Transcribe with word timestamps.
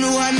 knew 0.00 0.16
I 0.16 0.39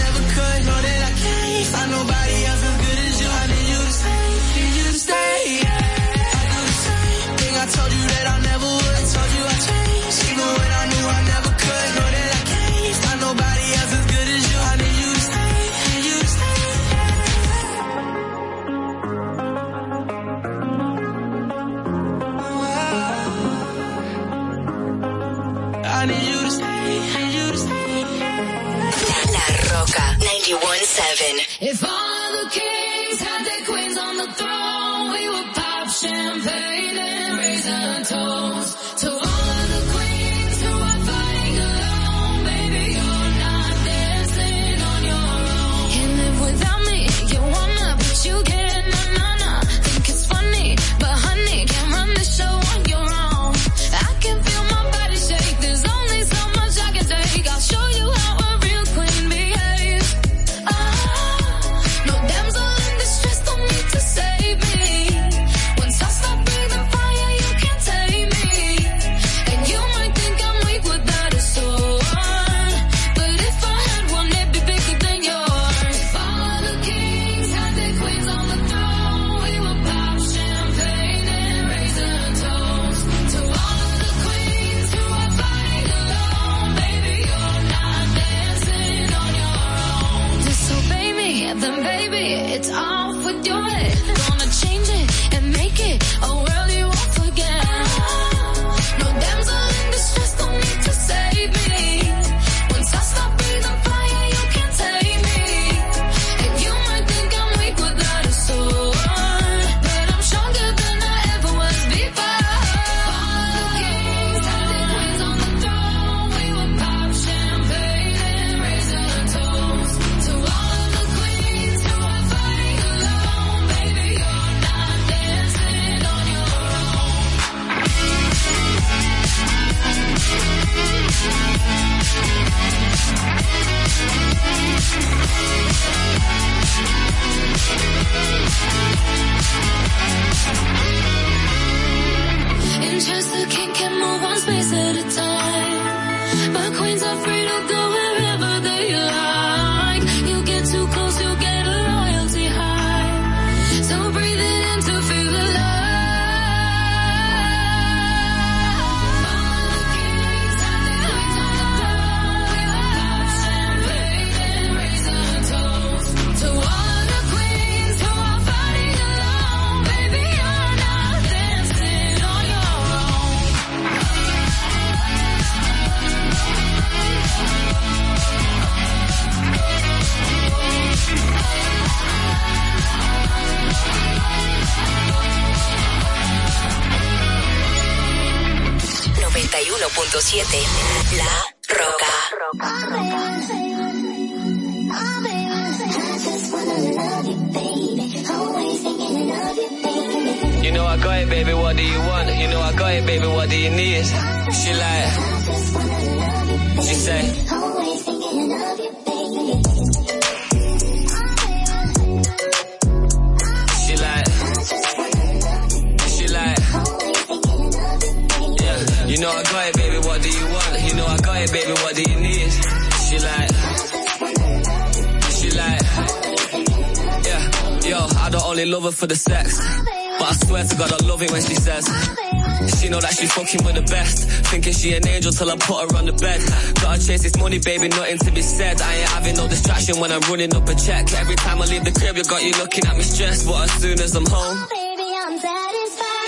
till 235.41 235.51
I 235.51 235.57
put 235.57 235.81
her 235.81 235.97
on 235.97 236.05
the 236.05 236.13
bed. 236.13 236.41
Gotta 236.85 237.01
chase 237.01 237.23
this 237.23 237.37
money, 237.39 237.59
baby, 237.59 237.89
nothing 237.89 238.19
to 238.19 238.31
be 238.31 238.43
said. 238.43 238.81
I 238.83 238.95
ain't 239.01 239.09
having 239.09 239.37
no 239.37 239.49
distraction 239.49 239.99
when 239.99 240.13
I'm 240.13 240.21
running 240.29 240.55
up 240.55 240.69
a 240.69 240.75
check. 240.75 241.11
Every 241.15 241.37
time 241.37 241.63
I 241.63 241.65
leave 241.65 241.85
the 241.85 241.93
crib, 241.93 242.17
you 242.17 242.25
got 242.25 242.45
you 242.45 242.53
looking 242.61 242.85
at 242.85 242.95
me 242.95 243.03
stressed. 243.03 243.47
But 243.49 243.65
as 243.65 243.73
soon 243.81 243.99
as 244.01 244.15
I'm 244.15 244.27
home, 244.27 244.69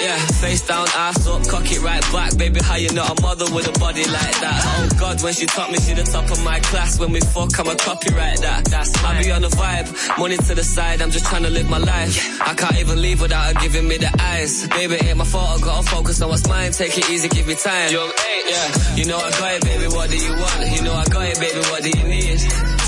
yeah, 0.01 0.19
face 0.41 0.67
down, 0.67 0.87
ass 0.97 1.27
up, 1.29 1.47
cock 1.47 1.71
it 1.71 1.83
right 1.83 2.03
back. 2.11 2.37
Baby, 2.39 2.61
how 2.65 2.77
you 2.77 2.91
not 2.93 3.19
a 3.19 3.23
mother 3.23 3.45
with 3.55 3.69
a 3.69 3.79
body 3.79 4.05
like 4.09 4.37
that? 4.41 4.59
Oh 4.65 4.89
God, 4.99 5.23
when 5.23 5.33
she 5.35 5.47
taught 5.47 5.71
me, 5.71 5.79
she 5.79 5.93
the 5.93 6.05
top 6.05 6.31
of 6.31 6.43
my 6.43 6.59
class. 6.61 6.99
When 6.99 7.13
we 7.13 7.21
fuck, 7.21 7.53
I'm 7.61 7.69
a 7.69 7.77
copyright 7.77 8.41
that. 8.41 8.65
That's 8.65 8.91
I 9.05 9.23
be 9.23 9.31
on 9.31 9.43
the 9.43 9.49
vibe, 9.49 10.19
money 10.19 10.39
to 10.39 10.55
the 10.55 10.65
side. 10.65 11.03
I'm 11.03 11.11
just 11.11 11.27
trying 11.27 11.45
to 11.45 11.51
live 11.51 11.69
my 11.69 11.79
life. 11.79 12.17
I 12.53 12.55
can't 12.55 12.81
even 12.81 13.01
leave 13.01 13.23
without 13.23 13.47
her 13.47 13.55
giving 13.63 13.89
me 13.89 13.97
the 13.97 14.13
eyes. 14.21 14.69
Baby, 14.69 14.97
ain't 14.97 15.17
my 15.17 15.25
fault, 15.25 15.59
I 15.59 15.65
gotta 15.65 15.89
focus 15.89 16.21
on 16.21 16.29
what's 16.29 16.47
mine. 16.47 16.71
Take 16.73 16.99
it 16.99 17.09
easy, 17.09 17.27
give 17.31 17.47
me 17.47 17.55
time. 17.55 17.91
Yo, 17.91 18.05
eight, 18.05 18.45
yeah. 18.47 18.95
You 18.95 19.07
know 19.07 19.17
I 19.17 19.31
got 19.31 19.55
it, 19.55 19.65
baby, 19.65 19.87
what 19.89 20.11
do 20.11 20.19
you 20.19 20.33
want? 20.37 20.61
You 20.71 20.83
know 20.83 20.93
I 20.93 21.05
got 21.05 21.25
it, 21.33 21.41
baby, 21.41 21.61
what 21.71 21.83
do 21.83 21.89
you 21.89 22.05
need? 22.05 22.39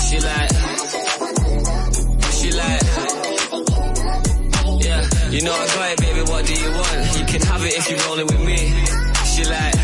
She 0.05 0.19
like, 0.21 0.51
she 2.37 2.51
like, 2.53 2.83
yeah. 4.85 5.01
You 5.33 5.41
know 5.41 5.55
I 5.57 5.65
got 5.73 5.91
it, 5.93 5.99
baby, 5.99 6.21
what 6.29 6.45
do 6.45 6.53
you 6.53 6.69
want? 6.69 7.17
You 7.17 7.25
can 7.25 7.41
have 7.49 7.65
it 7.65 7.73
if 7.73 7.89
you're 7.89 8.05
rolling 8.05 8.27
with 8.27 8.45
me. 8.45 8.69
She 9.33 9.45
like, 9.49 9.74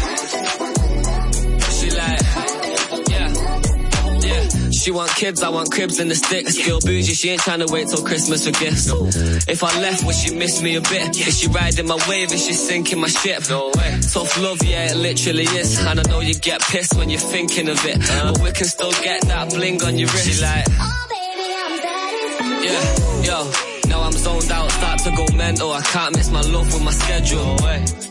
She 4.81 4.89
want 4.89 5.11
kids, 5.11 5.43
I 5.43 5.49
want 5.49 5.71
cribs 5.71 5.99
and 5.99 6.09
the 6.09 6.15
sticks. 6.15 6.57
Feel 6.57 6.79
bougie, 6.79 7.13
she 7.13 7.29
ain't 7.29 7.41
trying 7.41 7.59
to 7.59 7.71
wait 7.71 7.87
till 7.87 8.03
Christmas 8.03 8.45
for 8.47 8.51
gifts. 8.51 8.89
If 9.47 9.63
I 9.63 9.79
left, 9.79 10.03
would 10.05 10.15
she 10.15 10.33
miss 10.33 10.59
me 10.63 10.75
a 10.75 10.81
bit? 10.81 11.15
Is 11.27 11.39
she 11.39 11.47
riding 11.49 11.85
my 11.85 11.99
wave? 12.09 12.33
Is 12.33 12.43
she 12.43 12.53
sinking 12.53 12.99
my 12.99 13.07
ship? 13.07 13.47
No 13.47 13.71
way. 13.75 13.99
Tough 14.11 14.41
love, 14.41 14.63
yeah, 14.63 14.91
it 14.91 14.97
literally 14.97 15.43
is. 15.43 15.77
And 15.85 15.99
I 15.99 16.03
know 16.09 16.21
you 16.21 16.33
get 16.33 16.61
pissed 16.61 16.95
when 16.97 17.11
you're 17.11 17.19
thinking 17.19 17.69
of 17.69 17.85
it. 17.85 17.97
Uh-huh. 17.97 18.33
But 18.33 18.41
we 18.41 18.51
can 18.53 18.65
still 18.65 18.91
get 19.03 19.21
that 19.27 19.49
bling 19.51 19.83
on 19.83 19.99
your 19.99 20.09
wrist. 20.09 20.27
She 20.27 20.41
like, 20.41 20.67
yeah, 22.65 23.21
yo. 23.21 23.51
Now 23.87 24.01
I'm 24.01 24.13
zoned 24.13 24.49
out, 24.49 24.71
start 24.71 24.99
to 25.01 25.11
go 25.11 25.27
mental. 25.35 25.71
I 25.73 25.81
can't 25.81 26.15
miss 26.15 26.31
my 26.31 26.41
love 26.41 26.73
with 26.73 26.83
my 26.83 26.91
schedule. 26.91 28.10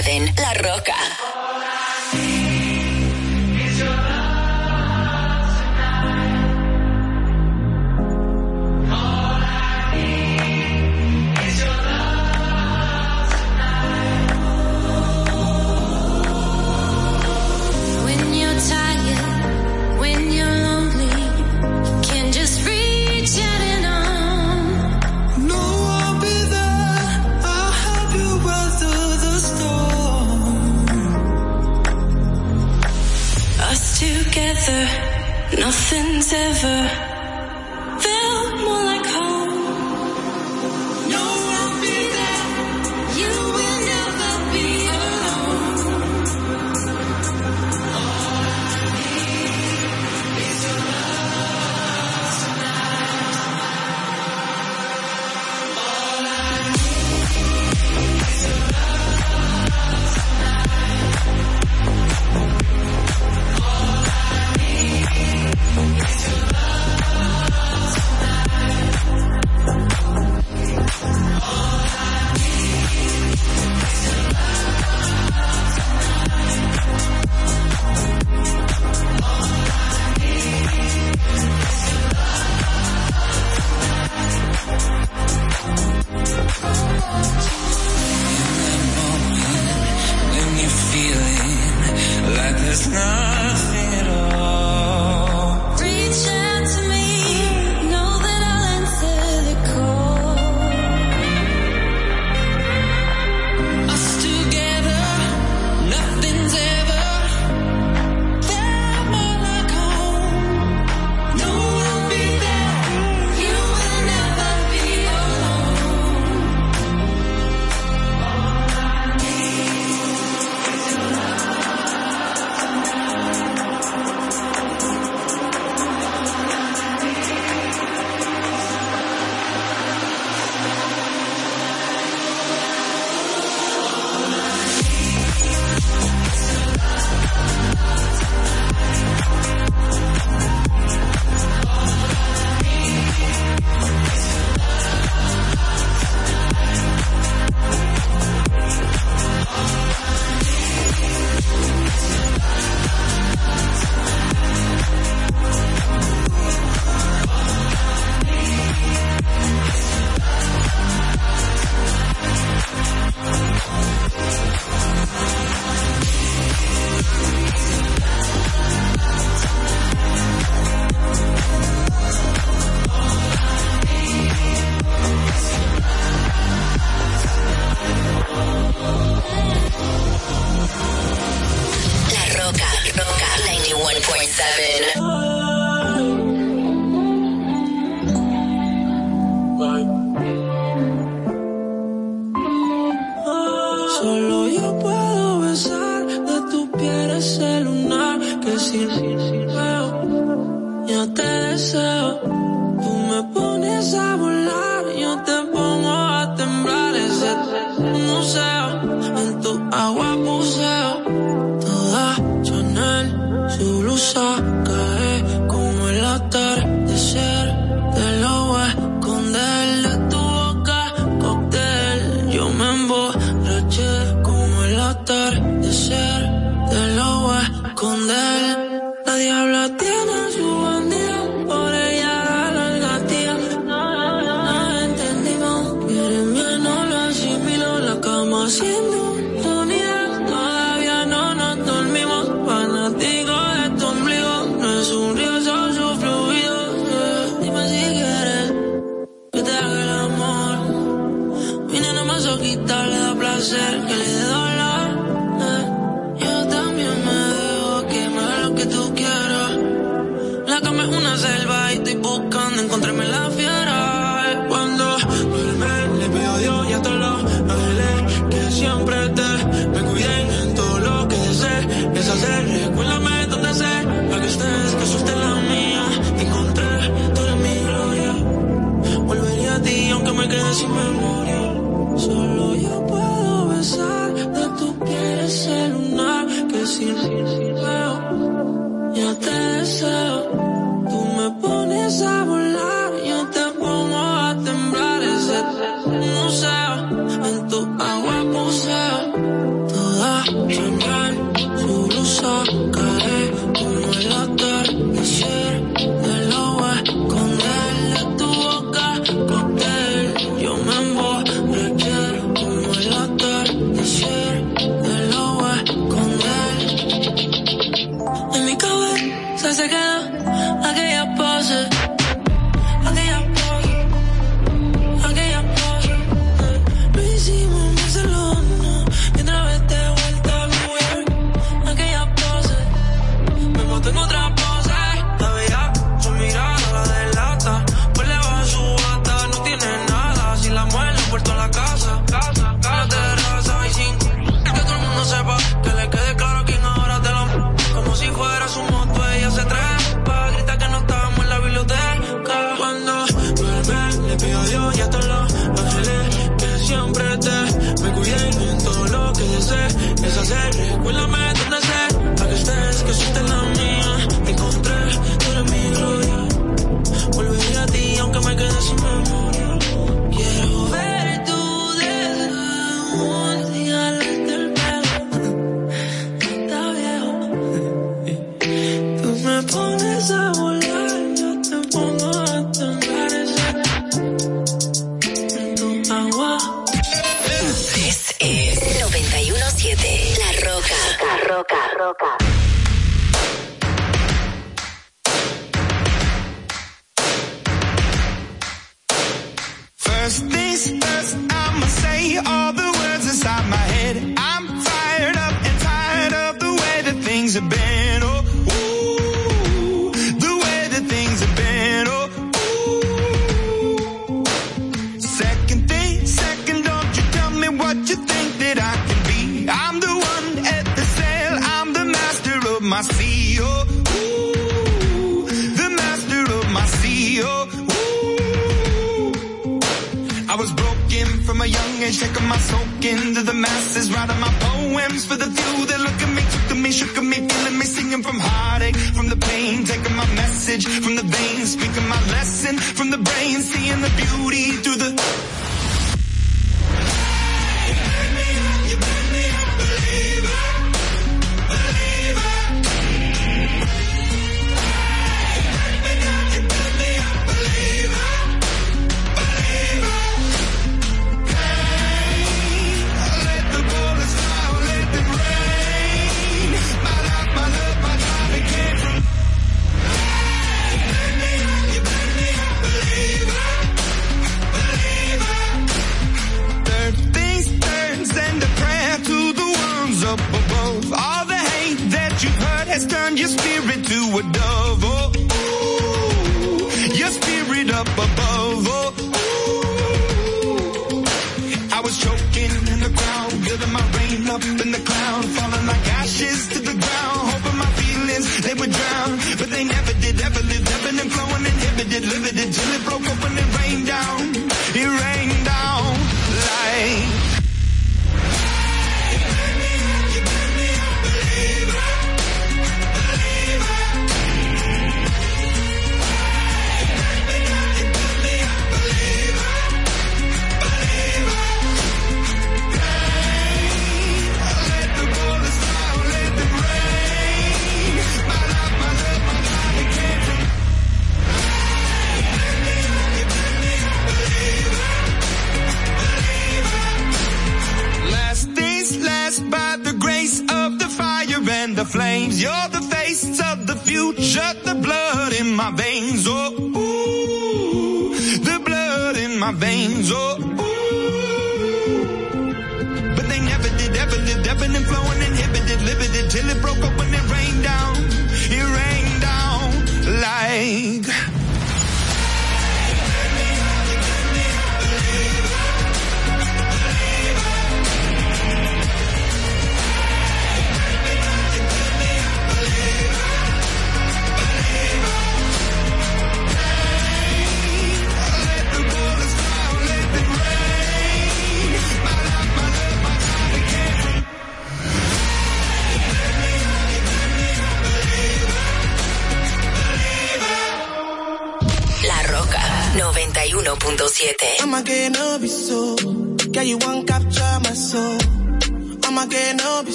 91.7 0.00 0.40
La 0.40 0.54
Roca. 0.54 0.99
Nothing's 35.70 36.32
ever 36.32 37.09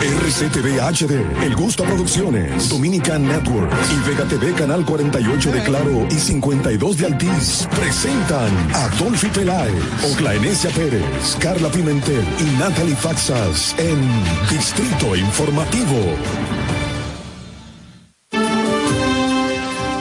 RCTV 0.00 0.78
HD, 0.80 1.42
El 1.42 1.56
Gusto 1.56 1.82
Producciones, 1.82 2.68
Dominican 2.68 3.26
Network 3.26 3.68
y 3.90 4.08
Vega 4.08 4.24
TV 4.26 4.52
Canal 4.52 4.84
48 4.84 5.50
de 5.50 5.62
Claro 5.64 6.06
y 6.08 6.14
52 6.14 6.98
de 6.98 7.06
Altiz 7.06 7.66
presentan 7.74 8.50
a 8.74 8.88
Dolphy 8.96 9.26
Peláez, 9.26 9.74
Oclaenecia 10.12 10.70
Pérez, 10.70 11.36
Carla 11.40 11.68
Pimentel 11.68 12.24
y 12.38 12.58
Natalie 12.60 12.94
Faxas 12.94 13.74
en 13.76 14.00
Distrito 14.48 15.16
Informativo. 15.16 15.96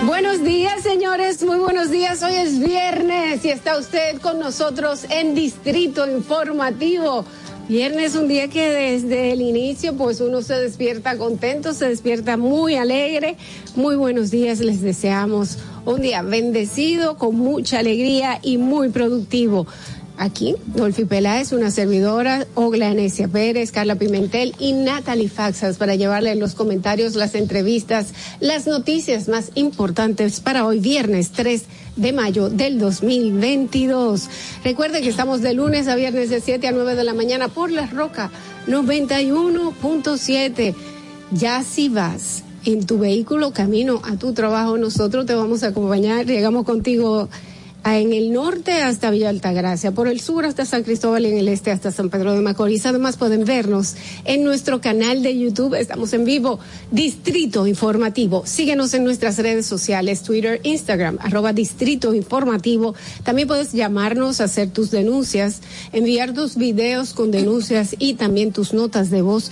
Buenos 0.06 0.44
días, 0.44 0.84
señores, 0.84 1.44
muy 1.44 1.58
buenos 1.58 1.90
días. 1.90 2.22
Hoy 2.22 2.36
es 2.36 2.60
viernes 2.60 3.44
y 3.44 3.50
está 3.50 3.80
usted 3.80 4.22
con 4.22 4.38
nosotros 4.40 5.06
en 5.10 5.34
Distrito 5.34 6.08
Informativo. 6.08 7.26
Viernes, 7.70 8.16
un 8.16 8.30
día 8.30 8.48
que 8.48 8.70
desde 8.70 9.34
el 9.34 9.42
inicio, 9.42 9.94
pues 9.98 10.22
uno 10.22 10.42
se 10.42 10.54
despierta 10.54 11.18
contento, 11.18 11.74
se 11.74 11.90
despierta 11.90 12.38
muy 12.38 12.76
alegre. 12.76 13.36
Muy 13.76 13.98
buenos 13.98 14.32
días, 14.32 14.62
les 14.62 14.82
deseamos 14.82 15.58
un 15.84 16.00
día 16.00 16.22
bendecido, 16.22 17.18
con 17.18 17.36
mucha 17.36 17.80
alegría 17.80 18.40
y 18.42 18.58
muy 18.58 18.88
productivo. 18.88 19.68
Aquí, 20.20 20.56
Dolphy 20.74 21.06
Peláez, 21.06 21.52
una 21.52 21.70
servidora, 21.70 22.48
Ogla 22.56 22.90
Anesia 22.90 23.28
Pérez, 23.28 23.72
Carla 23.72 23.94
Pimentel 23.96 24.56
y 24.58 24.74
Natalie 24.74 25.30
Faxas 25.30 25.78
para 25.78 25.94
llevarle 25.94 26.34
los 26.36 26.56
comentarios, 26.56 27.14
las 27.14 27.36
entrevistas, 27.36 28.08
las 28.40 28.66
noticias 28.66 29.28
más 29.28 29.52
importantes 29.54 30.40
para 30.40 30.66
hoy, 30.66 30.80
viernes 30.80 31.34
3 31.34 31.66
de 31.98 32.14
mayo 32.14 32.50
del 32.50 32.80
2022. 32.80 34.28
Recuerde 34.64 35.02
que 35.02 35.10
estamos 35.10 35.42
de 35.42 35.54
lunes 35.54 35.88
a 35.88 35.94
viernes 35.96 36.32
de 36.32 36.42
7 36.42 36.68
a 36.68 36.72
9 36.72 36.96
de 36.96 37.04
la 37.04 37.14
mañana 37.14 37.48
por 37.48 37.70
La 37.70 37.86
Roca 37.86 38.32
91.7. 38.68 40.74
Ya 41.32 41.64
si 41.64 41.90
vas 41.90 42.44
en 42.66 42.88
tu 42.88 42.98
vehículo 42.98 43.52
camino 43.52 44.02
a 44.04 44.16
tu 44.16 44.34
trabajo, 44.34 44.80
nosotros 44.80 45.28
te 45.28 45.36
vamos 45.36 45.62
a 45.62 45.68
acompañar, 45.68 46.26
llegamos 46.26 46.66
contigo 46.66 47.30
en 47.96 48.12
el 48.12 48.34
norte 48.34 48.82
hasta 48.82 49.10
Villa 49.12 49.30
Altagracia, 49.30 49.92
por 49.92 50.08
el 50.08 50.20
sur 50.20 50.46
hasta 50.46 50.66
San 50.66 50.84
Cristóbal 50.84 51.26
y 51.26 51.30
en 51.30 51.38
el 51.38 51.48
este 51.48 51.72
hasta 51.72 51.92
San 51.92 52.10
Pedro 52.10 52.34
de 52.34 52.42
Macorís. 52.42 52.86
Además 52.86 53.16
pueden 53.16 53.46
vernos 53.46 53.96
en 54.26 54.44
nuestro 54.44 54.82
canal 54.82 55.24
de 55.24 55.38
YouTube, 55.38 55.74
estamos 55.74 56.12
en 56.14 56.26
vivo, 56.26 56.60
Distrito 56.92 57.66
Informativo. 57.66 58.44
Síguenos 58.46 58.94
en 58.94 59.06
nuestras 59.06 59.38
redes 59.38 59.66
sociales, 59.66 60.24
Twitter, 60.24 60.60
Instagram, 60.64 61.18
arroba 61.22 61.54
Distrito 61.54 62.14
Informativo. 62.14 62.94
También 63.24 63.48
puedes 63.48 63.72
llamarnos, 63.72 64.42
hacer 64.42 64.70
tus 64.70 64.92
denuncias, 64.92 65.62
enviar 65.94 66.34
tus 66.34 66.58
videos 66.58 67.14
con 67.14 67.32
denuncias 67.32 67.96
y 67.98 68.16
también 68.16 68.52
tus 68.52 68.74
notas 68.74 69.10
de 69.10 69.22
voz 69.22 69.50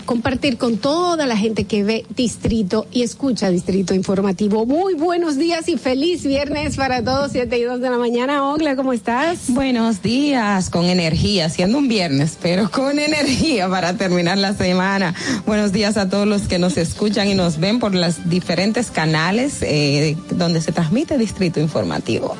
compartir 0.05 0.59
con 0.59 0.79
toda 0.79 1.26
la 1.26 1.37
gente 1.37 1.64
que 1.64 1.83
ve 1.85 2.07
Distrito 2.16 2.87
y 2.92 3.03
escucha 3.03 3.50
Distrito 3.50 3.94
Informativo. 3.94 4.66
Muy 4.66 4.94
buenos 4.94 5.37
días 5.37 5.68
y 5.68 5.76
feliz 5.76 6.24
viernes 6.24 6.76
para 6.76 7.03
todos, 7.03 7.33
7 7.33 7.59
y 7.59 7.62
2 7.62 7.81
de 7.81 7.90
la 7.90 7.98
mañana. 7.98 8.48
Ogla, 8.50 8.76
¿cómo 8.76 8.92
estás? 8.92 9.48
Buenos 9.48 10.03
días, 10.03 10.70
con 10.70 10.87
energía, 10.87 11.48
siendo 11.48 11.79
un 11.79 11.88
viernes, 11.88 12.38
pero 12.40 12.70
con 12.70 12.98
energía 12.98 13.68
para 13.68 13.94
terminar 13.94 14.38
la 14.38 14.55
semana. 14.55 15.14
Buenos 15.46 15.72
días 15.72 15.96
a 15.96 16.09
todos 16.09 16.26
los 16.26 16.42
que 16.42 16.59
nos 16.59 16.76
escuchan 16.76 17.29
y 17.29 17.35
nos 17.35 17.59
ven 17.59 17.79
por 17.79 17.94
los 17.94 18.29
diferentes 18.29 18.90
canales 18.90 19.59
eh, 19.62 20.16
donde 20.31 20.61
se 20.61 20.72
transmite 20.72 21.18
Distrito 21.18 21.61
Informativo. 21.61 22.37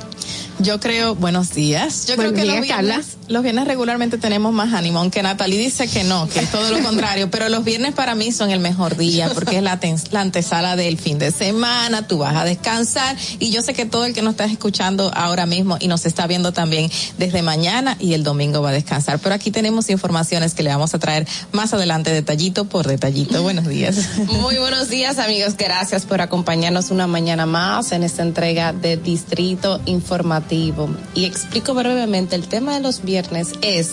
Yo 0.59 0.79
creo, 0.79 1.15
buenos 1.15 1.55
días. 1.55 2.07
Yo 2.07 2.17
Buenos 2.17 2.35
creo 2.35 2.45
que 2.45 2.51
días, 2.51 2.57
los 2.57 2.67
viernes, 2.67 3.17
los 3.31 3.45
viernes 3.45 3.65
regularmente 3.65 4.19
tenemos 4.19 4.53
más 4.53 4.75
ánimo, 4.75 4.99
aunque 4.99 5.23
Natalie 5.23 5.57
dice 5.57 5.87
que 5.87 6.03
no, 6.03 6.29
que 6.29 6.41
es 6.41 6.51
todo 6.51 6.69
lo 6.71 6.83
contrario, 6.85 7.31
pero 7.31 7.49
los 7.49 7.63
viernes 7.63 7.95
para 7.95 8.17
mí 8.17 8.33
son 8.33 8.51
el 8.51 8.59
mejor 8.59 8.97
día 8.97 9.31
porque 9.33 9.57
es 9.57 9.63
la, 9.63 9.79
la 10.11 10.21
antesala 10.21 10.75
del 10.75 10.99
fin 10.99 11.19
de 11.21 11.31
semana, 11.31 12.09
tú 12.09 12.19
vas 12.19 12.35
a 12.35 12.45
descansar 12.45 13.17
y 13.39 13.51
yo 13.51 13.63
sé 13.63 13.73
que 13.73 13.87
todo 13.87 14.05
el 14.05 14.15
que 14.15 14.23
nos 14.23 14.33
está 14.33 14.47
escuchando 14.47 15.13
ahora 15.15 15.47
mismo 15.47 15.77
y 15.79 15.87
nos 15.87 16.07
está 16.07 16.27
viendo 16.27 16.53
también 16.53 16.91
desde 17.19 17.43
mañana 17.43 17.97
y 18.01 18.15
el 18.15 18.25
domingo 18.25 18.63
va 18.63 18.71
a 18.71 18.73
descansar. 18.73 19.21
Pero 19.21 19.37
aquí 19.37 19.53
tenemos 19.53 19.91
informaciones 19.91 20.55
que 20.55 20.65
le 20.65 20.71
vamos 20.71 20.93
a 20.95 20.99
traer 20.99 21.29
más 21.53 21.73
adelante 21.73 22.11
detallito 22.11 22.65
por 22.65 22.89
detallito. 22.89 23.45
Buenos 23.45 23.69
días. 23.69 24.09
Muy 24.27 24.57
buenos 24.57 24.89
días 24.89 25.19
amigos, 25.21 25.57
gracias 25.57 26.05
por 26.05 26.21
acompañarnos 26.21 26.91
una 26.91 27.07
mañana 27.07 27.47
más 27.47 27.93
en 27.93 28.03
esta 28.03 28.23
entrega 28.23 28.73
de 28.73 28.97
Distrito 28.97 29.81
Informativo. 29.87 30.91
Y 31.15 31.27
explico 31.27 31.75
brevemente, 31.75 32.35
el 32.35 32.49
tema 32.49 32.75
de 32.75 32.81
los 32.81 33.03
viernes 33.03 33.20
es 33.61 33.93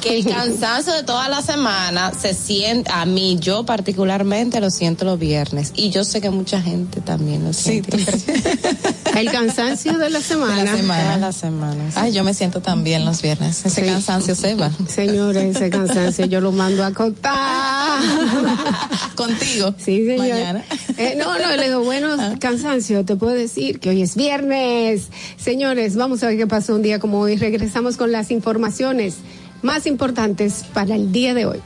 que 0.00 0.18
el 0.18 0.24
cansancio 0.34 0.92
de 0.92 1.02
toda 1.02 1.28
la 1.28 1.42
semana 1.42 2.12
se 2.18 2.34
siente, 2.34 2.90
a 2.92 3.04
mí, 3.04 3.38
yo 3.40 3.64
particularmente 3.64 4.60
lo 4.60 4.70
siento 4.70 5.04
los 5.04 5.18
viernes 5.18 5.72
y 5.74 5.90
yo 5.90 6.04
sé 6.04 6.20
que 6.20 6.30
mucha 6.30 6.60
gente 6.60 7.00
también 7.00 7.44
lo 7.44 7.52
siente. 7.52 7.98
El 9.16 9.30
cansancio 9.30 9.98
de 9.98 10.10
la 10.10 10.20
semana. 10.20 10.56
De 10.56 10.64
la 10.64 10.76
semana. 10.76 11.16
La 11.16 11.32
semana. 11.32 11.90
sí. 11.90 11.96
Ay, 11.96 12.12
yo 12.12 12.24
me 12.24 12.34
siento 12.34 12.60
tan 12.60 12.84
bien 12.84 13.04
los 13.04 13.22
viernes. 13.22 13.64
Ese 13.64 13.84
cansancio 13.84 14.34
se 14.34 14.54
va. 14.54 14.70
Señores, 14.88 15.56
ese 15.56 15.70
cansancio 15.70 16.26
yo 16.26 16.40
lo 16.40 16.52
mando 16.52 16.84
a 16.84 16.92
contar. 16.92 18.00
Contigo. 19.14 19.74
Sí, 19.78 20.06
señor. 20.06 20.18
Mañana. 20.18 20.64
Eh, 20.96 21.14
no, 21.16 21.38
no, 21.38 21.56
le 21.56 21.64
digo, 21.64 21.82
bueno, 21.82 22.16
cansancio, 22.38 23.04
te 23.04 23.16
puedo 23.16 23.32
decir 23.32 23.80
que 23.80 23.90
hoy 23.90 24.02
es 24.02 24.16
viernes. 24.16 25.08
Señores, 25.36 25.96
vamos 25.96 26.22
a 26.22 26.28
ver 26.28 26.36
qué 26.36 26.46
pasó 26.46 26.74
un 26.74 26.82
día 26.82 26.98
como 26.98 27.20
hoy. 27.20 27.36
Regresamos 27.36 27.96
con 27.96 28.12
las 28.12 28.30
informaciones 28.30 29.16
más 29.62 29.86
importantes 29.86 30.64
para 30.72 30.94
el 30.94 31.12
día 31.12 31.34
de 31.34 31.46
hoy. 31.46 31.60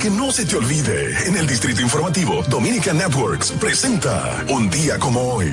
Que 0.00 0.08
no 0.10 0.32
se 0.32 0.46
te 0.46 0.56
olvide, 0.56 1.14
en 1.26 1.36
el 1.36 1.46
Distrito 1.46 1.82
Informativo, 1.82 2.42
Dominica 2.48 2.94
Networks 2.94 3.52
presenta 3.52 4.44
Un 4.48 4.70
día 4.70 4.98
como 4.98 5.20
hoy. 5.34 5.52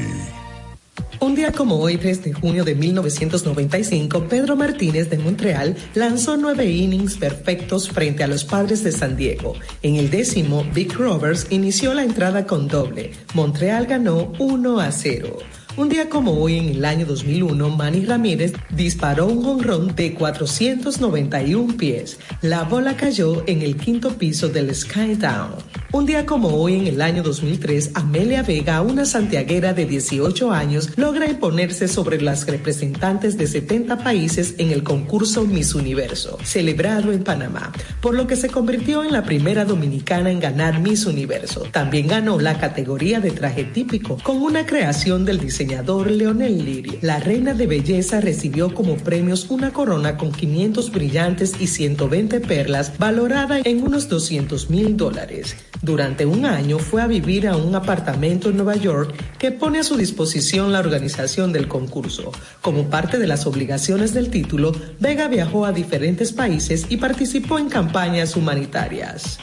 Un 1.19 1.35
día 1.35 1.51
como 1.51 1.77
hoy, 1.79 1.97
3 1.97 2.23
de 2.23 2.33
junio 2.33 2.63
de 2.63 2.75
1995, 2.75 4.27
Pedro 4.29 4.55
Martínez 4.55 5.09
de 5.09 5.17
Montreal 5.17 5.75
lanzó 5.95 6.37
nueve 6.37 6.65
innings 6.65 7.17
perfectos 7.17 7.89
frente 7.89 8.23
a 8.23 8.27
los 8.27 8.45
padres 8.45 8.83
de 8.85 8.93
San 8.93 9.17
Diego. 9.17 9.53
En 9.81 9.95
el 9.95 10.09
décimo, 10.09 10.63
Vic 10.73 10.95
Roberts 10.95 11.47
inició 11.49 11.93
la 11.93 12.03
entrada 12.03 12.45
con 12.45 12.69
doble. 12.69 13.11
Montreal 13.33 13.85
ganó 13.85 14.31
1 14.39 14.79
a 14.79 14.91
0. 14.91 15.39
Un 15.77 15.89
día 15.89 16.09
como 16.09 16.31
hoy, 16.31 16.57
en 16.57 16.69
el 16.69 16.83
año 16.85 17.05
2001, 17.05 17.69
Manny 17.69 18.03
Ramírez 18.03 18.51
disparó 18.71 19.27
un 19.27 19.43
jonrón 19.43 19.95
de 19.95 20.15
491 20.15 21.77
pies. 21.77 22.17
La 22.41 22.63
bola 22.63 22.97
cayó 22.97 23.43
en 23.45 23.61
el 23.61 23.77
quinto 23.77 24.17
piso 24.17 24.49
del 24.49 24.73
Skytown. 24.73 25.51
Un 25.91 26.07
día 26.07 26.25
como 26.25 26.49
hoy, 26.49 26.77
en 26.77 26.87
el 26.87 26.99
año 26.99 27.21
2003, 27.21 27.91
Amelia 27.93 28.41
Vega, 28.41 28.81
una 28.81 29.05
santiaguera 29.05 29.73
de 29.73 29.85
18 29.85 30.51
años, 30.51 30.89
logra 30.97 31.29
imponerse 31.29 31.87
sobre 31.87 32.19
las 32.21 32.47
representantes 32.47 33.37
de 33.37 33.45
70 33.45 33.99
países 33.99 34.55
en 34.57 34.71
el 34.71 34.81
concurso 34.81 35.45
Miss 35.45 35.75
Universo, 35.75 36.39
celebrado 36.43 37.11
en 37.11 37.23
Panamá, 37.23 37.71
por 38.01 38.15
lo 38.15 38.25
que 38.25 38.35
se 38.35 38.49
convirtió 38.49 39.03
en 39.03 39.13
la 39.13 39.23
primera 39.23 39.63
dominicana 39.63 40.31
en 40.31 40.39
ganar 40.39 40.79
Miss 40.81 41.05
Universo. 41.05 41.65
También 41.71 42.07
ganó 42.07 42.39
la 42.39 42.59
categoría 42.59 43.19
de 43.19 43.29
traje 43.29 43.63
típico, 43.63 44.17
con 44.23 44.41
una 44.41 44.65
creación 44.65 45.23
del 45.23 45.39
Leonel 45.67 46.63
Liri. 46.63 46.99
La 47.01 47.19
reina 47.19 47.53
de 47.53 47.67
belleza 47.67 48.21
recibió 48.21 48.73
como 48.73 48.97
premios 48.97 49.47
una 49.49 49.71
corona 49.71 50.17
con 50.17 50.31
500 50.31 50.91
brillantes 50.91 51.53
y 51.59 51.67
120 51.67 52.39
perlas, 52.41 52.97
valorada 52.97 53.59
en 53.63 53.83
unos 53.83 54.07
200 54.09 54.69
mil 54.69 54.95
dólares. 54.95 55.55
Durante 55.81 56.25
un 56.25 56.45
año 56.45 56.79
fue 56.79 57.01
a 57.01 57.07
vivir 57.07 57.47
a 57.47 57.55
un 57.55 57.75
apartamento 57.75 58.49
en 58.49 58.57
Nueva 58.57 58.75
York 58.75 59.13
que 59.37 59.51
pone 59.51 59.79
a 59.79 59.83
su 59.83 59.97
disposición 59.97 60.71
la 60.71 60.79
organización 60.79 61.53
del 61.53 61.67
concurso. 61.67 62.31
Como 62.61 62.89
parte 62.89 63.19
de 63.19 63.27
las 63.27 63.45
obligaciones 63.45 64.13
del 64.13 64.29
título, 64.29 64.71
Vega 64.99 65.27
viajó 65.27 65.65
a 65.65 65.71
diferentes 65.71 66.31
países 66.31 66.85
y 66.89 66.97
participó 66.97 67.59
en 67.59 67.69
campañas 67.69 68.35
humanitarias. 68.35 69.39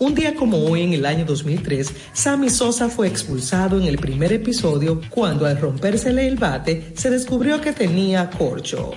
Un 0.00 0.14
día 0.14 0.34
como 0.34 0.56
hoy, 0.64 0.80
en 0.80 0.94
el 0.94 1.04
año 1.04 1.26
2003, 1.26 1.92
Sammy 2.14 2.48
Sosa 2.48 2.88
fue 2.88 3.06
expulsado 3.06 3.78
en 3.78 3.86
el 3.86 3.98
primer 3.98 4.32
episodio 4.32 5.02
cuando 5.10 5.44
al 5.44 5.60
rompérsele 5.60 6.26
el 6.26 6.36
bate 6.36 6.94
se 6.94 7.10
descubrió 7.10 7.60
que 7.60 7.74
tenía 7.74 8.30
corcho. 8.30 8.92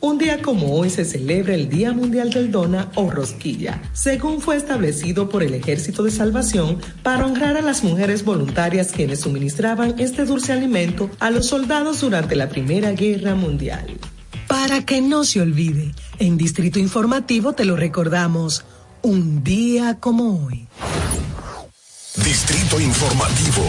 Un 0.00 0.16
día 0.16 0.40
como 0.40 0.72
hoy 0.72 0.88
se 0.88 1.04
celebra 1.04 1.54
el 1.54 1.68
Día 1.68 1.92
Mundial 1.92 2.30
del 2.30 2.50
Dona 2.50 2.90
o 2.94 3.10
Rosquilla, 3.10 3.82
según 3.92 4.40
fue 4.40 4.56
establecido 4.56 5.28
por 5.28 5.42
el 5.42 5.52
Ejército 5.52 6.02
de 6.02 6.10
Salvación 6.10 6.78
para 7.02 7.26
honrar 7.26 7.58
a 7.58 7.62
las 7.62 7.84
mujeres 7.84 8.24
voluntarias 8.24 8.92
quienes 8.92 9.20
suministraban 9.20 9.96
este 9.98 10.24
dulce 10.24 10.54
alimento 10.54 11.10
a 11.20 11.28
los 11.28 11.48
soldados 11.48 12.00
durante 12.00 12.34
la 12.34 12.48
Primera 12.48 12.92
Guerra 12.92 13.34
Mundial. 13.34 13.98
Para 14.48 14.86
que 14.86 15.02
no 15.02 15.24
se 15.24 15.42
olvide, 15.42 15.92
en 16.18 16.38
Distrito 16.38 16.78
Informativo 16.78 17.52
te 17.52 17.66
lo 17.66 17.76
recordamos, 17.76 18.64
un 19.06 19.44
día 19.44 19.98
como 20.00 20.46
hoy. 20.46 20.66
Distrito 22.24 22.80
Informativo. 22.80 23.62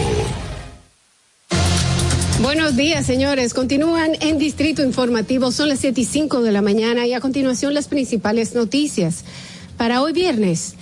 Buenos 2.42 2.74
días, 2.74 3.06
señores. 3.06 3.54
Continúan 3.54 4.16
en 4.20 4.38
Distrito 4.38 4.82
Informativo. 4.82 5.52
Son 5.52 5.68
las 5.68 5.78
7 5.78 6.00
y 6.00 6.04
5 6.06 6.42
de 6.42 6.50
la 6.50 6.60
mañana 6.60 7.06
y 7.06 7.14
a 7.14 7.20
continuación 7.20 7.72
las 7.72 7.86
principales 7.86 8.56
noticias. 8.56 9.24
Para 9.76 10.02
hoy 10.02 10.12
viernes, 10.12 10.74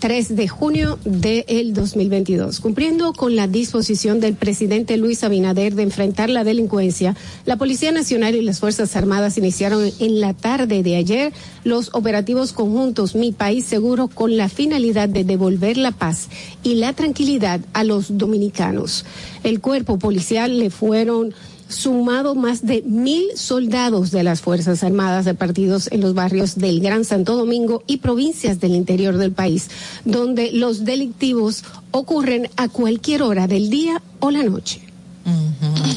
3 0.00 0.34
de 0.34 0.48
junio 0.48 0.98
del 1.04 1.74
2022. 1.74 2.60
Cumpliendo 2.60 3.12
con 3.12 3.36
la 3.36 3.46
disposición 3.46 4.18
del 4.18 4.34
presidente 4.34 4.96
Luis 4.96 5.22
Abinader 5.22 5.74
de 5.74 5.82
enfrentar 5.82 6.30
la 6.30 6.42
delincuencia, 6.42 7.14
la 7.44 7.58
Policía 7.58 7.92
Nacional 7.92 8.34
y 8.34 8.40
las 8.40 8.60
Fuerzas 8.60 8.96
Armadas 8.96 9.36
iniciaron 9.36 9.90
en 10.00 10.20
la 10.20 10.32
tarde 10.32 10.82
de 10.82 10.96
ayer 10.96 11.32
los 11.64 11.90
operativos 11.92 12.52
conjuntos 12.52 13.14
Mi 13.14 13.32
País 13.32 13.66
Seguro 13.66 14.08
con 14.08 14.38
la 14.38 14.48
finalidad 14.48 15.08
de 15.08 15.22
devolver 15.22 15.76
la 15.76 15.92
paz 15.92 16.28
y 16.62 16.76
la 16.76 16.94
tranquilidad 16.94 17.60
a 17.74 17.84
los 17.84 18.16
dominicanos. 18.16 19.04
El 19.44 19.60
cuerpo 19.60 19.98
policial 19.98 20.58
le 20.58 20.70
fueron 20.70 21.34
sumado 21.70 22.34
más 22.34 22.66
de 22.66 22.82
mil 22.82 23.24
soldados 23.36 24.10
de 24.10 24.22
las 24.22 24.40
Fuerzas 24.40 24.82
Armadas 24.84 25.24
repartidos 25.24 25.90
en 25.90 26.00
los 26.00 26.14
barrios 26.14 26.56
del 26.56 26.80
Gran 26.80 27.04
Santo 27.04 27.36
Domingo 27.36 27.82
y 27.86 27.98
provincias 27.98 28.60
del 28.60 28.74
interior 28.74 29.16
del 29.16 29.32
país, 29.32 29.70
donde 30.04 30.52
los 30.52 30.84
delictivos 30.84 31.64
ocurren 31.90 32.48
a 32.56 32.68
cualquier 32.68 33.22
hora 33.22 33.46
del 33.46 33.70
día 33.70 34.02
o 34.18 34.30
la 34.30 34.42
noche. 34.42 34.89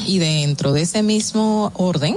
Y 0.06 0.18
dentro 0.18 0.72
de 0.72 0.82
ese 0.82 1.02
mismo 1.02 1.72
orden, 1.74 2.14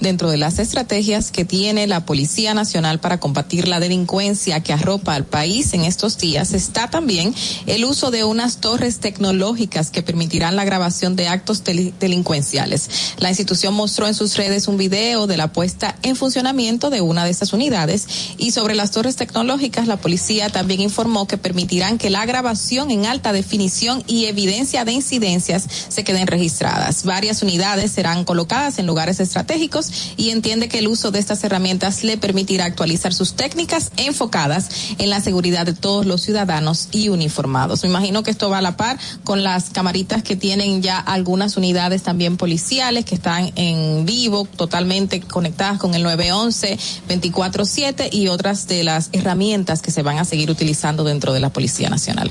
dentro 0.00 0.28
de 0.28 0.36
las 0.36 0.58
estrategias 0.58 1.30
que 1.30 1.44
tiene 1.44 1.86
la 1.86 2.04
Policía 2.04 2.52
Nacional 2.52 2.98
para 2.98 3.20
combatir 3.20 3.68
la 3.68 3.78
delincuencia 3.78 4.60
que 4.60 4.72
arropa 4.72 5.14
al 5.14 5.24
país 5.24 5.72
en 5.72 5.84
estos 5.84 6.18
días, 6.18 6.52
está 6.52 6.90
también 6.90 7.32
el 7.66 7.84
uso 7.84 8.10
de 8.10 8.24
unas 8.24 8.58
torres 8.58 8.98
tecnológicas 8.98 9.90
que 9.90 10.02
permitirán 10.02 10.56
la 10.56 10.64
grabación 10.64 11.14
de 11.14 11.28
actos 11.28 11.62
deli- 11.64 11.94
delincuenciales. 12.00 12.90
La 13.18 13.28
institución 13.28 13.72
mostró 13.72 14.08
en 14.08 14.14
sus 14.14 14.36
redes 14.36 14.66
un 14.66 14.76
video 14.76 15.28
de 15.28 15.36
la 15.36 15.52
puesta 15.52 15.96
en 16.02 16.16
funcionamiento 16.16 16.90
de 16.90 17.00
una 17.02 17.24
de 17.24 17.30
estas 17.30 17.52
unidades 17.52 18.08
y 18.36 18.50
sobre 18.50 18.74
las 18.74 18.90
torres 18.90 19.14
tecnológicas 19.16 19.86
la 19.86 19.96
policía 19.96 20.50
también 20.50 20.80
informó 20.80 21.28
que 21.28 21.38
permitirán 21.38 21.98
que 21.98 22.10
la 22.10 22.26
grabación 22.26 22.90
en 22.90 23.06
alta 23.06 23.32
definición 23.32 24.02
y 24.08 24.24
evidencia 24.24 24.84
de 24.84 24.92
incidencias 24.92 25.64
se 25.88 26.02
queden 26.02 26.26
registradas. 26.26 26.47
Varias 27.04 27.42
unidades 27.42 27.92
serán 27.92 28.24
colocadas 28.24 28.78
en 28.78 28.86
lugares 28.86 29.20
estratégicos 29.20 30.14
y 30.16 30.30
entiende 30.30 30.68
que 30.68 30.78
el 30.78 30.88
uso 30.88 31.10
de 31.10 31.18
estas 31.18 31.42
herramientas 31.44 32.04
le 32.04 32.16
permitirá 32.16 32.64
actualizar 32.64 33.12
sus 33.12 33.34
técnicas 33.34 33.92
enfocadas 33.96 34.68
en 34.98 35.10
la 35.10 35.20
seguridad 35.20 35.66
de 35.66 35.74
todos 35.74 36.06
los 36.06 36.22
ciudadanos 36.22 36.88
y 36.92 37.08
uniformados. 37.08 37.82
Me 37.82 37.88
imagino 37.88 38.22
que 38.22 38.30
esto 38.30 38.50
va 38.50 38.58
a 38.58 38.62
la 38.62 38.76
par 38.76 38.98
con 39.24 39.42
las 39.42 39.70
camaritas 39.70 40.22
que 40.22 40.36
tienen 40.36 40.82
ya 40.82 40.98
algunas 40.98 41.56
unidades 41.56 42.02
también 42.02 42.36
policiales 42.36 43.04
que 43.04 43.14
están 43.14 43.52
en 43.56 44.06
vivo, 44.06 44.46
totalmente 44.56 45.20
conectadas 45.20 45.78
con 45.78 45.94
el 45.94 46.02
911, 46.02 46.78
24/7 47.08 48.08
y 48.12 48.28
otras 48.28 48.66
de 48.66 48.84
las 48.84 49.10
herramientas 49.12 49.82
que 49.82 49.90
se 49.90 50.02
van 50.02 50.18
a 50.18 50.24
seguir 50.24 50.50
utilizando 50.50 51.04
dentro 51.04 51.32
de 51.32 51.40
la 51.40 51.50
Policía 51.50 51.90
Nacional. 51.90 52.30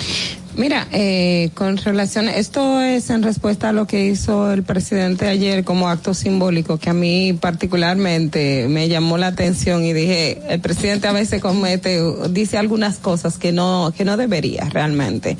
Mira, 0.58 0.88
eh, 0.92 1.52
con 1.54 1.78
relación, 1.78 2.28
esto 2.28 2.82
es 2.82 3.12
en 3.12 3.22
respuesta 3.22 3.70
a 3.70 3.74
lo 3.74 3.86
que 3.86 4.08
hizo 4.08 4.52
el 4.52 4.64
presidente 4.64 5.28
ayer 5.28 5.64
como 5.64 5.88
acto 5.88 6.16
simbólico, 6.16 6.80
que 6.80 6.90
a 6.90 6.94
mí 6.94 7.34
particularmente 7.34 8.66
me 8.68 8.90
llamó 8.90 9.20
la 9.20 9.28
atención 9.28 9.86
y 9.86 9.94
dije, 9.94 10.42
el 10.50 10.60
presidente 10.60 11.08
a 11.08 11.12
veces 11.12 11.44
comete, 11.44 12.02
dice 12.32 12.58
algunas 12.58 12.98
cosas 12.98 13.38
que 13.38 13.52
no, 13.52 13.94
que 13.96 14.04
no 14.04 14.18
debería 14.18 14.68
realmente, 14.68 15.38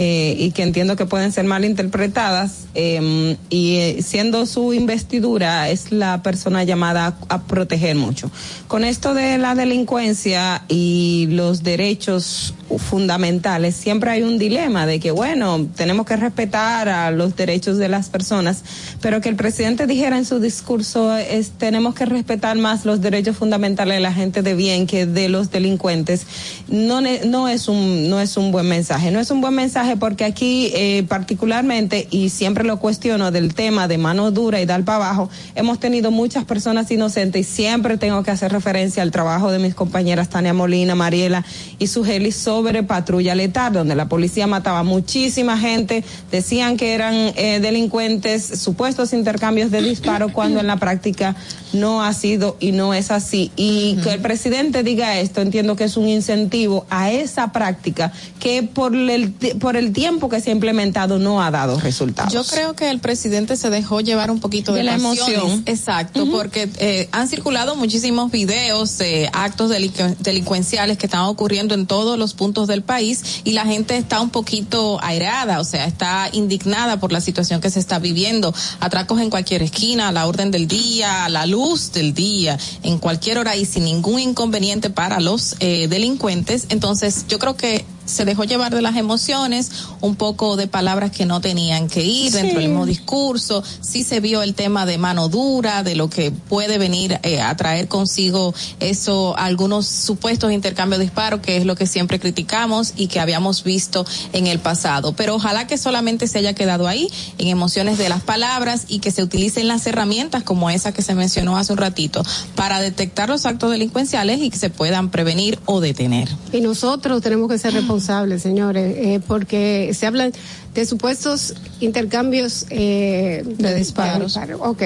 eh, 0.00 0.36
y 0.38 0.52
que 0.52 0.62
entiendo 0.62 0.94
que 0.94 1.06
pueden 1.06 1.32
ser 1.32 1.44
mal 1.44 1.64
interpretadas, 1.64 2.68
eh, 2.76 3.36
y 3.50 3.76
eh, 3.78 3.96
siendo 4.00 4.46
su 4.46 4.72
investidura 4.72 5.70
es 5.70 5.90
la 5.90 6.22
persona 6.22 6.62
llamada 6.62 7.16
a, 7.28 7.42
proteger 7.42 7.96
mucho. 7.96 8.30
Con 8.68 8.84
esto 8.84 9.12
de 9.12 9.38
la 9.38 9.56
delincuencia 9.56 10.62
y 10.68 11.26
los 11.30 11.64
derechos 11.64 12.54
fundamentales, 12.76 13.74
siempre 13.74 14.10
hay 14.12 14.22
un 14.22 14.38
dilema 14.38 14.86
de 14.86 15.00
que, 15.00 15.10
bueno, 15.10 15.66
tenemos 15.74 16.06
que 16.06 16.14
respetar 16.14 16.88
a 16.88 17.10
los 17.10 17.34
derechos 17.34 17.76
de 17.78 17.88
las 17.88 18.08
personas, 18.08 18.62
pero 19.00 19.20
que 19.20 19.28
el 19.28 19.34
presidente 19.36 19.88
dijera 19.88 20.16
en 20.16 20.26
su 20.26 20.38
discurso 20.38 21.16
es 21.16 21.50
tenemos 21.50 21.96
que 21.96 22.04
respetar 22.04 22.56
más 22.56 22.84
los 22.84 23.00
derechos 23.00 23.36
fundamentales 23.36 23.96
de 23.96 24.00
la 24.00 24.12
gente 24.12 24.42
de 24.42 24.54
bien 24.54 24.86
que 24.86 25.06
de 25.06 25.28
los 25.28 25.50
delincuentes, 25.50 26.24
no, 26.68 27.00
no 27.00 27.48
es 27.48 27.66
un 27.66 28.08
no 28.08 28.20
es 28.20 28.36
un 28.36 28.52
buen 28.52 28.68
mensaje, 28.68 29.10
no 29.10 29.18
es 29.18 29.32
un 29.32 29.40
buen 29.40 29.54
mensaje 29.54 29.87
porque 29.96 30.24
aquí 30.24 30.70
eh, 30.74 31.04
particularmente 31.08 32.06
y 32.10 32.28
siempre 32.30 32.64
lo 32.64 32.78
cuestiono 32.78 33.30
del 33.30 33.54
tema 33.54 33.88
de 33.88 33.98
mano 33.98 34.30
dura 34.30 34.60
y 34.60 34.66
dar 34.66 34.84
para 34.84 34.96
abajo, 35.06 35.30
hemos 35.54 35.78
tenido 35.80 36.10
muchas 36.10 36.44
personas 36.44 36.90
inocentes 36.90 37.40
y 37.40 37.44
siempre 37.50 37.96
tengo 37.98 38.22
que 38.22 38.30
hacer 38.30 38.52
referencia 38.52 39.02
al 39.02 39.10
trabajo 39.10 39.50
de 39.50 39.58
mis 39.58 39.74
compañeras 39.74 40.28
Tania 40.28 40.52
Molina, 40.54 40.94
Mariela 40.94 41.44
y 41.78 41.86
Sugeli 41.86 42.32
sobre 42.32 42.82
patrulla 42.82 43.34
letal, 43.34 43.72
donde 43.72 43.94
la 43.94 44.08
policía 44.08 44.46
mataba 44.46 44.82
muchísima 44.82 45.58
gente, 45.58 46.04
decían 46.30 46.76
que 46.76 46.92
eran 46.94 47.14
eh, 47.14 47.60
delincuentes, 47.60 48.44
supuestos 48.60 49.12
intercambios 49.12 49.70
de 49.70 49.82
disparos, 49.82 50.32
cuando 50.38 50.60
en 50.60 50.66
la 50.66 50.76
práctica 50.76 51.36
no 51.72 52.02
ha 52.02 52.12
sido 52.14 52.56
y 52.60 52.72
no 52.72 52.94
es 52.94 53.10
así. 53.10 53.50
Y 53.56 53.96
que 54.02 54.14
el 54.14 54.20
presidente 54.20 54.82
diga 54.82 55.18
esto, 55.20 55.40
entiendo 55.40 55.76
que 55.76 55.84
es 55.84 55.96
un 55.96 56.08
incentivo 56.08 56.86
a 56.90 57.10
esa 57.10 57.52
práctica 57.52 58.12
que 58.40 58.62
por 58.62 58.94
el, 58.94 59.34
ti- 59.34 59.54
por 59.68 59.76
el 59.76 59.92
tiempo 59.92 60.30
que 60.30 60.40
se 60.40 60.48
ha 60.48 60.54
implementado 60.54 61.18
no 61.18 61.42
ha 61.42 61.50
dado 61.50 61.78
resultados. 61.78 62.32
Yo 62.32 62.42
creo 62.42 62.72
que 62.74 62.88
el 62.88 63.00
presidente 63.00 63.54
se 63.54 63.68
dejó 63.68 64.00
llevar 64.00 64.30
un 64.30 64.40
poquito 64.40 64.72
de, 64.72 64.78
De 64.78 64.84
la 64.84 64.94
emoción. 64.94 65.62
Exacto, 65.66 66.26
porque 66.30 66.70
eh, 66.78 67.06
han 67.12 67.28
circulado 67.28 67.76
muchísimos 67.76 68.30
videos 68.30 68.96
de 68.96 69.28
actos 69.30 69.70
delincu- 69.70 70.16
delincuenciales 70.20 70.96
que 70.96 71.04
están 71.04 71.20
ocurriendo 71.26 71.74
en 71.74 71.86
todos 71.86 72.18
los 72.18 72.32
puntos 72.32 72.66
del 72.66 72.80
país 72.82 73.42
y 73.44 73.52
la 73.52 73.66
gente 73.66 73.98
está 73.98 74.22
un 74.22 74.30
poquito 74.30 74.98
airada, 75.04 75.60
o 75.60 75.64
sea, 75.64 75.84
está 75.84 76.30
indignada 76.32 76.98
por 76.98 77.12
la 77.12 77.20
situación 77.20 77.60
que 77.60 77.68
se 77.68 77.78
está 77.78 77.98
viviendo. 77.98 78.54
Atracos 78.80 79.20
en 79.20 79.28
cualquier 79.28 79.62
esquina, 79.62 80.08
a 80.08 80.12
la 80.12 80.26
orden 80.26 80.50
del 80.50 80.66
día, 80.66 81.26
a 81.26 81.28
la 81.28 81.44
luz 81.44 81.92
del 81.92 82.14
día, 82.14 82.58
en 82.82 82.96
cualquier 82.96 83.36
hora 83.36 83.54
y 83.54 83.66
sin 83.66 83.84
ningún 83.84 84.18
inconveniente 84.18 84.88
para 84.88 85.20
los 85.20 85.56
eh, 85.60 85.88
delincuentes. 85.88 86.64
Entonces, 86.70 87.26
yo 87.28 87.38
creo 87.38 87.54
que 87.54 87.84
se 88.08 88.24
dejó 88.24 88.44
llevar 88.44 88.74
de 88.74 88.82
las 88.82 88.96
emociones, 88.96 89.70
un 90.00 90.16
poco 90.16 90.56
de 90.56 90.66
palabras 90.66 91.10
que 91.10 91.26
no 91.26 91.40
tenían 91.40 91.88
que 91.88 92.02
ir 92.02 92.32
dentro 92.32 92.58
del 92.58 92.68
mismo 92.70 92.86
discurso. 92.86 93.62
Sí 93.80 94.02
se 94.02 94.20
vio 94.20 94.42
el 94.42 94.54
tema 94.54 94.86
de 94.86 94.98
mano 94.98 95.28
dura, 95.28 95.82
de 95.82 95.94
lo 95.94 96.08
que 96.08 96.30
puede 96.30 96.78
venir 96.78 97.20
eh, 97.22 97.40
a 97.40 97.54
traer 97.56 97.88
consigo 97.88 98.54
eso, 98.80 99.36
algunos 99.36 99.86
supuestos 99.86 100.52
intercambios 100.52 100.98
de 100.98 101.04
disparos, 101.04 101.40
que 101.40 101.56
es 101.56 101.66
lo 101.66 101.76
que 101.76 101.86
siempre 101.86 102.18
criticamos 102.18 102.94
y 102.96 103.08
que 103.08 103.20
habíamos 103.20 103.62
visto 103.62 104.06
en 104.32 104.46
el 104.46 104.58
pasado. 104.58 105.12
Pero 105.12 105.34
ojalá 105.34 105.66
que 105.66 105.76
solamente 105.76 106.26
se 106.26 106.38
haya 106.38 106.54
quedado 106.54 106.88
ahí, 106.88 107.10
en 107.36 107.48
emociones 107.48 107.98
de 107.98 108.08
las 108.08 108.22
palabras 108.22 108.86
y 108.88 109.00
que 109.00 109.10
se 109.10 109.22
utilicen 109.22 109.68
las 109.68 109.86
herramientas 109.86 110.42
como 110.42 110.70
esa 110.70 110.92
que 110.92 111.02
se 111.02 111.14
mencionó 111.14 111.56
hace 111.56 111.72
un 111.72 111.78
ratito, 111.78 112.22
para 112.54 112.80
detectar 112.80 113.28
los 113.28 113.44
actos 113.44 113.70
delincuenciales 113.70 114.40
y 114.40 114.50
que 114.50 114.58
se 114.58 114.70
puedan 114.70 115.10
prevenir 115.10 115.58
o 115.66 115.80
detener. 115.80 116.28
Y 116.52 116.60
nosotros 116.60 117.20
tenemos 117.22 117.48
que 117.50 117.58
ser 117.58 117.74
responsables, 117.78 117.97
señores, 118.00 118.94
eh, 118.96 119.20
porque 119.26 119.90
se 119.94 120.06
hablan 120.06 120.32
de 120.74 120.86
supuestos 120.86 121.54
intercambios 121.80 122.66
eh, 122.70 123.42
De 123.44 123.74
disparos. 123.74 124.34
de 124.34 124.40
disparo. 124.40 124.58
Ok, 124.70 124.82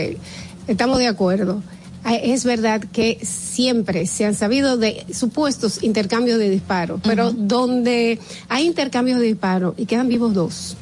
estamos 0.68 0.98
de 0.98 1.06
acuerdo. 1.06 1.62
Ah, 2.04 2.16
Es 2.16 2.44
verdad 2.44 2.80
que 2.92 3.18
siempre 3.22 4.06
se 4.06 4.24
han 4.24 4.34
sabido 4.34 4.76
de 4.76 5.06
supuestos 5.14 5.82
intercambios 5.84 6.38
de 6.38 6.50
disparos, 6.50 7.00
pero 7.04 7.32
donde 7.32 8.18
hay 8.48 8.66
intercambios 8.66 9.20
de 9.20 9.26
disparos 9.26 9.74
y 9.76 9.86
quedan 9.86 10.08
vivos 10.08 10.34
dos, 10.34 10.76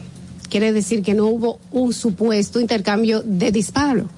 quiere 0.48 0.72
decir 0.72 1.02
que 1.02 1.12
no 1.12 1.26
hubo 1.26 1.58
un 1.72 1.92
supuesto 1.92 2.58
intercambio 2.58 3.22
de 3.22 3.52
disparo, 3.52 4.08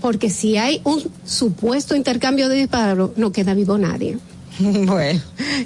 porque 0.00 0.30
si 0.30 0.56
hay 0.56 0.80
un 0.84 1.02
supuesto 1.26 1.94
intercambio 1.94 2.48
de 2.48 2.56
disparo, 2.56 3.12
no 3.16 3.32
queda 3.32 3.52
vivo 3.52 3.76
nadie. 3.76 4.16
Bueno, 4.86 5.20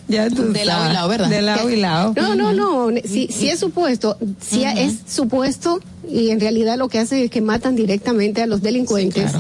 ya 0.09 0.29
tú 0.31 0.53
De 0.53 0.64
lado 0.64 0.90
y 0.90 0.92
lado, 0.92 1.09
¿verdad? 1.09 1.29
De 1.29 1.42
lado 1.42 1.70
y 1.70 1.76
lado. 1.76 2.14
No, 2.16 2.34
no, 2.34 2.53
no. 2.53 2.88
Si, 3.05 3.28
si 3.28 3.49
es 3.49 3.61
supuesto, 3.61 4.16
si 4.41 4.64
es 4.64 4.99
supuesto 5.07 5.80
y 6.09 6.30
en 6.30 6.41
realidad 6.41 6.76
lo 6.76 6.88
que 6.88 6.99
hacen 6.99 7.22
es 7.24 7.30
que 7.30 7.41
matan 7.41 7.76
directamente 7.76 8.43
a 8.43 8.47
los 8.47 8.62
delincuentes, 8.62 9.32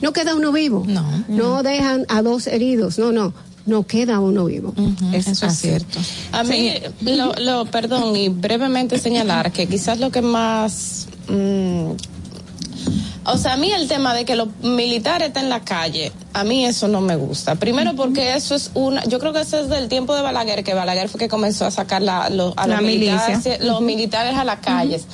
no 0.00 0.12
queda 0.12 0.34
uno 0.34 0.52
vivo. 0.52 0.84
No. 0.86 1.24
No 1.28 1.62
dejan 1.62 2.04
a 2.08 2.22
dos 2.22 2.46
heridos. 2.46 2.98
No, 2.98 3.12
no. 3.12 3.32
No 3.66 3.84
queda 3.84 4.20
uno 4.20 4.44
vivo. 4.44 4.72
Eso 5.12 5.46
es 5.46 5.58
cierto. 5.58 5.98
A 6.30 6.44
mí, 6.44 6.72
lo, 7.02 7.32
lo, 7.34 7.64
perdón, 7.66 8.14
y 8.14 8.28
brevemente 8.28 8.96
señalar 8.98 9.50
que 9.50 9.66
quizás 9.66 9.98
lo 9.98 10.10
que 10.10 10.22
más... 10.22 11.08
mm, 11.28 11.90
o 13.24 13.38
sea, 13.38 13.54
a 13.54 13.56
mí 13.56 13.72
el 13.72 13.88
tema 13.88 14.14
de 14.14 14.24
que 14.24 14.36
los 14.36 14.48
militares 14.62 15.28
estén 15.28 15.44
en 15.44 15.48
la 15.50 15.60
calle, 15.64 16.12
a 16.32 16.44
mí 16.44 16.64
eso 16.64 16.86
no 16.88 17.00
me 17.00 17.16
gusta. 17.16 17.54
Primero 17.56 17.94
porque 17.96 18.34
eso 18.36 18.54
es 18.54 18.70
una, 18.74 19.04
yo 19.04 19.18
creo 19.18 19.32
que 19.32 19.40
eso 19.40 19.58
es 19.58 19.68
del 19.68 19.88
tiempo 19.88 20.14
de 20.14 20.22
Balaguer, 20.22 20.62
que 20.64 20.74
Balaguer 20.74 21.08
fue 21.08 21.18
que 21.18 21.28
comenzó 21.28 21.64
a 21.66 21.70
sacar 21.70 22.02
la, 22.02 22.28
lo- 22.30 22.54
a 22.56 22.66
La 22.66 22.76
los, 22.76 22.84
militares, 22.84 23.58
los 23.60 23.80
a 24.38 24.44
las 24.44 24.60
calles. 24.60 25.06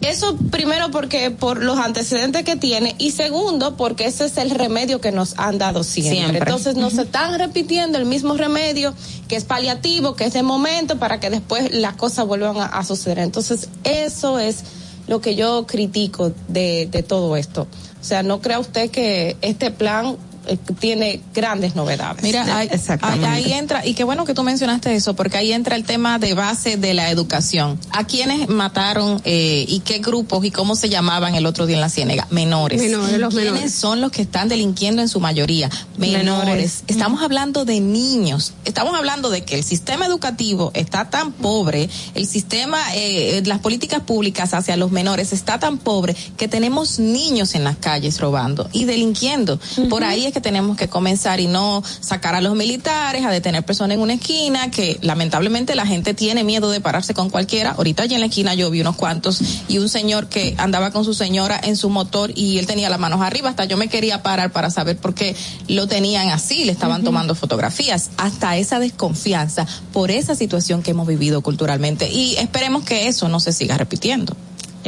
Eso 0.00 0.36
primero 0.52 0.92
porque 0.92 1.32
por 1.32 1.62
los 1.62 1.76
antecedentes 1.78 2.44
que 2.44 2.54
tiene 2.54 2.94
y 2.98 3.10
segundo 3.10 3.76
porque 3.76 4.06
ese 4.06 4.26
es 4.26 4.36
el 4.36 4.50
remedio 4.50 5.00
que 5.00 5.10
nos 5.10 5.34
han 5.38 5.58
dado 5.58 5.82
siempre. 5.82 6.16
Siempre. 6.18 6.38
Entonces 6.38 6.76
nos 6.76 6.96
están 6.98 7.36
repitiendo 7.36 7.98
el 7.98 8.04
mismo 8.06 8.34
remedio 8.34 8.94
que 9.26 9.34
es 9.34 9.44
paliativo, 9.44 10.14
que 10.14 10.24
es 10.26 10.34
de 10.34 10.44
momento 10.44 10.98
para 10.98 11.18
que 11.18 11.30
después 11.30 11.72
las 11.74 11.94
cosas 11.94 12.26
vuelvan 12.28 12.58
a, 12.58 12.66
a 12.66 12.84
suceder. 12.84 13.18
Entonces 13.18 13.68
eso 13.82 14.38
es 14.38 14.58
lo 15.08 15.20
que 15.20 15.34
yo 15.34 15.66
critico 15.66 16.32
de, 16.48 16.86
de 16.90 17.02
todo 17.02 17.36
esto. 17.36 17.66
O 18.00 18.04
sea, 18.04 18.22
no 18.22 18.40
crea 18.40 18.60
usted 18.60 18.90
que 18.90 19.36
este 19.40 19.70
plan 19.70 20.16
eh, 20.48 20.58
tiene 20.78 21.20
grandes 21.34 21.74
novedades. 21.74 22.22
Mira, 22.22 22.44
ahí, 22.58 23.52
entra, 23.52 23.86
y 23.86 23.94
qué 23.94 24.04
bueno 24.04 24.24
que 24.24 24.34
tú 24.34 24.42
mencionaste 24.42 24.94
eso, 24.94 25.14
porque 25.14 25.36
ahí 25.36 25.52
entra 25.52 25.76
el 25.76 25.84
tema 25.84 26.18
de 26.18 26.34
base 26.34 26.76
de 26.76 26.94
la 26.94 27.10
educación. 27.10 27.78
¿A 27.92 28.04
quiénes 28.04 28.48
mataron 28.48 29.20
eh, 29.24 29.64
y 29.68 29.80
qué 29.80 29.98
grupos 29.98 30.44
y 30.44 30.50
cómo 30.50 30.76
se 30.76 30.88
llamaban 30.88 31.34
el 31.34 31.46
otro 31.46 31.66
día 31.66 31.76
en 31.76 31.80
la 31.80 31.88
ciénega? 31.88 32.26
Menores. 32.30 32.80
Menores, 32.80 33.18
los 33.18 33.34
¿Quiénes 33.34 33.52
menores. 33.52 33.74
son 33.74 34.00
los 34.00 34.10
que 34.10 34.22
están 34.22 34.48
delinquiendo 34.48 35.02
en 35.02 35.08
su 35.08 35.20
mayoría? 35.20 35.70
Menores. 35.96 36.24
Menores. 36.24 36.84
Estamos 36.86 37.22
hablando 37.22 37.64
de 37.64 37.80
niños. 37.80 38.54
Estamos 38.64 38.94
hablando 38.94 39.30
de 39.30 39.44
que 39.44 39.56
el 39.56 39.64
sistema 39.64 40.06
educativo 40.06 40.70
está 40.74 41.10
tan 41.10 41.32
pobre, 41.32 41.88
el 42.14 42.26
sistema, 42.26 42.78
eh, 42.94 43.42
las 43.44 43.58
políticas 43.60 44.00
públicas 44.02 44.54
hacia 44.54 44.76
los 44.76 44.90
menores 44.90 45.32
está 45.32 45.58
tan 45.58 45.78
pobre 45.78 46.16
que 46.36 46.48
tenemos 46.48 46.98
niños 46.98 47.54
en 47.54 47.64
las 47.64 47.76
calles 47.76 48.20
robando 48.20 48.68
y 48.72 48.84
delinquiendo. 48.84 49.58
Por 49.88 50.04
ahí 50.04 50.26
es 50.26 50.32
que 50.32 50.37
tenemos 50.40 50.76
que 50.76 50.88
comenzar 50.88 51.40
y 51.40 51.46
no 51.46 51.82
sacar 52.00 52.34
a 52.34 52.40
los 52.40 52.54
militares, 52.54 53.24
a 53.24 53.30
detener 53.30 53.64
personas 53.64 53.96
en 53.96 54.00
una 54.00 54.14
esquina, 54.14 54.70
que 54.70 54.98
lamentablemente 55.02 55.74
la 55.74 55.86
gente 55.86 56.14
tiene 56.14 56.44
miedo 56.44 56.70
de 56.70 56.80
pararse 56.80 57.14
con 57.14 57.30
cualquiera. 57.30 57.72
Ahorita 57.72 58.04
allí 58.04 58.14
en 58.14 58.20
la 58.20 58.26
esquina 58.26 58.54
yo 58.54 58.70
vi 58.70 58.80
unos 58.80 58.96
cuantos 58.96 59.40
y 59.68 59.78
un 59.78 59.88
señor 59.88 60.28
que 60.28 60.54
andaba 60.58 60.90
con 60.90 61.04
su 61.04 61.14
señora 61.14 61.60
en 61.62 61.76
su 61.76 61.90
motor 61.90 62.32
y 62.34 62.58
él 62.58 62.66
tenía 62.66 62.90
las 62.90 62.98
manos 62.98 63.20
arriba. 63.20 63.50
Hasta 63.50 63.64
yo 63.64 63.76
me 63.76 63.88
quería 63.88 64.22
parar 64.22 64.52
para 64.52 64.70
saber 64.70 64.96
por 64.96 65.14
qué 65.14 65.36
lo 65.68 65.86
tenían 65.86 66.30
así, 66.30 66.64
le 66.64 66.72
estaban 66.72 67.04
tomando 67.04 67.34
fotografías. 67.34 68.10
Hasta 68.16 68.56
esa 68.56 68.78
desconfianza 68.78 69.66
por 69.92 70.10
esa 70.10 70.34
situación 70.34 70.82
que 70.82 70.92
hemos 70.92 71.06
vivido 71.06 71.42
culturalmente. 71.42 72.10
Y 72.10 72.36
esperemos 72.36 72.84
que 72.84 73.08
eso 73.08 73.28
no 73.28 73.40
se 73.40 73.52
siga 73.52 73.76
repitiendo. 73.76 74.36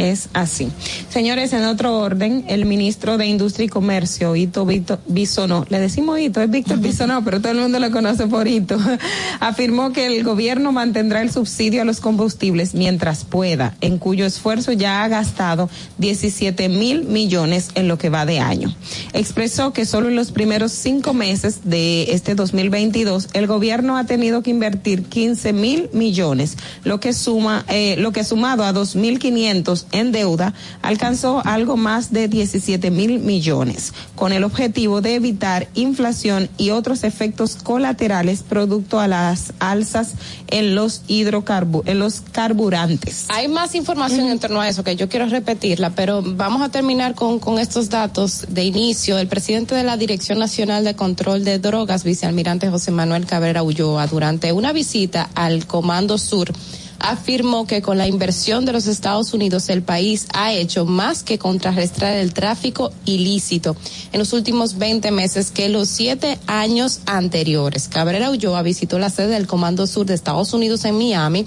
Es 0.00 0.30
así. 0.32 0.72
Señores, 1.10 1.52
en 1.52 1.64
otro 1.64 1.98
orden, 1.98 2.44
el 2.48 2.64
ministro 2.64 3.18
de 3.18 3.26
Industria 3.26 3.66
y 3.66 3.68
Comercio, 3.68 4.34
Ito 4.34 4.64
Vito- 4.64 4.98
Bisonó, 5.06 5.66
le 5.68 5.78
decimos 5.78 6.18
Ito, 6.18 6.40
es 6.40 6.50
Víctor 6.50 6.78
Bisonó, 6.78 7.22
pero 7.22 7.40
todo 7.40 7.52
el 7.52 7.58
mundo 7.58 7.78
lo 7.78 7.90
conoce 7.90 8.26
por 8.26 8.48
Ito, 8.48 8.78
afirmó 9.40 9.92
que 9.92 10.06
el 10.06 10.24
gobierno 10.24 10.72
mantendrá 10.72 11.20
el 11.20 11.30
subsidio 11.30 11.82
a 11.82 11.84
los 11.84 12.00
combustibles 12.00 12.72
mientras 12.74 13.24
pueda, 13.24 13.76
en 13.82 13.98
cuyo 13.98 14.24
esfuerzo 14.24 14.72
ya 14.72 15.04
ha 15.04 15.08
gastado 15.08 15.68
17 15.98 16.70
mil 16.70 17.04
millones 17.04 17.68
en 17.74 17.86
lo 17.86 17.98
que 17.98 18.08
va 18.08 18.24
de 18.24 18.40
año. 18.40 18.74
Expresó 19.12 19.74
que 19.74 19.84
solo 19.84 20.08
en 20.08 20.16
los 20.16 20.32
primeros 20.32 20.72
cinco 20.72 21.12
meses 21.12 21.60
de 21.64 22.12
este 22.14 22.34
2022 22.34 23.28
el 23.34 23.46
gobierno 23.46 23.98
ha 23.98 24.04
tenido 24.04 24.42
que 24.42 24.50
invertir 24.50 25.04
15 25.04 25.52
mil 25.52 25.90
millones, 25.92 26.56
lo 26.84 27.00
que 27.00 27.12
suma, 27.12 27.66
eh, 27.68 27.96
lo 27.98 28.12
que 28.12 28.24
sumado 28.24 28.64
a 28.64 28.72
2.500 28.72 29.89
en 29.92 30.12
deuda 30.12 30.54
alcanzó 30.82 31.42
algo 31.44 31.76
más 31.76 32.12
de 32.12 32.28
17 32.28 32.90
mil 32.90 33.18
millones, 33.18 33.92
con 34.14 34.32
el 34.32 34.44
objetivo 34.44 35.00
de 35.00 35.14
evitar 35.14 35.68
inflación 35.74 36.48
y 36.58 36.70
otros 36.70 37.04
efectos 37.04 37.56
colaterales 37.56 38.42
producto 38.42 39.00
a 39.00 39.08
las 39.08 39.52
alzas 39.58 40.14
en 40.48 40.74
los 40.74 41.02
hidrocarbu 41.06 41.82
en 41.86 41.98
los 41.98 42.20
carburantes. 42.20 43.26
Hay 43.28 43.48
más 43.48 43.74
información 43.74 44.28
en 44.28 44.38
torno 44.38 44.60
a 44.60 44.68
eso 44.68 44.84
que 44.84 44.96
yo 44.96 45.08
quiero 45.08 45.26
repetirla, 45.26 45.90
pero 45.90 46.22
vamos 46.22 46.62
a 46.62 46.68
terminar 46.68 47.14
con, 47.14 47.38
con 47.38 47.58
estos 47.58 47.88
datos 47.88 48.46
de 48.48 48.64
inicio. 48.64 49.18
El 49.18 49.28
presidente 49.28 49.74
de 49.74 49.84
la 49.84 49.96
Dirección 49.96 50.38
Nacional 50.38 50.84
de 50.84 50.94
Control 50.94 51.44
de 51.44 51.58
Drogas, 51.58 52.04
vicealmirante 52.04 52.68
José 52.70 52.90
Manuel 52.90 53.26
Cabrera 53.26 53.62
Ulloa, 53.62 54.06
durante 54.06 54.52
una 54.52 54.72
visita 54.72 55.30
al 55.34 55.66
Comando 55.66 56.18
Sur, 56.18 56.52
afirmó 57.00 57.66
que 57.66 57.82
con 57.82 57.98
la 57.98 58.06
inversión 58.06 58.64
de 58.64 58.72
los 58.72 58.86
Estados 58.86 59.34
Unidos 59.34 59.68
el 59.70 59.82
país 59.82 60.26
ha 60.34 60.52
hecho 60.52 60.84
más 60.84 61.22
que 61.22 61.38
contrarrestar 61.38 62.14
el 62.14 62.32
tráfico 62.32 62.92
ilícito 63.06 63.74
en 64.12 64.18
los 64.18 64.32
últimos 64.32 64.78
20 64.78 65.10
meses 65.10 65.50
que 65.50 65.68
los 65.68 65.88
siete 65.88 66.38
años 66.46 67.00
anteriores. 67.06 67.88
Cabrera 67.88 68.30
Ulloa 68.30 68.62
visitó 68.62 68.98
la 68.98 69.10
sede 69.10 69.28
del 69.28 69.46
Comando 69.46 69.86
Sur 69.86 70.06
de 70.06 70.14
Estados 70.14 70.52
Unidos 70.52 70.84
en 70.84 70.98
Miami 70.98 71.46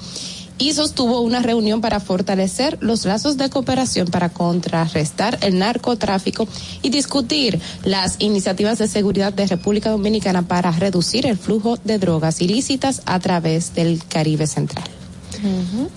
y 0.58 0.74
sostuvo 0.74 1.22
una 1.22 1.42
reunión 1.42 1.82
para 1.82 2.00
fortalecer 2.00 2.78
los 2.82 3.06
lazos 3.06 3.38
de 3.38 3.50
cooperación 3.50 4.08
para 4.08 4.30
contrarrestar 4.30 5.38
el 5.42 5.58
narcotráfico 5.58 6.48
y 6.82 6.90
discutir 6.90 7.60
las 7.84 8.16
iniciativas 8.20 8.78
de 8.78 8.88
seguridad 8.88 9.34
de 9.34 9.48
República 9.48 9.90
Dominicana 9.90 10.44
para 10.44 10.72
reducir 10.72 11.26
el 11.26 11.38
flujo 11.38 11.78
de 11.84 11.98
drogas 11.98 12.42
ilícitas 12.42 13.02
a 13.06 13.20
través 13.20 13.74
del 13.74 14.04
Caribe 14.08 14.48
Central. 14.48 15.03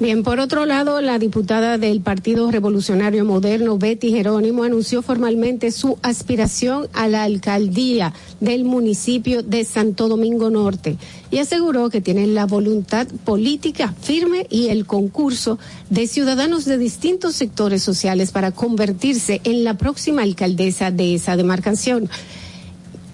Bien, 0.01 0.22
por 0.22 0.40
otro 0.40 0.66
lado, 0.66 1.01
la 1.01 1.18
diputada 1.18 1.78
del 1.78 2.01
Partido 2.01 2.51
Revolucionario 2.51 3.24
Moderno, 3.24 3.78
Betty 3.78 4.11
Jerónimo, 4.11 4.64
anunció 4.64 5.03
formalmente 5.03 5.70
su 5.70 5.99
aspiración 6.03 6.88
a 6.92 7.07
la 7.07 7.22
alcaldía 7.22 8.12
del 8.40 8.64
municipio 8.64 9.42
de 9.42 9.64
Santo 9.64 10.09
Domingo 10.09 10.51
Norte 10.51 10.97
y 11.30 11.38
aseguró 11.38 11.90
que 11.90 12.01
tiene 12.01 12.26
la 12.26 12.47
voluntad 12.47 13.07
política 13.24 13.94
firme 14.01 14.47
y 14.51 14.68
el 14.68 14.86
concurso 14.86 15.59
de 15.90 16.07
ciudadanos 16.07 16.64
de 16.64 16.78
distintos 16.78 17.34
sectores 17.34 17.82
sociales 17.82 18.32
para 18.32 18.53
convertirse 18.53 19.40
en 19.44 19.64
la 19.64 19.74
próxima 19.74 20.22
alcaldesa 20.22 20.90
de 20.90 21.14
esa 21.14 21.36
demarcación. 21.36 22.09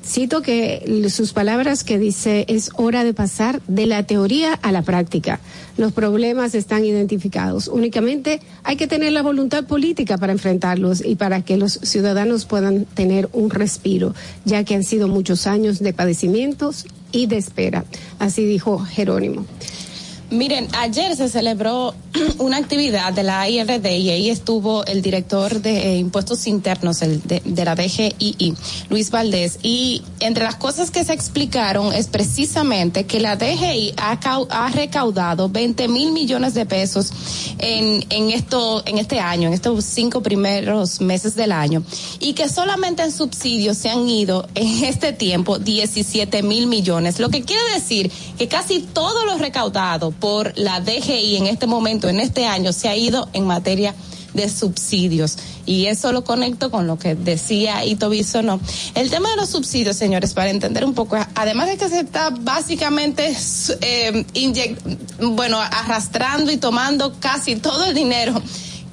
Cito 0.05 0.43
que 0.43 1.07
sus 1.11 1.33
palabras 1.33 1.85
que 1.85 1.99
dice 1.99 2.45
es 2.49 2.71
hora 2.77 3.05
de 3.05 3.15
pasar 3.15 3.63
de 3.69 3.87
la 3.87 4.03
teoría 4.03 4.55
a 4.55 4.73
la 4.73 4.83
práctica. 4.83 5.41
Los 5.77 5.93
problemas 5.93 6.55
están 6.55 6.85
identificados. 6.85 7.69
Únicamente 7.69 8.41
hay 8.65 8.77
que 8.77 8.89
tener 8.89 9.13
la 9.13 9.23
voluntad 9.23 9.65
política 9.65 10.19
para 10.19 10.33
enfrentarlos 10.33 11.05
y 11.05 11.15
para 11.15 11.43
que 11.43 11.57
los 11.57 11.75
ciudadanos 11.83 12.47
puedan 12.47 12.85
tener 12.85 13.29
un 13.33 13.51
respiro, 13.51 14.15
ya 14.45 14.65
que 14.65 14.75
han 14.75 14.85
sido 14.85 15.07
muchos 15.07 15.47
años 15.47 15.79
de 15.79 15.93
padecimientos 15.93 16.85
y 17.13 17.27
de 17.27 17.37
espera. 17.37 17.85
Así 18.19 18.45
dijo 18.45 18.81
Jerónimo. 18.81 19.47
Miren, 20.33 20.67
ayer 20.79 21.15
se 21.15 21.29
celebró 21.29 21.95
una 22.39 22.57
actividad 22.57 23.13
de 23.13 23.23
la 23.23 23.47
IRD 23.51 23.99
y 23.99 24.09
ahí 24.09 24.31
estuvo 24.31 24.83
el 24.87 25.03
director 25.03 25.61
de 25.61 25.93
eh, 25.93 25.99
impuestos 25.99 26.47
internos 26.47 27.01
de, 27.01 27.65
la 27.65 27.75
DGII, 27.75 28.55
Luis 28.89 29.11
Valdés, 29.11 29.59
y 29.63 30.03
entre 30.21 30.45
las 30.45 30.57
cosas 30.57 30.91
que 30.91 31.05
se 31.05 31.13
explicaron 31.13 31.93
es 31.93 32.07
precisamente 32.07 33.05
que 33.05 33.21
la 33.21 33.37
DGI 33.37 33.93
ha, 33.99 34.19
ha 34.49 34.71
recaudado 34.71 35.51
20 35.51 35.87
mil 35.89 36.13
millones 36.13 36.55
de 36.55 36.65
pesos 36.65 37.13
en, 37.59 38.03
en, 38.09 38.31
esto, 38.31 38.83
en 38.87 38.97
este 38.97 39.21
año, 39.21 39.49
en 39.49 39.55
estos 39.55 39.85
cinco 39.85 40.23
primeros 40.23 41.03
meses 41.03 41.37
del 41.37 41.53
año, 41.53 41.83
y 42.21 42.33
que 42.33 42.49
solamente 42.49 43.03
en 43.03 43.13
subsidios 43.13 43.77
se 43.77 43.91
han 43.91 44.09
ido 44.09 44.49
en 44.55 44.85
este 44.85 45.13
tiempo 45.13 45.59
17 45.59 46.43
mil 46.43 46.69
millones, 46.69 47.21
lo 47.21 47.29
que 47.29 47.43
quiere 47.43 47.75
decir 47.75 48.11
que 48.39 48.49
casi 48.49 48.81
todo 48.81 49.27
lo 49.27 49.37
recaudado 49.37 50.11
por 50.23 50.57
la 50.57 50.81
DGI 50.81 51.37
en 51.37 51.49
este 51.49 51.67
momento, 51.67 52.09
en 52.09 52.21
este 52.21 52.47
año, 52.47 52.73
se 52.73 52.89
ha 52.89 52.95
ido 52.97 53.29
en 53.33 53.45
materia 53.45 53.93
de 54.35 54.49
subsidios. 54.49 55.37
Y 55.67 55.87
eso 55.87 56.13
lo 56.13 56.23
conecto 56.23 56.71
con 56.71 56.87
lo 56.87 56.97
que 56.97 57.17
decía 57.17 57.85
Ito 57.85 58.09
Bisono. 58.09 58.61
El 58.95 59.11
tema 59.11 59.31
de 59.31 59.37
los 59.37 59.49
subsidios, 59.51 59.97
señores, 59.97 60.33
para 60.33 60.51
entender 60.51 60.85
un 60.85 60.95
poco, 60.95 61.17
además 61.35 61.67
de 61.67 61.77
que 61.77 61.89
se 61.89 61.99
está 61.99 62.31
básicamente 62.31 63.37
eh, 63.81 64.25
bueno, 65.19 65.61
arrastrando 65.61 66.53
y 66.53 66.57
tomando 66.57 67.15
casi 67.19 67.57
todo 67.57 67.85
el 67.87 67.95
dinero 67.95 68.41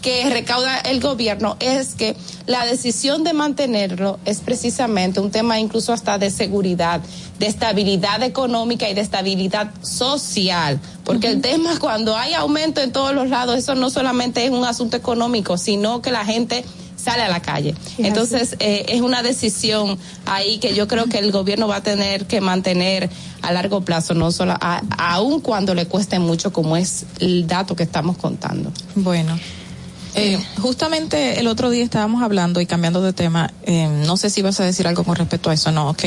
que 0.02 0.30
recauda 0.30 0.78
el 0.80 1.02
gobierno 1.02 1.58
es 1.60 1.96
que 1.96 2.16
la 2.46 2.66
decisión 2.66 3.24
de 3.24 3.34
mantenerlo 3.34 4.18
es 4.26 4.40
precisamente 4.40 5.20
un 5.20 5.30
tema 5.32 5.60
incluso 5.60 5.92
hasta 5.94 6.18
de 6.18 6.30
seguridad, 6.32 7.02
de 7.38 7.48
estabilidad 7.48 8.24
económica 8.24 8.90
y 8.90 8.94
de 8.94 9.02
estabilidad 9.02 9.72
social, 9.82 10.80
porque 11.04 11.28
el 11.28 11.42
tema 11.42 11.78
cuando 11.80 12.16
hay 12.16 12.34
aumento 12.34 12.82
en 12.82 12.92
todos 12.92 13.14
los 13.14 13.30
lados, 13.30 13.58
eso 13.58 13.76
no 13.76 13.90
solamente 13.90 14.46
es 14.46 14.52
un 14.52 14.64
asunto 14.64 14.96
económico, 14.98 15.58
sino 15.58 16.02
que 16.02 16.12
la 16.12 16.24
gente 16.26 16.64
sale 16.96 17.22
a 17.24 17.30
la 17.30 17.42
calle. 17.42 17.76
Entonces, 17.98 18.56
eh, 18.60 18.86
es 18.90 19.02
una 19.02 19.22
decisión 19.24 19.98
ahí 20.26 20.58
que 20.60 20.74
yo 20.76 20.88
creo 20.88 21.06
que 21.06 21.18
el 21.20 21.32
gobierno 21.32 21.68
va 21.68 21.78
a 21.78 21.84
tener 21.84 22.26
que 22.26 22.42
mantener 22.42 23.10
a 23.42 23.54
largo 23.54 23.82
plazo, 23.82 24.14
no 24.14 24.32
solo, 24.34 24.54
a- 24.60 24.82
aun 24.98 25.40
cuando 25.40 25.74
le 25.74 25.86
cueste 25.88 26.20
mucho, 26.20 26.52
como 26.52 26.76
es 26.76 27.06
el 27.20 27.48
dato 27.48 27.74
que 27.76 27.84
estamos 27.84 28.18
contando. 28.18 28.72
Bueno. 28.96 29.38
Eh, 30.20 30.38
justamente 30.60 31.40
el 31.40 31.48
otro 31.48 31.70
día 31.70 31.82
estábamos 31.82 32.22
hablando 32.22 32.60
y 32.60 32.66
cambiando 32.66 33.02
de 33.02 33.14
tema, 33.14 33.54
eh, 33.64 33.88
no 34.06 34.18
sé 34.18 34.30
si 34.30 34.42
vas 34.42 34.60
a 34.60 34.66
decir 34.66 34.86
algo 34.86 35.06
con 35.06 35.16
respecto 35.16 35.50
a 35.50 35.54
eso, 35.54 35.72
no, 35.72 35.90
ok. 35.92 36.04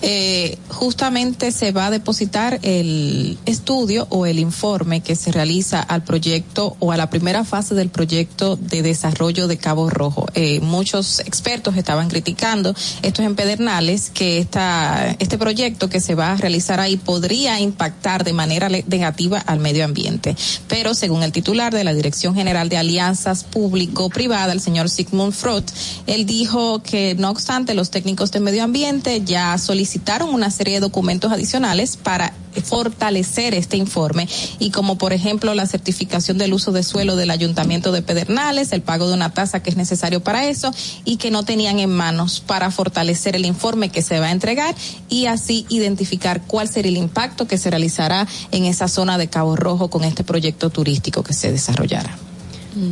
Eh, 0.00 0.58
justamente 0.68 1.52
se 1.52 1.70
va 1.70 1.86
a 1.86 1.90
depositar 1.90 2.58
el 2.62 3.38
estudio 3.44 4.06
o 4.08 4.24
el 4.24 4.38
informe 4.38 5.02
que 5.02 5.14
se 5.14 5.30
realiza 5.30 5.82
al 5.82 6.04
proyecto 6.04 6.74
o 6.78 6.90
a 6.90 6.96
la 6.96 7.10
primera 7.10 7.44
fase 7.44 7.74
del 7.74 7.90
proyecto 7.90 8.56
de 8.56 8.80
desarrollo 8.80 9.46
de 9.46 9.58
Cabo 9.58 9.90
Rojo. 9.90 10.26
Muchos 10.62 11.20
expertos 11.20 11.76
estaban 11.76 12.08
criticando, 12.08 12.74
estos 13.02 13.26
en 13.26 13.34
Pedernales, 13.34 14.08
que 14.08 14.38
esta, 14.38 15.14
este 15.18 15.36
proyecto 15.36 15.90
que 15.90 16.00
se 16.00 16.14
va 16.14 16.32
a 16.32 16.36
realizar 16.36 16.80
ahí 16.80 16.96
podría 16.96 17.60
impactar 17.60 18.24
de 18.24 18.32
manera 18.32 18.70
negativa 18.70 19.38
al 19.38 19.58
medio 19.58 19.84
ambiente. 19.84 20.34
Pero 20.66 20.94
según 20.94 21.22
el 21.22 21.32
titular 21.32 21.74
de 21.74 21.84
la 21.84 21.92
Dirección 21.92 22.34
General 22.34 22.68
de 22.70 22.78
Alianzas 22.78 23.44
público-privada, 23.50 24.52
el 24.52 24.60
señor 24.60 24.88
Sigmund 24.88 25.32
Freud. 25.32 25.64
Él 26.06 26.26
dijo 26.26 26.82
que, 26.82 27.14
no 27.18 27.30
obstante, 27.30 27.74
los 27.74 27.90
técnicos 27.90 28.30
de 28.30 28.40
medio 28.40 28.64
ambiente 28.64 29.22
ya 29.24 29.56
solicitaron 29.58 30.32
una 30.32 30.50
serie 30.50 30.74
de 30.74 30.80
documentos 30.80 31.32
adicionales 31.32 31.96
para 31.96 32.32
fortalecer 32.64 33.54
este 33.54 33.76
informe 33.76 34.28
y 34.58 34.70
como 34.70 34.98
por 34.98 35.12
ejemplo 35.12 35.54
la 35.54 35.66
certificación 35.66 36.38
del 36.38 36.52
uso 36.52 36.72
de 36.72 36.82
suelo 36.82 37.16
del 37.16 37.30
ayuntamiento 37.30 37.92
de 37.92 38.02
Pedernales, 38.02 38.72
el 38.72 38.82
pago 38.82 39.06
de 39.06 39.14
una 39.14 39.32
tasa 39.32 39.62
que 39.62 39.70
es 39.70 39.76
necesario 39.76 40.20
para 40.20 40.46
eso 40.46 40.72
y 41.04 41.16
que 41.16 41.30
no 41.30 41.44
tenían 41.44 41.78
en 41.78 41.90
manos 41.90 42.40
para 42.40 42.70
fortalecer 42.70 43.36
el 43.36 43.46
informe 43.46 43.90
que 43.90 44.02
se 44.02 44.18
va 44.18 44.26
a 44.26 44.32
entregar 44.32 44.74
y 45.08 45.26
así 45.26 45.66
identificar 45.68 46.42
cuál 46.46 46.68
sería 46.68 46.90
el 46.90 46.96
impacto 46.96 47.46
que 47.46 47.58
se 47.58 47.70
realizará 47.70 48.26
en 48.50 48.64
esa 48.64 48.88
zona 48.88 49.18
de 49.18 49.28
Cabo 49.28 49.56
Rojo 49.56 49.88
con 49.88 50.04
este 50.04 50.24
proyecto 50.24 50.70
turístico 50.70 51.22
que 51.22 51.34
se 51.34 51.52
desarrollará. 51.52 52.29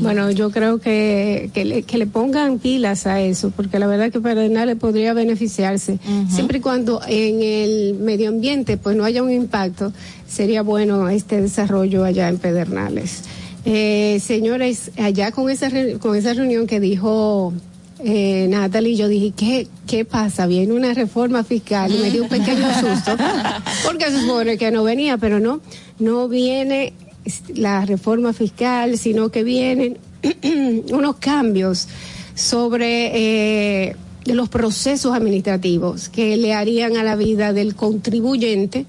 Bueno, 0.02 0.30
yo 0.30 0.50
creo 0.50 0.78
que, 0.78 1.50
que, 1.54 1.64
le, 1.64 1.82
que 1.82 1.98
le 1.98 2.06
pongan 2.06 2.58
pilas 2.58 3.06
a 3.06 3.20
eso, 3.20 3.50
porque 3.50 3.78
la 3.78 3.86
verdad 3.86 4.12
que 4.12 4.20
Pedernales 4.20 4.76
podría 4.76 5.14
beneficiarse, 5.14 5.98
siempre 6.28 6.58
y 6.58 6.60
cuando 6.60 7.00
en 7.06 7.42
el 7.42 7.94
medio 7.94 8.28
ambiente 8.28 8.76
pues 8.76 8.96
no 8.96 9.04
haya 9.04 9.22
un 9.22 9.32
impacto, 9.32 9.92
sería 10.28 10.62
bueno 10.62 11.08
este 11.08 11.40
desarrollo 11.40 12.04
allá 12.04 12.28
en 12.28 12.38
Pedernales. 12.38 13.22
Eh, 13.64 14.20
señores, 14.24 14.90
allá 14.98 15.32
con 15.32 15.50
esa, 15.50 15.70
con 15.98 16.16
esa 16.16 16.32
reunión 16.34 16.66
que 16.66 16.80
dijo 16.80 17.52
eh, 18.04 18.46
Natalie, 18.48 18.96
yo 18.96 19.08
dije, 19.08 19.32
¿qué, 19.36 19.68
¿qué 19.86 20.04
pasa? 20.04 20.46
Viene 20.46 20.72
una 20.72 20.94
reforma 20.94 21.42
fiscal 21.42 21.92
y 21.92 21.98
me 21.98 22.10
dio 22.10 22.22
un 22.22 22.28
pequeño 22.28 22.68
susto, 22.80 23.16
porque 23.84 24.06
se 24.10 24.20
supone 24.20 24.56
que 24.56 24.70
no 24.70 24.84
venía, 24.84 25.18
pero 25.18 25.40
no, 25.40 25.60
no 25.98 26.28
viene 26.28 26.92
la 27.54 27.84
reforma 27.84 28.32
fiscal, 28.32 28.98
sino 28.98 29.30
que 29.30 29.44
vienen 29.44 29.98
unos 30.92 31.16
cambios 31.16 31.88
sobre 32.34 33.88
eh, 33.88 33.96
los 34.24 34.48
procesos 34.48 35.14
administrativos 35.14 36.08
que 36.08 36.36
le 36.36 36.54
harían 36.54 36.96
a 36.96 37.02
la 37.02 37.16
vida 37.16 37.52
del 37.52 37.74
contribuyente 37.74 38.86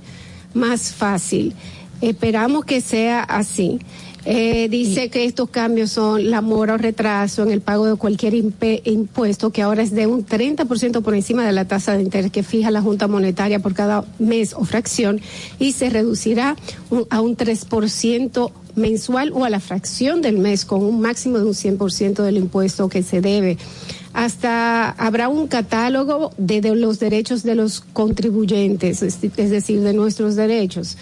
más 0.54 0.94
fácil. 0.94 1.54
Esperamos 2.02 2.66
que 2.66 2.82
sea 2.82 3.22
así. 3.22 3.80
Eh, 4.26 4.68
dice 4.70 5.10
que 5.10 5.24
estos 5.26 5.50
cambios 5.50 5.92
son 5.92 6.30
la 6.30 6.42
mora 6.42 6.74
o 6.74 6.78
retraso 6.78 7.42
en 7.44 7.52
el 7.52 7.62
pago 7.62 7.86
de 7.86 7.96
cualquier 7.96 8.34
impuesto, 8.36 9.50
que 9.52 9.62
ahora 9.62 9.82
es 9.82 9.92
de 9.92 10.08
un 10.08 10.26
30% 10.26 11.02
por 11.02 11.16
encima 11.16 11.46
de 11.46 11.54
la 11.54 11.66
tasa 11.66 11.96
de 11.96 12.04
interés 12.04 12.30
que 12.32 12.44
fija 12.44 12.70
la 12.70 12.82
Junta 12.82 13.08
Monetaria 13.08 13.60
por 13.60 13.74
cada 13.74 14.04
mes 14.20 14.54
o 14.54 14.66
fracción, 14.66 15.22
y 15.58 15.72
se 15.72 15.90
reducirá 15.90 16.58
un- 16.90 17.06
a 17.10 17.22
un 17.22 17.36
3% 17.38 18.52
mensual 18.76 19.32
o 19.34 19.46
a 19.46 19.50
la 19.50 19.60
fracción 19.60 20.22
del 20.22 20.38
mes 20.38 20.66
con 20.66 20.84
un 20.84 21.00
máximo 21.02 21.38
de 21.40 21.46
un 21.46 21.54
100% 21.56 22.24
del 22.24 22.38
impuesto 22.38 22.88
que 22.90 23.04
se 23.04 23.22
debe. 23.22 23.58
Hasta 24.14 24.90
habrá 24.92 25.30
un 25.30 25.48
catálogo 25.48 26.32
de, 26.38 26.62
de 26.62 26.76
los 26.76 27.00
derechos 27.00 27.44
de 27.44 27.56
los 27.56 27.82
contribuyentes, 27.94 29.02
es, 29.02 29.18
es 29.38 29.50
decir, 29.50 29.82
de 29.82 29.94
nuestros 29.94 30.36
derechos. 30.36 30.98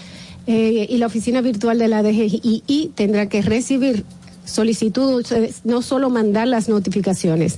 Eh, 0.48 0.88
y 0.90 0.98
la 0.98 1.08
oficina 1.08 1.42
virtual 1.42 1.78
de 1.78 1.88
la 1.90 2.02
DGI 2.02 2.92
tendrá 2.96 3.28
que 3.28 3.42
recibir 3.42 4.06
solicitudes, 4.46 5.62
no 5.66 5.82
solo 5.82 6.10
mandar 6.10 6.48
las 6.48 6.70
notificaciones. 6.70 7.58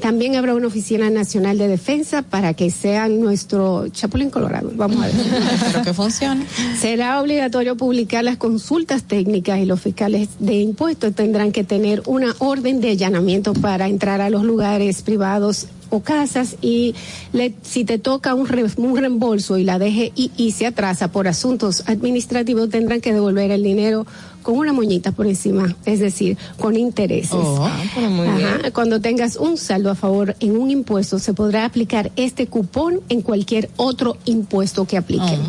También 0.00 0.36
habrá 0.36 0.54
una 0.54 0.66
oficina 0.66 1.08
nacional 1.08 1.56
de 1.56 1.68
defensa 1.68 2.20
para 2.20 2.52
que 2.52 2.70
sean 2.70 3.20
nuestro 3.20 3.88
chapulín 3.88 4.28
colorado. 4.28 4.70
Vamos 4.74 5.02
a 5.02 5.06
ver. 5.06 5.14
Espero 5.54 5.82
que 5.82 5.94
funcione. 5.94 6.44
Será 6.78 7.20
obligatorio 7.22 7.76
publicar 7.76 8.22
las 8.22 8.36
consultas 8.36 9.04
técnicas 9.04 9.58
y 9.58 9.64
los 9.64 9.80
fiscales 9.80 10.28
de 10.38 10.60
impuestos 10.60 11.14
tendrán 11.14 11.50
que 11.50 11.64
tener 11.64 12.02
una 12.04 12.34
orden 12.38 12.82
de 12.82 12.90
allanamiento 12.90 13.54
para 13.54 13.88
entrar 13.88 14.20
a 14.20 14.28
los 14.28 14.44
lugares 14.44 15.00
privados 15.00 15.68
o 15.90 16.00
casas 16.00 16.56
y 16.62 16.94
le- 17.32 17.54
si 17.62 17.84
te 17.84 17.98
toca 17.98 18.34
un, 18.34 18.46
re- 18.46 18.64
un 18.76 18.96
reembolso 18.96 19.56
y 19.58 19.64
la 19.64 19.78
DGI 19.78 20.32
y 20.36 20.52
se 20.52 20.66
atrasa 20.66 21.08
por 21.12 21.28
asuntos 21.28 21.84
administrativos 21.86 22.70
tendrán 22.70 23.00
que 23.00 23.12
devolver 23.12 23.50
el 23.50 23.62
dinero 23.62 24.06
con 24.42 24.58
una 24.58 24.72
moñita 24.72 25.10
por 25.10 25.26
encima, 25.26 25.74
es 25.86 25.98
decir, 25.98 26.38
con 26.60 26.76
intereses. 26.76 27.32
Oh, 27.34 27.64
ah, 27.66 27.82
muy 28.08 28.28
Ajá. 28.28 28.36
bien. 28.36 28.72
Cuando 28.72 29.00
tengas 29.00 29.34
un 29.36 29.56
saldo 29.56 29.90
a 29.90 29.96
favor 29.96 30.36
en 30.38 30.56
un 30.56 30.70
impuesto, 30.70 31.18
se 31.18 31.34
podrá 31.34 31.64
aplicar 31.64 32.12
este 32.14 32.46
cupón 32.46 33.00
en 33.08 33.22
cualquier 33.22 33.70
otro 33.76 34.16
impuesto 34.24 34.84
que 34.84 34.96
apliquen. 34.98 35.40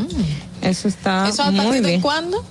Eso 0.64 0.88
está 0.88 1.30
¿Eso 1.30 1.44
a 1.44 1.52
muy 1.52 1.60
partir 1.66 1.82
de 1.84 1.88
bien. 1.90 2.02
cuándo? 2.02 2.44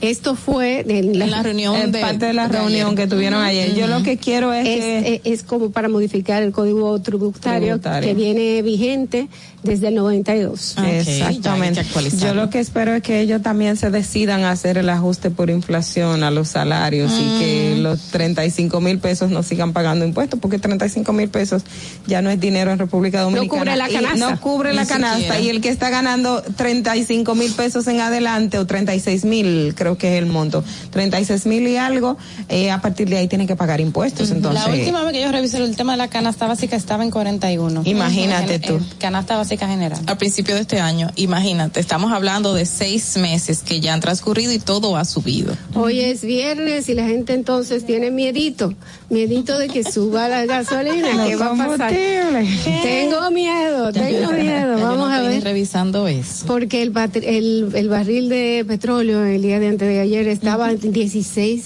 Esto 0.00 0.36
fue 0.36 0.84
en 0.88 1.18
la, 1.18 1.24
En 1.24 1.30
la 1.32 1.42
reunión 1.42 1.90
de- 1.90 2.00
parte 2.00 2.26
de 2.26 2.32
la 2.32 2.46
de 2.48 2.58
reunión 2.58 2.88
ayer. 2.92 2.96
que 2.98 3.06
tuvieron 3.08 3.42
ayer. 3.42 3.74
Yo 3.74 3.88
lo 3.88 4.02
que 4.04 4.16
quiero 4.16 4.52
es, 4.52 4.66
es, 4.66 4.76
que 4.76 5.14
es- 5.14 5.20
es 5.24 5.42
como 5.42 5.70
para 5.70 5.88
modificar 5.88 6.42
el 6.42 6.52
código 6.52 7.00
tributario, 7.00 7.80
Tributario. 7.80 8.08
que 8.08 8.14
viene 8.14 8.62
vigente 8.62 9.28
desde 9.62 9.88
el 9.88 9.96
92. 9.96 10.76
Exactamente. 10.86 11.84
Yo 12.20 12.34
lo 12.34 12.50
que 12.50 12.60
espero 12.60 12.94
es 12.94 13.02
que 13.02 13.20
ellos 13.20 13.42
también 13.42 13.76
se 13.76 13.90
decidan 13.90 14.44
a 14.44 14.50
hacer 14.52 14.78
el 14.78 14.88
ajuste 14.88 15.30
por 15.30 15.50
inflación 15.50 16.22
a 16.22 16.30
los 16.30 16.48
salarios 16.48 17.12
y 17.12 17.38
que 17.40 17.74
Mm. 17.78 17.82
los 17.82 18.00
35 18.10 18.80
mil 18.80 18.98
pesos 18.98 19.30
no 19.30 19.42
sigan 19.42 19.72
pagando 19.72 20.04
impuestos, 20.04 20.38
porque 20.40 20.58
35 20.58 21.12
mil 21.12 21.28
pesos 21.28 21.62
ya 22.06 22.22
no 22.22 22.30
es 22.30 22.38
dinero 22.40 22.70
en 22.72 22.78
República 22.78 23.20
Dominicana. 23.22 23.48
cubre 23.60 23.76
la 23.76 23.88
canasta. 23.88 24.30
no 24.30 24.40
cubre 24.40 24.70
Ni 24.70 24.76
la 24.76 24.86
canasta. 24.86 25.16
siquiera. 25.16 25.40
Y 25.40 25.48
el 25.50 25.60
que 25.60 25.68
está 25.70 25.90
ganando 25.90 26.42
35 26.56 27.34
mil 27.34 27.52
pesos 27.52 27.86
en 27.88 28.00
adelante 28.00 28.58
o 28.58 28.66
36 28.66 29.24
mil, 29.24 29.74
creo 29.76 29.98
que 29.98 30.16
es 30.16 30.22
el 30.22 30.26
monto, 30.26 30.64
36 30.90 31.46
mil 31.46 31.66
y 31.66 31.76
algo, 31.76 32.16
eh, 32.48 32.70
a 32.70 32.80
partir 32.80 33.08
de 33.08 33.18
ahí 33.18 33.28
tiene 33.28 33.46
que 33.46 33.56
pagar 33.56 33.80
impuestos. 33.80 34.30
Entonces, 34.30 34.62
la 34.64 34.70
última 34.72 35.02
vez 35.04 35.12
que 35.12 35.20
yo 35.22 35.32
revisé 35.32 35.58
el 35.58 35.74
tema 35.76 35.92
de 35.92 35.98
la 35.98 36.08
canasta 36.08 36.46
básica 36.46 36.76
estaba 36.76 37.02
en 37.04 37.10
41. 37.10 37.82
Imagínate 37.84 38.54
En- 38.56 38.60
tú. 38.62 38.74
en 38.74 38.84
canasta 38.98 39.36
básica 39.36 39.47
general. 39.56 39.98
A 40.06 40.18
principio 40.18 40.54
de 40.54 40.60
este 40.60 40.80
año, 40.80 41.10
imagínate, 41.16 41.80
estamos 41.80 42.12
hablando 42.12 42.52
de 42.52 42.66
seis 42.66 43.16
meses 43.16 43.62
que 43.62 43.80
ya 43.80 43.94
han 43.94 44.00
transcurrido 44.00 44.52
y 44.52 44.58
todo 44.58 44.96
ha 44.96 45.04
subido. 45.06 45.54
Hoy 45.74 46.00
es 46.00 46.22
viernes 46.22 46.88
y 46.88 46.94
la 46.94 47.06
gente 47.06 47.32
entonces 47.32 47.86
tiene 47.86 48.10
miedito, 48.10 48.74
miedito 49.08 49.58
de 49.58 49.68
que 49.68 49.82
suba 49.84 50.28
la 50.28 50.44
gasolina, 50.44 51.14
Los 51.14 51.26
¿qué 51.28 51.36
va 51.36 51.46
a 51.46 51.56
pasar? 51.56 51.92
Tengo 51.92 53.30
miedo, 53.30 53.92
tengo 53.92 54.32
miedo, 54.32 54.74
Ya 54.74 54.78
yo 54.78 54.82
vamos 54.84 55.08
no 55.08 55.14
a 55.14 55.20
ver. 55.22 55.42
revisando 55.42 56.06
eso. 56.08 56.44
Porque 56.46 56.82
el, 56.82 56.92
patri- 56.92 57.24
el, 57.24 57.70
el 57.74 57.88
barril 57.88 58.28
de 58.28 58.64
petróleo 58.66 59.24
el 59.24 59.40
día 59.42 59.58
de 59.58 59.68
antes 59.68 59.88
de 59.88 60.00
ayer 60.00 60.28
estaba 60.28 60.70
en 60.70 60.92
16, 60.92 61.64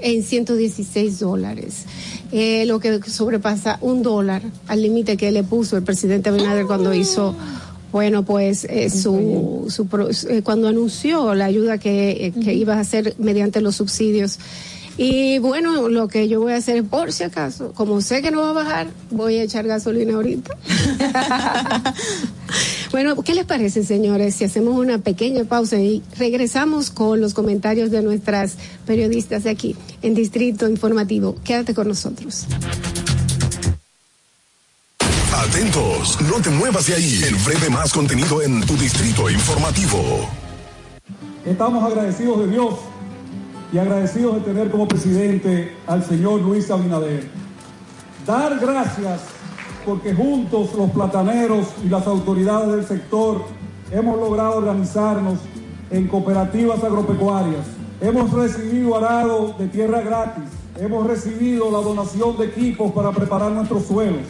en 0.00 0.22
116 0.22 1.18
dólares. 1.18 1.84
Eh, 2.32 2.64
lo 2.66 2.78
que 2.78 3.00
sobrepasa 3.02 3.78
un 3.80 4.02
dólar 4.02 4.42
al 4.68 4.82
límite 4.82 5.16
que 5.16 5.32
le 5.32 5.42
puso 5.42 5.76
el 5.76 5.82
presidente 5.82 6.28
Abinader 6.28 6.64
cuando 6.64 6.94
hizo, 6.94 7.34
bueno, 7.90 8.24
pues 8.24 8.64
eh, 8.64 8.88
su, 8.88 9.66
su 9.68 9.88
eh, 10.28 10.42
cuando 10.42 10.68
anunció 10.68 11.34
la 11.34 11.46
ayuda 11.46 11.78
que, 11.78 12.26
eh, 12.26 12.32
que 12.32 12.54
iba 12.54 12.74
a 12.74 12.80
hacer 12.80 13.14
mediante 13.18 13.60
los 13.60 13.76
subsidios. 13.76 14.38
Y 14.96 15.38
bueno, 15.38 15.88
lo 15.88 16.08
que 16.08 16.28
yo 16.28 16.40
voy 16.40 16.52
a 16.52 16.56
hacer, 16.56 16.84
por 16.84 17.10
si 17.12 17.24
acaso, 17.24 17.72
como 17.72 18.00
sé 18.00 18.22
que 18.22 18.30
no 18.30 18.42
va 18.42 18.50
a 18.50 18.52
bajar, 18.52 18.88
voy 19.10 19.36
a 19.38 19.42
echar 19.42 19.66
gasolina 19.66 20.14
ahorita. 20.14 20.56
bueno, 22.90 23.22
¿qué 23.22 23.34
les 23.34 23.44
parece, 23.44 23.84
señores, 23.84 24.34
si 24.34 24.44
hacemos 24.44 24.76
una 24.76 24.98
pequeña 24.98 25.44
pausa 25.44 25.78
y 25.78 26.02
regresamos 26.18 26.90
con 26.90 27.20
los 27.20 27.34
comentarios 27.34 27.90
de 27.90 28.02
nuestras 28.02 28.56
periodistas 28.86 29.44
de 29.44 29.50
aquí 29.50 29.76
en 30.02 30.14
Distrito 30.14 30.68
Informativo? 30.68 31.36
Quédate 31.44 31.74
con 31.74 31.88
nosotros. 31.88 32.46
Atentos, 35.32 36.18
no 36.22 36.40
te 36.42 36.50
muevas 36.50 36.86
de 36.86 36.94
ahí. 36.94 37.22
El 37.26 37.36
breve 37.36 37.70
más 37.70 37.92
contenido 37.92 38.42
en 38.42 38.60
tu 38.62 38.76
distrito 38.76 39.30
informativo. 39.30 40.28
Estamos 41.46 41.84
agradecidos 41.84 42.40
de 42.40 42.48
Dios 42.48 42.74
y 43.72 43.78
agradecidos 43.78 44.36
de 44.36 44.40
tener 44.40 44.70
como 44.70 44.88
presidente 44.88 45.76
al 45.86 46.04
señor 46.04 46.40
Luis 46.40 46.70
Abinader. 46.70 47.28
Dar 48.26 48.58
gracias 48.58 49.20
porque 49.84 50.14
juntos 50.14 50.74
los 50.74 50.90
plataneros 50.90 51.68
y 51.84 51.88
las 51.88 52.06
autoridades 52.06 52.72
del 52.72 52.86
sector 52.86 53.42
hemos 53.90 54.18
logrado 54.18 54.56
organizarnos 54.56 55.38
en 55.90 56.06
cooperativas 56.08 56.82
agropecuarias. 56.84 57.66
Hemos 58.00 58.32
recibido 58.32 58.96
arado 58.96 59.54
de 59.58 59.68
tierra 59.68 60.00
gratis. 60.00 60.44
Hemos 60.78 61.06
recibido 61.06 61.70
la 61.70 61.78
donación 61.78 62.38
de 62.38 62.46
equipos 62.46 62.92
para 62.92 63.10
preparar 63.10 63.52
nuestros 63.52 63.84
suelos. 63.84 64.22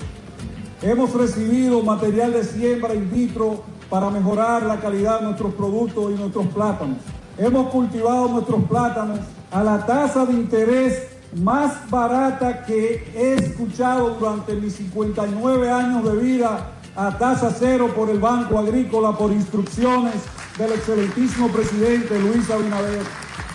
Hemos 0.82 1.12
recibido 1.14 1.82
material 1.82 2.32
de 2.32 2.44
siembra 2.44 2.94
in 2.94 3.10
vitro 3.10 3.62
para 3.90 4.10
mejorar 4.10 4.62
la 4.62 4.80
calidad 4.80 5.20
de 5.20 5.26
nuestros 5.26 5.54
productos 5.54 6.12
y 6.12 6.18
nuestros 6.18 6.46
plátanos. 6.46 6.98
Hemos 7.36 7.70
cultivado 7.70 8.28
nuestros 8.28 8.64
plátanos 8.64 9.20
a 9.50 9.62
la 9.62 9.84
tasa 9.84 10.24
de 10.24 10.32
interés 10.32 11.08
más 11.36 11.88
barata 11.90 12.64
que 12.64 13.10
he 13.14 13.34
escuchado 13.34 14.16
durante 14.18 14.54
mis 14.54 14.74
59 14.74 15.70
años 15.70 16.04
de 16.04 16.16
vida 16.16 16.72
a 16.96 17.16
tasa 17.16 17.54
cero 17.56 17.92
por 17.94 18.10
el 18.10 18.18
Banco 18.18 18.58
Agrícola 18.58 19.12
por 19.12 19.30
instrucciones 19.32 20.14
del 20.58 20.72
excelentísimo 20.72 21.48
presidente 21.48 22.18
Luis 22.18 22.50
Abinader. 22.50 23.02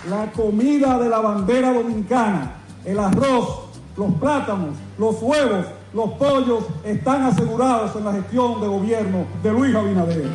La 0.09 0.32
comida 0.32 0.99
de 0.99 1.09
la 1.09 1.19
bandera 1.19 1.73
dominicana 1.73 2.61
el 2.86 2.99
arroz, 2.99 3.61
los 3.97 4.13
plátanos, 4.15 4.76
los 4.97 5.21
huevos, 5.21 5.65
los 5.93 6.11
pollos 6.13 6.65
están 6.84 7.23
asegurados 7.23 7.95
en 7.95 8.05
la 8.05 8.13
gestión 8.13 8.61
de 8.61 8.67
gobierno 8.67 9.26
de 9.41 9.51
Luis 9.51 9.76
Abinader. 9.76 10.30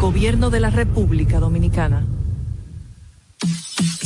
Gobierno 0.00 0.48
de 0.48 0.60
la 0.60 0.70
República 0.70 1.38
Dominicana. 1.40 2.06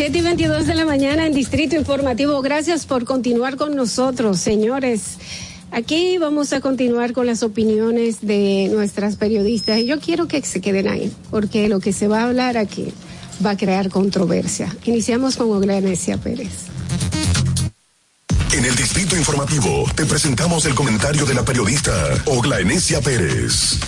7 0.00 0.16
y 0.16 0.22
22 0.22 0.66
de 0.66 0.74
la 0.74 0.86
mañana 0.86 1.26
en 1.26 1.34
Distrito 1.34 1.76
Informativo. 1.76 2.40
Gracias 2.40 2.86
por 2.86 3.04
continuar 3.04 3.56
con 3.56 3.76
nosotros, 3.76 4.40
señores. 4.40 5.18
Aquí 5.72 6.16
vamos 6.16 6.54
a 6.54 6.62
continuar 6.62 7.12
con 7.12 7.26
las 7.26 7.42
opiniones 7.42 8.22
de 8.22 8.70
nuestras 8.72 9.16
periodistas 9.16 9.78
y 9.78 9.84
yo 9.84 10.00
quiero 10.00 10.26
que 10.26 10.40
se 10.40 10.62
queden 10.62 10.88
ahí, 10.88 11.12
porque 11.30 11.68
lo 11.68 11.80
que 11.80 11.92
se 11.92 12.08
va 12.08 12.22
a 12.22 12.28
hablar 12.28 12.56
aquí 12.56 12.94
va 13.44 13.50
a 13.50 13.56
crear 13.58 13.90
controversia. 13.90 14.74
Iniciamos 14.86 15.36
con 15.36 15.50
Oglanesia 15.50 16.16
Pérez. 16.16 16.68
En 18.54 18.64
el 18.64 18.74
Distrito 18.74 19.18
Informativo 19.18 19.84
te 19.94 20.06
presentamos 20.06 20.64
el 20.64 20.74
comentario 20.74 21.26
de 21.26 21.34
la 21.34 21.44
periodista 21.44 21.92
Ogla 22.24 22.58
Enesia 22.58 23.02
Pérez. 23.02 23.78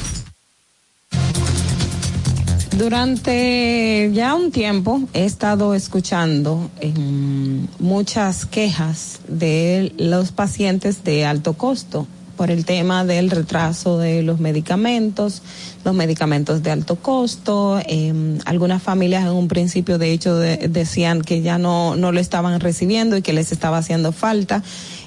Durante 2.79 4.11
ya 4.15 4.35
un 4.35 4.51
tiempo 4.51 5.03
he 5.13 5.25
estado 5.25 5.75
escuchando 5.75 6.71
muchas 7.79 8.47
quejas 8.47 9.21
de 9.29 9.93
los 9.99 10.33
pacientes 10.33 11.05
de 11.05 11.25
alto 11.27 11.53
costo 11.53 12.07
por 12.37 12.51
el 12.51 12.65
tema 12.65 13.05
del 13.05 13.31
retraso 13.31 13.99
de 13.99 14.23
los 14.23 14.41
medicamentos, 14.41 15.43
los 15.85 15.95
medicamentos 15.95 16.63
de 16.63 16.71
alto 16.71 16.97
costo. 16.97 17.79
Eh, 17.87 18.39
algunas 18.47 18.83
familias 18.83 19.25
en 19.25 19.33
un 19.33 19.49
principio, 19.49 19.99
de 19.99 20.13
hecho, 20.13 20.37
de- 20.37 20.57
decían 20.69 21.21
que 21.21 21.43
ya 21.43 21.59
no, 21.59 21.95
no 21.95 22.11
lo 22.11 22.19
estaban 22.21 22.59
recibiendo 22.59 23.17
y 23.19 23.23
que 23.23 23.35
les 23.35 23.53
estaba 23.53 23.79
haciendo 23.79 24.13
falta. 24.13 24.63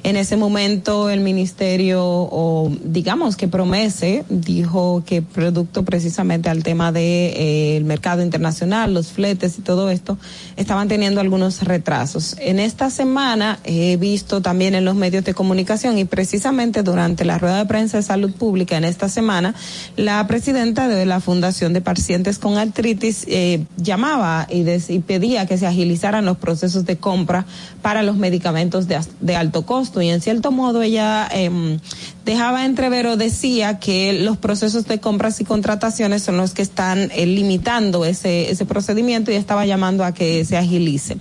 En 0.05 0.17
ese 0.17 0.37
momento 0.37 1.09
el 1.09 1.19
ministerio, 1.19 2.03
o 2.05 2.71
digamos 2.83 3.35
que 3.35 3.47
Promese, 3.47 4.23
dijo 4.29 5.01
que 5.03 5.23
producto 5.23 5.83
precisamente 5.83 6.47
al 6.47 6.61
tema 6.61 6.91
del 6.91 6.93
de, 6.93 7.77
eh, 7.77 7.81
mercado 7.85 8.21
internacional, 8.21 8.93
los 8.93 9.07
fletes 9.07 9.57
y 9.57 9.63
todo 9.63 9.89
esto, 9.89 10.19
estaban 10.57 10.89
teniendo 10.89 11.21
algunos 11.21 11.63
retrasos. 11.63 12.35
En 12.39 12.59
esta 12.59 12.91
semana 12.91 13.57
he 13.63 13.97
visto 13.97 14.43
también 14.43 14.75
en 14.75 14.85
los 14.85 14.93
medios 14.93 15.25
de 15.25 15.33
comunicación 15.33 15.97
y 15.97 16.05
precisamente 16.05 16.83
durante 16.83 17.25
la 17.25 17.39
rueda 17.39 17.57
de 17.57 17.65
prensa 17.65 17.97
de 17.97 18.03
salud 18.03 18.31
pública 18.31 18.77
en 18.77 18.83
esta 18.83 19.09
semana, 19.09 19.55
la 19.97 20.27
presidenta 20.27 20.87
de 20.87 21.07
la 21.07 21.19
Fundación 21.19 21.73
de 21.73 21.81
Pacientes 21.81 22.37
con 22.37 22.59
Artritis 22.59 23.25
eh, 23.27 23.65
llamaba 23.77 24.47
y, 24.51 24.99
pedía 24.99 25.47
que 25.47 25.57
se 25.57 25.65
agilizaran 25.65 26.25
los 26.25 26.37
procesos 26.37 26.85
de 26.85 26.97
compra 26.97 27.47
para 27.81 28.03
los 28.03 28.17
medicamentos 28.17 28.85
de 28.87 29.35
alto 29.35 29.65
costo 29.65 29.94
y 30.01 30.09
en 30.09 30.21
cierto 30.21 30.51
modo 30.51 30.81
ella 30.81 31.27
em, 31.31 31.79
dejaba 32.25 32.65
entrever 32.65 33.07
o 33.07 33.17
decía 33.17 33.79
que 33.79 34.13
los 34.13 34.37
procesos 34.37 34.85
de 34.85 34.99
compras 34.99 35.39
y 35.41 35.45
contrataciones 35.45 36.23
son 36.23 36.37
los 36.37 36.53
que 36.53 36.61
están 36.61 37.11
eh, 37.13 37.25
limitando 37.25 38.05
ese, 38.05 38.49
ese 38.51 38.65
procedimiento 38.65 39.31
y 39.31 39.35
estaba 39.35 39.65
llamando 39.65 40.03
a 40.03 40.13
que 40.13 40.45
se 40.45 40.57
agilice. 40.57 41.17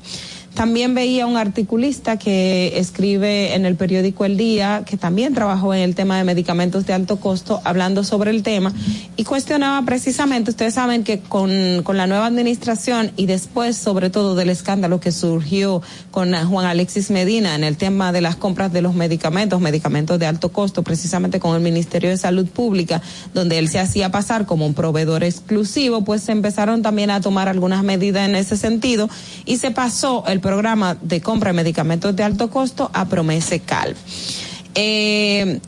También 0.54 0.94
veía 0.94 1.26
un 1.26 1.36
articulista 1.36 2.16
que 2.16 2.78
escribe 2.78 3.54
en 3.54 3.66
el 3.66 3.74
periódico 3.74 4.24
El 4.24 4.36
Día, 4.36 4.84
que 4.86 4.96
también 4.96 5.34
trabajó 5.34 5.74
en 5.74 5.80
el 5.80 5.94
tema 5.94 6.16
de 6.16 6.24
medicamentos 6.24 6.86
de 6.86 6.92
alto 6.92 7.18
costo, 7.18 7.60
hablando 7.64 8.04
sobre 8.04 8.30
el 8.30 8.42
tema 8.42 8.72
y 9.16 9.24
cuestionaba 9.24 9.84
precisamente, 9.84 10.50
ustedes 10.50 10.74
saben 10.74 11.04
que 11.04 11.20
con, 11.20 11.82
con 11.82 11.96
la 11.96 12.06
nueva 12.06 12.26
administración 12.26 13.12
y 13.16 13.26
después 13.26 13.76
sobre 13.76 14.10
todo 14.10 14.34
del 14.34 14.50
escándalo 14.50 15.00
que 15.00 15.12
surgió 15.12 15.82
con 16.10 16.32
Juan 16.32 16.66
Alexis 16.66 17.10
Medina 17.10 17.54
en 17.54 17.64
el 17.64 17.76
tema 17.76 18.12
de 18.12 18.20
las 18.20 18.36
compras 18.36 18.72
de 18.72 18.82
los 18.82 18.94
medicamentos, 18.94 19.60
medicamentos 19.60 20.18
de 20.18 20.26
alto 20.26 20.50
costo, 20.50 20.82
precisamente 20.82 21.40
con 21.40 21.56
el 21.56 21.62
Ministerio 21.62 22.10
de 22.10 22.16
Salud 22.16 22.46
Pública, 22.46 23.02
donde 23.34 23.58
él 23.58 23.68
se 23.68 23.80
hacía 23.80 24.10
pasar 24.10 24.46
como 24.46 24.66
un 24.66 24.74
proveedor 24.74 25.24
exclusivo, 25.24 26.04
pues 26.04 26.22
se 26.22 26.32
empezaron 26.32 26.82
también 26.82 27.10
a 27.10 27.20
tomar 27.20 27.48
algunas 27.48 27.82
medidas 27.82 28.28
en 28.28 28.36
ese 28.36 28.56
sentido 28.56 29.08
y 29.44 29.56
se 29.56 29.70
pasó 29.70 30.24
el 30.26 30.40
programa 30.44 30.94
de 31.00 31.22
compra 31.22 31.52
de 31.52 31.56
medicamentos 31.56 32.14
de 32.14 32.22
alto 32.22 32.50
costo 32.50 32.90
a 32.92 33.06
Promese 33.06 33.60
Cal. 33.60 33.96
Eh, 34.74 35.58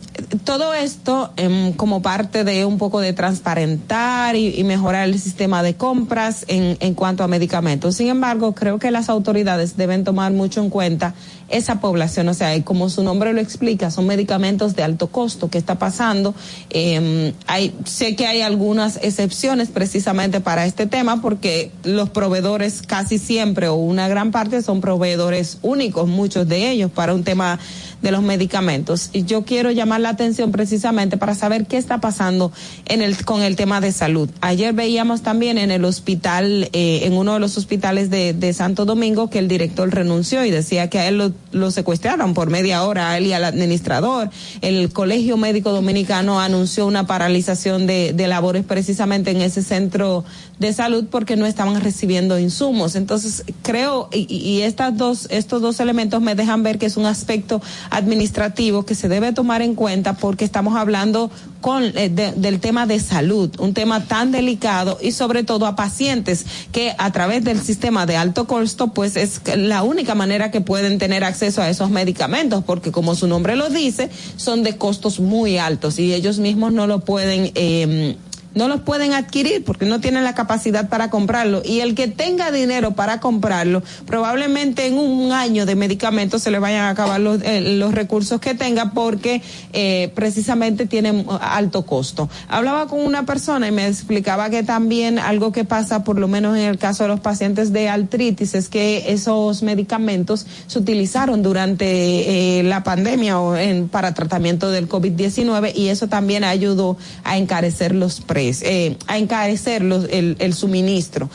todo 0.45 0.75
esto 0.75 1.33
em, 1.37 1.73
como 1.73 2.03
parte 2.03 2.45
de 2.45 2.65
un 2.65 2.79
poco 2.79 3.01
de 3.01 3.13
transparentar 3.13 4.37
y, 4.37 4.65
mejorar 4.65 5.09
el 5.09 5.19
sistema 5.19 5.63
de 5.63 5.75
compras 5.75 6.45
en, 6.49 6.77
en 6.81 6.95
cuanto 6.95 7.23
a 7.23 7.29
medicamentos. 7.29 7.97
Sin 7.97 8.09
embargo, 8.09 8.55
creo 8.55 8.79
que 8.79 8.91
las 8.91 9.09
autoridades 9.09 9.77
deben 9.77 10.05
tomar 10.05 10.33
mucho 10.33 10.61
en 10.61 10.71
cuenta 10.71 11.15
esa 11.49 11.81
población, 11.81 12.29
o 12.29 12.35
sea, 12.35 12.61
como 12.65 12.89
su 12.91 13.03
nombre 13.05 13.33
lo 13.33 13.41
explica, 13.41 13.91
son 13.91 14.07
medicamentos 14.07 14.75
de 14.75 14.83
alto 14.83 15.09
costo. 15.09 15.49
¿Qué 15.49 15.59
está 15.59 15.79
pasando? 15.79 16.35
Eh, 16.71 17.33
hay, 17.47 17.75
sé 17.85 18.17
que 18.17 18.27
hay 18.27 18.43
algunas 18.43 18.97
excepciones 19.03 19.69
precisamente 19.69 20.41
para 20.41 20.67
este 20.67 20.87
tema 20.87 21.23
porque 21.23 21.71
los 21.85 22.11
proveedores 22.11 22.83
casi 22.83 23.19
siempre 23.19 23.69
o 23.69 23.75
una 23.75 24.09
gran 24.09 24.33
parte 24.33 24.63
son 24.63 24.81
proveedores 24.81 25.59
únicos, 25.63 26.09
muchos 26.09 26.49
de 26.49 26.71
ellos, 26.71 26.91
para 26.91 27.15
un 27.15 27.23
tema 27.23 27.61
de 28.03 28.11
los 28.11 28.23
medicamentos. 28.23 29.11
Y 29.13 29.25
yo 29.25 29.45
quiero 29.45 29.71
llamar 29.71 30.01
la 30.07 30.13
atención 30.13 30.53
precisamente 30.53 31.17
para 31.17 31.35
saber 31.35 31.67
qué 31.67 31.79
está 31.79 31.99
pasando 32.01 32.53
en 32.85 33.03
el, 33.03 33.25
con 33.25 33.43
el 33.43 33.57
tema 33.57 33.81
de 33.81 33.91
salud. 33.91 34.31
Ayer 34.41 34.73
veíamos 34.73 35.23
también 35.23 35.59
en 35.59 35.73
el 35.73 35.85
hospital, 35.85 36.69
eh, 36.73 37.01
en 37.03 37.15
uno 37.15 37.35
de 37.35 37.41
los 37.41 37.59
hospitales 37.59 38.09
de, 38.09 38.53
Santo 38.53 38.85
Domingo, 38.85 39.29
que 39.29 39.41
el 39.41 39.49
director 39.49 39.93
renunció 39.93 40.45
y 40.45 40.51
decía 40.53 40.89
que 40.89 41.01
a 41.01 41.09
él 41.09 41.19
lo, 41.19 41.33
lo 41.51 41.73
secuestraron 41.73 42.33
por 42.33 42.49
media 42.49 42.85
hora, 42.85 43.11
a 43.11 43.19
él 43.19 43.27
y 43.27 43.33
al 43.33 43.45
administrador. 43.45 44.31
El 44.63 44.93
Colegio 44.93 45.37
Médico 45.37 45.73
Dominicano 45.73 46.41
anunció 46.41 46.87
una 46.87 47.09
paralización 47.09 47.89
de, 47.89 48.13
de 48.13 48.29
labores 48.29 48.65
precisamente 48.65 49.33
en 49.33 49.41
ese 49.41 49.63
centro 49.63 50.25
de 50.61 50.73
salud 50.73 51.07
porque 51.11 51.35
no 51.35 51.47
estaban 51.47 51.81
recibiendo 51.81 52.39
insumos. 52.39 52.95
Entonces, 52.95 53.43
creo, 53.63 54.09
y, 54.13 54.33
y 54.33 54.63
estas 54.63 54.97
dos, 54.97 55.27
estos 55.31 55.61
dos 55.61 55.81
elementos 55.81 56.23
me 56.23 56.37
dejan 56.37 56.63
ver 56.63 56.79
que 56.79 56.87
es 56.87 56.97
un 56.97 57.07
aspecto 57.07 57.61
administrativo 57.91 58.85
que 58.85 58.95
se 58.95 59.09
debe 59.09 59.33
tomar 59.33 59.63
en 59.63 59.75
cuenta 59.75 59.96
porque 60.03 60.45
estamos 60.45 60.77
hablando 60.77 61.31
con, 61.61 61.83
eh, 61.85 62.09
de- 62.09 62.33
del 62.33 62.61
tema 62.61 62.87
de 62.87 63.01
salud, 63.01 63.51
un 63.59 63.75
tema 63.75 64.05
tan 64.05 64.31
delicado 64.31 64.99
y 65.03 65.13
sobre 65.13 65.43
todo 65.43 65.67
a 65.67 65.75
pacientes 65.77 66.45
que 66.73 66.95
a 66.99 67.11
través 67.13 67.43
del 67.45 67.61
sistema 67.61 68.07
de 68.07 68.17
alto 68.17 68.47
costo, 68.47 68.89
pues 68.89 69.17
es 69.17 69.41
la 69.57 69.83
única 69.83 70.15
manera 70.15 70.51
que 70.51 70.61
pueden 70.61 70.99
tener 70.99 71.25
acceso 71.25 71.63
a 71.63 71.69
esos 71.69 71.91
medicamentos, 71.91 72.63
porque 72.65 72.93
como 72.93 73.15
su 73.15 73.27
nombre 73.27 73.57
lo 73.57 73.69
dice, 73.71 74.11
son 74.37 74.63
de 74.63 74.77
costos 74.77 75.19
muy 75.21 75.59
altos 75.59 75.99
y 75.99 76.13
ellos 76.15 76.39
mismos 76.39 76.73
no 76.73 76.87
lo 76.87 77.01
pueden, 77.01 77.51
eh, 77.55 78.17
no 78.57 78.67
los 78.67 78.81
pueden 78.81 79.13
adquirir 79.13 79.63
porque 79.65 79.87
no 79.87 80.01
tienen 80.01 80.25
la 80.25 80.35
capacidad 80.35 80.89
para 80.89 81.11
comprarlo. 81.11 81.63
Y 81.65 81.81
el 81.81 81.95
que 81.95 82.09
tenga 82.09 82.51
dinero 82.51 82.93
para 82.93 83.21
comprarlo, 83.21 83.83
probablemente 84.07 84.87
en 84.87 84.99
un 84.99 85.31
año 85.31 85.67
de 85.67 85.77
medicamentos 85.77 86.43
se 86.43 86.51
le 86.51 86.59
vayan 86.59 86.87
a 86.87 86.91
acabar 86.91 87.21
los, 87.21 87.41
eh, 87.43 87.61
los 87.61 87.95
recursos 87.95 88.41
que 88.41 88.55
tenga 88.55 88.91
porque 88.93 89.43
eh, 89.73 90.11
precisamente 90.15 90.87
tienen 90.87 91.27
alto 91.41 91.87
costo. 91.87 92.29
Hablaba 92.49 92.89
con 92.89 93.05
una 93.05 93.27
persona 93.27 93.69
y 93.69 93.73
me 93.73 93.87
explicaba 93.87 94.51
que 94.51 94.63
también 94.63 95.19
algo 95.19 95.53
que 95.53 95.65
pasa, 95.65 96.03
por 96.03 96.19
lo 96.19 96.27
menos 96.27 96.57
en 96.57 96.65
el 96.65 96.79
caso 96.79 97.05
de 97.05 97.09
los 97.09 97.21
pacientes 97.21 97.73
de 97.73 97.89
artritis, 97.89 98.55
es 98.55 98.69
que 98.69 99.13
esos 99.13 99.63
medicamentos 99.63 100.47
se 100.67 100.79
utilizaron 100.79 101.43
durante 101.43 102.59
eh, 102.59 102.63
la 102.63 102.83
pandemia 102.83 103.39
o 103.39 103.57
en, 103.57 103.89
para 103.89 104.15
tratamiento 104.15 104.71
del 104.71 104.89
COVID-19 104.89 105.73
y 105.75 105.89
eso 105.89 106.09
también 106.09 106.43
ayudó 106.43 106.97
a 107.23 107.37
encarecer 107.37 107.95
los 107.95 108.21
precios, 108.21 108.46
eh, 108.63 108.97
a 109.07 109.19
encarecer 109.19 109.83
los, 109.83 110.05
el, 110.11 110.37
el 110.39 110.55
suministro. 110.55 111.31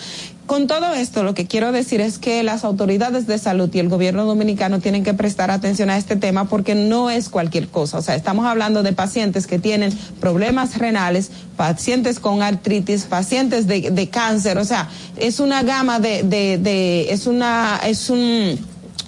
Con 0.52 0.68
todo 0.68 0.94
esto, 0.94 1.24
lo 1.24 1.34
que 1.34 1.48
quiero 1.48 1.72
decir 1.72 2.02
es 2.02 2.18
que 2.18 2.44
las 2.44 2.66
autoridades 2.66 3.26
de 3.26 3.38
salud 3.38 3.70
y 3.74 3.80
el 3.80 3.88
gobierno 3.88 4.26
dominicano 4.26 4.82
tienen 4.82 5.02
que 5.02 5.14
prestar 5.14 5.50
atención 5.50 5.90
a 5.90 5.96
este 5.96 6.18
tema 6.18 6.50
porque 6.50 6.76
no 6.76 7.10
es 7.10 7.30
cualquier 7.30 7.70
cosa. 7.70 8.00
O 8.00 8.02
sea, 8.02 8.16
estamos 8.16 8.46
hablando 8.46 8.84
de 8.84 8.92
pacientes 8.92 9.48
que 9.48 9.60
tienen 9.60 9.98
problemas 10.20 10.78
renales, 10.78 11.32
pacientes 11.56 12.20
con 12.20 12.42
artritis, 12.44 13.04
pacientes 13.04 13.66
de, 13.66 14.10
cáncer. 14.12 14.58
O 14.58 14.66
sea, 14.66 14.90
es 15.16 15.40
una 15.40 15.64
gama 15.64 16.02
de, 16.02 17.08
es 17.10 17.28
una, 17.28 17.80
es 17.86 18.10
un 18.10 18.60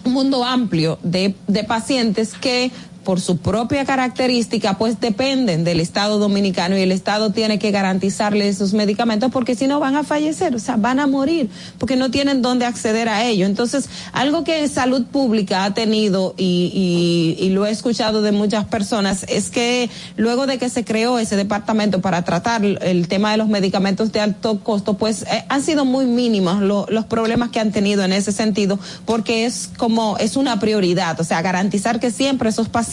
mundo 0.05 0.45
amplio 0.45 0.97
de 1.03 1.35
pacientes 1.67 2.35
que 2.39 2.71
por 3.03 3.19
su 3.21 3.37
propia 3.37 3.85
característica, 3.85 4.77
pues 4.77 4.99
dependen 4.99 5.63
del 5.63 5.79
Estado 5.79 6.19
dominicano 6.19 6.77
y 6.77 6.81
el 6.81 6.91
Estado 6.91 7.31
tiene 7.31 7.59
que 7.59 7.71
garantizarle 7.71 8.47
esos 8.47 8.73
medicamentos 8.73 9.31
porque 9.31 9.55
si 9.55 9.67
no 9.67 9.79
van 9.79 9.95
a 9.95 10.03
fallecer, 10.03 10.55
o 10.55 10.59
sea, 10.59 10.77
van 10.77 10.99
a 10.99 11.07
morir 11.07 11.49
porque 11.77 11.95
no 11.95 12.09
tienen 12.11 12.41
dónde 12.41 12.65
acceder 12.65 13.09
a 13.09 13.25
ello. 13.25 13.45
Entonces, 13.45 13.89
algo 14.13 14.43
que 14.43 14.67
salud 14.67 15.05
pública 15.05 15.65
ha 15.65 15.73
tenido 15.73 16.33
y, 16.37 17.49
lo 17.53 17.65
he 17.65 17.71
escuchado 17.71 18.21
de 18.21 18.31
muchas 18.31 18.65
personas 18.65 19.25
es 19.27 19.49
que 19.51 19.89
luego 20.17 20.47
de 20.47 20.57
que 20.57 20.69
se 20.69 20.83
creó 20.83 21.19
ese 21.19 21.35
departamento 21.35 22.01
para 22.01 22.23
tratar 22.23 22.63
el 22.65 23.07
tema 23.07 23.31
de 23.31 23.37
los 23.37 23.47
medicamentos 23.47 24.11
de 24.11 24.21
alto 24.21 24.59
costo, 24.63 24.95
pues 24.95 25.23
eh, 25.23 25.43
han 25.49 25.61
sido 25.61 25.85
muy 25.85 26.05
mínimos 26.05 26.61
lo- 26.61 26.87
los 26.89 27.05
problemas 27.05 27.49
que 27.49 27.59
han 27.59 27.71
tenido 27.71 28.03
en 28.03 28.13
ese 28.13 28.31
sentido 28.31 28.79
porque 29.05 29.45
es 29.45 29.69
como, 29.77 30.17
es 30.17 30.35
una 30.35 30.59
prioridad, 30.59 31.19
o 31.19 31.23
sea, 31.23 31.41
garantizar 31.41 31.99
que 31.99 32.09
siempre 32.09 32.49
esos 32.49 32.69
pacientes 32.69 32.92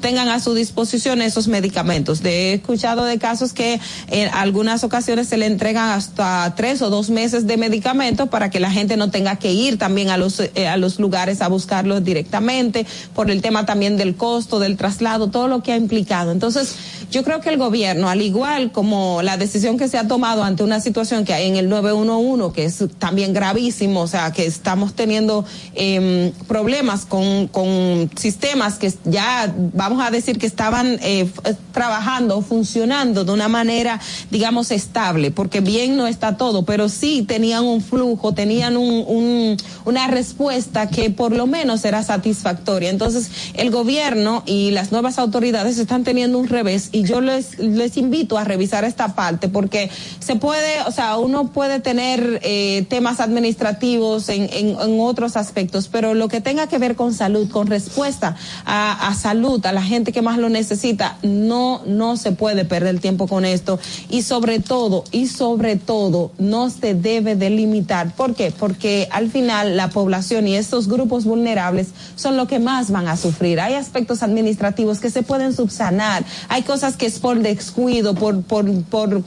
tengan 0.00 0.28
a 0.28 0.40
su 0.40 0.54
disposición 0.54 1.22
esos 1.22 1.48
medicamentos. 1.48 2.24
He 2.24 2.54
escuchado 2.54 3.04
de 3.04 3.18
casos 3.18 3.52
que 3.52 3.80
en 4.08 4.28
algunas 4.32 4.84
ocasiones 4.84 5.28
se 5.28 5.36
le 5.36 5.46
entregan 5.46 5.90
hasta 5.90 6.54
tres 6.56 6.82
o 6.82 6.90
dos 6.90 7.10
meses 7.10 7.46
de 7.46 7.56
medicamentos 7.56 8.28
para 8.28 8.50
que 8.50 8.60
la 8.60 8.70
gente 8.70 8.96
no 8.96 9.10
tenga 9.10 9.36
que 9.36 9.52
ir 9.52 9.78
también 9.78 10.10
a 10.10 10.16
los, 10.16 10.40
eh, 10.40 10.68
a 10.68 10.76
los 10.76 10.98
lugares 10.98 11.42
a 11.42 11.48
buscarlos 11.48 12.04
directamente, 12.04 12.86
por 13.14 13.30
el 13.30 13.42
tema 13.42 13.66
también 13.66 13.96
del 13.96 14.14
costo, 14.14 14.58
del 14.58 14.76
traslado, 14.76 15.30
todo 15.30 15.48
lo 15.48 15.62
que 15.62 15.72
ha 15.72 15.76
implicado. 15.76 16.30
Entonces, 16.30 16.76
yo 17.10 17.24
creo 17.24 17.40
que 17.40 17.48
el 17.48 17.58
gobierno, 17.58 18.08
al 18.08 18.22
igual 18.22 18.72
como 18.72 19.22
la 19.22 19.36
decisión 19.36 19.78
que 19.78 19.88
se 19.88 19.98
ha 19.98 20.06
tomado 20.06 20.44
ante 20.44 20.62
una 20.62 20.80
situación 20.80 21.24
que 21.24 21.34
hay 21.34 21.48
en 21.48 21.56
el 21.56 21.68
911, 21.68 22.54
que 22.54 22.64
es 22.64 22.84
también 22.98 23.32
gravísimo, 23.32 24.02
o 24.02 24.06
sea, 24.06 24.32
que 24.32 24.46
estamos 24.46 24.94
teniendo 24.94 25.44
eh, 25.74 26.32
problemas 26.46 27.04
con, 27.04 27.48
con 27.48 28.10
sistemas 28.16 28.74
que 28.78 28.92
ya 29.04 29.23
vamos 29.72 30.04
a 30.04 30.10
decir 30.10 30.38
que 30.38 30.46
estaban 30.46 30.98
eh, 31.02 31.30
trabajando, 31.72 32.40
funcionando 32.42 33.24
de 33.24 33.32
una 33.32 33.48
manera, 33.48 34.00
digamos, 34.30 34.70
estable, 34.70 35.30
porque 35.30 35.60
bien 35.60 35.96
no 35.96 36.06
está 36.06 36.36
todo, 36.36 36.64
pero 36.64 36.88
sí 36.88 37.22
tenían 37.26 37.64
un 37.64 37.80
flujo, 37.82 38.32
tenían 38.32 38.76
un, 38.76 39.04
un- 39.06 39.56
una 39.84 40.06
respuesta 40.08 40.88
que 40.88 41.10
por 41.10 41.32
lo 41.32 41.46
menos 41.46 41.84
era 41.84 42.02
satisfactoria. 42.02 42.90
Entonces, 42.90 43.30
el 43.54 43.70
gobierno 43.70 44.42
y 44.46 44.70
las 44.70 44.92
nuevas 44.92 45.18
autoridades 45.18 45.78
están 45.78 46.04
teniendo 46.04 46.38
un 46.38 46.48
revés 46.48 46.88
y 46.92 47.02
yo 47.04 47.20
les, 47.20 47.58
les 47.58 47.96
invito 47.96 48.38
a 48.38 48.44
revisar 48.44 48.84
esta 48.84 49.14
parte 49.14 49.48
porque 49.48 49.90
se 50.20 50.36
puede, 50.36 50.80
o 50.86 50.90
sea, 50.92 51.16
uno 51.18 51.48
puede 51.48 51.80
tener 51.80 52.40
eh, 52.42 52.86
temas 52.88 53.20
administrativos 53.20 54.28
en, 54.28 54.48
en, 54.52 54.68
en 54.80 55.00
otros 55.00 55.36
aspectos, 55.36 55.88
pero 55.88 56.14
lo 56.14 56.28
que 56.28 56.40
tenga 56.40 56.66
que 56.66 56.78
ver 56.78 56.96
con 56.96 57.12
salud, 57.14 57.48
con 57.50 57.66
respuesta 57.66 58.36
a, 58.64 59.08
a 59.08 59.13
salud, 59.14 59.64
a 59.66 59.72
la 59.72 59.82
gente 59.82 60.12
que 60.12 60.22
más 60.22 60.38
lo 60.38 60.48
necesita, 60.48 61.18
no, 61.22 61.82
no 61.86 62.16
se 62.16 62.32
puede 62.32 62.64
perder 62.64 63.00
tiempo 63.00 63.26
con 63.26 63.44
esto 63.44 63.78
y 64.08 64.22
sobre 64.22 64.60
todo, 64.60 65.04
y 65.10 65.28
sobre 65.28 65.76
todo, 65.76 66.32
no 66.38 66.70
se 66.70 66.94
debe 66.94 67.36
delimitar. 67.36 68.14
¿Por 68.14 68.34
qué? 68.34 68.52
Porque 68.52 69.08
al 69.10 69.30
final 69.30 69.76
la 69.76 69.90
población 69.90 70.48
y 70.48 70.56
estos 70.56 70.88
grupos 70.88 71.24
vulnerables 71.24 71.88
son 72.16 72.36
lo 72.36 72.46
que 72.46 72.58
más 72.58 72.90
van 72.90 73.08
a 73.08 73.16
sufrir. 73.16 73.60
Hay 73.60 73.74
aspectos 73.74 74.22
administrativos 74.22 75.00
que 75.00 75.10
se 75.10 75.22
pueden 75.22 75.54
subsanar, 75.54 76.24
hay 76.48 76.62
cosas 76.62 76.96
que 76.96 77.06
es 77.06 77.18
por 77.18 77.40
descuido, 77.40 78.14
por, 78.14 78.42
por, 78.42 78.82
por, 78.84 79.22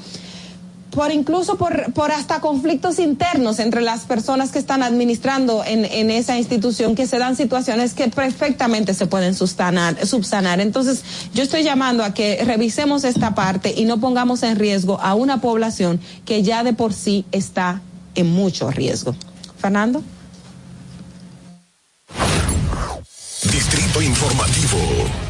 por 0.98 1.12
incluso 1.12 1.60
por, 1.60 1.94
por 1.94 2.12
hasta 2.12 2.42
conflictos 2.42 2.98
internos 2.98 3.60
entre 3.60 3.82
las 3.82 4.02
personas 4.06 4.52
que 4.52 4.58
están 4.58 4.82
administrando 4.82 5.64
en, 5.64 5.86
en 5.86 6.10
esa 6.10 6.40
institución, 6.40 6.96
que 6.96 7.06
se 7.06 7.20
dan 7.20 7.36
situaciones 7.36 7.94
que 7.94 8.08
perfectamente 8.08 8.96
se 8.96 9.06
pueden 9.06 9.36
subsanar, 9.36 10.08
subsanar. 10.08 10.60
Entonces, 10.60 11.04
yo 11.36 11.44
estoy 11.44 11.62
llamando 11.62 12.04
a 12.04 12.16
que 12.16 12.44
revisemos 12.44 13.04
esta 13.04 13.36
parte 13.36 13.76
y 13.78 13.86
no 13.86 14.00
pongamos 14.00 14.42
en 14.42 14.58
riesgo 14.58 15.00
a 15.00 15.14
una 15.14 15.40
población 15.40 16.02
que 16.26 16.42
ya 16.42 16.64
de 16.64 16.74
por 16.74 16.94
sí 16.94 17.26
está 17.32 17.80
en 18.16 18.32
mucho 18.32 18.72
riesgo. 18.72 19.16
Fernando. 19.60 20.02
Distrito 23.44 24.02
Informativo. 24.02 25.27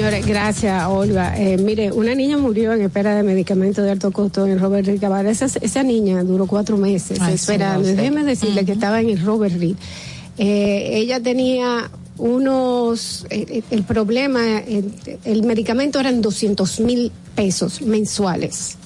Señores, 0.00 0.24
gracias, 0.24 0.86
Olga. 0.88 1.34
Eh, 1.36 1.58
mire, 1.58 1.92
una 1.92 2.14
niña 2.14 2.38
murió 2.38 2.72
en 2.72 2.80
espera 2.80 3.14
de 3.14 3.22
medicamentos 3.22 3.84
de 3.84 3.90
alto 3.90 4.10
costo 4.10 4.46
en 4.46 4.58
Robert 4.58 4.86
Reed 4.86 4.98
Cabal. 4.98 5.26
Esa, 5.26 5.44
esa 5.60 5.82
niña 5.82 6.24
duró 6.24 6.46
cuatro 6.46 6.78
meses 6.78 7.18
Ay, 7.20 7.34
esperando. 7.34 7.86
sí, 7.86 7.96
Déjeme 7.96 8.24
decirle 8.24 8.64
que 8.64 8.72
estaba 8.72 9.02
en 9.02 9.10
el 9.10 9.22
Robert 9.22 9.54
Reed. 9.58 9.76
Eh, 10.38 10.92
ella 10.94 11.20
tenía 11.20 11.90
unos, 12.16 13.26
eh, 13.28 13.62
el 13.70 13.82
problema, 13.82 14.60
el, 14.60 14.90
el 15.22 15.42
medicamento 15.42 16.00
eran 16.00 16.22
200 16.22 16.80
mil 16.80 17.12
pesos 17.34 17.82
mensuales 17.82 18.78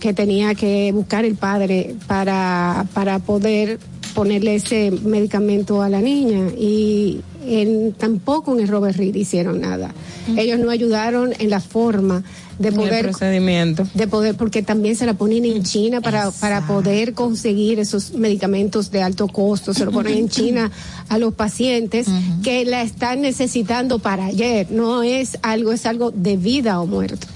que 0.00 0.14
tenía 0.14 0.54
que 0.54 0.92
buscar 0.92 1.26
el 1.26 1.34
padre 1.34 1.94
para, 2.06 2.86
para 2.94 3.18
poder 3.18 3.78
ponerle 4.14 4.54
ese 4.54 4.90
medicamento 4.90 5.82
a 5.82 5.90
la 5.90 6.00
niña 6.00 6.48
y 6.58 7.20
en, 7.48 7.92
tampoco 7.92 8.54
en 8.54 8.60
el 8.60 8.68
Robert 8.68 8.96
Reed 8.96 9.14
hicieron 9.14 9.60
nada. 9.60 9.92
Ellos 10.36 10.58
no 10.58 10.70
ayudaron 10.70 11.32
en 11.38 11.50
la 11.50 11.60
forma 11.60 12.22
de 12.58 12.68
En 12.68 12.74
el 12.74 12.80
poder 12.80 13.04
procedimiento. 13.04 13.86
de 13.94 14.06
poder 14.08 14.34
porque 14.34 14.62
también 14.62 14.96
se 14.96 15.06
la 15.06 15.14
ponen 15.14 15.44
en 15.44 15.62
China 15.62 16.00
para 16.00 16.30
para 16.32 16.66
poder 16.66 17.14
conseguir 17.14 17.78
esos 17.78 18.14
medicamentos 18.14 18.90
de 18.90 19.00
alto 19.00 19.28
costo 19.28 19.72
se 19.72 19.84
lo 19.84 19.92
ponen 19.92 20.18
en 20.18 20.28
China 20.28 20.72
a 21.08 21.18
los 21.18 21.34
pacientes 21.34 22.08
que 22.42 22.64
la 22.64 22.82
están 22.82 23.20
necesitando 23.20 24.00
para 24.00 24.26
ayer 24.26 24.72
no 24.72 25.04
es 25.04 25.38
algo 25.42 25.72
es 25.72 25.86
algo 25.86 26.10
de 26.10 26.36
vida 26.36 26.80
o 26.80 26.86
muerte 26.86 27.28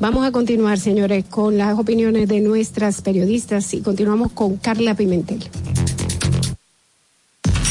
Vamos 0.00 0.26
a 0.26 0.32
continuar, 0.32 0.78
señores, 0.78 1.24
con 1.30 1.56
las 1.56 1.78
opiniones 1.78 2.28
de 2.28 2.40
nuestras 2.40 3.00
periodistas 3.00 3.72
y 3.74 3.80
continuamos 3.80 4.32
con 4.32 4.56
Carla 4.56 4.96
Pimentel. 4.96 5.38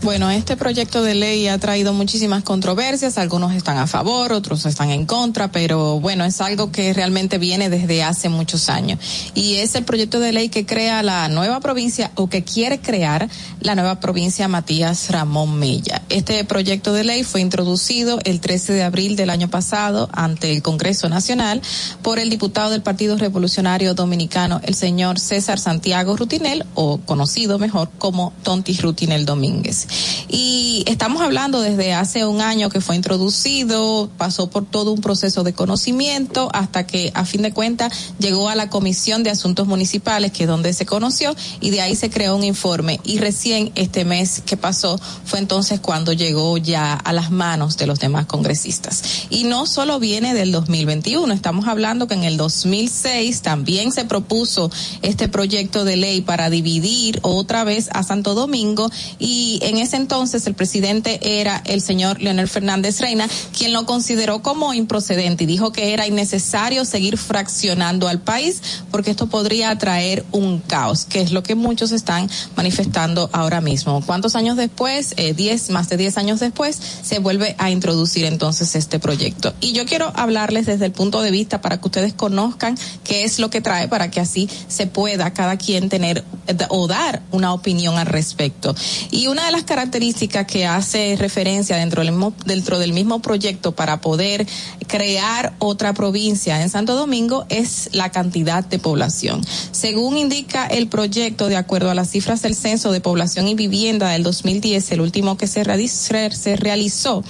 Bueno, 0.00 0.30
este 0.30 0.56
proyecto 0.56 1.02
de 1.02 1.16
ley 1.16 1.48
ha 1.48 1.58
traído 1.58 1.92
muchísimas 1.92 2.44
controversias, 2.44 3.18
algunos 3.18 3.52
están 3.54 3.78
a 3.78 3.88
favor, 3.88 4.32
otros 4.32 4.64
están 4.64 4.90
en 4.90 5.06
contra, 5.06 5.50
pero 5.50 5.98
bueno, 5.98 6.24
es 6.24 6.40
algo 6.40 6.70
que 6.70 6.92
realmente 6.92 7.36
viene 7.36 7.68
desde 7.68 8.04
hace 8.04 8.28
muchos 8.28 8.68
años. 8.68 9.00
Y 9.34 9.56
es 9.56 9.74
el 9.74 9.84
proyecto 9.84 10.20
de 10.20 10.32
ley 10.32 10.50
que 10.50 10.64
crea 10.64 11.02
la 11.02 11.28
nueva 11.28 11.58
provincia 11.58 12.12
o 12.14 12.28
que 12.28 12.44
quiere 12.44 12.78
crear 12.80 13.28
la 13.60 13.74
nueva 13.74 13.98
provincia 13.98 14.46
Matías 14.46 15.10
Ramón 15.10 15.58
Mella. 15.58 16.00
Este 16.10 16.44
proyecto 16.44 16.92
de 16.92 17.02
ley 17.02 17.24
fue 17.24 17.40
introducido 17.40 18.20
el 18.24 18.40
13 18.40 18.74
de 18.74 18.84
abril 18.84 19.16
del 19.16 19.30
año 19.30 19.48
pasado 19.48 20.08
ante 20.12 20.52
el 20.52 20.62
Congreso 20.62 21.08
Nacional 21.08 21.60
por 22.02 22.20
el 22.20 22.30
diputado 22.30 22.70
del 22.70 22.82
Partido 22.82 23.18
Revolucionario 23.18 23.94
Dominicano, 23.94 24.60
el 24.62 24.76
señor 24.76 25.18
César 25.18 25.58
Santiago 25.58 26.16
Rutinel, 26.16 26.64
o 26.74 26.98
conocido 26.98 27.58
mejor 27.58 27.90
como 27.98 28.32
Tontis 28.44 28.80
Rutinel 28.80 29.26
Domínguez. 29.26 29.87
Y 30.28 30.84
estamos 30.86 31.22
hablando 31.22 31.60
desde 31.60 31.94
hace 31.94 32.26
un 32.26 32.40
año 32.40 32.68
que 32.68 32.80
fue 32.80 32.96
introducido, 32.96 34.10
pasó 34.18 34.50
por 34.50 34.64
todo 34.64 34.92
un 34.92 35.00
proceso 35.00 35.44
de 35.44 35.52
conocimiento 35.52 36.50
hasta 36.52 36.86
que 36.86 37.10
a 37.14 37.24
fin 37.24 37.42
de 37.42 37.52
cuentas 37.52 37.92
llegó 38.18 38.48
a 38.48 38.54
la 38.54 38.68
Comisión 38.68 39.22
de 39.22 39.30
Asuntos 39.30 39.66
Municipales, 39.66 40.32
que 40.32 40.44
es 40.44 40.48
donde 40.48 40.72
se 40.72 40.86
conoció, 40.86 41.34
y 41.60 41.70
de 41.70 41.80
ahí 41.80 41.96
se 41.96 42.10
creó 42.10 42.36
un 42.36 42.44
informe. 42.44 43.00
Y 43.04 43.18
recién 43.18 43.72
este 43.74 44.04
mes 44.04 44.42
que 44.44 44.56
pasó 44.56 45.00
fue 45.24 45.38
entonces 45.38 45.80
cuando 45.80 46.12
llegó 46.12 46.58
ya 46.58 46.94
a 46.94 47.12
las 47.12 47.30
manos 47.30 47.76
de 47.76 47.86
los 47.86 47.98
demás 47.98 48.26
congresistas. 48.26 49.26
Y 49.30 49.44
no 49.44 49.66
solo 49.66 49.98
viene 49.98 50.34
del 50.34 50.52
2021, 50.52 51.32
estamos 51.32 51.66
hablando 51.66 52.06
que 52.06 52.14
en 52.14 52.24
el 52.24 52.36
2006 52.36 53.42
también 53.42 53.92
se 53.92 54.04
propuso 54.04 54.70
este 55.02 55.28
proyecto 55.28 55.84
de 55.84 55.96
ley 55.96 56.20
para 56.20 56.50
dividir 56.50 57.20
otra 57.22 57.64
vez 57.64 57.88
a 57.92 58.02
Santo 58.02 58.34
Domingo 58.34 58.90
y 59.18 59.58
en 59.62 59.77
ese 59.78 59.96
entonces 59.96 60.46
el 60.46 60.54
presidente 60.54 61.40
era 61.40 61.62
el 61.64 61.80
señor 61.80 62.20
Leonel 62.20 62.48
Fernández 62.48 63.00
Reina, 63.00 63.28
quien 63.56 63.72
lo 63.72 63.86
consideró 63.86 64.42
como 64.42 64.74
improcedente 64.74 65.44
y 65.44 65.46
dijo 65.46 65.72
que 65.72 65.92
era 65.92 66.06
innecesario 66.06 66.84
seguir 66.84 67.18
fraccionando 67.18 68.08
al 68.08 68.20
país 68.20 68.62
porque 68.90 69.10
esto 69.10 69.28
podría 69.28 69.76
traer 69.78 70.24
un 70.32 70.60
caos, 70.60 71.04
que 71.04 71.20
es 71.20 71.32
lo 71.32 71.42
que 71.42 71.54
muchos 71.54 71.92
están 71.92 72.28
manifestando 72.56 73.30
ahora 73.32 73.60
mismo. 73.60 74.02
¿Cuántos 74.04 74.36
años 74.36 74.56
después? 74.56 75.14
Eh, 75.16 75.34
diez, 75.34 75.70
más 75.70 75.88
de 75.88 75.96
diez 75.96 76.16
años 76.18 76.40
después, 76.40 76.78
se 77.02 77.18
vuelve 77.18 77.54
a 77.58 77.70
introducir 77.70 78.24
entonces 78.24 78.74
este 78.74 78.98
proyecto. 78.98 79.54
Y 79.60 79.72
yo 79.72 79.86
quiero 79.86 80.12
hablarles 80.14 80.66
desde 80.66 80.86
el 80.86 80.92
punto 80.92 81.22
de 81.22 81.30
vista 81.30 81.60
para 81.60 81.80
que 81.80 81.86
ustedes 81.86 82.12
conozcan 82.12 82.76
qué 83.04 83.24
es 83.24 83.38
lo 83.38 83.50
que 83.50 83.60
trae 83.60 83.88
para 83.88 84.10
que 84.10 84.20
así 84.20 84.48
se 84.68 84.86
pueda 84.86 85.32
cada 85.32 85.56
quien 85.56 85.88
tener 85.88 86.24
eh, 86.46 86.56
o 86.68 86.86
dar 86.86 87.22
una 87.30 87.52
opinión 87.52 87.96
al 87.96 88.06
respecto. 88.06 88.74
Y 89.10 89.26
una 89.28 89.46
de 89.46 89.52
las 89.52 89.64
características 89.68 90.46
que 90.46 90.66
hace 90.66 91.14
referencia 91.18 91.76
dentro 91.76 92.02
del 92.02 92.10
mismo, 92.12 92.32
dentro 92.46 92.78
del 92.78 92.92
mismo 92.92 93.20
proyecto 93.20 93.72
para 93.72 94.00
poder 94.00 94.46
crear 94.86 95.54
otra 95.58 95.92
provincia 95.92 96.60
en 96.62 96.70
Santo 96.70 96.96
Domingo 96.96 97.44
es 97.50 97.90
la 97.92 98.10
cantidad 98.10 98.64
de 98.64 98.78
población. 98.78 99.42
Según 99.70 100.16
indica 100.16 100.66
el 100.66 100.88
proyecto, 100.88 101.48
de 101.48 101.56
acuerdo 101.56 101.90
a 101.90 101.94
las 101.94 102.10
cifras 102.10 102.42
del 102.42 102.54
Censo 102.56 102.90
de 102.90 103.00
Población 103.00 103.46
y 103.46 103.54
Vivienda 103.54 104.08
del 104.10 104.22
2010, 104.22 104.90
el 104.92 105.00
último 105.02 105.36
que 105.36 105.46
se, 105.46 105.62
realiz- 105.64 106.30
se 106.32 106.56
realizó, 106.56 107.22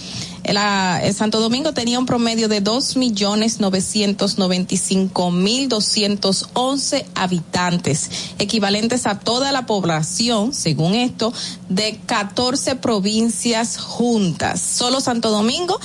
el 0.49 1.14
Santo 1.14 1.40
Domingo 1.40 1.74
tenía 1.74 1.99
un 1.99 2.07
promedio 2.07 2.49
de 2.49 2.62
dos 2.62 2.96
millones 2.96 3.61
novecientos 3.61 4.38
noventa 4.38 4.74
y 4.74 4.78
cinco 4.78 5.30
mil 5.30 5.68
doscientos 5.68 6.49
once 6.55 7.07
habitantes, 7.14 8.11
equivalentes 8.38 9.07
a 9.07 9.18
toda 9.18 9.53
la 9.53 9.66
población, 9.66 10.55
según 10.55 10.94
esto, 10.94 11.34
de 11.68 12.01
14 12.07 12.76
provincias 12.76 13.76
juntas. 13.76 14.61
Solo 14.61 15.01
Santo 15.01 15.30
Domingo 15.30 15.78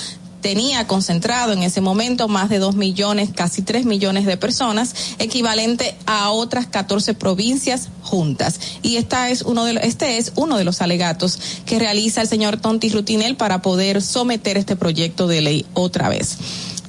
tenía 0.44 0.86
concentrado 0.86 1.54
en 1.54 1.62
ese 1.62 1.80
momento 1.80 2.28
más 2.28 2.50
de 2.50 2.58
dos 2.58 2.76
millones, 2.76 3.30
casi 3.34 3.62
tres 3.62 3.86
millones 3.86 4.26
de 4.26 4.36
personas, 4.36 4.94
equivalente 5.18 5.96
a 6.04 6.32
otras 6.32 6.66
14 6.66 7.14
provincias 7.14 7.88
juntas. 8.02 8.60
Y 8.82 8.96
esta 8.96 9.30
es 9.30 9.40
uno 9.40 9.64
de, 9.64 9.80
este 9.84 10.18
es 10.18 10.32
uno 10.36 10.58
de 10.58 10.64
los 10.64 10.82
alegatos 10.82 11.40
que 11.64 11.78
realiza 11.78 12.20
el 12.20 12.28
señor 12.28 12.58
Tonti 12.58 12.90
Rutinel 12.90 13.36
para 13.36 13.62
poder 13.62 14.02
someter 14.02 14.58
este 14.58 14.76
proyecto 14.76 15.28
de 15.28 15.40
ley 15.40 15.66
otra 15.72 16.10
vez. 16.10 16.36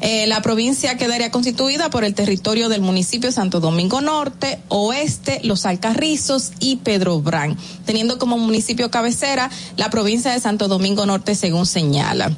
Eh, 0.01 0.27
la 0.27 0.41
provincia 0.41 0.97
quedaría 0.97 1.31
constituida 1.31 1.89
por 1.89 2.03
el 2.03 2.13
territorio 2.13 2.67
del 2.67 2.81
municipio 2.81 3.31
Santo 3.31 3.61
Domingo 3.61 4.01
Norte, 4.01 4.59
Oeste, 4.67 5.39
Los 5.43 5.65
Alcarrizos 5.65 6.51
y 6.59 6.75
Pedro 6.75 7.21
Brán, 7.21 7.57
teniendo 7.85 8.19
como 8.19 8.37
municipio 8.37 8.91
cabecera 8.91 9.49
la 9.77 9.89
provincia 9.89 10.33
de 10.33 10.41
Santo 10.41 10.67
Domingo 10.67 11.05
Norte, 11.05 11.35
según 11.35 11.65
señala 11.65 12.35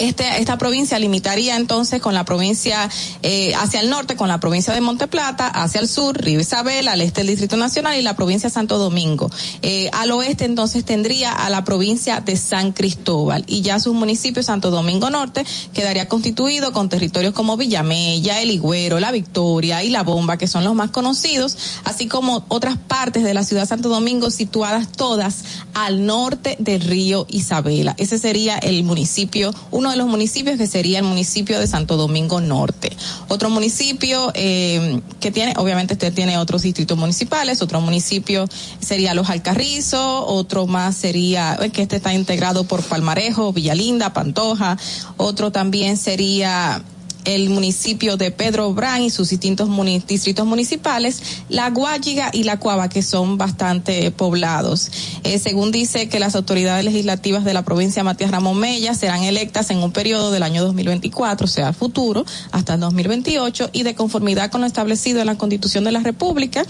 este, 0.00 0.40
esta 0.40 0.58
provincia 0.58 0.98
limitaría 0.98 1.56
entonces 1.56 2.00
con 2.00 2.14
la 2.14 2.24
provincia 2.24 2.88
eh, 3.22 3.54
hacia 3.54 3.80
el 3.80 3.90
norte, 3.90 4.16
con 4.16 4.28
la 4.28 4.40
provincia 4.40 4.72
de 4.72 4.80
Monteplata, 4.80 5.46
hacia 5.46 5.80
el 5.80 5.88
sur, 5.88 6.16
Río 6.16 6.40
Isabel, 6.40 6.88
al 6.88 7.00
este 7.00 7.20
el 7.20 7.26
Distrito 7.26 7.56
Nacional 7.56 7.98
y 7.98 8.02
la 8.02 8.16
provincia 8.16 8.48
de 8.48 8.54
Santo 8.54 8.78
Domingo. 8.78 9.30
Eh, 9.62 9.90
al 9.92 10.10
oeste 10.10 10.46
entonces 10.46 10.84
tendría 10.84 11.32
a 11.32 11.50
la 11.50 11.64
provincia 11.64 12.20
de 12.20 12.36
San 12.36 12.72
Cristóbal 12.72 13.44
y 13.46 13.60
ya 13.60 13.78
sus 13.78 13.94
municipios 13.94 14.46
Santo 14.46 14.70
Domingo 14.70 15.10
Norte 15.10 15.44
quedaría 15.74 16.08
constituido 16.08 16.72
con 16.72 16.88
territorios 16.88 17.34
como 17.34 17.56
Villamella, 17.56 18.40
El 18.40 18.50
Higüero, 18.50 19.00
La 19.00 19.12
Victoria 19.12 19.84
y 19.84 19.90
La 19.90 20.02
Bomba, 20.02 20.38
que 20.38 20.46
son 20.46 20.64
los 20.64 20.74
más 20.74 20.90
conocidos, 20.90 21.56
así 21.84 22.08
como 22.08 22.44
otras 22.48 22.78
partes 22.78 23.22
de 23.22 23.34
la 23.34 23.44
ciudad 23.44 23.62
de 23.62 23.68
Santo 23.68 23.90
Domingo 23.90 24.30
situadas 24.30 24.90
todas 24.92 25.44
al 25.74 26.06
norte 26.06 26.56
del 26.58 26.80
río 26.80 27.26
Isabela. 27.28 27.94
Ese 27.98 28.18
sería 28.18 28.56
el 28.56 28.82
municipio, 28.84 29.52
uno 29.70 29.89
de 29.90 29.96
los 29.96 30.06
municipios 30.06 30.56
que 30.56 30.66
sería 30.66 30.98
el 30.98 31.04
municipio 31.04 31.58
de 31.58 31.66
Santo 31.66 31.96
Domingo 31.96 32.40
Norte. 32.40 32.96
Otro 33.28 33.50
municipio 33.50 34.32
eh, 34.34 35.00
que 35.20 35.30
tiene, 35.30 35.54
obviamente 35.56 35.94
usted 35.94 36.12
tiene 36.12 36.38
otros 36.38 36.62
distritos 36.62 36.96
municipales, 36.96 37.62
otro 37.62 37.80
municipio 37.80 38.46
sería 38.80 39.14
Los 39.14 39.30
Alcarrizos, 39.30 40.24
otro 40.26 40.66
más 40.66 40.96
sería, 40.96 41.58
eh, 41.60 41.70
que 41.70 41.82
este 41.82 41.96
está 41.96 42.14
integrado 42.14 42.64
por 42.64 42.82
Palmarejo, 42.82 43.52
Villalinda, 43.52 44.12
Pantoja, 44.12 44.78
otro 45.16 45.50
también 45.52 45.96
sería 45.96 46.82
el 47.24 47.50
municipio 47.50 48.16
de 48.16 48.30
Pedro 48.30 48.72
Brán 48.72 49.02
y 49.02 49.10
sus 49.10 49.30
distintos 49.30 49.68
distritos 50.06 50.46
municipales, 50.46 51.22
la 51.48 51.70
Guayiga 51.70 52.30
y 52.32 52.44
la 52.44 52.58
Cuava, 52.58 52.88
que 52.88 53.02
son 53.02 53.38
bastante 53.38 54.10
poblados. 54.10 54.90
Eh, 55.24 55.38
según 55.38 55.70
dice 55.70 56.08
que 56.08 56.20
las 56.20 56.34
autoridades 56.34 56.84
legislativas 56.84 57.44
de 57.44 57.54
la 57.54 57.62
provincia 57.62 58.04
Matías 58.04 58.30
Ramón 58.30 58.58
Mella 58.58 58.94
serán 58.94 59.22
electas 59.22 59.70
en 59.70 59.78
un 59.78 59.92
periodo 59.92 60.30
del 60.30 60.42
año 60.42 60.62
2024, 60.64 61.44
o 61.44 61.48
sea, 61.48 61.72
futuro, 61.72 62.24
hasta 62.52 62.74
el 62.74 62.80
2028, 62.80 63.70
y 63.72 63.82
de 63.82 63.94
conformidad 63.94 64.50
con 64.50 64.60
lo 64.60 64.66
establecido 64.66 65.20
en 65.20 65.26
la 65.26 65.36
Constitución 65.36 65.84
de 65.84 65.92
la 65.92 66.00
República, 66.00 66.64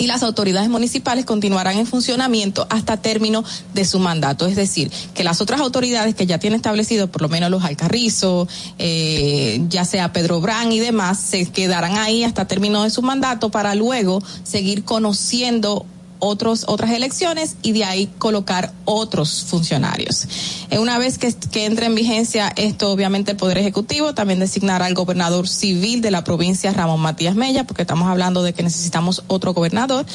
y 0.00 0.06
las 0.06 0.22
autoridades 0.22 0.70
municipales 0.70 1.26
continuarán 1.26 1.76
en 1.76 1.86
funcionamiento 1.86 2.66
hasta 2.70 2.96
término 2.96 3.44
de 3.74 3.84
su 3.84 3.98
mandato. 3.98 4.46
Es 4.46 4.56
decir, 4.56 4.90
que 5.14 5.24
las 5.24 5.42
otras 5.42 5.60
autoridades 5.60 6.14
que 6.14 6.26
ya 6.26 6.38
tienen 6.38 6.56
establecido, 6.56 7.08
por 7.08 7.20
lo 7.20 7.28
menos 7.28 7.50
los 7.50 7.64
Alcarrizos, 7.64 8.48
eh, 8.78 9.60
ya 9.68 9.84
sea 9.84 10.12
Pedro 10.14 10.40
Brán 10.40 10.72
y 10.72 10.80
demás, 10.80 11.20
se 11.20 11.44
quedarán 11.50 11.98
ahí 11.98 12.24
hasta 12.24 12.46
término 12.46 12.82
de 12.82 12.90
su 12.90 13.02
mandato 13.02 13.50
para 13.50 13.74
luego 13.74 14.22
seguir 14.42 14.84
conociendo 14.84 15.84
otros, 16.20 16.64
otras 16.68 16.90
elecciones 16.92 17.56
y 17.62 17.72
de 17.72 17.84
ahí 17.84 18.08
colocar 18.18 18.72
otros 18.84 19.44
funcionarios. 19.44 20.26
Eh, 20.70 20.78
una 20.78 20.98
vez 20.98 21.18
que, 21.18 21.32
que 21.32 21.66
entre 21.66 21.86
en 21.86 21.94
vigencia 21.94 22.52
esto, 22.56 22.92
obviamente 22.92 23.32
el 23.32 23.36
Poder 23.36 23.58
Ejecutivo 23.58 24.14
también 24.14 24.38
designará 24.38 24.86
al 24.86 24.94
gobernador 24.94 25.48
civil 25.48 26.00
de 26.00 26.10
la 26.10 26.24
provincia, 26.24 26.72
Ramón 26.72 27.00
Matías 27.00 27.34
Mella, 27.34 27.64
porque 27.64 27.82
estamos 27.82 28.08
hablando 28.08 28.42
de 28.42 28.52
que 28.52 28.62
necesitamos 28.62 29.24
otro 29.26 29.52
gobernador. 29.52 30.06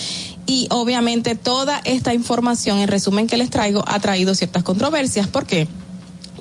Y 0.46 0.68
obviamente 0.72 1.36
toda 1.36 1.82
esta 1.84 2.14
información, 2.14 2.80
en 2.80 2.88
resumen 2.88 3.28
que 3.28 3.38
les 3.38 3.50
traigo, 3.50 3.84
ha 3.88 4.00
traído 4.00 4.36
ciertas 4.36 4.64
controversias. 4.64 5.28
¿Por 5.28 5.46
qué? 5.46 5.68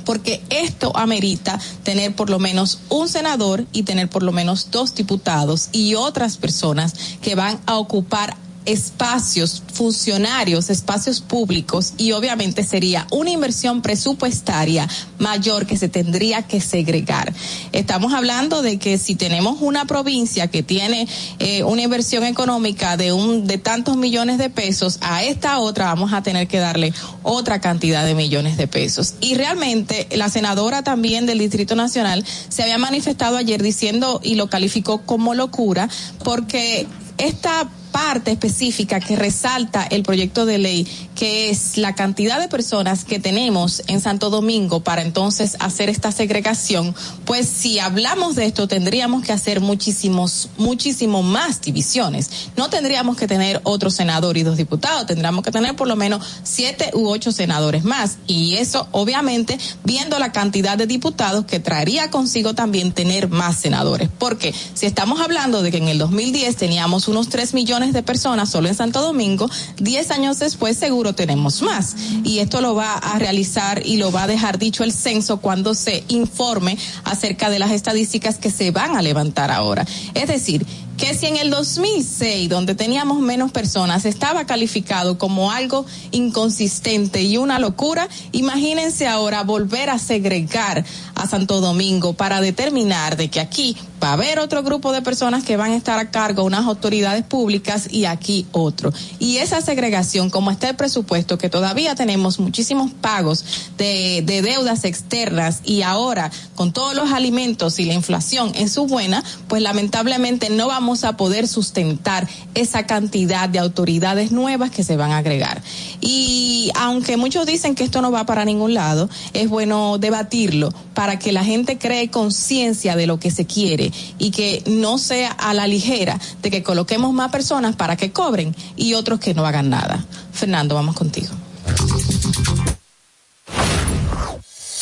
porque 0.05 0.43
esto 0.51 0.97
amerita 0.97 1.59
tener 1.83 2.15
por 2.15 2.31
lo 2.31 2.39
menos 2.39 2.81
un 2.89 3.09
senador 3.09 3.65
y 3.73 3.83
tener 3.83 4.09
por 4.09 4.23
lo 4.23 4.33
menos 4.33 4.71
dos 4.71 4.95
diputados 4.95 5.69
y 5.73 5.95
otras 5.95 6.37
personas 6.37 6.95
que 7.21 7.35
van 7.35 7.59
a 7.67 7.79
ocupar 7.79 8.37
espacios 8.67 9.63
funcionarios, 9.73 10.71
espacios 10.71 11.21
públicos 11.21 11.95
y 11.99 12.13
obviamente 12.13 12.63
sería 12.63 13.07
una 13.11 13.31
inversión 13.31 13.83
presupuestaria 13.83 14.89
mayor 15.19 15.67
que 15.67 15.77
se 15.77 15.89
tendría 15.89 16.43
que 16.43 16.61
segregar. 16.61 17.33
Estamos 17.73 18.15
hablando 18.15 18.63
de 18.63 18.79
que 18.79 18.99
si 18.99 19.15
tenemos 19.15 19.59
una 19.61 19.85
provincia 19.85 20.49
que 20.49 20.63
tiene 20.63 21.09
eh, 21.39 21.63
una 21.65 21.83
inversión 21.83 22.25
económica 22.25 22.97
de 22.97 23.13
un 23.13 23.47
de 23.47 23.59
tantos 23.59 23.97
millones 23.97 24.39
de 24.39 24.51
pesos, 24.51 24.99
a 25.01 25.25
esta 25.25 25.59
otra 25.59 25.87
vamos 25.87 26.13
a 26.13 26.23
tener 26.23 26.49
que 26.49 26.59
darle 26.59 26.93
otra 27.23 27.61
cantidad 27.61 28.05
de 28.05 28.15
millones 28.15 28.57
de 28.57 28.67
pesos. 28.67 29.15
Y 29.21 29.35
realmente 29.35 30.09
la 30.13 30.29
senadora 30.29 30.83
también 30.83 31.27
del 31.27 31.39
Distrito 31.39 31.75
Nacional 31.75 32.25
se 32.49 32.63
había 32.63 32.79
manifestado 32.79 33.37
ayer 33.37 33.63
diciendo 33.63 34.21
y 34.23 34.37
lo 34.37 34.49
calificó 34.49 35.03
como 35.03 35.35
locura 35.35 35.89
porque 36.23 36.87
esta 37.19 37.69
parte 37.95 38.33
específica 38.33 38.99
que 38.99 39.15
resalta 39.15 39.85
el 39.85 40.03
proyecto 40.03 40.47
de 40.47 40.59
ley, 40.59 40.85
que 41.15 41.51
es 41.51 41.77
la 41.77 41.95
cantidad 41.95 42.41
de 42.41 42.49
personas 42.49 43.05
que 43.05 43.19
tenemos 43.19 43.83
en 43.87 44.01
Santo 44.01 44.31
Domingo 44.31 44.81
para 44.81 45.03
entonces 45.03 45.57
hacer 45.61 45.89
esta 45.89 46.13
segregación, 46.13 46.95
pues 47.25 47.49
si 47.49 47.79
hablamos 47.79 48.35
de 48.35 48.47
esto 48.47 48.69
tendríamos 48.69 49.25
que 49.25 49.33
hacer 49.33 49.61
muchísimos, 49.61 50.49
muchísimo 50.57 51.23
más 51.23 51.61
divisiones. 51.61 52.31
No 52.57 52.69
tendríamos 52.69 53.17
que 53.17 53.27
tener 53.27 53.61
otro 53.65 53.91
senador 53.91 54.37
y 54.37 54.43
dos 54.43 54.57
diputados, 54.57 55.07
tendríamos 55.07 55.45
que 55.45 55.51
tener 55.51 55.77
por 55.77 55.89
lo 55.89 55.97
menos 55.97 56.25
siete 56.43 56.91
u 56.95 57.09
ocho 57.09 57.33
senadores 57.33 57.85
más. 57.85 58.19
Y 58.27 58.57
eso, 58.57 58.89
obviamente, 58.93 59.59
viendo 59.85 60.19
la 60.19 60.33
cantidad 60.33 60.77
de 60.77 60.87
diputados 60.87 61.45
que 61.47 61.61
traería 61.61 62.11
consigo 62.11 62.55
también 62.55 62.93
tener 62.93 63.29
más 63.29 63.57
senadores. 63.57 64.09
Porque 64.19 64.55
si 64.75 64.87
estamos 64.87 65.21
hablando 65.21 65.63
de 65.63 65.71
que 65.71 65.79
en 65.79 65.89
el 65.89 65.99
2010 65.99 66.57
teníamos 66.57 67.09
unos 67.09 67.29
tres 67.29 67.55
millones 67.55 67.93
de 67.93 68.03
personas 68.03 68.51
solo 68.51 68.69
en 68.69 68.75
Santo 68.75 69.01
Domingo, 69.01 69.49
10 69.79 70.11
años 70.11 70.39
después 70.39 70.77
seguro 70.77 71.14
tenemos 71.15 71.63
más. 71.63 71.97
Y 72.25 72.39
esto 72.39 72.61
lo 72.61 72.75
va 72.75 72.95
a 72.95 73.19
realizar 73.19 73.83
y 73.85 73.97
lo 73.97 74.13
va 74.13 74.25
a 74.25 74.27
dejar 74.27 74.59
dicho 74.59 74.85
el 74.85 74.93
censo 74.93 75.39
cuando 75.39 75.75
se 75.75 76.05
informe 76.09 76.77
acerca 77.05 77.51
de 77.51 77.59
las 77.59 77.71
estadísticas 77.71 78.37
que 78.37 78.51
se 78.51 78.71
van 78.71 78.97
a 78.97 79.03
levantar 79.03 79.51
ahora. 79.51 79.87
Es 80.15 80.29
decir, 80.29 80.67
que 80.97 81.15
si 81.15 81.27
en 81.27 81.37
el 81.37 81.51
2006, 81.51 82.49
donde 82.49 82.75
teníamos 82.75 83.21
menos 83.21 83.51
personas, 83.51 84.05
estaba 84.05 84.47
calificado 84.47 85.19
como 85.19 85.51
algo 85.51 85.87
inconsistente 86.13 87.23
y 87.23 87.37
una 87.37 87.59
locura, 87.59 88.09
imagínense 88.33 89.07
ahora 89.07 89.43
volver 89.43 89.91
a 89.91 89.99
segregar 89.99 90.85
a 91.15 91.27
Santo 91.27 91.61
Domingo 91.61 92.13
para 92.13 92.41
determinar 92.41 93.17
de 93.17 93.29
que 93.29 93.41
aquí 93.41 93.77
va 94.03 94.11
a 94.11 94.13
haber 94.15 94.39
otro 94.39 94.63
grupo 94.63 94.93
de 94.93 95.03
personas 95.03 95.45
que 95.45 95.57
van 95.57 95.73
a 95.73 95.77
estar 95.77 95.99
a 95.99 96.11
cargo, 96.11 96.45
unas 96.45 96.67
autoridades 96.67 97.25
públicas 97.25 97.89
y 97.91 98.05
aquí 98.05 98.47
otro. 98.53 98.93
Y 99.19 99.39
esa 99.39 99.61
segregación, 99.61 100.31
como 100.31 100.51
está 100.51 100.69
el 100.69 100.77
presupuesto, 100.77 101.39
que 101.39 101.49
todavía 101.49 101.95
tenemos 101.95 102.39
muchísimos 102.39 102.91
pagos 102.93 103.45
de, 103.79 104.23
de 104.25 104.43
deudas 104.43 104.85
externas 104.85 105.61
y 105.65 105.83
ahora 105.83 106.31
con 106.55 106.73
todos 106.73 106.95
los 106.95 107.13
alimentos 107.13 107.79
y 107.79 107.85
la 107.85 107.95
inflación 107.95 108.53
en 108.55 108.69
su 108.69 108.87
buena, 108.87 109.25
pues 109.49 109.63
lamentablemente 109.63 110.51
no 110.51 110.69
vamos 110.69 111.05
a 111.05 111.17
poder 111.17 111.49
sustentar 111.49 112.29
esa 112.55 112.87
cantidad 112.87 113.49
de 113.49 113.59
autoridades 113.59 114.33
nuevas 114.33 114.71
que 114.71 114.85
se 114.85 114.97
van 114.97 115.13
a 115.13 115.19
agregar. 115.19 115.63
Y 116.07 116.71
aunque 116.75 117.17
muchos 117.17 117.47
dicen 117.47 117.75
que 117.75 117.83
esto 117.83 118.03
no 118.03 118.13
va 118.13 118.27
para 118.27 118.45
ningún 118.45 118.75
lado, 118.75 119.09
es 119.33 119.49
bueno 119.49 119.97
debatirlo 119.97 120.69
para 120.93 121.19
que 121.19 121.33
la 121.33 121.43
gente 121.43 121.79
cree 121.79 122.11
conciencia 122.11 122.95
de 122.95 123.07
lo 123.07 123.19
que 123.19 123.31
se 123.31 123.47
quiere 123.47 123.91
y 124.19 124.31
que 124.31 124.63
no 124.67 124.99
sea 124.99 125.31
a 125.31 125.55
la 125.55 125.67
ligera 125.67 126.21
de 126.43 126.51
que 126.51 126.63
coloquemos 126.63 127.15
más 127.15 127.33
personas 127.33 127.75
para 127.75 127.97
que 127.97 128.13
cobren 128.13 128.55
y 128.77 128.93
otros 128.93 129.19
que 129.19 129.33
no 129.33 129.47
hagan 129.47 129.71
nada. 129.71 130.05
Fernando, 130.31 130.75
vamos 130.75 130.95
contigo. 130.95 131.33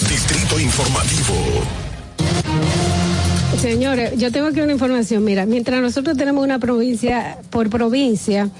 Distrito 0.01 0.59
Informativo. 0.59 1.35
Señores, 3.61 4.19
yo 4.19 4.33
tengo 4.33 4.49
aquí 4.49 4.61
una 4.61 4.73
información. 4.73 5.23
Mira, 5.23 5.47
mientras 5.47 5.81
nosotros 5.81 6.17
tenemos 6.17 6.43
una 6.43 6.59
provincia, 6.59 7.39
por 7.51 7.71
provincia, 7.71 8.51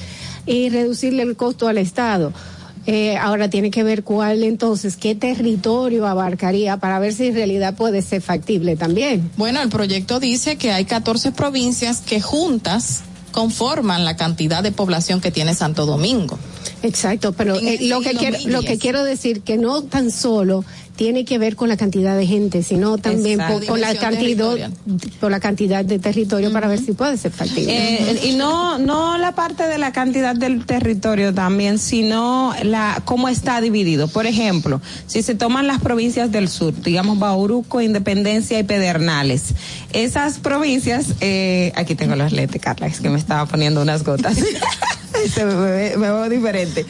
y 0.46 0.68
reducirle 0.68 1.22
el 1.22 1.34
costo 1.36 1.66
al 1.66 1.78
Estado. 1.78 2.32
Eh, 2.86 3.16
ahora 3.16 3.50
tiene 3.50 3.70
que 3.70 3.82
ver 3.82 4.04
cuál 4.04 4.42
entonces, 4.42 4.96
qué 4.96 5.14
territorio 5.14 6.06
abarcaría 6.06 6.76
para 6.78 6.98
ver 6.98 7.12
si 7.12 7.26
en 7.26 7.34
realidad 7.34 7.74
puede 7.74 8.00
ser 8.02 8.22
factible 8.22 8.76
también. 8.76 9.30
Bueno, 9.36 9.60
el 9.62 9.68
proyecto 9.68 10.18
dice 10.20 10.56
que 10.56 10.72
hay 10.72 10.84
14 10.86 11.32
provincias 11.32 12.00
que 12.00 12.20
juntas 12.20 13.02
conforman 13.32 14.04
la 14.04 14.16
cantidad 14.16 14.62
de 14.62 14.72
población 14.72 15.20
que 15.20 15.30
tiene 15.30 15.54
Santo 15.54 15.86
Domingo. 15.86 16.38
Exacto, 16.82 17.32
pero 17.32 17.56
eh, 17.56 17.78
lo 17.82 18.00
que 18.00 18.14
quiero, 18.14 18.38
lo 18.46 18.62
que 18.62 18.78
quiero 18.78 19.04
decir 19.04 19.42
que 19.42 19.56
no 19.56 19.82
tan 19.82 20.10
solo 20.10 20.64
tiene 21.00 21.24
que 21.24 21.38
ver 21.38 21.56
con 21.56 21.70
la 21.70 21.78
cantidad 21.78 22.14
de 22.14 22.26
gente, 22.26 22.62
sino 22.62 22.98
también 22.98 23.40
por, 23.48 23.64
por 23.64 23.78
la 23.78 23.94
cantidad, 23.94 24.68
por 25.18 25.30
la 25.30 25.40
cantidad 25.40 25.82
de 25.82 25.98
territorio 25.98 26.52
para 26.52 26.68
ver 26.68 26.78
si 26.78 26.92
puede 26.92 27.16
ser 27.16 27.32
factible. 27.32 27.72
Eh, 27.74 28.20
y 28.26 28.32
no 28.34 28.76
no 28.78 29.16
la 29.16 29.34
parte 29.34 29.66
de 29.66 29.78
la 29.78 29.92
cantidad 29.92 30.34
del 30.36 30.66
territorio 30.66 31.32
también, 31.32 31.78
sino 31.78 32.52
la 32.64 33.00
cómo 33.06 33.30
está 33.30 33.62
dividido. 33.62 34.08
Por 34.08 34.26
ejemplo, 34.26 34.82
si 35.06 35.22
se 35.22 35.34
toman 35.34 35.66
las 35.66 35.80
provincias 35.80 36.30
del 36.32 36.50
sur, 36.50 36.74
digamos 36.82 37.18
Bauruco, 37.18 37.80
Independencia 37.80 38.58
y 38.58 38.62
Pedernales, 38.64 39.54
esas 39.94 40.38
provincias, 40.38 41.14
eh, 41.22 41.72
aquí 41.76 41.94
tengo 41.94 42.14
los 42.14 42.30
lentes, 42.32 42.60
Carla, 42.60 42.88
es 42.88 43.00
que 43.00 43.08
me 43.08 43.18
estaba 43.18 43.46
poniendo 43.46 43.80
unas 43.80 44.04
gotas. 44.04 44.36
Se 45.34 45.44
me, 45.46 45.54
ve- 45.54 45.94
me 45.96 46.10
veo 46.10 46.28
diferente. 46.28 46.84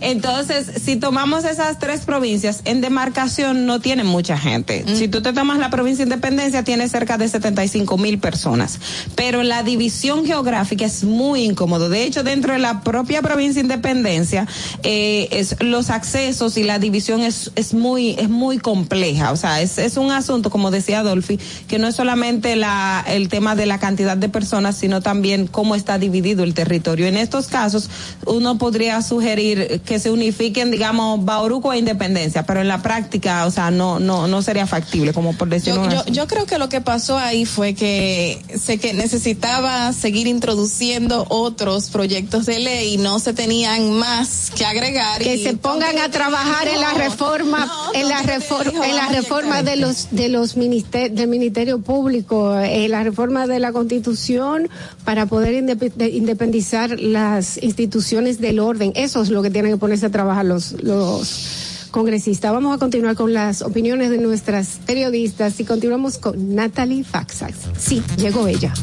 Entonces, 0.00 0.66
si 0.82 0.96
tomamos 0.96 1.44
esas 1.44 1.78
tres 1.78 2.02
provincias, 2.02 2.62
en 2.64 2.80
demarcación 2.80 3.66
no 3.66 3.80
tienen 3.80 4.06
mucha 4.06 4.36
gente. 4.36 4.84
Si 4.94 5.08
tú 5.08 5.22
te 5.22 5.32
tomas 5.32 5.58
la 5.58 5.70
provincia 5.70 6.04
de 6.04 6.14
Independencia, 6.14 6.62
tiene 6.62 6.88
cerca 6.88 7.18
de 7.18 7.28
75 7.28 7.96
mil 7.98 8.18
personas. 8.18 8.78
Pero 9.14 9.42
la 9.42 9.62
división 9.62 10.26
geográfica 10.26 10.84
es 10.84 11.04
muy 11.04 11.44
incómodo. 11.44 11.88
De 11.88 12.04
hecho, 12.04 12.22
dentro 12.22 12.52
de 12.52 12.58
la 12.58 12.82
propia 12.82 13.22
provincia 13.22 13.62
de 13.62 13.66
Independencia, 13.66 14.46
eh, 14.82 15.28
es, 15.30 15.56
los 15.60 15.90
accesos 15.90 16.56
y 16.56 16.64
la 16.64 16.78
división 16.78 17.20
es, 17.20 17.50
es 17.54 17.74
muy, 17.74 18.16
es 18.18 18.28
muy 18.28 18.58
compleja. 18.58 19.32
O 19.32 19.36
sea, 19.36 19.60
es, 19.60 19.78
es 19.78 19.96
un 19.96 20.10
asunto, 20.10 20.50
como 20.50 20.70
decía 20.70 21.00
Adolfi, 21.00 21.38
que 21.68 21.78
no 21.78 21.88
es 21.88 21.96
solamente 21.96 22.56
la, 22.56 23.04
el 23.06 23.28
tema 23.28 23.56
de 23.56 23.66
la 23.66 23.78
cantidad 23.78 24.16
de 24.16 24.28
personas, 24.28 24.76
sino 24.76 25.00
también 25.00 25.46
cómo 25.46 25.74
está 25.74 25.98
dividido 25.98 26.44
el 26.44 26.54
territorio. 26.54 27.06
En 27.06 27.16
estos 27.16 27.46
casos, 27.46 27.90
uno 28.26 28.58
podría 28.58 29.00
sugerir 29.02 29.80
que 29.84 29.98
se 29.98 30.10
unifiquen, 30.10 30.70
digamos, 30.70 31.24
Bauruco 31.24 31.72
e 31.72 31.78
Independencia, 31.78 32.44
pero 32.46 32.60
en 32.60 32.68
la 32.68 32.82
práctica, 32.82 33.44
o 33.46 33.50
sea, 33.50 33.70
no, 33.70 33.98
no, 34.00 34.26
no 34.28 34.40
sería 34.42 34.66
factible, 34.66 35.12
como 35.12 35.34
por 35.36 35.48
decirlo 35.48 35.84
Yo, 35.84 35.90
yo, 35.90 36.00
así. 36.00 36.10
yo 36.12 36.26
creo 36.26 36.46
que 36.46 36.58
lo 36.58 36.68
que 36.68 36.80
pasó 36.80 37.18
ahí 37.18 37.44
fue 37.44 37.74
que 37.74 38.40
sé 38.58 38.78
que 38.78 38.94
necesitaba 38.94 39.92
seguir 39.92 40.26
introduciendo 40.26 41.26
otros 41.28 41.90
proyectos 41.90 42.46
de 42.46 42.58
ley 42.60 42.94
y 42.94 42.96
no 42.96 43.18
se 43.18 43.32
tenían 43.34 43.92
más 43.92 44.50
que 44.56 44.64
agregar. 44.64 45.20
que 45.20 45.34
y 45.36 45.42
se 45.44 45.54
pongan 45.56 45.98
a 45.98 46.10
trabajar 46.10 46.68
en 46.68 46.80
la 46.80 46.92
No, 46.92 46.98
reforma 46.98 47.68
en 47.94 48.08
la 48.08 48.22
reforma 48.22 48.86
en 48.88 48.96
la 48.96 49.08
reforma 49.08 49.62
de 49.62 49.76
los 49.76 50.08
de 50.10 50.28
los 50.28 50.56
minister 50.56 51.10
del 51.12 51.28
ministerio 51.28 51.80
público 51.80 52.58
en 52.58 52.90
la 52.90 53.02
reforma 53.04 53.46
de 53.46 53.58
la 53.60 53.72
constitución 53.72 54.68
para 55.04 55.26
poder 55.26 55.54
indepe- 55.62 55.92
de- 55.94 56.08
independizar 56.10 56.98
las 56.98 57.62
instituciones 57.62 58.40
del 58.40 58.60
orden 58.60 58.92
eso 58.94 59.22
es 59.22 59.28
lo 59.30 59.42
que 59.42 59.50
tienen 59.50 59.73
que 59.74 59.80
ponerse 59.80 60.06
a 60.06 60.10
trabajar 60.10 60.44
los 60.44 60.72
los 60.82 61.88
congresista. 61.94 62.50
Vamos 62.50 62.74
a 62.74 62.78
continuar 62.78 63.14
con 63.14 63.32
las 63.32 63.62
opiniones 63.62 64.10
de 64.10 64.18
nuestras 64.18 64.80
periodistas 64.84 65.60
y 65.60 65.64
continuamos 65.64 66.18
con 66.18 66.56
Natalie 66.56 67.04
Faxax. 67.04 67.54
Sí, 67.78 68.02
llegó 68.16 68.48
ella. 68.48 68.74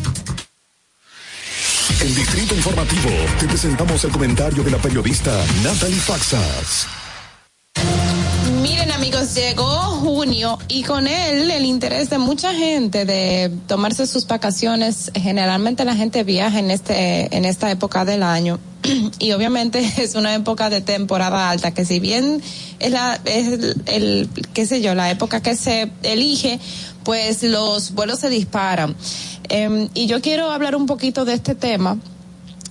En 2.00 2.16
Distrito 2.16 2.56
Informativo 2.56 3.10
te 3.38 3.48
presentamos 3.48 4.04
el 4.06 4.12
comentario 4.12 4.64
de 4.64 4.72
la 4.72 4.78
periodista 4.78 5.44
Natalie 5.62 6.00
Faxas. 6.00 6.88
Miren 8.62 8.92
amigos, 8.92 9.34
llegó 9.36 9.66
junio 9.66 10.58
y 10.68 10.84
con 10.84 11.08
él 11.08 11.50
el 11.52 11.66
interés 11.66 12.10
de 12.10 12.18
mucha 12.18 12.54
gente 12.54 13.06
de 13.06 13.52
tomarse 13.68 14.08
sus 14.08 14.28
vacaciones. 14.28 15.12
Generalmente 15.16 15.84
la 15.86 15.96
gente 15.96 16.24
viaja 16.24 16.60
en 16.60 16.72
este 16.72 17.36
en 17.36 17.46
esta 17.46 17.72
época 17.72 18.06
del 18.06 18.24
año 18.24 18.60
y 19.20 19.32
obviamente 19.32 19.80
es 19.98 20.16
una 20.16 20.36
época 20.36 20.70
de 20.70 20.82
temporada 20.82 21.50
alta 21.50 21.72
que 21.72 21.86
si 21.86 22.00
bien 22.00 22.42
es 22.80 22.92
la 22.92 23.20
es 23.26 23.76
el, 23.86 24.30
qué 24.54 24.66
sé 24.66 24.82
yo 24.82 24.96
la 24.96 25.10
época 25.12 25.42
que 25.42 25.56
se 25.56 25.92
elige 26.04 26.60
pues 27.04 27.44
los 27.44 27.94
vuelos 27.94 28.20
se 28.20 28.30
disparan 28.30 28.96
Em, 29.54 29.90
y 29.94 30.08
yo 30.08 30.22
quiero 30.22 30.50
hablar 30.50 30.78
un 30.78 30.86
poquito 30.86 31.26
de 31.26 31.34
este 31.34 31.56
tema 31.56 31.98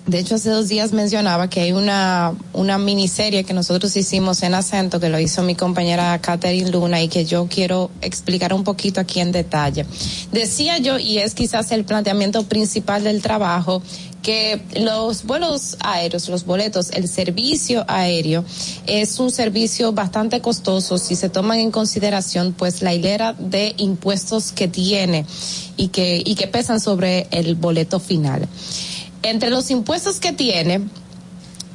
de 0.07 0.19
hecho, 0.19 0.35
hace 0.35 0.51
dos 0.51 0.69
días 0.69 0.93
mencionaba 0.93 1.49
que 1.49 1.61
hay 1.61 1.73
una, 1.73 2.35
una 2.53 2.79
miniserie 2.79 3.45
que 3.45 3.53
nosotros 3.53 3.95
hicimos 3.97 4.43
en 4.43 4.55
acento, 4.55 4.99
que 4.99 5.09
lo 5.09 5.21
hizo 5.21 5.43
mi 5.43 5.55
compañera 5.55 6.19
Catherine 6.21 6.71
Luna 6.71 7.01
y 7.01 7.09
que 7.09 7.25
yo 7.25 7.47
quiero 7.49 7.91
explicar 8.01 8.53
un 8.53 8.65
poquito 8.65 9.01
aquí 9.01 9.21
en 9.21 9.31
detalle. 9.31 9.87
Decía 10.33 10.79
yo, 10.79 10.99
y 10.99 11.19
es 11.19 11.35
quizás 11.35 11.71
el 11.71 11.85
planteamiento 11.85 12.43
principal 12.45 13.05
del 13.05 13.23
trabajo, 13.23 13.83
que 14.23 14.61
los 14.75 15.25
vuelos 15.25 15.77
aéreos, 15.81 16.29
los 16.29 16.45
boletos, 16.45 16.91
el 16.91 17.09
servicio 17.09 17.85
aéreo 17.89 18.45
es 18.87 19.19
un 19.19 19.31
servicio 19.31 19.93
bastante 19.93 20.41
costoso 20.41 20.99
si 20.99 21.17
se 21.17 21.29
toman 21.29 21.59
en 21.59 21.71
consideración 21.71 22.53
pues 22.53 22.83
la 22.83 22.93
hilera 22.93 23.33
de 23.39 23.75
impuestos 23.79 24.53
que 24.53 24.69
tiene 24.69 25.25
y 25.77 25.89
que, 25.89 26.23
y 26.25 26.35
que 26.35 26.49
pesan 26.49 26.81
sobre 26.81 27.29
el 27.31 27.55
boleto 27.55 27.99
final 27.99 28.47
entre 29.23 29.51
los 29.51 29.71
impuestos 29.71 30.21
que 30.21 30.33
tiene, 30.33 30.83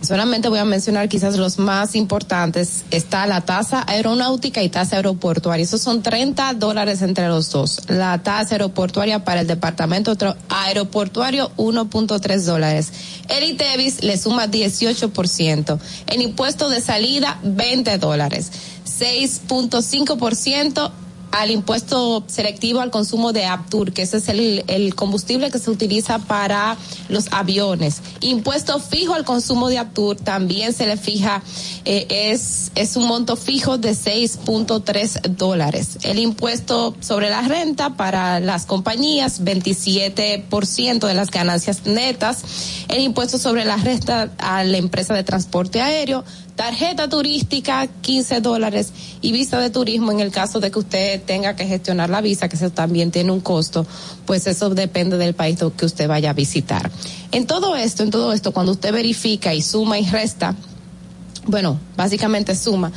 solamente 0.01 0.49
voy 0.49 0.59
a 0.59 0.65
mencionar 0.65 1.09
quizás 1.09 1.37
los 1.37 1.57
más 1.57 1.95
importantes, 1.95 2.85
está 2.91 3.25
la 3.27 3.41
tasa 3.41 3.83
aeronáutica 3.87 4.61
y 4.63 4.69
tasa 4.69 4.97
aeroportuaria. 4.97 5.63
Esos 5.63 5.81
son 5.81 6.03
30 6.03 6.53
dólares 6.53 7.01
entre 7.01 7.27
los 7.27 7.51
dos. 7.51 7.81
La 7.87 8.21
tasa 8.23 8.55
aeroportuaria 8.55 9.23
para 9.23 9.41
el 9.41 9.47
departamento 9.47 10.15
aeroportuario, 10.49 11.51
1.3 11.57 12.43
dólares. 12.43 12.91
El 13.29 13.43
ITEVIS 13.43 14.03
le 14.03 14.17
suma 14.17 14.47
18%. 14.47 15.79
El 16.07 16.21
impuesto 16.21 16.69
de 16.69 16.81
salida, 16.81 17.39
20 17.43 17.97
dólares. 17.97 18.51
6.5% 18.85 20.91
al 21.35 21.51
impuesto 21.51 22.23
selectivo 22.27 22.79
al 22.79 22.91
consumo 22.91 23.33
de 23.33 23.45
Aptur, 23.45 23.91
que 23.91 24.03
ese 24.03 24.17
es 24.17 24.29
el, 24.29 24.95
combustible 24.95 25.51
que 25.51 25.59
se 25.59 25.69
utiliza 25.69 26.19
para 26.19 26.77
los 27.09 27.27
aviones. 27.31 28.01
Impuesto 28.21 28.79
fijo 28.79 29.13
al 29.13 29.25
consumo 29.25 29.67
de 29.67 29.77
Aptur 29.77 30.15
también 30.15 30.71
se 30.71 30.87
le 30.87 30.95
fija, 30.95 31.43
eh, 31.83 32.07
es, 32.09 32.71
es 32.75 32.95
un 32.95 33.07
monto 33.07 33.35
fijo 33.35 33.77
de 33.77 33.91
6.3 33.91 35.23
dólares. 35.35 35.97
El 36.03 36.19
impuesto 36.19 36.95
sobre 37.01 37.29
la 37.29 37.41
renta 37.41 37.97
para 37.97 38.39
las 38.39 38.65
compañías, 38.65 39.43
27% 39.43 41.07
de 41.07 41.13
las 41.13 41.31
ganancias 41.31 41.85
netas. 41.85 42.43
El 42.87 43.01
impuesto 43.01 43.37
sobre 43.37 43.65
la 43.65 43.75
renta 43.75 44.31
a 44.37 44.63
la 44.63 44.77
empresa 44.77 45.13
de 45.13 45.25
transporte 45.25 45.81
aéreo, 45.81 46.23
tarjeta 46.55 47.09
turística 47.09 47.87
15 47.87 48.41
dólares 48.41 48.91
y 49.21 49.31
visa 49.31 49.59
de 49.59 49.69
turismo 49.69 50.11
en 50.11 50.19
el 50.19 50.31
caso 50.31 50.59
de 50.59 50.71
que 50.71 50.79
usted 50.79 51.21
tenga 51.23 51.55
que 51.55 51.65
gestionar 51.65 52.09
la 52.09 52.21
visa, 52.21 52.47
que 52.47 52.55
eso 52.55 52.69
también 52.69 53.11
tiene 53.11 53.31
un 53.31 53.41
costo, 53.41 53.85
pues 54.25 54.47
eso 54.47 54.69
depende 54.69 55.17
del 55.17 55.35
país 55.35 55.59
que 55.77 55.85
usted 55.85 56.07
vaya 56.07 56.31
a 56.31 56.33
visitar. 56.33 56.89
En 57.31 57.45
todo 57.45 57.75
esto, 57.75 58.03
en 58.03 58.11
todo 58.11 58.33
esto, 58.33 58.53
cuando 58.53 58.71
usted 58.71 58.93
verifica 58.93 59.53
y 59.53 59.61
suma 59.61 59.99
y 59.99 60.05
resta, 60.05 60.55
bueno, 61.47 61.79
básicamente 61.95 62.55
suma, 62.55 62.91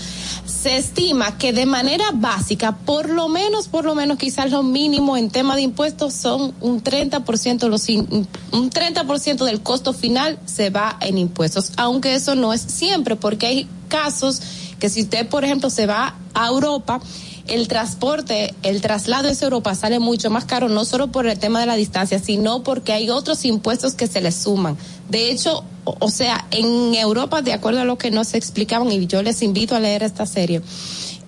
se 0.46 0.76
estima 0.76 1.36
que 1.38 1.52
de 1.52 1.66
manera 1.66 2.04
básica, 2.14 2.76
por 2.76 3.08
lo 3.08 3.28
menos, 3.28 3.68
por 3.68 3.84
lo 3.84 3.94
menos 3.94 4.18
quizás 4.18 4.50
lo 4.50 4.62
mínimo 4.62 5.16
en 5.16 5.30
tema 5.30 5.56
de 5.56 5.62
impuestos 5.62 6.14
son 6.14 6.54
un 6.60 6.82
30%, 6.82 7.68
los, 7.68 7.88
un 7.88 8.70
30% 8.70 9.44
del 9.44 9.60
costo 9.60 9.92
final 9.92 10.38
se 10.46 10.70
va 10.70 10.96
en 11.00 11.18
impuestos, 11.18 11.72
aunque 11.76 12.14
eso 12.14 12.34
no 12.34 12.52
es 12.52 12.62
siempre, 12.62 13.16
porque 13.16 13.46
hay 13.46 13.68
casos 13.88 14.40
que 14.78 14.88
si 14.88 15.02
usted, 15.02 15.28
por 15.28 15.44
ejemplo, 15.44 15.70
se 15.70 15.86
va 15.86 16.16
a 16.34 16.48
Europa, 16.48 17.00
el 17.48 17.68
transporte, 17.68 18.54
el 18.62 18.80
traslado 18.80 19.28
hacia 19.28 19.46
Europa 19.46 19.74
sale 19.74 19.98
mucho 19.98 20.30
más 20.30 20.44
caro, 20.44 20.68
no 20.68 20.84
solo 20.84 21.08
por 21.08 21.26
el 21.26 21.38
tema 21.38 21.60
de 21.60 21.66
la 21.66 21.76
distancia, 21.76 22.18
sino 22.18 22.62
porque 22.62 22.92
hay 22.92 23.10
otros 23.10 23.44
impuestos 23.44 23.94
que 23.94 24.06
se 24.06 24.20
le 24.20 24.32
suman. 24.32 24.76
De 25.08 25.30
hecho, 25.30 25.64
o, 25.84 26.10
sea, 26.10 26.46
en 26.50 26.94
Europa, 26.94 27.42
de 27.42 27.52
acuerdo 27.52 27.80
a 27.80 27.84
lo 27.84 27.98
que 27.98 28.10
nos 28.10 28.34
explicaban, 28.34 28.92
y 28.92 29.06
yo 29.06 29.22
les 29.22 29.42
invito 29.42 29.74
a 29.74 29.80
leer 29.80 30.02
esta 30.02 30.26
serie, 30.26 30.62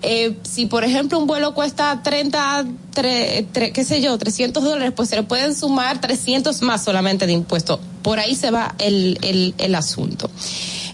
eh, 0.02 0.36
si 0.42 0.64
por 0.64 0.82
ejemplo 0.84 1.18
un 1.18 1.26
vuelo 1.26 1.52
cuesta 1.54 2.02
30, 2.02 2.66
tre, 2.94 3.46
tre, 3.52 3.72
qué 3.72 3.84
sé 3.84 4.00
yo, 4.00 4.16
300 4.16 4.62
dólares, 4.62 4.92
pues 4.96 5.10
se 5.10 5.16
le 5.16 5.24
pueden 5.24 5.54
sumar 5.54 6.00
300 6.00 6.62
más 6.62 6.84
solamente 6.84 7.26
de 7.26 7.32
impuesto. 7.32 7.80
Por 8.02 8.18
ahí 8.18 8.34
se 8.34 8.50
va 8.50 8.74
el, 8.78 9.18
el, 9.22 9.54
el 9.58 9.74
asunto. 9.74 10.30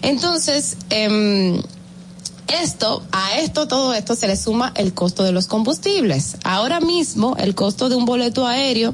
Entonces, 0.01 0.77
eh, 0.89 1.61
esto, 2.47 3.03
a 3.11 3.37
esto, 3.39 3.67
todo 3.67 3.93
esto 3.93 4.15
se 4.15 4.27
le 4.27 4.37
suma 4.37 4.71
el 4.75 4.93
costo 4.93 5.23
de 5.23 5.31
los 5.31 5.47
combustibles. 5.47 6.37
Ahora 6.43 6.79
mismo, 6.79 7.35
el 7.37 7.55
costo 7.55 7.89
de 7.89 7.95
un 7.95 8.05
boleto 8.05 8.47
aéreo 8.47 8.93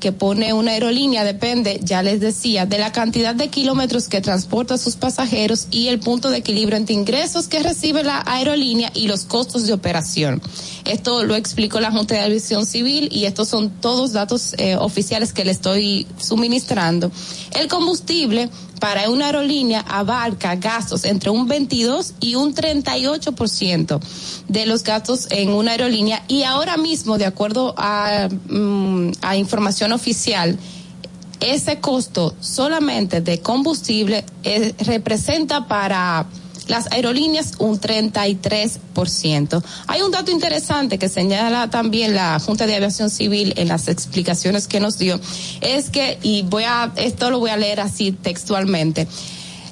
que 0.00 0.12
pone 0.12 0.52
una 0.52 0.72
aerolínea 0.72 1.24
depende, 1.24 1.78
ya 1.82 2.02
les 2.02 2.20
decía, 2.20 2.66
de 2.66 2.78
la 2.78 2.90
cantidad 2.90 3.34
de 3.34 3.48
kilómetros 3.48 4.08
que 4.08 4.20
transporta 4.20 4.74
a 4.74 4.78
sus 4.78 4.96
pasajeros 4.96 5.68
y 5.70 5.88
el 5.88 6.00
punto 6.00 6.30
de 6.30 6.38
equilibrio 6.38 6.76
entre 6.76 6.94
ingresos 6.94 7.46
que 7.46 7.62
recibe 7.62 8.02
la 8.02 8.22
aerolínea 8.26 8.90
y 8.94 9.06
los 9.06 9.24
costos 9.24 9.66
de 9.66 9.74
operación. 9.74 10.42
Esto 10.86 11.22
lo 11.24 11.36
explicó 11.36 11.80
la 11.80 11.92
Junta 11.92 12.14
de 12.14 12.22
Aviación 12.22 12.66
Civil 12.66 13.10
y 13.12 13.26
estos 13.26 13.48
son 13.48 13.70
todos 13.70 14.12
datos 14.12 14.54
eh, 14.56 14.76
oficiales 14.76 15.32
que 15.32 15.44
le 15.44 15.52
estoy 15.52 16.06
suministrando. 16.18 17.12
El 17.52 17.68
combustible 17.68 18.48
para 18.80 19.08
una 19.10 19.26
aerolínea 19.26 19.84
abarca 19.86 20.56
gastos 20.56 21.04
entre 21.04 21.30
un 21.30 21.46
22 21.46 22.14
y 22.18 22.34
un 22.34 22.54
38% 22.54 24.00
de 24.48 24.66
los 24.66 24.82
gastos 24.82 25.28
en 25.30 25.50
una 25.50 25.72
aerolínea. 25.72 26.24
Y 26.26 26.42
ahora 26.42 26.76
mismo, 26.76 27.18
de 27.18 27.26
acuerdo 27.26 27.74
a, 27.76 28.28
mm, 28.48 29.12
información 29.36 29.92
oficial, 29.92 30.58
ese 31.40 31.78
costo 31.78 32.34
solamente 32.40 33.20
de 33.20 33.40
combustible 33.40 34.24
eh, 34.42 34.74
representa 34.80 35.66
para 35.66 36.26
las 36.70 36.90
aerolíneas 36.92 37.54
un 37.58 37.78
33%. 37.78 39.62
Hay 39.88 40.02
un 40.02 40.10
dato 40.10 40.30
interesante 40.30 40.98
que 40.98 41.08
señala 41.08 41.68
también 41.68 42.14
la 42.14 42.38
Junta 42.38 42.66
de 42.66 42.76
Aviación 42.76 43.10
Civil 43.10 43.52
en 43.56 43.68
las 43.68 43.88
explicaciones 43.88 44.66
que 44.68 44.80
nos 44.80 44.96
dio, 44.96 45.20
es 45.60 45.90
que, 45.90 46.18
y 46.22 46.42
voy 46.42 46.64
a, 46.64 46.92
esto 46.96 47.30
lo 47.30 47.40
voy 47.40 47.50
a 47.50 47.56
leer 47.56 47.80
así 47.80 48.12
textualmente, 48.12 49.06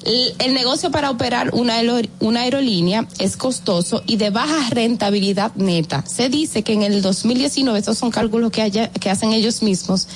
el, 0.05 0.53
negocio 0.53 0.91
para 0.91 1.09
operar 1.09 1.51
una, 1.53 1.75
una 2.19 2.41
aerolínea 2.41 3.07
es 3.19 3.37
costoso 3.37 4.01
y 4.07 4.17
de 4.17 4.29
baja 4.29 4.69
rentabilidad 4.69 5.53
neta. 5.55 6.03
Se 6.07 6.29
dice 6.29 6.63
que 6.63 6.73
en 6.73 6.83
el 6.83 7.01
2019, 7.01 7.79
estos 7.79 7.97
son 7.97 8.09
cálculos 8.09 8.51
que, 8.51 8.61
haya, 8.61 8.89
que 8.91 9.09
hacen 9.09 9.33
ellos 9.33 9.61
mismos, 9.61 10.07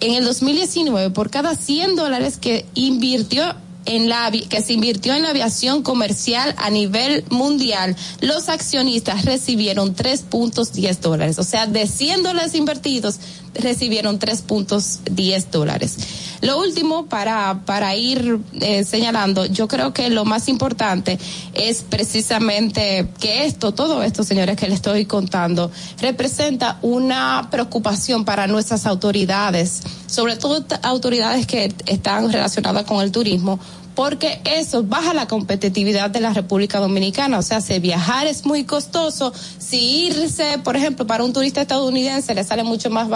en 0.00 0.14
el 0.14 0.24
2019 0.24 1.10
por 1.10 1.30
cada 1.30 1.54
100 1.54 1.94
dólares 1.94 2.36
que 2.36 2.66
invirtió 2.74 3.54
en 3.84 4.08
la 4.08 4.30
que 4.30 4.62
se 4.62 4.72
invirtió 4.72 5.14
en 5.14 5.22
la 5.22 5.30
aviación 5.30 5.82
comercial 5.82 6.54
a 6.58 6.70
nivel 6.70 7.24
mundial, 7.30 7.96
los 8.20 8.48
accionistas 8.48 9.24
recibieron 9.24 9.94
3.10 9.94 10.98
dólares. 10.98 11.38
O 11.38 11.44
sea, 11.44 11.66
de 11.66 11.86
100 11.86 12.22
dólares 12.22 12.54
invertidos, 12.54 13.18
recibieron 13.54 14.18
3.10 14.18 15.50
dólares. 15.50 15.96
Lo 16.40 16.58
último, 16.58 17.06
para, 17.06 17.62
para 17.66 17.94
ir 17.94 18.40
eh, 18.60 18.84
señalando, 18.84 19.46
yo 19.46 19.68
creo 19.68 19.92
que 19.92 20.10
lo 20.10 20.24
más 20.24 20.48
importante 20.48 21.18
es 21.54 21.82
precisamente 21.82 23.06
que 23.20 23.44
esto, 23.44 23.72
todo 23.72 24.02
esto, 24.02 24.24
señores, 24.24 24.56
que 24.56 24.68
le 24.68 24.74
estoy 24.74 25.06
contando, 25.06 25.70
representa 26.00 26.78
una 26.82 27.48
preocupación 27.50 28.24
para 28.24 28.48
nuestras 28.48 28.86
autoridades, 28.86 29.82
sobre 30.06 30.34
todo 30.36 30.64
autoridades 30.82 31.46
que 31.46 31.72
están 31.86 32.32
relacionadas 32.32 32.84
con 32.86 33.00
el 33.02 33.12
turismo, 33.12 33.60
porque 33.94 34.40
eso 34.44 34.82
baja 34.82 35.14
la 35.14 35.26
competitividad 35.26 36.10
de 36.10 36.20
la 36.20 36.32
República 36.32 36.78
Dominicana. 36.78 37.38
O 37.38 37.42
sea, 37.42 37.60
si 37.60 37.78
viajar 37.78 38.26
es 38.26 38.44
muy 38.46 38.64
costoso, 38.64 39.32
si 39.58 40.06
irse, 40.06 40.58
por 40.64 40.76
ejemplo, 40.76 41.06
para 41.06 41.24
un 41.24 41.32
turista 41.32 41.60
estadounidense 41.60 42.34
le 42.34 42.44
sale 42.44 42.64
mucho 42.64 42.90
más 42.90 43.08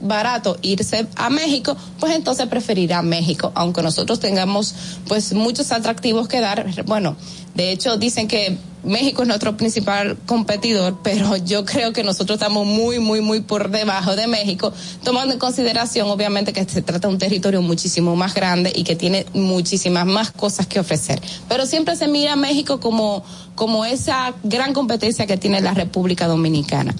barato 0.00 0.58
irse 0.62 1.06
a 1.16 1.30
México, 1.30 1.76
pues 1.98 2.14
entonces 2.14 2.46
preferirá 2.46 3.02
México, 3.02 3.52
aunque 3.54 3.82
nosotros 3.82 4.20
tengamos 4.20 4.74
pues 5.08 5.32
muchos 5.32 5.72
atractivos 5.72 6.28
que 6.28 6.40
dar. 6.40 6.84
Bueno, 6.86 7.16
De 7.54 7.72
hecho, 7.72 7.96
dicen 7.96 8.28
que 8.28 8.56
México 8.82 9.22
es 9.22 9.28
nuestro 9.28 9.56
principal 9.56 10.16
competidor, 10.26 10.98
pero 11.02 11.36
yo 11.36 11.64
creo 11.64 11.92
que 11.92 12.02
nosotros 12.02 12.36
estamos 12.36 12.66
muy, 12.66 12.98
muy, 12.98 13.20
muy 13.20 13.40
por 13.40 13.70
debajo 13.70 14.16
de 14.16 14.26
México, 14.26 14.72
tomando 15.04 15.34
en 15.34 15.38
consideración, 15.38 16.08
obviamente, 16.08 16.52
que 16.52 16.64
se 16.64 16.82
trata 16.82 17.08
de 17.08 17.14
un 17.14 17.18
territorio 17.18 17.60
muchísimo 17.60 18.16
más 18.16 18.34
grande 18.34 18.72
y 18.74 18.84
que 18.84 18.96
tiene 18.96 19.26
muchísimas 19.34 20.06
más 20.06 20.30
cosas 20.30 20.66
que 20.66 20.80
ofrecer. 20.80 21.20
Pero 21.48 21.66
siempre 21.66 21.96
se 21.96 22.08
mira 22.08 22.32
a 22.32 22.36
México 22.36 22.80
como, 22.80 23.22
como 23.54 23.84
esa 23.84 24.32
gran 24.42 24.72
competencia 24.72 25.26
que 25.26 25.36
tiene 25.36 25.60
la 25.60 25.74
República 25.74 26.26
Dominicana. 26.26 26.94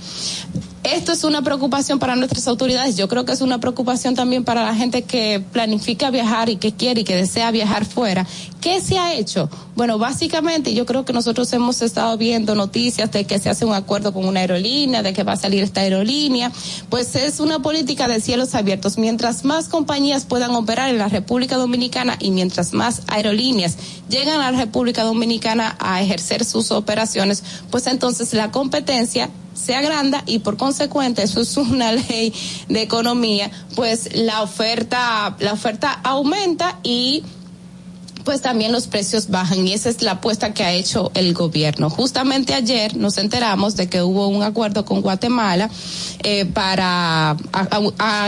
Esto 0.82 1.12
es 1.12 1.24
una 1.24 1.43
preocupación 1.43 1.98
para 1.98 2.16
nuestras 2.16 2.48
autoridades. 2.48 2.97
Yo 2.97 3.07
creo 3.07 3.27
que 3.27 3.32
es 3.32 3.43
una 3.43 3.61
preocupación 3.61 4.15
también 4.15 4.44
para 4.44 4.65
la 4.65 4.74
gente 4.74 5.02
que 5.02 5.44
planifica 5.52 6.11
viajar 6.11 6.48
y 6.48 6.57
que 6.57 6.73
quiere 6.73 7.02
y 7.02 7.05
que 7.05 7.16
desea 7.16 7.51
viajar 7.51 7.85
fuera. 7.85 8.27
¿Qué 8.62 8.81
se 8.81 8.98
ha 8.98 9.12
hecho? 9.12 9.51
Bueno, 9.77 9.98
básicamente 9.98 10.73
yo 10.73 10.86
creo 10.86 11.05
que 11.05 11.12
nosotros 11.12 11.52
hemos 11.52 11.82
estado 11.82 12.16
viendo 12.16 12.55
noticias 12.55 13.11
de 13.12 13.24
que 13.24 13.39
se 13.39 13.51
hace 13.51 13.66
un 13.66 13.74
acuerdo 13.74 14.15
con 14.15 14.24
una 14.24 14.40
aerolínea, 14.40 15.02
de 15.02 15.12
que 15.12 15.23
va 15.23 15.32
a 15.32 15.36
salir 15.36 15.62
esta 15.62 15.82
aerolínea. 15.82 16.51
Pues 16.89 17.15
es 17.15 17.40
una 17.40 17.59
política 17.59 18.09
de 18.09 18.19
cielos 18.23 18.55
abiertos. 18.55 18.97
Mientras 18.97 19.44
más 19.44 19.69
compañías 19.69 20.24
puedan 20.24 20.52
operar 20.52 20.89
en 20.89 20.97
la 20.97 21.09
República 21.09 21.57
Dominicana 21.57 22.16
y 22.19 22.31
mientras 22.31 22.73
más 22.73 23.02
aerolíneas 23.07 23.77
llegan 24.09 24.40
a 24.40 24.51
la 24.51 24.59
República 24.59 25.02
Dominicana 25.02 25.77
a 25.78 26.01
ejercer 26.01 26.43
sus 26.47 26.70
operaciones, 26.70 27.44
pues 27.70 27.86
entonces 27.86 28.32
la 28.32 28.51
competencia 28.51 29.28
se 29.65 29.74
agranda 29.74 30.23
y 30.27 30.39
por 30.41 30.57
consecuente 30.57 31.23
eso 31.23 31.41
es 31.41 31.57
una 31.57 31.93
ley 32.09 32.32
de 32.69 32.82
economía, 32.82 33.51
pues 33.77 34.09
la 34.16 34.43
oferta, 34.43 35.37
la 35.41 35.53
oferta 35.53 36.01
aumenta 36.03 36.78
y 36.82 37.23
pues 38.24 38.43
también 38.43 38.70
los 38.70 38.87
precios 38.87 39.31
bajan 39.31 39.66
y 39.66 39.73
esa 39.73 39.89
es 39.89 40.03
la 40.03 40.12
apuesta 40.12 40.53
que 40.53 40.62
ha 40.62 40.73
hecho 40.73 41.11
el 41.15 41.32
gobierno. 41.32 41.89
Justamente 41.89 42.53
ayer 42.53 42.95
nos 42.95 43.16
enteramos 43.16 43.77
de 43.77 43.89
que 43.89 44.03
hubo 44.03 44.28
un 44.28 44.43
acuerdo 44.43 44.85
con 44.85 45.01
Guatemala 45.01 45.70
eh, 46.23 46.45
para, 46.45 47.35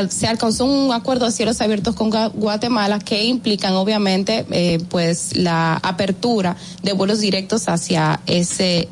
se 0.09 0.27
alcanzó 0.27 0.65
un 0.65 0.93
acuerdo 0.95 1.27
de 1.27 1.33
cielos 1.33 1.61
abiertos 1.61 1.95
con 1.95 2.11
Gua- 2.11 2.33
Guatemala 2.33 3.01
que 3.01 3.23
implican 3.25 3.75
obviamente 3.75 4.47
eh, 4.51 4.79
pues 4.89 5.37
la 5.37 5.75
apertura 5.75 6.57
de 6.83 6.95
vuelos 6.95 7.21
directos 7.21 7.69
hacia 7.69 8.21
ese 8.27 8.89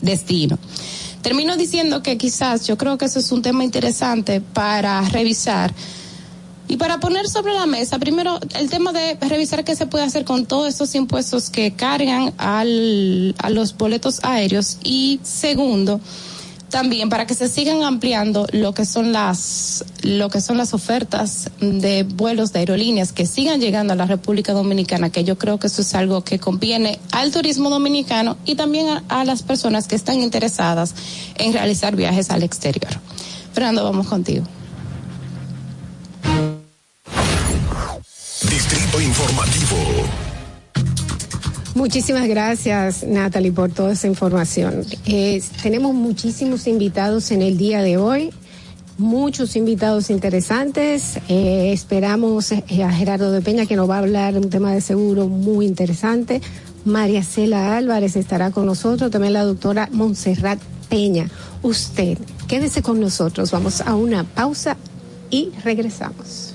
destino. 0.00 0.58
Termino 1.22 1.56
diciendo 1.56 2.02
que 2.02 2.16
quizás 2.16 2.66
yo 2.66 2.78
creo 2.78 2.96
que 2.98 3.04
eso 3.04 3.18
es 3.18 3.30
un 3.32 3.42
tema 3.42 3.64
interesante 3.64 4.40
para 4.40 5.00
revisar 5.02 5.72
y 6.70 6.76
para 6.76 7.00
poner 7.00 7.28
sobre 7.28 7.52
la 7.52 7.66
mesa, 7.66 7.98
primero, 7.98 8.38
el 8.54 8.70
tema 8.70 8.92
de 8.92 9.18
revisar 9.28 9.64
qué 9.64 9.74
se 9.74 9.86
puede 9.86 10.04
hacer 10.04 10.24
con 10.24 10.46
todos 10.46 10.68
estos 10.68 10.94
impuestos 10.94 11.50
que 11.50 11.72
cargan 11.72 12.32
al, 12.38 13.34
a 13.38 13.50
los 13.50 13.76
boletos 13.76 14.20
aéreos. 14.22 14.78
Y 14.84 15.18
segundo, 15.24 16.00
también 16.70 17.08
para 17.08 17.26
que 17.26 17.34
se 17.34 17.48
sigan 17.48 17.82
ampliando 17.82 18.46
lo 18.52 18.72
que 18.72 18.84
son 18.84 19.12
las 19.12 19.84
lo 20.02 20.30
que 20.30 20.40
son 20.40 20.56
las 20.56 20.72
ofertas 20.72 21.50
de 21.60 22.04
vuelos 22.04 22.52
de 22.52 22.60
aerolíneas 22.60 23.12
que 23.12 23.26
sigan 23.26 23.60
llegando 23.60 23.92
a 23.92 23.96
la 23.96 24.06
República 24.06 24.52
Dominicana, 24.52 25.10
que 25.10 25.24
yo 25.24 25.36
creo 25.36 25.58
que 25.58 25.66
eso 25.66 25.82
es 25.82 25.94
algo 25.94 26.22
que 26.22 26.38
conviene 26.38 26.98
al 27.12 27.32
turismo 27.32 27.68
dominicano 27.70 28.36
y 28.46 28.54
también 28.54 28.88
a, 28.88 29.04
a 29.08 29.24
las 29.24 29.42
personas 29.42 29.88
que 29.88 29.96
están 29.96 30.20
interesadas 30.20 30.94
en 31.36 31.52
realizar 31.52 31.96
viajes 31.96 32.30
al 32.30 32.42
exterior. 32.42 32.92
Fernando, 33.52 33.84
vamos 33.84 34.06
contigo. 34.06 34.44
Muchísimas 41.74 42.26
gracias, 42.26 43.04
Natalie, 43.04 43.52
por 43.52 43.70
toda 43.70 43.92
esa 43.92 44.08
información. 44.08 44.84
Eh, 45.06 45.40
tenemos 45.62 45.94
muchísimos 45.94 46.66
invitados 46.66 47.30
en 47.30 47.42
el 47.42 47.56
día 47.56 47.82
de 47.82 47.96
hoy, 47.96 48.30
muchos 48.98 49.54
invitados 49.54 50.10
interesantes. 50.10 51.18
Eh, 51.28 51.70
esperamos 51.72 52.50
eh, 52.50 52.64
a 52.82 52.90
Gerardo 52.90 53.30
de 53.30 53.40
Peña, 53.40 53.66
que 53.66 53.76
nos 53.76 53.88
va 53.88 53.96
a 53.96 54.00
hablar 54.00 54.34
de 54.34 54.40
un 54.40 54.50
tema 54.50 54.72
de 54.72 54.80
seguro 54.80 55.28
muy 55.28 55.64
interesante. 55.64 56.40
María 56.84 57.22
Cela 57.22 57.76
Álvarez 57.76 58.16
estará 58.16 58.50
con 58.50 58.66
nosotros, 58.66 59.10
también 59.10 59.34
la 59.34 59.44
doctora 59.44 59.88
Montserrat 59.92 60.58
Peña. 60.88 61.30
Usted, 61.62 62.18
quédese 62.48 62.82
con 62.82 63.00
nosotros. 63.00 63.52
Vamos 63.52 63.80
a 63.80 63.94
una 63.94 64.24
pausa 64.24 64.76
y 65.30 65.50
regresamos. 65.62 66.54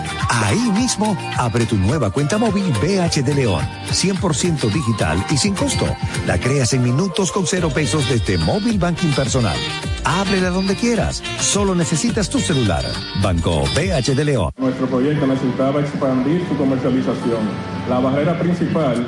Ahí 0.33 0.71
mismo, 0.71 1.17
abre 1.37 1.65
tu 1.65 1.75
nueva 1.75 2.09
cuenta 2.09 2.37
móvil 2.37 2.63
BH 2.81 3.21
de 3.21 3.35
León. 3.35 3.61
100% 3.91 4.71
digital 4.71 5.21
y 5.29 5.35
sin 5.35 5.53
costo. 5.53 5.85
La 6.25 6.39
creas 6.39 6.71
en 6.71 6.83
minutos 6.83 7.33
con 7.33 7.45
cero 7.45 7.69
pesos 7.69 8.07
desde 8.09 8.37
Móvil 8.37 8.79
Banking 8.79 9.11
Personal. 9.11 9.57
Ábrela 10.05 10.49
donde 10.49 10.77
quieras. 10.77 11.21
Solo 11.41 11.75
necesitas 11.75 12.29
tu 12.29 12.39
celular. 12.39 12.85
Banco 13.21 13.63
BH 13.75 14.15
de 14.15 14.23
León. 14.23 14.51
Nuestro 14.57 14.87
proyecto 14.87 15.27
necesitaba 15.27 15.81
expandir 15.81 16.47
su 16.47 16.55
comercialización. 16.55 17.49
La 17.89 17.99
barrera 17.99 18.39
principal 18.39 19.05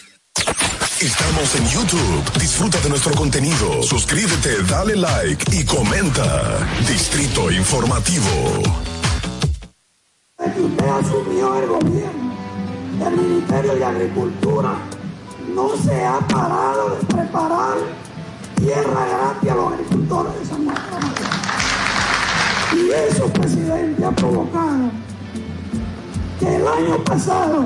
Estamos 1.01 1.55
en 1.55 1.67
YouTube. 1.67 2.39
Disfruta 2.39 2.79
de 2.79 2.89
nuestro 2.89 3.15
contenido. 3.15 3.81
Suscríbete, 3.81 4.61
dale 4.69 4.95
like 4.95 5.43
y 5.51 5.65
comenta. 5.65 6.59
Distrito 6.87 7.49
Informativo. 7.49 8.27
Que 10.37 10.61
usted 10.61 10.87
asumió 10.87 11.55
el 11.59 11.67
gobierno 11.69 12.35
del 12.99 13.15
Ministerio 13.17 13.75
de 13.77 13.85
Agricultura, 13.85 14.75
no 15.55 15.69
se 15.83 16.05
ha 16.05 16.19
parado 16.19 16.95
de 16.95 17.05
preparar 17.07 17.77
tierra 18.57 19.07
gratis 19.07 19.49
a 19.49 19.55
los 19.55 19.73
agricultores 19.73 20.39
de 20.39 20.45
San 20.45 20.65
Juan. 20.65 21.13
Y 22.75 22.91
eso, 22.91 23.25
presidente, 23.33 24.05
ha 24.05 24.11
provocado 24.11 24.91
que 26.39 26.55
el 26.57 26.67
año 26.67 27.03
pasado 27.05 27.65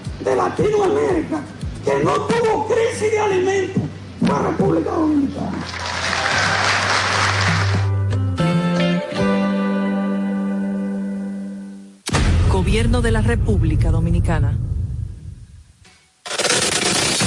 de 0.23 0.35
Latinoamérica 0.35 1.41
que 1.83 2.03
no 2.03 2.13
tuvo 2.21 2.67
crisis 2.67 3.11
de 3.11 3.19
alimentos 3.19 3.83
fue 4.19 4.39
República 4.39 4.91
Dominicana. 4.91 5.65
Gobierno 12.51 13.01
de 13.01 13.11
la 13.11 13.21
República 13.21 13.89
Dominicana. 13.89 14.57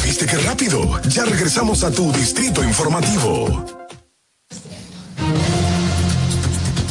¿Viste 0.05 0.27
qué 0.27 0.37
rápido? 0.39 1.01
Ya 1.09 1.25
regresamos 1.25 1.83
a 1.83 1.91
tu 1.91 2.13
distrito 2.13 2.63
informativo. 2.63 3.65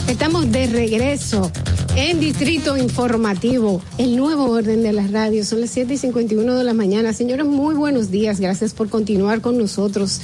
Estamos 0.07 0.51
de 0.51 0.67
regreso 0.67 1.49
en 1.95 2.19
Distrito 2.19 2.75
Informativo, 2.77 3.81
el 3.97 4.15
nuevo 4.15 4.49
orden 4.49 4.81
de 4.83 4.93
las 4.93 5.11
radios. 5.11 5.47
Son 5.47 5.61
las 5.61 5.69
7 5.69 5.93
y 5.93 5.97
51 5.97 6.55
de 6.55 6.63
la 6.63 6.73
mañana. 6.73 7.13
Señores, 7.13 7.45
muy 7.45 7.75
buenos 7.75 8.09
días. 8.09 8.39
Gracias 8.39 8.73
por 8.73 8.89
continuar 8.89 9.41
con 9.41 9.57
nosotros 9.57 10.21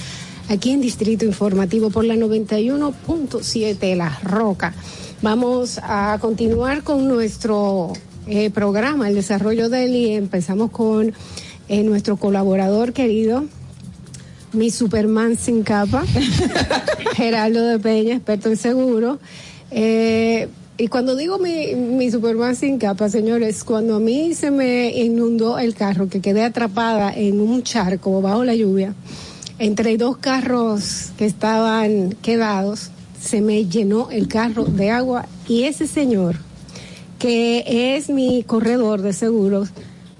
aquí 0.49 0.71
en 0.71 0.81
Distrito 0.81 1.25
Informativo 1.25 1.91
por 1.91 2.05
la 2.05 2.15
91.7 2.15 3.95
La 3.95 4.17
Roca. 4.23 4.73
Vamos 5.21 5.79
a 5.83 6.17
continuar 6.19 6.83
con 6.83 7.07
nuestro 7.07 7.93
eh, 8.27 8.49
programa, 8.49 9.07
el 9.07 9.15
desarrollo 9.15 9.69
de 9.69 9.85
él, 9.85 9.95
y 9.95 10.13
empezamos 10.13 10.71
con 10.71 11.13
eh, 11.67 11.83
nuestro 11.83 12.17
colaborador 12.17 12.93
querido, 12.93 13.45
mi 14.53 14.71
Superman 14.71 15.37
sin 15.37 15.63
capa, 15.63 16.03
Geraldo 17.15 17.63
de 17.63 17.79
Peña, 17.79 18.15
experto 18.15 18.49
en 18.49 18.57
seguro. 18.57 19.19
Eh, 19.71 20.47
y 20.79 20.87
cuando 20.87 21.17
digo 21.17 21.39
mi, 21.39 21.75
mi 21.75 22.09
Superman 22.09 22.55
sin 22.55 22.77
capa, 22.77 23.09
señores, 23.09 23.65
cuando 23.65 23.97
a 23.97 23.99
mí 23.99 24.33
se 24.33 24.49
me 24.49 24.91
inundó 24.91 25.59
el 25.59 25.75
carro, 25.75 26.07
que 26.07 26.21
quedé 26.21 26.41
atrapada 26.41 27.13
en 27.13 27.41
un 27.41 27.63
charco 27.63 28.21
bajo 28.21 28.45
la 28.45 28.55
lluvia, 28.55 28.95
entre 29.57 29.97
dos 29.97 30.15
carros 30.17 31.11
que 31.17 31.25
estaban 31.25 32.13
quedados, 32.21 32.91
se 33.21 33.41
me 33.41 33.65
llenó 33.65 34.09
el 34.09 34.29
carro 34.29 34.63
de 34.63 34.89
agua 34.89 35.27
y 35.49 35.63
ese 35.63 35.85
señor, 35.85 36.37
que 37.19 37.97
es 37.97 38.09
mi 38.09 38.43
corredor 38.43 39.01
de 39.01 39.11
seguros, 39.11 39.71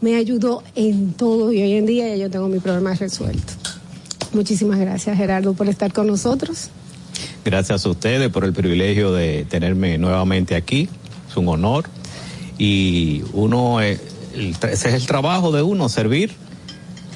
me 0.02 0.18
ayudó 0.18 0.61
en 0.76 1.14
todo 1.14 1.53
y 1.53 1.61
hoy 1.61 1.73
en 1.73 1.86
día 1.86 2.10
ya 2.10 2.18
yo 2.18 2.30
tengo 2.30 2.49
mi 2.49 2.60
problema 2.60 2.94
resuelto. 2.95 3.53
Muchísimas 4.34 4.77
gracias 4.77 5.15
Gerardo 5.15 5.53
por 5.53 5.69
estar 5.69 5.94
con 5.94 6.07
nosotros. 6.07 6.69
Gracias 7.45 7.85
a 7.85 7.89
ustedes 7.89 8.29
por 8.29 8.43
el 8.45 8.53
privilegio 8.53 9.11
de 9.13 9.45
tenerme 9.49 9.97
nuevamente 9.97 10.55
aquí. 10.55 10.89
Es 11.29 11.37
un 11.37 11.47
honor. 11.47 11.85
Y 12.57 13.23
uno, 13.33 13.79
ese 13.79 13.99
es 14.71 14.85
el 14.85 15.05
trabajo 15.05 15.51
de 15.51 15.61
uno, 15.61 15.87
servir, 15.87 16.31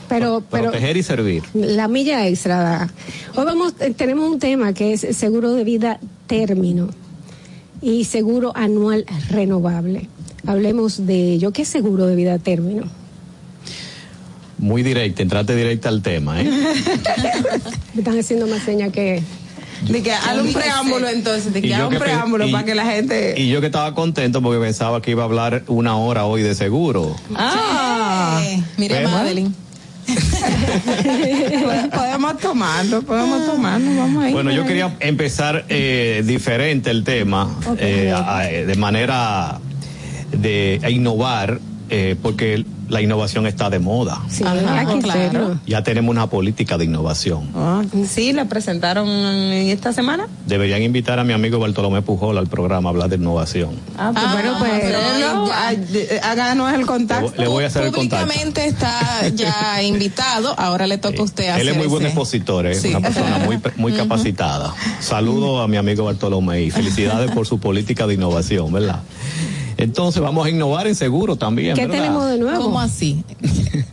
Pero, 0.07 0.41
pero 0.49 0.71
proteger 0.71 0.95
y 0.95 1.03
servir. 1.03 1.43
la 1.53 1.87
milla 1.89 2.25
extra. 2.27 2.89
Hoy 3.35 3.45
vamos, 3.45 3.73
eh, 3.81 3.93
tenemos 3.95 4.29
un 4.31 4.39
tema 4.39 4.73
que 4.73 4.93
es 4.93 5.01
seguro 5.17 5.53
de 5.53 5.65
vida 5.65 5.99
término 6.27 6.89
y 7.81 8.05
seguro 8.05 8.53
anual 8.55 9.05
renovable. 9.29 10.07
Hablemos 10.47 11.05
de 11.05 11.33
ello. 11.33 11.51
¿Qué 11.51 11.63
es 11.63 11.67
seguro 11.67 12.05
de 12.05 12.15
vida 12.15 12.39
término? 12.39 12.83
Muy 14.57 14.81
directa, 14.81 15.21
entrate 15.21 15.55
directa 15.57 15.89
al 15.89 16.01
tema, 16.01 16.41
¿eh? 16.41 16.45
Me 17.93 17.99
están 17.99 18.17
haciendo 18.17 18.47
más 18.47 18.63
señas 18.63 18.93
que... 18.93 19.21
De 19.81 20.01
que 20.03 20.11
haga 20.13 20.41
un 20.41 20.53
preámbulo 20.53 21.07
entonces, 21.09 21.51
de 21.53 21.59
Y 21.59 21.61
que 21.63 21.67
yo 21.69 21.75
haga 21.75 21.87
un 21.87 21.97
preámbulo 21.97 22.47
y- 22.47 22.51
para 22.51 22.63
que 22.65 22.75
la 22.75 22.85
gente... 22.85 23.35
Y 23.37 23.49
yo 23.49 23.59
que 23.59 23.67
estaba 23.67 23.93
contento 23.93 24.41
porque 24.41 24.59
pensaba 24.59 25.01
que 25.01 25.11
iba 25.11 25.23
a 25.23 25.25
hablar 25.25 25.63
una 25.67 25.97
hora 25.97 26.25
hoy 26.25 26.41
de 26.41 26.55
seguro. 26.55 27.15
Ah, 27.35 28.41
mire 28.77 28.95
Pero- 28.95 29.09
Madeline. 29.09 29.53
podemos 31.93 32.37
tomarlo, 32.39 33.01
podemos 33.03 33.45
tomarlo, 33.45 33.95
vamos 33.97 34.23
ahí. 34.23 34.33
Bueno, 34.33 34.51
yo 34.51 34.65
quería 34.65 34.95
empezar 34.99 35.65
eh, 35.69 36.23
diferente 36.25 36.89
el 36.89 37.03
tema, 37.03 37.43
Ok. 37.67 37.77
eh, 37.79 38.11
a- 38.11 38.39
a- 38.39 38.43
de 38.47 38.75
manera 38.75 39.59
de 40.31 40.79
a 40.83 40.89
innovar, 40.89 41.59
eh, 41.89 42.15
porque 42.21 42.65
la 42.93 43.01
innovación 43.01 43.47
está 43.47 43.69
de 43.69 43.79
moda. 43.79 44.21
Sí, 44.29 44.43
Ajá, 44.45 44.85
claro. 45.01 45.59
Ya 45.65 45.81
tenemos 45.83 46.11
una 46.11 46.27
política 46.29 46.77
de 46.77 46.85
innovación. 46.85 47.49
Ah, 47.55 47.81
sí, 48.07 48.31
la 48.33 48.45
presentaron 48.45 49.07
en 49.09 49.69
esta 49.69 49.91
semana. 49.93 50.27
Deberían 50.45 50.81
invitar 50.83 51.17
a 51.19 51.23
mi 51.23 51.33
amigo 51.33 51.57
Bartolomé 51.59 52.01
Pujol 52.03 52.37
al 52.37 52.47
programa 52.47 52.89
a 52.89 52.91
hablar 52.91 53.09
de 53.09 53.15
innovación. 53.15 53.71
Ah, 53.97 54.11
pues 54.13 54.31
bueno, 54.31 54.55
pues 54.59 54.71
hacerlo, 54.73 55.49
ay, 55.53 55.85
eh, 55.93 56.19
háganos 56.23 56.71
el 56.73 56.85
contacto. 56.85 57.33
Le 57.41 57.47
voy 57.47 57.63
a 57.63 57.67
hacer 57.67 57.83
el 57.85 57.91
contacto. 57.91 58.25
Públicamente 58.27 58.65
está 58.67 59.27
ya 59.29 59.81
invitado, 59.83 60.53
ahora 60.59 60.85
le 60.87 60.99
toca 60.99 61.19
a 61.19 61.23
usted 61.23 61.47
hacer 61.49 61.61
Él 61.61 61.69
es 61.69 61.77
muy 61.77 61.87
buen 61.87 62.03
ese- 62.03 62.09
expositor, 62.09 62.67
es 62.67 62.81
Sí. 62.81 62.89
una 62.89 62.99
persona 63.01 63.39
muy, 63.39 63.59
muy 63.77 63.93
capacitada. 63.93 64.73
Saludo 64.99 65.61
a 65.61 65.67
mi 65.67 65.77
amigo 65.77 66.05
Bartolomé 66.05 66.61
y 66.61 66.69
felicidades 66.71 67.31
por 67.31 67.47
su 67.47 67.59
política 67.59 68.05
de 68.05 68.13
innovación, 68.13 68.71
¿verdad? 68.71 68.99
Entonces 69.83 70.21
vamos 70.21 70.45
a 70.45 70.49
innovar 70.49 70.87
en 70.87 70.95
seguro 70.95 71.35
también. 71.35 71.75
¿Qué 71.75 71.87
¿verdad? 71.87 72.03
tenemos 72.03 72.29
de 72.29 72.37
nuevo? 72.37 72.63
¿Cómo 72.63 72.79
así? 72.79 73.23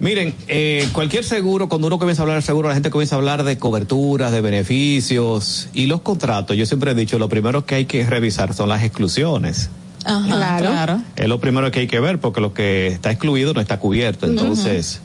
Miren, 0.00 0.34
eh, 0.48 0.88
cualquier 0.92 1.22
seguro, 1.22 1.68
cuando 1.68 1.86
uno 1.86 1.96
comienza 1.96 2.22
a 2.22 2.24
hablar 2.24 2.38
de 2.38 2.42
seguro, 2.42 2.68
la 2.68 2.74
gente 2.74 2.90
comienza 2.90 3.14
a 3.14 3.18
hablar 3.18 3.44
de 3.44 3.56
coberturas, 3.56 4.32
de 4.32 4.40
beneficios 4.40 5.68
y 5.74 5.86
los 5.86 6.00
contratos. 6.00 6.56
Yo 6.56 6.66
siempre 6.66 6.90
he 6.90 6.94
dicho, 6.94 7.20
lo 7.20 7.28
primero 7.28 7.64
que 7.66 7.76
hay 7.76 7.84
que 7.84 8.04
revisar 8.04 8.52
son 8.52 8.68
las 8.68 8.82
exclusiones. 8.82 9.70
Ajá, 10.04 10.58
claro. 10.58 11.02
Es 11.14 11.28
lo 11.28 11.38
primero 11.38 11.70
que 11.70 11.80
hay 11.80 11.86
que 11.86 12.00
ver 12.00 12.18
porque 12.18 12.40
lo 12.40 12.52
que 12.52 12.88
está 12.88 13.12
excluido 13.12 13.54
no 13.54 13.60
está 13.60 13.78
cubierto. 13.78 14.26
Entonces, 14.26 15.00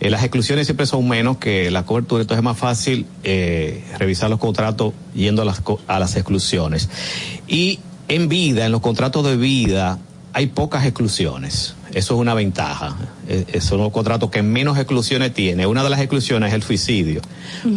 eh, 0.00 0.08
las 0.08 0.22
exclusiones 0.22 0.66
siempre 0.66 0.86
son 0.86 1.06
menos 1.06 1.36
que 1.36 1.70
la 1.70 1.84
cobertura. 1.84 2.22
Entonces 2.22 2.38
es 2.38 2.44
más 2.44 2.56
fácil 2.56 3.04
eh, 3.22 3.84
revisar 3.98 4.30
los 4.30 4.38
contratos 4.38 4.94
yendo 5.14 5.42
a 5.42 5.44
las, 5.44 5.62
a 5.86 5.98
las 5.98 6.16
exclusiones. 6.16 6.88
Y 7.46 7.80
en 8.10 8.28
vida, 8.28 8.66
en 8.66 8.72
los 8.72 8.80
contratos 8.80 9.24
de 9.24 9.36
vida, 9.36 9.98
hay 10.32 10.48
pocas 10.48 10.84
exclusiones. 10.84 11.76
Eso 11.94 12.14
es 12.14 12.20
una 12.20 12.34
ventaja. 12.34 12.96
Eh, 13.28 13.44
eh, 13.52 13.60
son 13.60 13.78
los 13.78 13.92
contratos 13.92 14.30
que 14.30 14.42
menos 14.42 14.76
exclusiones 14.78 15.32
tiene. 15.32 15.66
Una 15.66 15.84
de 15.84 15.90
las 15.90 16.00
exclusiones 16.00 16.48
es 16.48 16.54
el 16.54 16.62
suicidio. 16.62 17.20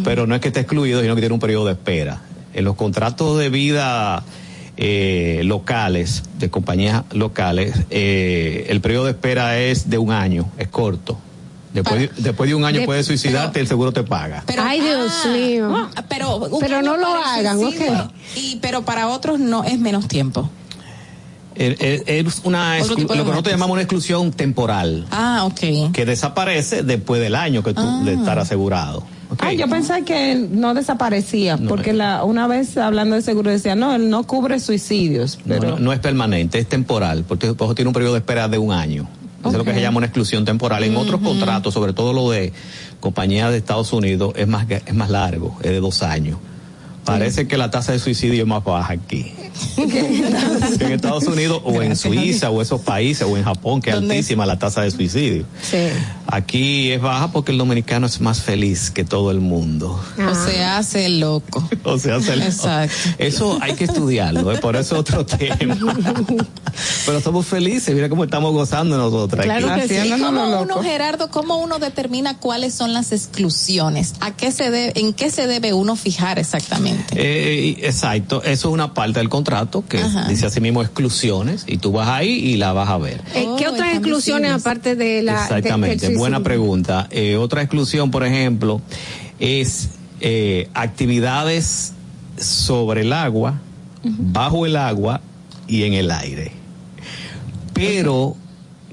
Pero 0.02 0.26
no 0.26 0.34
es 0.34 0.40
que 0.40 0.48
esté 0.48 0.60
excluido, 0.60 1.00
sino 1.00 1.14
que 1.14 1.20
tiene 1.20 1.34
un 1.34 1.40
periodo 1.40 1.66
de 1.66 1.72
espera. 1.72 2.20
En 2.52 2.64
los 2.64 2.74
contratos 2.74 3.38
de 3.38 3.48
vida 3.48 4.24
eh, 4.76 5.42
locales, 5.44 6.24
de 6.38 6.50
compañías 6.50 7.04
locales, 7.12 7.84
eh, 7.90 8.66
el 8.70 8.80
periodo 8.80 9.04
de 9.04 9.12
espera 9.12 9.58
es 9.60 9.88
de 9.88 9.98
un 9.98 10.10
año, 10.10 10.50
es 10.58 10.66
corto. 10.66 11.16
Después, 11.74 12.00
de- 12.00 12.22
después 12.22 12.48
de 12.48 12.54
un 12.54 12.64
año 12.64 12.80
De- 12.80 12.86
puedes 12.86 13.04
suicidarte, 13.04 13.60
el 13.60 13.66
seguro 13.66 13.92
te 13.92 14.02
paga. 14.04 14.44
Ay, 14.58 14.80
Dios 14.80 15.12
mío. 15.32 15.90
Pero, 16.08 16.48
Pero 16.60 16.80
no 16.82 16.96
lo 16.96 17.08
hagan, 17.14 17.58
¿ok? 17.62 17.74
Y, 18.36 18.56
pero 18.62 18.82
para 18.84 19.08
otros 19.08 19.38
no 19.40 19.64
es 19.64 19.78
menos 19.78 20.08
tiempo. 20.08 20.48
Es- 21.56 22.40
una 22.44 22.78
lo 22.78 22.96
que 22.96 23.04
nosotros 23.14 23.52
llamamos 23.52 23.74
una 23.74 23.82
exclusión 23.82 24.32
temporal, 24.32 25.06
Ah, 25.12 25.44
ok. 25.44 25.92
que 25.92 26.04
desaparece 26.04 26.82
después 26.82 27.20
del 27.20 27.34
año 27.36 27.62
que 27.62 27.74
tú 27.74 27.82
Ah. 27.84 28.02
de 28.04 28.14
estar 28.14 28.38
asegurado. 28.38 29.04
Ah, 29.38 29.52
yo 29.52 29.68
pensé 29.68 30.02
que 30.04 30.34
no 30.50 30.74
desaparecía, 30.74 31.56
porque 31.56 31.92
la, 31.92 32.24
una 32.24 32.46
vez 32.46 32.76
hablando 32.76 33.16
de 33.16 33.22
seguro 33.22 33.50
decía, 33.50 33.74
no, 33.74 33.94
él 33.94 34.10
no 34.10 34.24
cubre 34.24 34.60
suicidios, 34.60 35.38
No, 35.44 35.54
pero 35.56 35.70
no, 35.70 35.78
no 35.78 35.92
es 35.92 35.98
permanente, 36.00 36.58
es 36.58 36.68
temporal, 36.68 37.24
porque 37.26 37.52
por 37.54 37.66
eso 37.68 37.74
tiene 37.74 37.88
un 37.88 37.94
periodo 37.94 38.12
de 38.14 38.18
espera 38.20 38.48
de 38.48 38.58
un 38.58 38.72
año. 38.72 39.08
Eso 39.48 39.50
es 39.50 39.58
lo 39.58 39.64
que 39.64 39.74
se 39.74 39.80
llama 39.80 39.98
una 39.98 40.06
exclusión 40.06 40.44
temporal. 40.44 40.82
En 40.84 40.96
otros 40.96 41.20
contratos, 41.20 41.74
sobre 41.74 41.92
todo 41.92 42.12
lo 42.12 42.30
de 42.30 42.52
compañías 43.00 43.50
de 43.50 43.58
Estados 43.58 43.92
Unidos, 43.92 44.32
es 44.36 44.48
más, 44.48 44.66
es 44.70 44.94
más 44.94 45.10
largo, 45.10 45.58
es 45.62 45.70
de 45.70 45.80
dos 45.80 46.02
años. 46.02 46.38
Parece 47.04 47.46
que 47.46 47.56
la 47.56 47.70
tasa 47.70 47.92
de 47.92 47.98
suicidio 47.98 48.42
es 48.42 48.48
más 48.48 48.64
baja 48.64 48.92
aquí. 48.94 49.32
en 49.76 50.92
Estados 50.92 51.24
Unidos 51.24 51.60
o 51.64 51.80
en 51.82 51.96
Suiza 51.96 52.50
o 52.50 52.60
esos 52.62 52.80
países 52.80 53.26
o 53.28 53.36
en 53.36 53.44
Japón, 53.44 53.80
que 53.80 53.90
es 53.90 53.96
altísima 53.96 54.46
la 54.46 54.58
tasa 54.58 54.82
de 54.82 54.90
suicidio. 54.90 55.44
Sí. 55.62 55.76
Aquí 56.26 56.90
es 56.90 57.00
baja 57.00 57.30
porque 57.30 57.52
el 57.52 57.58
dominicano 57.58 58.06
es 58.06 58.20
más 58.20 58.40
feliz 58.40 58.90
que 58.90 59.04
todo 59.04 59.30
el 59.30 59.40
mundo. 59.40 60.00
O 60.18 60.34
se 60.34 60.62
hace 60.64 61.08
loco. 61.08 61.68
O 61.84 61.98
se 61.98 62.08
le- 62.36 62.46
Exacto. 62.46 62.94
eso 63.18 63.58
hay 63.60 63.74
que 63.74 63.84
estudiarlo, 63.84 64.50
¿eh? 64.52 64.58
por 64.58 64.74
eso 64.76 64.98
otro 64.98 65.24
tema. 65.26 65.76
Pero 67.06 67.20
somos 67.20 67.46
felices, 67.46 67.94
mira 67.94 68.08
cómo 68.08 68.24
estamos 68.24 68.52
gozando 68.52 68.96
nosotros 68.96 69.44
Claro 69.44 69.70
aquí. 69.70 69.82
que 69.82 69.88
sí. 69.88 69.94
¿Y 69.94 69.98
Haciéndonos 69.98 70.26
¿Cómo 70.26 70.40
lo 70.50 70.62
uno, 70.62 70.64
loco. 70.66 70.82
Gerardo, 70.82 71.30
cómo 71.30 71.58
uno 71.58 71.78
determina 71.78 72.38
cuáles 72.38 72.74
son 72.74 72.92
las 72.92 73.12
exclusiones? 73.12 74.14
¿A 74.20 74.32
qué 74.32 74.50
se 74.50 74.70
debe, 74.70 74.98
en 74.98 75.12
qué 75.12 75.30
se 75.30 75.46
debe 75.46 75.72
uno 75.74 75.94
fijar 75.96 76.38
exactamente? 76.38 76.93
Eh, 77.16 77.76
exacto, 77.82 78.42
eso 78.42 78.68
es 78.68 78.74
una 78.74 78.94
parte 78.94 79.18
del 79.20 79.28
contrato 79.28 79.84
que 79.88 79.98
Ajá. 79.98 80.28
dice 80.28 80.46
así 80.46 80.60
mismo 80.60 80.82
exclusiones 80.82 81.64
y 81.66 81.78
tú 81.78 81.92
vas 81.92 82.08
ahí 82.08 82.30
y 82.30 82.56
la 82.56 82.72
vas 82.72 82.88
a 82.88 82.98
ver. 82.98 83.20
Eh, 83.34 83.46
¿Qué 83.58 83.66
Oh, 83.68 83.72
otras 83.72 83.94
exclusiones 83.94 84.52
aparte 84.52 84.96
de 84.96 85.22
la 85.22 85.42
Exactamente, 85.42 86.16
buena 86.16 86.40
pregunta. 86.42 87.06
Eh, 87.10 87.36
otra 87.36 87.62
exclusión, 87.62 88.10
por 88.10 88.24
ejemplo, 88.24 88.80
es 89.38 89.90
eh, 90.20 90.68
actividades 90.74 91.92
sobre 92.36 93.02
el 93.02 93.12
agua, 93.12 93.60
bajo 94.02 94.66
el 94.66 94.76
agua 94.76 95.20
y 95.66 95.84
en 95.84 95.94
el 95.94 96.10
aire. 96.10 96.52
Pero 97.72 98.36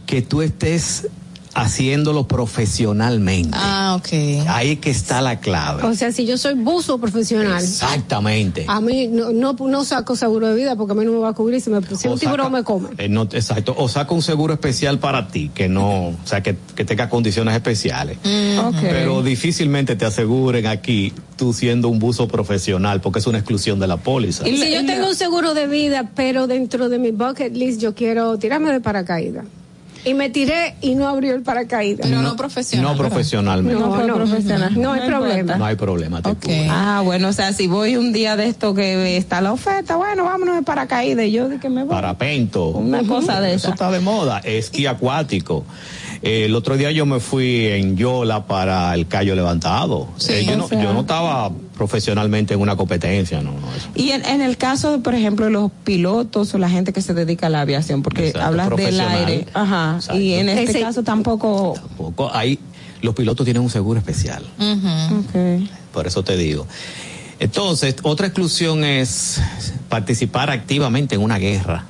que 0.06 0.22
tú 0.22 0.42
estés 0.42 1.08
haciéndolo 1.54 2.28
profesionalmente. 2.28 3.50
Ah, 3.54 3.96
ok. 4.00 4.48
Ahí 4.48 4.72
es 4.72 4.80
que 4.80 4.90
está 4.90 5.22
la 5.22 5.40
clave. 5.40 5.84
O 5.84 5.94
sea, 5.94 6.12
si 6.12 6.26
yo 6.26 6.38
soy 6.38 6.54
buzo 6.56 6.98
profesional, 7.00 7.62
Exactamente. 7.62 8.66
a 8.68 8.80
mí 8.82 9.08
no, 9.08 9.32
no, 9.32 9.54
no 9.54 9.84
saco 9.84 10.16
seguro 10.16 10.48
de 10.48 10.56
vida 10.56 10.76
porque 10.76 10.94
a 10.94 10.96
mí 10.96 11.06
no 11.06 11.12
me 11.12 11.20
va 11.20 11.30
a 11.30 11.34
cubrir 11.34 11.62
si, 11.62 11.70
me, 11.70 11.82
si 11.96 12.08
un 12.08 12.18
tiburón 12.18 12.48
saca- 12.48 12.50
me 12.58 12.64
come. 12.64 12.90
Eh, 12.98 13.10
no, 13.10 13.24
exacto. 13.24 13.76
O 13.78 13.88
saca 13.90 14.14
un 14.14 14.22
seguro 14.22 14.54
especial 14.54 15.00
para 15.00 15.28
ti, 15.28 15.52
que 15.54 15.68
no, 15.68 16.08
o 16.10 16.16
sea, 16.24 16.42
que, 16.42 16.56
que 16.76 16.86
tenga 16.86 17.10
condiciones 17.10 17.54
especiales. 17.56 18.18
Ok. 18.18 18.76
Pero 18.82 19.22
difícilmente 19.24 19.96
te 19.96 20.06
aseguren 20.06 20.68
aquí 20.68 21.14
tú 21.36 21.54
siendo 21.54 21.90
un 21.90 22.00
buzo 22.00 22.28
profesional, 22.28 23.02
porque 23.02 23.20
es 23.20 23.28
una 23.28 23.40
exclusión 23.40 23.80
de 23.80 23.88
la 23.88 23.98
póliza. 23.98 24.48
Y 24.48 24.58
si 24.58 24.72
yo 24.74 24.86
tengo 24.86 25.08
un 25.10 25.16
seguro 25.16 25.54
de 25.54 25.68
vida, 25.68 26.12
pero 26.16 26.48
dentro 26.48 26.88
de 26.88 27.00
mi 27.00 27.12
bucket 27.12 27.56
list 27.56 27.82
yo 27.82 27.96
quiero 27.96 28.38
tirarme 28.38 28.72
de 28.72 28.80
paracaídas. 28.80 29.46
Y 30.04 30.14
me 30.16 30.30
tiré 30.30 30.76
y 30.82 30.96
no 30.96 31.08
abrió 31.08 31.36
el 31.36 31.42
paracaídas. 31.44 32.08
Pero 32.08 32.22
no 32.22 32.36
profesional. 32.36 32.92
No 32.92 32.98
profesionalmente. 32.98 33.80
No, 33.80 33.98
no, 34.08 34.14
profesional. 34.16 34.74
no 34.80 34.94
hay 34.94 35.02
No 35.02 35.06
problema. 35.08 35.56
No 35.58 35.66
hay 35.66 35.76
problema. 35.76 36.22
te 36.22 36.30
Ok. 36.30 36.40
cubren. 36.44 36.68
Ah, 36.72 37.02
bueno, 37.04 37.28
o 37.30 37.34
sea, 37.34 37.54
si 37.54 37.68
voy 37.68 37.96
un 37.98 38.12
día 38.12 38.36
de 38.36 38.48
esto 38.48 38.74
que 38.74 39.18
está 39.18 39.42
la 39.42 39.54
oferta, 39.54 39.96
bueno, 39.98 40.24
vámonos 40.24 40.56
de 40.56 40.64
paracaídas, 40.64 41.26
y 41.26 41.32
yo 41.32 41.50
de 41.50 41.60
que 41.60 41.70
me 41.70 41.84
voy. 41.84 41.92
Parapento. 41.92 42.68
Una 42.70 43.04
cosa 43.04 43.40
de 43.42 43.50
Eso 43.54 43.68
esa. 43.68 43.74
está 43.76 43.92
de 43.92 44.00
moda. 44.00 44.40
Esquí 44.40 44.86
acuático. 44.88 45.66
Eh, 46.24 46.46
el 46.46 46.56
otro 46.56 46.78
día 46.78 46.92
yo 46.92 47.06
me 47.08 47.20
fui 47.20 47.66
en 47.68 47.98
Yola 47.98 48.46
para 48.46 48.94
el 48.94 49.08
Cayo 49.08 49.34
Levantado. 49.36 50.08
Sí, 50.18 50.34
Eh, 50.34 50.46
yo, 50.46 50.56
no, 50.56 50.68
sea. 50.68 50.82
yo 50.82 50.94
no 50.94 51.02
estaba 51.02 51.52
profesionalmente 51.76 52.54
en 52.54 52.60
una 52.62 52.76
competencia, 52.76 53.42
no. 53.42 53.54
Y 53.96 54.12
en, 54.12 54.24
en 54.26 54.42
el 54.42 54.56
caso, 54.58 55.02
por 55.02 55.16
ejemplo, 55.16 55.46
de 55.46 55.52
los 55.52 55.72
pilotos 55.84 56.54
o 56.54 56.60
la 56.60 56.70
gente 56.70 56.94
que 56.94 57.02
se 57.02 57.16
dedica 57.16 57.48
a 57.48 57.50
la 57.50 57.62
aviación, 57.62 58.04
porque 58.04 58.28
Exacto, 58.28 58.48
hablas 58.48 58.70
del 58.76 59.02
aire, 59.02 59.48
ajá, 59.54 59.96
Exacto. 59.96 60.22
y 60.22 60.34
en 60.36 60.50
este 60.50 60.72
Ese- 60.72 60.82
caso 60.82 61.02
tampoco. 61.02 61.74
Tampoco 61.76 62.30
hay, 62.32 62.60
los 63.02 63.16
pilotos 63.16 63.44
tienen 63.44 63.64
un 63.64 63.72
seguro 63.72 63.98
especial. 64.00 64.44
Ujú. 64.60 65.20
Ok. 65.22 65.68
Por 65.92 66.06
eso 66.06 66.24
te 66.24 66.38
digo. 66.38 66.68
Entonces, 67.40 67.96
otra 68.04 68.28
exclusión 68.28 68.84
es 68.84 69.42
participar 69.90 70.52
activamente 70.52 71.16
en 71.16 71.22
una 71.22 71.40
guerra. 71.40 71.86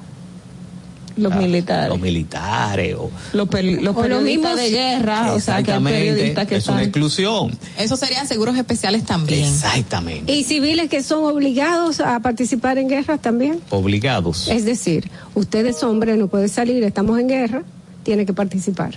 Los 1.17 1.35
militares. 1.35 1.89
Los 1.89 1.99
militares 1.99 2.95
o 2.97 3.09
Los, 3.33 3.47
pel- 3.49 3.81
los 3.81 3.95
O 3.95 3.99
los 3.99 4.03
periodistas 4.07 4.55
de 4.57 4.69
guerra, 4.69 5.33
o 5.33 5.39
sea, 5.39 5.61
que 5.63 5.73
periodistas 5.79 6.47
que 6.47 6.55
es 6.57 6.67
una 6.67 6.83
exclusión. 6.83 7.57
Esos 7.77 7.99
serían 7.99 8.27
seguros 8.27 8.57
especiales 8.57 9.03
también. 9.03 9.43
Exactamente. 9.45 10.31
Y 10.33 10.43
civiles 10.43 10.89
que 10.89 11.03
son 11.03 11.23
obligados 11.25 11.99
a 11.99 12.19
participar 12.21 12.77
en 12.77 12.87
guerras 12.87 13.21
también. 13.21 13.59
Obligados. 13.69 14.47
Es 14.47 14.65
decir, 14.65 15.09
usted 15.35 15.65
es 15.65 15.83
hombre, 15.83 16.15
no 16.17 16.27
puede 16.27 16.47
salir, 16.47 16.83
estamos 16.83 17.19
en 17.19 17.27
guerra, 17.27 17.63
tiene 18.03 18.25
que 18.25 18.33
participar. 18.33 18.95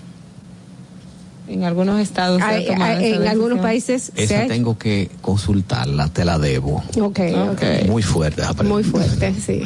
En 1.46 1.62
algunos 1.64 2.00
estados. 2.00 2.40
en 2.40 3.28
algunos 3.28 3.58
países 3.58 4.10
se 4.14 4.22
ha 4.22 4.44
Esa 4.44 4.46
tengo 4.46 4.78
que 4.78 5.10
consultarla, 5.20 6.08
te 6.08 6.24
la 6.24 6.38
debo. 6.38 6.82
Ok, 6.98 7.20
ok. 7.52 7.86
Muy 7.88 8.02
fuerte. 8.02 8.40
esa 8.40 8.54
pregunta. 8.54 8.72
Muy 8.72 8.82
fuerte, 8.84 9.34
sí. 9.44 9.62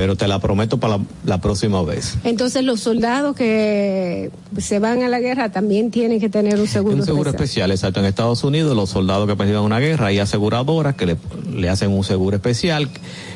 Pero 0.00 0.16
te 0.16 0.26
la 0.26 0.38
prometo 0.38 0.80
para 0.80 0.96
la, 0.96 1.04
la 1.26 1.40
próxima 1.42 1.82
vez. 1.82 2.16
Entonces 2.24 2.64
los 2.64 2.80
soldados 2.80 3.36
que 3.36 4.30
se 4.56 4.78
van 4.78 5.02
a 5.02 5.08
la 5.08 5.20
guerra 5.20 5.52
también 5.52 5.90
tienen 5.90 6.18
que 6.18 6.30
tener 6.30 6.58
un 6.58 6.66
seguro, 6.66 6.96
un 6.96 7.04
seguro 7.04 7.28
especial. 7.28 7.70
especial, 7.70 7.70
exacto. 7.72 8.00
En 8.00 8.06
Estados 8.06 8.42
Unidos, 8.42 8.74
los 8.74 8.88
soldados 8.88 9.28
que 9.28 9.36
participan 9.36 9.60
en 9.60 9.66
una 9.66 9.78
guerra, 9.78 10.06
hay 10.06 10.18
aseguradoras 10.18 10.94
que 10.94 11.04
le, 11.04 11.16
le 11.54 11.68
hacen 11.68 11.90
un 11.90 12.02
seguro 12.02 12.34
especial, 12.34 12.88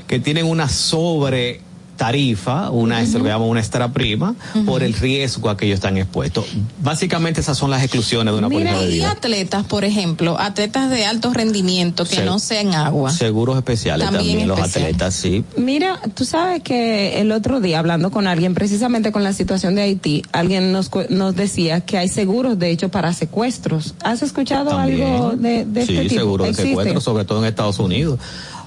que 0.06 0.20
tienen 0.20 0.46
una 0.46 0.70
sobre 0.70 1.60
tarifa, 1.96 2.70
una 2.70 3.00
es 3.00 3.12
lo 3.14 3.22
que 3.22 3.34
una 3.34 3.60
extra 3.60 3.92
prima, 3.92 4.34
por 4.66 4.82
el 4.82 4.94
riesgo 4.94 5.48
a 5.50 5.56
que 5.56 5.66
ellos 5.66 5.76
están 5.76 5.96
expuestos. 5.96 6.44
Básicamente 6.82 7.40
esas 7.40 7.56
son 7.56 7.70
las 7.70 7.82
exclusiones 7.82 8.32
de 8.32 8.38
una 8.38 8.48
Mira, 8.48 8.72
póliza 8.72 8.82
de 8.86 8.90
y 8.90 8.94
vida. 8.96 9.10
atletas, 9.10 9.64
por 9.64 9.84
ejemplo, 9.84 10.38
atletas 10.38 10.90
de 10.90 11.04
alto 11.06 11.32
rendimiento 11.32 12.04
que 12.04 12.16
Se- 12.16 12.24
no 12.24 12.38
sean 12.38 12.74
agua. 12.74 13.10
Seguros 13.10 13.56
especiales 13.56 14.06
También 14.06 14.38
también, 14.40 14.48
los 14.48 14.60
atletas, 14.60 15.14
sí. 15.14 15.44
Mira, 15.56 16.00
tú 16.14 16.24
sabes 16.24 16.62
que 16.62 17.20
el 17.20 17.32
otro 17.32 17.60
día 17.60 17.78
hablando 17.78 18.10
con 18.10 18.26
alguien 18.26 18.54
precisamente 18.54 19.12
con 19.12 19.22
la 19.24 19.32
situación 19.32 19.74
de 19.74 19.82
Haití, 19.82 20.22
alguien 20.32 20.72
nos 20.72 20.90
nos 21.10 21.34
decía 21.36 21.80
que 21.80 21.98
hay 21.98 22.08
seguros 22.08 22.58
de 22.58 22.70
hecho 22.70 22.88
para 22.88 23.12
secuestros. 23.12 23.94
¿Has 24.02 24.22
escuchado 24.22 24.70
También. 24.70 25.02
algo 25.12 25.30
de, 25.36 25.64
de 25.64 25.86
sí, 25.86 25.92
este 25.96 26.08
tipo? 26.08 26.20
seguro 26.20 26.44
de 26.44 26.50
¿Existe? 26.50 26.68
secuestro, 26.70 27.00
sobre 27.00 27.24
todo 27.24 27.40
en 27.40 27.46
Estados 27.46 27.78
Unidos. 27.78 28.18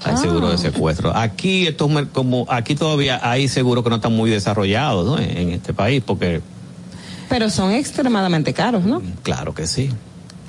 Hay 0.04 0.14
Ah. 0.14 0.16
seguro 0.16 0.48
de 0.50 0.58
secuestro. 0.58 1.16
Aquí 1.16 1.66
estos 1.66 1.90
como 2.12 2.46
aquí 2.48 2.74
todavía 2.74 3.20
hay 3.22 3.48
seguros 3.48 3.82
que 3.84 3.90
no 3.90 3.96
están 3.96 4.14
muy 4.14 4.30
desarrollados, 4.30 5.04
¿no? 5.06 5.18
En, 5.18 5.36
en 5.36 5.48
este 5.50 5.72
país, 5.74 6.02
porque 6.06 6.40
Pero 7.28 7.50
son 7.50 7.72
extremadamente 7.72 8.52
caros, 8.54 8.84
¿no? 8.84 9.02
claro 9.22 9.52
que 9.54 9.66
sí, 9.66 9.90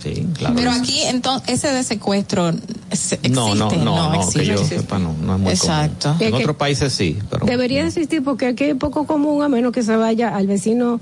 sí, 0.02 0.28
claro. 0.38 0.56
Pero 0.56 0.72
aquí, 0.72 1.02
entonces, 1.04 1.50
ese 1.50 1.74
de 1.74 1.84
secuestro 1.84 2.52
se- 2.92 3.16
existe. 3.16 3.30
no, 3.30 3.54
no, 3.56 3.70
no, 3.72 3.84
no, 3.84 4.14
existe. 4.16 4.40
que 4.40 4.46
yo 4.46 4.58
sepa, 4.64 4.98
no, 5.00 5.14
no 5.22 5.36
es 5.36 5.40
muy 5.42 5.52
Exacto. 5.52 6.10
común. 6.18 6.24
En 6.28 6.34
otros 6.36 6.56
países 6.56 6.94
sí, 6.94 7.18
pero 7.30 7.46
Debería 7.46 7.86
existir 7.86 8.24
porque 8.24 8.48
aquí 8.48 8.66
es 8.66 8.76
poco 8.76 9.06
común 9.06 9.44
a 9.44 9.50
menos 9.50 9.72
que 9.74 9.84
se 9.84 9.96
vaya 9.96 10.36
al 10.36 10.48
vecino 10.48 11.02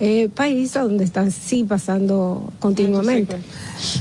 eh, 0.00 0.28
país 0.34 0.76
a 0.76 0.82
donde 0.82 1.04
están 1.04 1.30
sí 1.30 1.64
pasando 1.64 2.52
continuamente. 2.60 3.38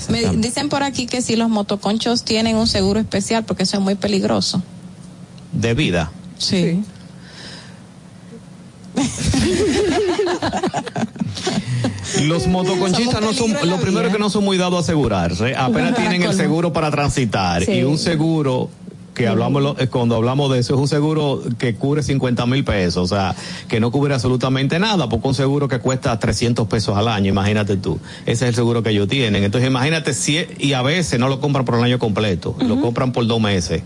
Me 0.10 0.24
dicen 0.38 0.70
por 0.70 0.84
aquí 0.84 1.06
que 1.06 1.22
si 1.22 1.36
los 1.36 1.50
motoconchos 1.50 2.24
tienen 2.24 2.56
un 2.58 2.68
seguro 2.68 3.00
especial 3.00 3.44
porque 3.46 3.64
eso 3.64 3.78
es 3.78 3.84
muy 3.84 3.96
peligroso. 3.96 4.62
de 5.54 5.74
vida. 5.74 6.12
Sí. 6.38 6.84
Los 12.24 12.48
motoconchistas 12.48 13.22
no 13.22 13.34
son, 13.34 13.54
lo 13.68 13.78
primero 13.78 14.12
que 14.12 14.18
no 14.20 14.30
son 14.30 14.44
muy 14.46 14.58
dados 14.58 14.78
a 14.78 14.80
asegurarse, 14.80 15.56
apenas 15.56 15.96
tienen 15.96 16.24
el 16.24 16.34
seguro 16.34 16.72
para 16.74 16.92
transitar 16.92 17.64
Sí. 17.66 17.72
y 17.74 17.84
un 17.84 17.98
seguro 17.98 18.70
que 19.16 19.28
hablamos 19.28 19.64
lo- 19.64 19.80
eh, 19.80 19.88
cuando 19.88 20.16
hablamos 20.16 20.52
de 20.52 20.60
eso, 20.60 20.76
es 20.76 20.80
un 20.80 20.88
seguro 20.88 21.42
que 21.58 21.74
cubre 21.76 22.04
50 22.04 22.46
mil 22.46 22.64
pesos, 22.64 23.12
o 23.12 23.16
sea, 23.16 23.34
que 23.68 23.80
no 23.80 23.90
cubre 23.92 24.14
absolutamente 24.14 24.78
nada, 24.78 25.10
porque 25.10 25.28
un 25.30 25.34
seguro 25.34 25.68
que 25.68 25.80
cuesta 25.80 26.20
300 26.20 26.68
pesos 26.68 26.96
al 26.98 27.08
año, 27.08 27.30
imagínate 27.30 27.78
tú. 27.78 27.98
Ese 28.26 28.46
es 28.46 28.50
el 28.50 28.56
seguro 28.56 28.84
que 28.84 28.90
ellos 28.92 29.08
tienen. 29.08 29.44
Entonces, 29.44 29.70
imagínate 29.70 30.14
si, 30.14 30.40
y 30.60 30.74
a 30.74 30.82
veces 30.82 31.20
no 31.20 31.30
lo 31.30 31.40
compran 31.40 31.66
por 31.66 31.76
el 31.76 31.84
año 31.84 31.98
completo, 31.98 32.56
lo 32.60 32.80
compran 32.82 33.12
por 33.14 33.26
dos 33.26 33.40
meses. 33.42 33.82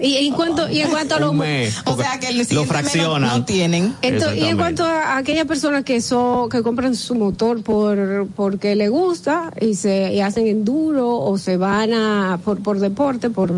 Y, 0.00 0.16
en 0.26 0.34
cuanto 0.34 0.68
y 0.70 0.80
en 0.80 0.90
cuanto 0.90 1.14
a 1.14 1.20
los 1.20 1.32
mes, 1.34 1.76
o 1.86 1.96
sea 1.96 2.18
que 2.18 2.28
el 2.28 2.38
lo 2.38 2.44
siguiente 2.44 2.54
mes 2.54 2.66
no- 2.66 2.66
fraccionan. 2.66 3.22
no 3.38 3.44
tienen 3.44 3.94
Entonces, 4.02 4.42
y 4.42 4.44
en 4.46 4.56
cuanto 4.56 4.84
a 4.84 5.16
aquellas 5.18 5.46
personas 5.46 5.84
que 5.84 6.00
son 6.00 6.48
que 6.48 6.62
compran 6.62 6.96
su 6.96 7.14
motor 7.14 7.62
por 7.62 8.26
porque 8.34 8.74
le 8.74 8.88
gusta 8.88 9.52
y 9.60 9.74
se 9.76 10.12
y 10.12 10.20
hacen 10.20 10.46
enduro 10.48 11.16
o 11.20 11.38
se 11.38 11.56
van 11.56 11.92
a 11.92 12.40
por 12.44 12.60
por 12.62 12.80
deporte 12.80 13.30
por 13.30 13.52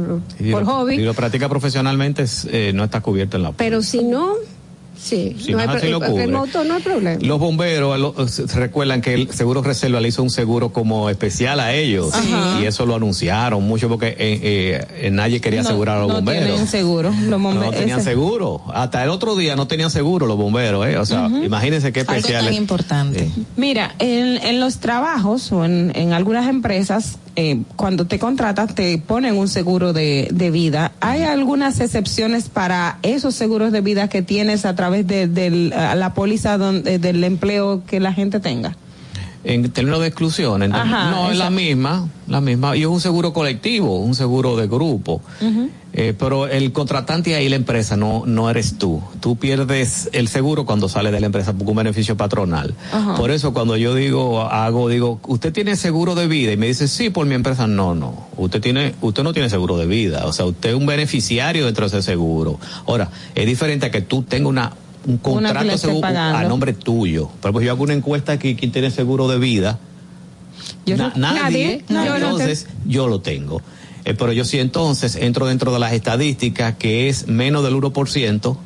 por 0.52 0.64
hobby 0.64 0.96
lo 1.06 1.14
practica 1.14 1.48
profesionalmente, 1.48 2.22
es, 2.22 2.46
eh, 2.50 2.72
no 2.74 2.84
está 2.84 3.00
cubierto 3.00 3.36
en 3.38 3.42
la 3.44 3.52
pero 3.52 3.82
si 3.82 4.02
no 4.04 4.34
sí 4.98 5.36
Si 5.38 5.52
no 5.52 5.60
es 5.60 5.68
hay 5.68 5.76
así, 5.76 5.86
pro- 5.88 6.00
lo 6.00 6.06
cubre. 6.06 6.24
el 6.24 6.32
motor 6.32 6.64
no 6.64 6.74
hay 6.74 6.82
problema 6.82 7.18
Los 7.22 7.38
bomberos 7.38 7.98
lo- 8.00 8.14
recuerdan 8.54 9.02
que 9.02 9.12
el 9.12 9.30
Seguro 9.30 9.60
Reserva 9.60 10.00
le 10.00 10.08
hizo 10.08 10.22
un 10.22 10.30
seguro 10.30 10.70
como 10.72 11.10
especial 11.10 11.60
a 11.60 11.74
ellos 11.74 12.14
Ajá. 12.14 12.60
y 12.62 12.64
eso 12.64 12.86
lo 12.86 12.94
anunciaron 12.94 13.62
mucho 13.62 13.90
porque 13.90 14.08
eh, 14.08 14.16
eh, 14.18 14.86
eh, 15.02 15.10
nadie 15.10 15.42
quería 15.42 15.60
No- 15.62 15.68
asegurar 15.68 15.98
a 15.98 16.00
los 16.00 16.08
no 16.08 16.14
bomberos. 16.14 16.46
tienen 16.48 16.66
seguro. 16.66 17.10
Los 17.10 17.28
No 17.28 17.38
bombe- 17.38 17.76
tenían 17.76 18.00
ese- 18.00 18.10
seguro. 18.10 18.62
Hasta 18.72 19.04
el 19.04 19.10
otro 19.10 19.36
día 19.36 19.54
no 19.54 19.66
tenían 19.68 19.90
seguro 19.90 20.26
los 20.26 20.38
bomberos, 20.38 20.86
¿eh? 20.86 20.96
O 20.96 21.04
sea, 21.04 21.28
imagínense 21.28 21.92
qué 21.92 22.00
especial. 22.00 22.48
es. 22.48 22.56
importante. 22.56 23.30
Mira, 23.58 23.94
en, 23.98 24.38
en 24.38 24.60
los 24.60 24.78
trabajos 24.78 25.52
o 25.52 25.66
en, 25.66 25.92
en 25.94 26.14
algunas 26.14 26.48
empresas, 26.48 27.18
eh, 27.36 27.62
cuando 27.76 28.06
te 28.06 28.18
contratas, 28.18 28.74
te 28.74 28.96
ponen 28.98 29.36
un 29.36 29.48
seguro 29.48 29.92
de, 29.92 30.28
de 30.32 30.50
vida. 30.50 30.92
¿Hay 31.00 31.22
algunas 31.22 31.80
excepciones 31.80 32.48
para 32.48 32.98
esos 33.02 33.34
seguros 33.34 33.72
de 33.72 33.82
vida 33.82 34.08
que 34.08 34.22
tienes 34.22 34.64
a 34.64 34.74
través 34.74 35.06
de, 35.06 35.26
la 35.94 36.14
póliza 36.14 36.56
donde- 36.58 36.98
del 36.98 37.22
empleo 37.24 37.82
que 37.86 38.00
la 38.00 38.12
gente 38.12 38.40
tenga? 38.40 38.76
En 39.44 39.70
términos 39.70 40.00
de 40.00 40.08
exclusión, 40.08 40.62
entonces, 40.64 40.92
Ajá, 40.92 41.10
no 41.12 41.30
es 41.30 41.38
la 41.38 41.50
misma, 41.50 42.08
la 42.26 42.40
misma. 42.40 42.76
Y 42.76 42.80
es 42.80 42.86
un 42.88 43.00
seguro 43.00 43.32
colectivo, 43.32 44.00
un 44.00 44.16
seguro 44.16 44.56
de 44.56 44.66
grupo. 44.66 45.20
Eh, 45.98 46.12
pero 46.18 46.46
el 46.46 46.72
contratante 46.72 47.34
ahí, 47.34 47.48
la 47.48 47.56
empresa, 47.56 47.96
no, 47.96 48.24
no 48.26 48.50
eres 48.50 48.76
tú. 48.76 49.02
Tú 49.20 49.36
pierdes 49.36 50.10
el 50.12 50.28
seguro 50.28 50.66
cuando 50.66 50.90
sales 50.90 51.10
de 51.10 51.20
la 51.20 51.26
empresa 51.26 51.54
por 51.54 51.66
un 51.70 51.74
beneficio 51.76 52.18
patronal. 52.18 52.74
Ajá. 52.92 53.14
Por 53.14 53.30
eso 53.30 53.54
cuando 53.54 53.78
yo 53.78 53.94
digo, 53.94 54.42
hago, 54.42 54.90
digo, 54.90 55.20
¿usted 55.26 55.54
tiene 55.54 55.74
seguro 55.74 56.14
de 56.14 56.26
vida? 56.26 56.52
Y 56.52 56.58
me 56.58 56.66
dice, 56.66 56.86
sí, 56.86 57.08
por 57.08 57.24
mi 57.26 57.34
empresa. 57.34 57.66
No, 57.66 57.94
no. 57.94 58.26
Usted 58.36 58.60
tiene, 58.60 58.94
usted 59.00 59.22
no 59.22 59.32
tiene 59.32 59.48
seguro 59.48 59.78
de 59.78 59.86
vida. 59.86 60.26
O 60.26 60.34
sea, 60.34 60.44
usted 60.44 60.68
es 60.70 60.74
un 60.76 60.84
beneficiario 60.84 61.64
dentro 61.64 61.88
de 61.88 61.96
ese 61.98 62.02
seguro. 62.10 62.60
Ahora, 62.86 63.10
es 63.34 63.46
diferente 63.46 63.86
a 63.86 63.90
que 63.90 64.02
tú 64.02 64.22
tengas 64.22 64.48
una, 64.50 64.72
un 65.06 65.16
contrato 65.16 65.78
seguro 65.78 66.00
pagando. 66.02 66.38
a 66.38 66.42
nombre 66.44 66.74
tuyo. 66.74 67.28
Por 67.40 67.48
ejemplo, 67.52 67.62
yo 67.62 67.72
hago 67.72 67.84
una 67.84 67.94
encuesta 67.94 68.32
aquí, 68.32 68.54
¿quién 68.54 68.70
tiene 68.70 68.90
seguro 68.90 69.28
de 69.28 69.38
vida? 69.38 69.78
Yo 70.84 70.96
Na- 70.96 71.12
no- 71.16 71.32
nadie, 71.32 71.40
nadie. 71.42 71.84
No, 71.88 72.04
yo 72.04 72.10
no 72.10 72.16
entonces 72.32 72.66
yo 72.84 73.08
lo 73.08 73.20
tengo. 73.20 73.62
Eh, 74.06 74.14
pero 74.14 74.32
yo 74.32 74.44
sí 74.44 74.60
entonces 74.60 75.16
entro 75.16 75.46
dentro 75.46 75.72
de 75.72 75.80
las 75.80 75.92
estadísticas 75.92 76.76
que 76.78 77.08
es 77.08 77.26
menos 77.26 77.64
del 77.64 77.74
1% 77.74 78.56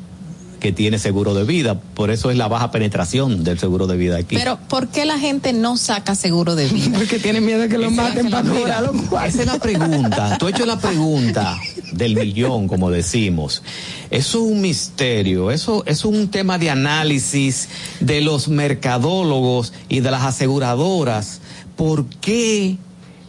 que 0.59 0.71
tiene 0.71 0.99
seguro 0.99 1.33
de 1.33 1.43
vida. 1.43 1.79
Por 1.79 2.11
eso 2.11 2.29
es 2.29 2.37
la 2.37 2.47
baja 2.47 2.69
penetración 2.69 3.43
del 3.43 3.57
seguro 3.57 3.87
de 3.87 3.97
vida 3.97 4.17
aquí. 4.17 4.35
Pero 4.35 4.59
¿por 4.69 4.89
qué 4.89 5.05
la 5.05 5.17
gente 5.17 5.51
no 5.51 5.77
saca 5.77 6.13
seguro 6.13 6.53
de 6.53 6.67
vida? 6.67 6.91
Porque 6.99 7.17
tiene 7.17 7.41
miedo 7.41 7.61
de 7.61 7.69
que 7.69 7.79
lo 7.79 7.89
maten 7.89 8.29
para 8.29 8.47
cobrar 8.47 8.83
los. 8.83 8.95
Esa 9.25 9.41
es 9.41 9.45
la 9.47 9.57
pregunta. 9.57 10.37
Tú 10.37 10.45
has 10.45 10.53
hecho 10.53 10.67
la 10.67 10.77
pregunta 10.77 11.59
del 11.91 12.15
millón, 12.15 12.67
como 12.67 12.91
decimos. 12.91 13.63
Eso 14.11 14.45
es 14.45 14.51
un 14.51 14.61
misterio. 14.61 15.49
Eso 15.49 15.81
es 15.87 16.05
un 16.05 16.29
tema 16.29 16.59
de 16.59 16.69
análisis 16.69 17.67
de 17.99 18.21
los 18.21 18.47
mercadólogos 18.47 19.73
y 19.89 20.01
de 20.01 20.11
las 20.11 20.23
aseguradoras. 20.23 21.41
¿Por 21.75 22.05
qué 22.05 22.77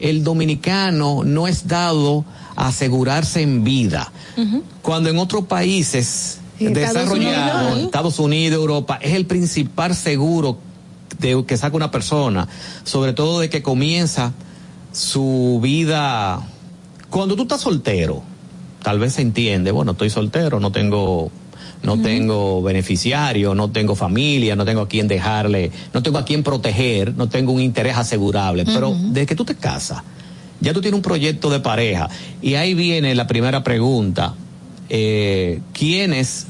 el 0.03 0.23
dominicano 0.25 1.23
no 1.25 1.49
es 1.49 1.67
dado 1.67 2.27
a 2.57 2.69
asegurarse 2.69 3.41
en 3.41 3.65
vida? 3.65 4.13
Cuando 4.83 5.09
en 5.09 5.19
otros 5.19 5.47
países 5.47 6.41
desarrollados. 6.59 7.79
Estados 7.79 8.19
Unidos, 8.19 8.59
Europa, 8.59 8.99
es 9.01 9.15
el 9.15 9.27
principal 9.27 9.95
seguro 9.95 10.59
de, 11.19 11.45
que 11.47 11.57
saca 11.57 11.77
una 11.77 11.91
persona, 11.91 12.49
sobre 12.85 13.13
todo 13.13 13.41
de 13.41 13.51
que 13.51 13.63
comienza 13.63 14.33
su 14.93 15.61
vida. 15.63 16.47
Cuando 17.11 17.37
tú 17.37 17.43
estás 17.43 17.61
soltero, 17.61 18.23
tal 18.83 18.99
vez 18.99 19.15
se 19.15 19.23
entiende, 19.23 19.71
bueno, 19.71 19.93
estoy 19.93 20.11
soltero, 20.11 20.61
no 20.61 20.73
tengo 20.73 21.31
no 21.83 22.01
tengo 22.01 22.63
beneficiario, 22.63 23.55
no 23.55 23.71
tengo 23.71 23.97
familia, 23.97 24.55
no 24.55 24.65
tengo 24.65 24.83
a 24.83 24.89
quién 24.89 25.09
dejarle, 25.09 25.73
no 25.93 26.03
tengo 26.03 26.19
a 26.19 26.25
quién 26.25 26.43
proteger, 26.43 27.15
no 27.17 27.29
tengo 27.29 27.53
un 27.53 27.61
interés 27.61 27.97
asegurable, 27.97 28.65
pero 28.65 28.95
desde 28.97 29.27
que 29.27 29.35
tú 29.35 29.45
te 29.45 29.57
casas, 29.57 30.03
ya 30.61 30.73
tú 30.73 30.81
tienes 30.81 30.97
un 30.97 31.03
proyecto 31.03 31.51
de 31.51 31.61
pareja 31.61 32.09
y 32.41 32.55
ahí 32.55 32.75
viene 32.75 33.15
la 33.15 33.27
primera 33.27 33.65
pregunta, 33.65 34.35
eh, 34.89 35.61
¿quiénes 35.73 36.47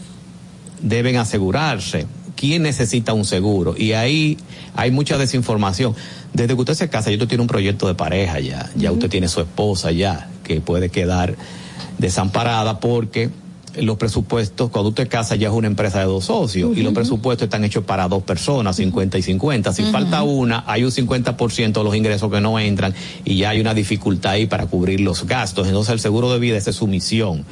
deben 0.82 1.16
asegurarse? 1.16 2.06
¿Quién 2.36 2.64
necesita 2.64 3.14
un 3.14 3.24
seguro? 3.24 3.74
Y 3.76 3.92
ahí 3.92 4.36
hay 4.74 4.90
mucha 4.90 5.16
desinformación. 5.16 5.94
Desde 6.34 6.54
que 6.54 6.60
usted 6.60 6.74
se 6.74 6.88
casa, 6.88 7.10
ya 7.10 7.16
usted 7.16 7.28
tiene 7.28 7.42
un 7.42 7.48
proyecto 7.48 7.86
de 7.86 7.94
pareja 7.94 8.40
ya, 8.40 8.70
ya 8.74 8.92
usted 8.92 9.08
tiene 9.08 9.28
su 9.28 9.40
esposa 9.40 9.92
ya, 9.92 10.28
que 10.44 10.60
puede 10.60 10.90
quedar 10.90 11.36
desamparada 11.98 12.80
porque 12.80 13.30
los 13.76 13.96
presupuestos, 13.96 14.70
cuando 14.70 14.90
usted 14.90 15.08
casa 15.08 15.34
ya 15.36 15.48
es 15.48 15.54
una 15.54 15.66
empresa 15.66 16.00
de 16.00 16.04
dos 16.04 16.26
socios 16.26 16.76
y 16.76 16.82
los 16.82 16.92
presupuestos 16.92 17.46
están 17.46 17.64
hechos 17.64 17.84
para 17.84 18.06
dos 18.08 18.22
personas, 18.22 18.76
50 18.76 19.18
y 19.18 19.22
50. 19.22 19.72
Si 19.72 19.82
falta 19.84 20.22
una, 20.22 20.64
hay 20.66 20.84
un 20.84 20.90
50% 20.90 21.72
de 21.72 21.84
los 21.84 21.94
ingresos 21.96 22.30
que 22.30 22.40
no 22.40 22.58
entran 22.58 22.94
y 23.24 23.36
ya 23.36 23.50
hay 23.50 23.60
una 23.60 23.74
dificultad 23.74 24.32
ahí 24.32 24.46
para 24.46 24.66
cubrir 24.66 25.00
los 25.00 25.26
gastos. 25.26 25.66
Entonces 25.66 25.92
el 25.94 26.00
seguro 26.00 26.32
de 26.32 26.38
vida 26.38 26.56
esa 26.56 26.70
es 26.70 26.76
su 26.76 26.86
misión. 26.86 27.44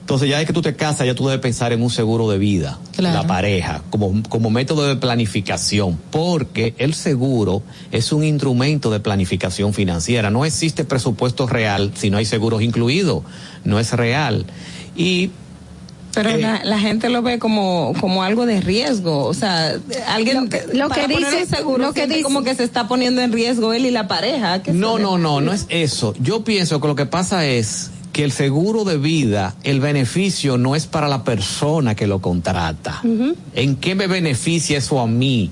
Entonces 0.00 0.28
ya 0.28 0.40
es 0.40 0.46
que 0.48 0.52
tú 0.52 0.62
te 0.62 0.74
casas, 0.74 1.06
ya 1.06 1.14
tú 1.14 1.26
debes 1.26 1.40
pensar 1.40 1.72
en 1.72 1.80
un 1.80 1.88
seguro 1.88 2.28
de 2.28 2.36
vida, 2.36 2.80
Claro. 2.96 3.22
la 3.22 3.26
pareja, 3.26 3.82
como, 3.90 4.20
como 4.28 4.50
método 4.50 4.88
de 4.88 4.96
planificación, 4.96 5.96
porque 6.10 6.74
el 6.78 6.94
seguro 6.94 7.62
es 7.92 8.10
un 8.10 8.24
instrumento 8.24 8.90
de 8.90 8.98
planificación 8.98 9.72
financiera. 9.72 10.28
No 10.30 10.44
existe 10.44 10.84
presupuesto 10.84 11.46
real 11.46 11.92
si 11.94 12.10
no 12.10 12.18
hay 12.18 12.24
seguros 12.24 12.62
incluidos, 12.62 13.22
no 13.64 13.78
es 13.78 13.92
real. 13.92 14.44
Y 14.96 15.30
Pero 16.14 16.30
Eh, 16.30 16.38
la, 16.38 16.62
la 16.64 16.78
gente 16.78 17.08
lo 17.08 17.22
ve 17.22 17.38
como, 17.38 17.94
como 18.00 18.22
algo 18.22 18.44
de 18.46 18.60
riesgo. 18.60 19.24
O 19.24 19.34
sea, 19.34 19.74
alguien 20.08 20.50
lo 20.74 20.88
para 20.88 21.06
que 21.06 21.16
dice- 21.16 21.42
un 21.42 21.48
seguro 21.48 21.84
lo 21.86 21.92
que 21.94 22.06
dice- 22.06 22.22
como 22.22 22.42
que 22.42 22.54
se 22.54 22.64
está 22.64 22.86
poniendo 22.88 23.22
en 23.22 23.32
riesgo 23.32 23.72
él 23.72 23.86
y 23.86 23.90
la 23.90 24.08
pareja. 24.08 24.62
¿Qué 24.62 24.72
No, 24.72 24.98
no, 24.98 25.16
no, 25.18 25.40
no 25.40 25.52
es 25.52 25.66
eso. 25.70 26.14
Yo 26.20 26.44
pienso 26.44 26.80
que 26.80 26.88
lo 26.88 26.94
que 26.96 27.06
pasa 27.06 27.46
es 27.46 27.90
que 28.12 28.24
el 28.24 28.32
seguro 28.32 28.84
de 28.84 28.98
vida, 28.98 29.54
el 29.62 29.80
beneficio 29.80 30.58
no 30.58 30.76
es 30.76 30.86
para 30.86 31.08
la 31.08 31.24
persona 31.24 31.94
que 31.94 32.06
lo 32.06 32.20
contrata. 32.20 33.00
¿En 33.54 33.76
qué 33.76 33.94
me 33.94 34.06
beneficia 34.06 34.76
eso 34.76 35.00
a 35.00 35.06
mí? 35.06 35.50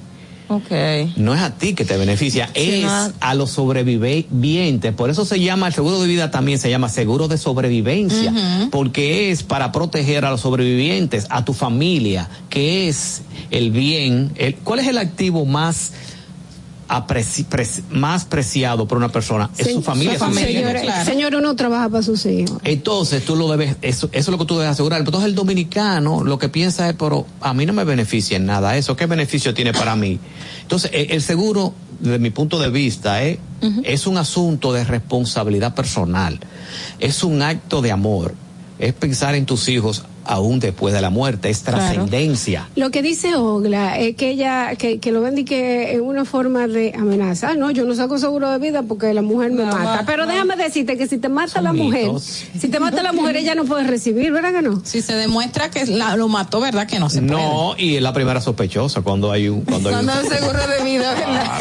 Ok. 0.52 1.16
No 1.16 1.32
es 1.32 1.40
a 1.40 1.54
ti 1.54 1.74
que 1.74 1.84
te 1.84 1.96
beneficia, 1.96 2.48
Sí, 2.56 2.80
es 2.80 2.82
no. 2.84 3.12
a 3.20 3.34
los 3.36 3.50
sobrevivientes. 3.50 4.92
Por 4.94 5.08
eso 5.08 5.24
se 5.24 5.38
llama, 5.38 5.68
el 5.68 5.72
seguro 5.74 6.00
de 6.00 6.08
vida 6.08 6.32
también 6.32 6.58
se 6.58 6.68
llama 6.68 6.88
seguro 6.88 7.28
de 7.28 7.38
sobrevivencia, 7.38 8.32
porque 8.72 9.30
es 9.30 9.44
para 9.44 9.70
proteger 9.70 10.24
a 10.24 10.30
los 10.30 10.40
sobrevivientes, 10.40 11.28
a 11.30 11.44
tu 11.44 11.54
familia, 11.54 12.28
que 12.48 12.88
es 12.88 13.22
el 13.52 13.70
bien. 13.70 14.32
El, 14.34 14.56
¿Cuál 14.56 14.80
es 14.80 14.88
el 14.88 14.98
activo 14.98 15.44
más 15.44 15.92
apreci- 16.90 17.46
preci- 17.46 17.82
más 17.90 18.24
preciado 18.24 18.86
por 18.88 18.98
una 18.98 19.08
persona? 19.10 19.48
Es 19.56 19.72
su 19.72 19.80
familia. 19.82 20.18
sus 20.18 20.22
hijos. 20.58 20.80
Señor, 20.80 21.04
señor, 21.04 21.34
uno 21.36 21.54
trabaja 21.56 21.88
para 21.88 22.02
sus 22.02 22.26
hijos. 22.26 22.58
Entonces 22.64 23.24
tú 23.24 23.36
lo 23.36 23.48
debes, 23.48 23.76
eso, 23.80 24.08
eso 24.12 24.18
es 24.18 24.28
lo 24.28 24.38
que 24.38 24.44
tú 24.44 24.54
debes 24.58 24.72
asegurar. 24.72 24.98
Entonces 25.00 25.28
el 25.28 25.34
dominicano 25.36 26.24
lo 26.24 26.38
que 26.38 26.48
piensa 26.48 26.88
es, 26.88 26.96
pero 26.96 27.26
a 27.40 27.54
mí 27.54 27.64
no 27.64 27.72
me 27.72 27.84
beneficia 27.84 28.36
en 28.36 28.46
nada 28.46 28.76
eso. 28.76 28.96
¿Qué 28.96 29.06
beneficio 29.06 29.54
tiene 29.54 29.72
para 29.72 29.94
mí? 29.94 30.18
Entonces 30.62 30.90
eh, 30.92 31.06
el 31.10 31.22
seguro, 31.22 31.72
desde 32.00 32.18
mi 32.18 32.30
punto 32.30 32.58
de 32.58 32.70
vista, 32.70 33.22
eh, 33.24 33.38
es 33.84 34.06
un 34.06 34.18
asunto 34.18 34.72
de 34.72 34.84
responsabilidad 34.84 35.74
personal. 35.74 36.40
Es 36.98 37.22
un 37.22 37.40
acto 37.42 37.82
de 37.82 37.92
amor. 37.92 38.34
Es 38.78 38.94
pensar 38.94 39.34
en 39.34 39.46
tus 39.46 39.68
hijos 39.68 40.04
aún 40.30 40.60
después 40.60 40.94
de 40.94 41.00
la 41.00 41.10
muerte. 41.10 41.50
Es 41.50 41.62
trascendencia. 41.62 42.68
Lo 42.76 42.90
que 42.90 43.02
dice 43.02 43.34
Ogla 43.36 43.98
es 43.98 44.16
que 44.16 44.30
ella, 44.30 44.74
que, 44.76 44.98
que 44.98 45.12
lo 45.12 45.20
ven 45.20 45.38
y 45.38 45.44
que 45.44 45.94
es 45.94 46.00
una 46.00 46.24
forma 46.24 46.66
de 46.66 46.92
amenaza. 46.96 47.50
Ah, 47.50 47.54
no, 47.54 47.70
yo 47.70 47.84
no 47.84 47.94
saco 47.94 48.18
seguro 48.18 48.50
de 48.50 48.58
vida 48.58 48.82
porque 48.82 49.12
la 49.14 49.22
mujer 49.22 49.52
me 49.52 49.64
mata. 49.64 50.04
Pero 50.06 50.26
déjame 50.26 50.56
decirte 50.56 50.96
que 50.96 51.06
si 51.06 51.18
te 51.18 51.28
mata 51.28 51.60
la 51.60 51.72
mujer, 51.72 52.06
mitos. 52.06 52.44
si 52.58 52.68
te 52.68 52.78
mata 52.80 53.02
la 53.02 53.12
mujer, 53.12 53.36
ella 53.36 53.54
no 53.54 53.64
puede 53.64 53.84
recibir, 53.86 54.32
¿verdad 54.32 54.52
que 54.52 54.62
no? 54.62 54.80
Si 54.84 55.02
se 55.02 55.14
demuestra 55.14 55.70
que 55.70 55.84
la- 55.86 56.16
lo 56.16 56.28
mató, 56.28 56.60
¿verdad 56.60 56.86
que 56.86 56.98
no 56.98 57.10
se 57.10 57.20
puede? 57.22 57.32
No, 57.32 57.74
y 57.76 57.96
es 57.96 58.02
la 58.02 58.12
primera 58.12 58.40
sospechosa 58.40 59.00
cuando 59.02 59.30
hay 59.32 59.48
un... 59.48 59.62
Cuando 59.62 59.88
hay 59.90 59.94
un- 59.96 60.04
Cuando 60.06 60.20
el 60.22 60.28
seguro 60.38 60.58
de 60.66 60.84
vida, 60.84 61.14
¿verdad? 61.14 61.58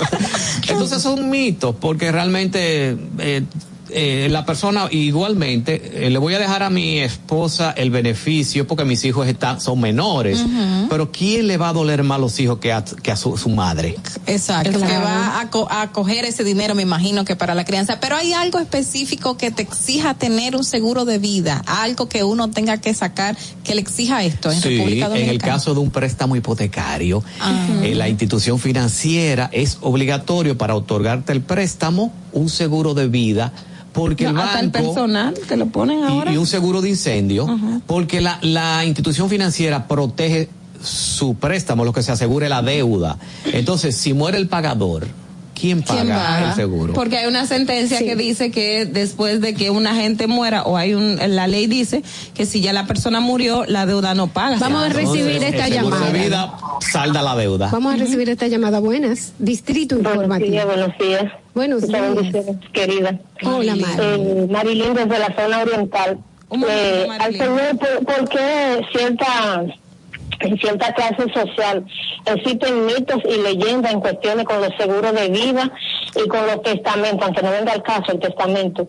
Entonces 0.68 1.02
son 1.02 1.28
mitos, 1.30 1.74
porque 1.80 2.10
realmente 2.12 2.96
eh, 3.18 3.42
eh, 3.92 4.28
la 4.30 4.44
persona 4.44 4.88
igualmente 4.90 6.06
eh, 6.06 6.10
le 6.10 6.18
voy 6.18 6.34
a 6.34 6.38
dejar 6.38 6.62
a 6.62 6.70
mi 6.70 6.98
esposa 6.98 7.72
el 7.72 7.90
beneficio 7.90 8.66
porque 8.66 8.84
mis 8.84 9.04
hijos 9.04 9.26
están 9.26 9.60
son 9.60 9.80
menores, 9.80 10.44
pero 10.88 11.10
¿quién 11.12 11.46
le 11.46 11.56
va 11.56 11.68
a 11.70 11.72
doler 11.72 12.02
más 12.02 12.16
a 12.16 12.20
los 12.20 12.38
hijos 12.40 12.58
que 12.58 12.72
a, 12.72 12.84
que 12.84 13.10
a 13.10 13.16
su, 13.16 13.36
su 13.36 13.48
madre? 13.50 13.96
Exacto, 14.26 14.78
Claro. 14.78 14.86
que 14.86 14.98
va 14.98 15.40
a, 15.40 15.50
co- 15.50 15.68
a 15.70 15.92
coger 15.92 16.24
ese 16.24 16.44
dinero, 16.44 16.74
me 16.74 16.82
imagino 16.82 17.24
que 17.24 17.36
para 17.36 17.54
la 17.54 17.64
crianza. 17.64 18.00
Pero 18.00 18.16
hay 18.16 18.32
algo 18.32 18.58
específico 18.58 19.36
que 19.36 19.50
te 19.50 19.62
exija 19.62 20.14
tener 20.14 20.56
un 20.56 20.64
seguro 20.64 21.04
de 21.04 21.18
vida, 21.18 21.62
algo 21.66 22.08
que 22.08 22.24
uno 22.24 22.50
tenga 22.50 22.78
que 22.78 22.94
sacar 22.94 23.36
que 23.64 23.74
le 23.74 23.80
exija 23.80 24.24
esto 24.24 24.50
en 24.50 24.60
Sí, 24.60 24.68
República 24.76 25.06
en 25.06 25.10
Dominicana. 25.12 25.32
el 25.32 25.38
caso 25.40 25.74
de 25.74 25.80
un 25.80 25.90
préstamo 25.90 26.36
hipotecario, 26.36 27.22
Ah. 27.40 27.66
eh, 27.82 27.94
la 27.94 28.08
institución 28.08 28.58
financiera 28.58 29.48
es 29.52 29.78
obligatorio 29.80 30.56
para 30.56 30.74
otorgarte 30.74 31.32
el 31.32 31.40
préstamo 31.42 32.12
un 32.32 32.48
seguro 32.48 32.94
de 32.94 33.08
vida 33.08 33.52
porque 33.92 34.26
el 34.26 34.34
No, 34.34 34.42
hasta 34.42 34.60
el 34.60 34.70
banco 34.70 34.86
personal 34.88 35.34
te 35.48 35.56
lo 35.56 35.66
ponen 35.66 36.04
ahora. 36.04 36.30
y, 36.30 36.34
y 36.34 36.38
un 36.38 36.46
seguro 36.46 36.80
de 36.80 36.88
incendio, 36.90 37.46
porque 37.86 38.20
la, 38.20 38.38
la 38.42 38.84
institución 38.84 39.28
financiera 39.28 39.86
protege 39.88 40.48
su 40.82 41.34
préstamo, 41.34 41.84
lo 41.84 41.92
que 41.92 42.02
se 42.02 42.12
asegure 42.12 42.48
la 42.48 42.62
deuda. 42.62 43.18
Entonces, 43.52 43.96
si 43.96 44.14
muere 44.14 44.38
el 44.38 44.48
pagador, 44.48 45.06
¿quién 45.60 45.82
paga, 45.82 46.02
paga? 46.16 46.48
el 46.50 46.54
seguro? 46.54 46.92
Porque 46.94 47.18
hay 47.18 47.26
una 47.26 47.46
sentencia 47.46 47.98
Sí. 47.98 48.04
que 48.06 48.16
dice 48.16 48.50
que 48.50 48.86
después 48.86 49.40
de 49.40 49.54
que 49.54 49.70
una 49.70 49.94
gente 49.94 50.26
muera, 50.26 50.62
o 50.62 50.76
hay 50.76 50.94
un, 50.94 51.18
la 51.36 51.46
ley 51.46 51.66
dice 51.66 52.02
que 52.34 52.46
si 52.46 52.60
ya 52.60 52.72
la 52.72 52.86
persona 52.86 53.20
murió, 53.20 53.64
la 53.66 53.86
deuda 53.86 54.14
no 54.14 54.26
paga. 54.28 54.56
Vamos 54.58 54.82
a 54.84 54.88
recibir 54.88 55.26
Entonces, 55.42 55.52
esta 55.54 55.66
el 55.66 55.72
llamada. 55.74 56.10
de 56.10 56.18
vida 56.18 56.54
salda 56.80 57.22
la 57.22 57.36
deuda. 57.36 57.68
Vamos 57.70 57.94
a 57.94 57.96
recibir 57.96 58.28
esta 58.30 58.46
llamada. 58.48 58.80
Buenas. 58.80 59.32
Distrito 59.38 59.96
Informativo. 59.96 60.50
días, 60.50 60.66
buenos 60.66 60.98
días. 60.98 61.24
Buenos 61.54 61.86
días. 61.86 62.02
querida. 62.72 63.18
Hola, 63.44 63.74
Mari. 63.76 63.92
Eh, 64.00 64.46
Marilyn, 64.50 64.94
desde 64.94 65.18
la 65.18 65.34
zona 65.34 65.58
oriental. 65.62 66.18
Un 66.48 66.60
momento, 66.60 66.82
Eh, 66.82 67.02
al 67.02 67.18
Marilyn. 67.18 67.40
señor, 67.42 67.78
¿por, 67.78 68.06
por 68.06 68.28
qué 68.28 68.80
cierta, 68.96 69.26
en 70.40 70.58
cierta 70.58 70.92
clase 70.94 71.24
social 71.32 71.84
existen 72.26 72.86
mitos 72.86 73.18
y 73.28 73.42
leyendas 73.42 73.92
en 73.92 74.00
cuestiones 74.00 74.44
con 74.44 74.60
los 74.60 74.74
seguros 74.78 75.12
de 75.14 75.28
vida 75.28 75.70
y 76.16 76.28
con 76.28 76.46
los 76.46 76.62
testamentos, 76.62 77.26
aunque 77.26 77.42
no 77.42 77.50
venga 77.50 77.72
al 77.72 77.82
caso 77.82 78.12
el 78.12 78.20
testamento? 78.20 78.88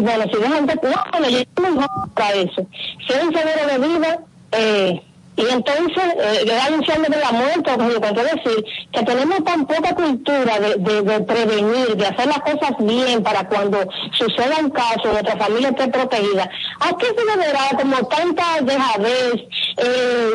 Bueno, 0.00 0.24
si 0.32 0.40
dejan 0.40 0.66
de... 0.66 0.74
No, 0.74 1.04
bueno, 1.12 1.28
yo 1.28 1.42
no 1.62 2.12
para 2.14 2.34
eso. 2.34 2.66
Si 3.06 3.12
es 3.12 3.22
un 3.22 3.34
seguro 3.34 3.66
de 3.66 3.88
vida... 3.88 4.18
Eh, 4.52 5.00
y 5.40 5.52
entonces, 5.52 6.04
eh, 6.18 6.60
un 6.70 7.02
de 7.02 7.18
la 7.18 7.32
muerte, 7.32 7.72
como 7.72 7.90
yo 7.90 8.00
quiero 8.00 8.22
decir, 8.22 8.64
que 8.92 9.02
tenemos 9.02 9.42
tan 9.44 9.66
poca 9.66 9.94
cultura 9.94 10.58
de, 10.60 11.02
de, 11.02 11.20
prevenir, 11.20 11.96
de 11.96 12.06
hacer 12.06 12.26
las 12.26 12.40
cosas 12.40 12.72
bien 12.80 13.22
para 13.22 13.48
cuando 13.48 13.78
suceda 14.12 14.58
un 14.60 14.70
caso, 14.70 15.12
nuestra 15.12 15.36
familia 15.36 15.70
esté 15.70 15.88
protegida. 15.88 16.50
¿A 16.80 16.96
qué 16.98 17.06
se 17.06 17.24
deberá 17.24 17.70
como 17.78 17.96
tanta 18.08 18.60
dejadez? 18.60 19.34
Eh, 19.78 20.32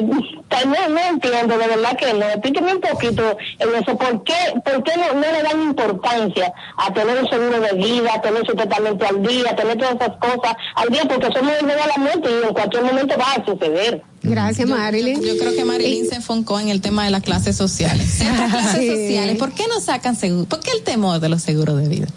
no, 0.63 0.89
no 0.89 0.99
entiendo, 0.99 1.57
de 1.57 1.67
verdad 1.67 1.97
que 1.97 2.13
no. 2.13 2.25
Explíqueme 2.25 2.73
un 2.73 2.81
poquito 2.81 3.37
en 3.59 3.75
eso. 3.75 3.97
¿Por 3.97 4.23
qué, 4.23 4.33
por 4.63 4.83
qué 4.83 4.93
no, 4.97 5.19
le 5.19 5.43
dan 5.43 5.61
importancia 5.61 6.53
a 6.77 6.93
tener 6.93 7.17
un 7.21 7.29
seguro 7.29 7.59
de 7.59 7.73
vida, 7.73 8.13
a 8.15 8.21
tener 8.21 8.45
su 8.45 8.55
tratamiento 8.55 9.05
al 9.05 9.21
día, 9.21 9.51
a 9.51 9.55
tener 9.55 9.77
todas 9.77 9.95
esas 9.95 10.17
cosas 10.17 10.55
al 10.75 10.89
día? 10.89 11.03
Porque 11.07 11.27
somos 11.33 11.53
el 11.59 11.67
de 11.67 11.75
la 11.75 11.97
muerte 11.97 12.29
y 12.29 12.47
en 12.47 12.53
cualquier 12.53 12.83
momento 12.83 13.15
va 13.17 13.33
a 13.33 13.45
suceder. 13.45 14.01
Gracias, 14.25 14.67
Marilyn. 14.67 15.21
Yo 15.21 15.37
creo 15.37 15.55
que 15.55 15.65
Marilyn 15.65 16.07
se 16.07 16.15
enfocó 16.15 16.59
en 16.59 16.69
el 16.69 16.81
tema 16.81 17.05
de 17.05 17.11
las 17.11 17.21
clases 17.23 17.55
sociales. 17.55 18.05
Ciertas 18.17 18.51
clases 18.51 18.79
Sí. 18.81 18.87
sociales, 18.89 19.37
¿por 19.37 19.51
qué 19.53 19.63
no 19.67 19.79
sacan 19.81 20.15
seguro? 20.15 20.45
¿Por 20.45 20.59
qué 20.59 20.71
el 20.71 20.81
temor 20.83 21.19
de 21.19 21.29
los 21.29 21.41
seguros 21.41 21.81
de 21.81 21.87
vida? 21.87 22.07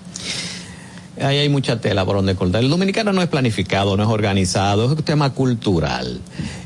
Ahí 1.20 1.38
hay 1.38 1.48
mucha 1.48 1.80
tela 1.80 2.04
por 2.04 2.14
donde 2.16 2.36
cortar. 2.36 2.62
El 2.62 2.70
dominicano 2.70 3.12
no 3.12 3.20
es 3.22 3.28
planificado, 3.28 3.96
no 3.96 4.04
es 4.04 4.08
organizado, 4.08 4.84
es 4.86 4.92
un 4.96 5.02
tema 5.04 5.30
cultural. 5.34 6.20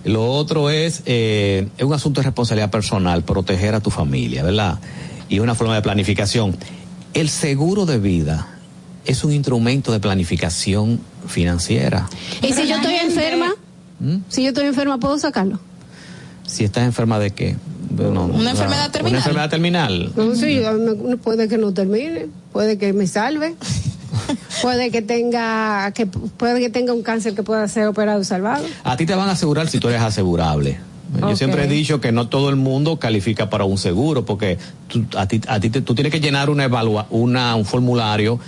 Lo 0.05 0.31
otro 0.31 0.69
es, 0.69 1.03
eh, 1.07 1.69
es 1.79 1.85
un 1.85 1.95
asunto 1.95 2.21
de 2.21 2.27
responsabilidad 2.27 2.71
personal, 2.71 3.23
proteger 3.25 3.75
a 3.75 3.81
tu 3.81 3.91
familia, 3.91 4.43
¿verdad? 4.43 4.79
Y 5.31 5.39
una 5.39 5.55
forma 5.55 5.75
de 5.75 5.81
planificación. 5.81 6.55
El 7.15 7.31
seguro 7.31 7.87
de 7.87 7.99
vida 7.99 8.47
es 9.07 9.25
un 9.25 9.33
instrumento 9.33 9.91
de 9.91 10.01
planificación 10.01 11.01
financiera. 11.27 12.09
¿Y 12.43 12.53
si 12.53 12.69
yo 12.69 12.77
estoy 12.77 12.95
enferma? 12.97 13.55
¿Mm? 14.03 14.17
Si 14.29 14.43
yo 14.43 14.49
estoy 14.49 14.67
enferma, 14.67 14.99
¿puedo 14.99 15.17
sacarlo? 15.19 15.59
Si 16.47 16.65
estás 16.65 16.85
enferma 16.85 17.19
de 17.19 17.31
qué? 17.31 17.57
Una 17.99 18.51
enfermedad 18.51 18.85
Una 18.87 18.91
terminal. 18.93 19.19
enfermedad 19.19 19.51
terminal. 19.51 20.13
No, 20.17 20.35
sí, 20.35 20.61
puede 21.23 21.47
que 21.49 21.57
no 21.59 21.73
termine, 21.73 22.27
puede 22.53 22.79
que 22.79 22.93
me 22.93 23.07
salve, 23.07 23.55
puede 24.63 24.91
que 24.91 25.03
tenga 25.03 25.91
que 25.93 26.07
puede 26.07 26.61
que 26.61 26.71
tenga 26.71 26.93
un 26.95 27.03
cáncer 27.03 27.35
que 27.35 27.43
pueda 27.43 27.67
ser 27.69 27.87
operado 27.87 28.21
y 28.21 28.25
salvado. 28.25 28.65
A 28.85 28.97
ti 28.97 29.07
te 29.07 29.15
van 29.15 29.29
a 29.29 29.33
asegurar 29.33 29.69
si 29.69 29.79
tú 29.79 29.89
eres 29.89 30.01
asegurable. 30.03 30.79
Yo 31.21 31.37
siempre 31.37 31.65
he 31.65 31.69
dicho 31.69 32.01
que 32.01 32.11
no 32.11 32.29
todo 32.29 32.49
el 32.49 32.57
mundo 32.57 32.99
califica 32.99 33.51
para 33.51 33.65
un 33.65 33.77
seguro 33.77 34.25
porque 34.25 34.57
tú, 34.89 35.05
a 35.19 35.27
ti, 35.29 35.43
a 35.47 35.61
ti 35.61 35.69
te- 35.69 35.83
tú 35.83 35.95
tienes 35.95 36.11
que 36.11 36.21
llenar 36.21 36.49
una 36.49 36.65
evalua, 36.65 37.07
una, 37.11 37.55
un 37.55 37.67
formulario 37.67 38.41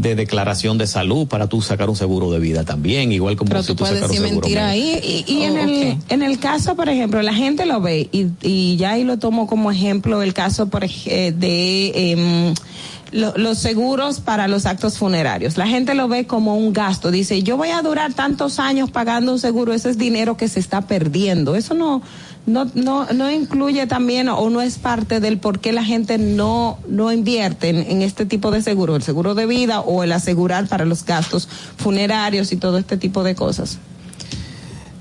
de 0.00 0.14
declaración 0.14 0.78
de 0.78 0.86
salud 0.86 1.26
para 1.26 1.48
tú 1.48 1.60
sacar 1.60 1.90
un 1.90 1.96
seguro 1.96 2.30
de 2.30 2.38
vida 2.38 2.62
también, 2.64 3.10
igual 3.10 3.36
como 3.36 3.48
Pero 3.48 3.62
si 3.62 3.66
tú 3.68 3.74
tú 3.74 3.84
puedes 3.84 4.00
un 4.02 4.08
seguro 4.10 4.30
mentira 4.42 4.68
ahí. 4.68 5.24
Y, 5.26 5.32
y 5.32 5.42
en, 5.42 5.56
Oh, 5.58 5.62
el, 5.62 5.96
en 6.08 6.22
el 6.22 6.38
caso, 6.38 6.76
por 6.76 6.88
ejemplo, 6.88 7.20
la 7.20 7.34
gente 7.34 7.66
lo 7.66 7.80
ve 7.80 8.08
y, 8.12 8.26
y 8.42 8.76
ya 8.76 8.92
ahí 8.92 9.02
lo 9.02 9.18
tomo 9.18 9.46
como 9.48 9.72
ejemplo 9.72 10.22
el 10.22 10.34
caso 10.34 10.68
por, 10.68 10.84
eh, 10.84 11.32
de 11.36 12.54
lo- 13.10 13.36
los 13.36 13.58
seguros 13.58 14.20
para 14.20 14.48
los 14.48 14.66
actos 14.66 14.98
funerarios. 14.98 15.56
La 15.56 15.66
gente 15.66 15.94
lo 15.94 16.08
ve 16.08 16.26
como 16.26 16.56
un 16.56 16.72
gasto. 16.72 17.10
Dice, 17.10 17.42
yo 17.42 17.56
voy 17.56 17.70
a 17.70 17.80
durar 17.82 18.12
tantos 18.14 18.58
años 18.58 18.90
pagando 18.90 19.32
un 19.32 19.38
seguro, 19.38 19.72
ese 19.72 19.90
es 19.90 19.98
dinero 19.98 20.36
que 20.36 20.46
se 20.48 20.60
está 20.60 20.82
perdiendo. 20.82 21.56
Eso 21.56 21.74
no, 21.74 22.02
no, 22.48 22.70
no, 22.74 23.06
no 23.12 23.30
incluye 23.30 23.86
también 23.86 24.28
o 24.28 24.50
no 24.50 24.60
es 24.60 24.78
parte 24.78 25.20
del 25.20 25.38
por 25.38 25.60
qué 25.60 25.72
la 25.72 25.84
gente 25.84 26.18
no, 26.18 26.78
no 26.88 27.12
invierte 27.12 27.68
en, 27.68 27.78
en 27.78 28.02
este 28.02 28.26
tipo 28.26 28.50
de 28.50 28.62
seguro, 28.62 28.96
el 28.96 29.02
seguro 29.02 29.34
de 29.34 29.46
vida 29.46 29.80
o 29.80 30.02
el 30.02 30.12
asegurar 30.12 30.66
para 30.66 30.84
los 30.84 31.04
gastos 31.04 31.48
funerarios 31.76 32.52
y 32.52 32.56
todo 32.56 32.78
este 32.78 32.96
tipo 32.96 33.22
de 33.22 33.34
cosas. 33.34 33.78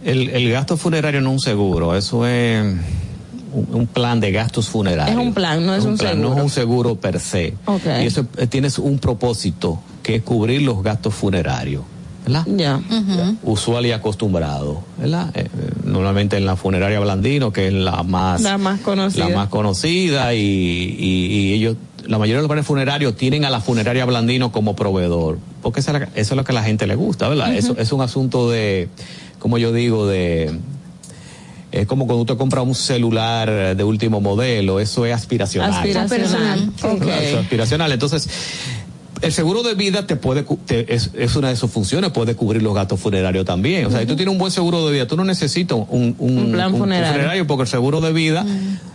El, 0.03 0.29
el 0.29 0.51
gasto 0.51 0.77
funerario 0.77 1.21
no 1.21 1.29
es 1.29 1.33
un 1.33 1.39
seguro, 1.39 1.95
eso 1.95 2.25
es 2.27 2.63
un, 3.53 3.87
plan 3.87 4.19
de 4.19 4.31
gastos 4.31 4.69
funerarios. 4.69 5.17
Es 5.19 5.25
un 5.25 5.33
plan, 5.33 5.65
no 5.65 5.73
es 5.73 5.85
un 5.85 5.97
plan, 5.97 6.21
No 6.21 6.29
seguro. 6.29 6.37
es 6.37 6.43
un 6.43 6.49
seguro 6.49 6.95
per 6.95 7.19
se. 7.19 7.55
Ok. 7.65 7.83
Y 8.01 8.05
eso 8.05 8.27
eh, 8.37 8.47
tienes 8.47 8.77
un 8.79 8.99
propósito, 8.99 9.79
que 10.03 10.15
es 10.15 10.21
cubrir 10.23 10.61
los 10.61 10.83
gastos 10.83 11.13
funerarios. 11.13 11.83
¿Verdad? 12.27 12.45
Ya. 12.57 12.81
usual 13.43 13.85
y 13.85 13.93
acostumbrado, 13.93 14.83
¿verdad? 14.97 15.29
Eh, 15.33 15.45
eh, 15.45 15.69
normalmente 15.85 16.35
en 16.35 16.45
la 16.45 16.57
funeraria 16.57 16.99
Blandino, 16.99 17.53
que 17.53 17.67
es 17.67 17.73
la 17.73 18.03
más, 18.03 18.41
La 18.41 18.57
más 18.57 18.81
conocida. 18.81 19.29
la 19.29 19.35
más 19.35 19.47
conocida 19.47 20.33
y, 20.33 20.39
y- 20.39 21.25
y 21.27 21.53
ellos, 21.53 21.77
la 22.05 22.17
mayoría 22.17 22.37
de 22.37 22.41
los 22.41 22.49
planes 22.49 22.65
funerarios 22.65 23.15
tienen 23.15 23.45
a 23.45 23.49
la 23.49 23.61
funeraria 23.61 24.03
Blandino 24.05 24.51
como 24.51 24.75
proveedor, 24.75 25.39
porque 25.61 25.79
esa 25.79 25.93
es 25.93 25.99
la- 26.01 26.09
eso 26.15 26.33
es 26.33 26.35
lo 26.37 26.43
que 26.43 26.51
a 26.51 26.55
la 26.55 26.63
gente 26.63 26.85
le 26.85 26.95
gusta, 26.95 27.29
¿verdad? 27.29 27.55
Eso 27.55 27.75
es 27.77 27.91
un 27.93 28.01
asunto 28.01 28.49
de, 28.49 28.89
como 29.39 29.57
yo 29.57 29.71
digo, 29.71 30.05
de 30.05 30.59
es 31.69 31.85
como 31.85 32.07
cuando 32.07 32.21
usted 32.21 32.37
compra 32.37 32.61
un 32.61 32.73
celular 32.75 33.75
de 33.75 33.83
último 33.83 34.21
modelo, 34.21 34.79
eso 34.79 35.05
es 35.05 35.13
aspiracional. 35.13 35.73
Aspiracional. 35.73 36.71
Ok. 36.81 37.01
Eso 37.01 37.09
es 37.11 37.35
aspiracional. 37.35 37.91
Entonces, 37.91 38.29
el 39.21 39.31
seguro 39.31 39.63
de 39.63 39.73
vida 39.75 40.05
te 40.07 40.15
puede 40.15 40.43
cu- 40.43 40.57
te- 40.65 40.93
es, 40.93 41.11
es 41.17 41.35
una 41.35 41.49
de 41.49 41.55
sus 41.55 41.71
funciones, 41.71 42.11
puede 42.11 42.35
cubrir 42.35 42.61
los 42.63 42.73
gastos 42.75 42.99
funerarios 42.99 43.45
también. 43.45 43.85
O 43.85 43.91
sea, 43.91 43.99
si 44.01 44.05
tú 44.05 44.15
tienes 44.15 44.31
un 44.31 44.37
buen 44.37 44.51
seguro 44.51 44.85
de 44.85 44.93
vida, 44.93 45.07
tú 45.07 45.15
no 45.17 45.23
necesitas 45.23 45.77
un, 45.89 46.15
un- 46.19 46.37
Un 46.37 46.51
plan 46.51 46.75
funerario. 46.75 47.47
porque 47.47 47.63
el 47.63 47.67
seguro 47.67 48.01
de 48.01 48.13
vida 48.13 48.45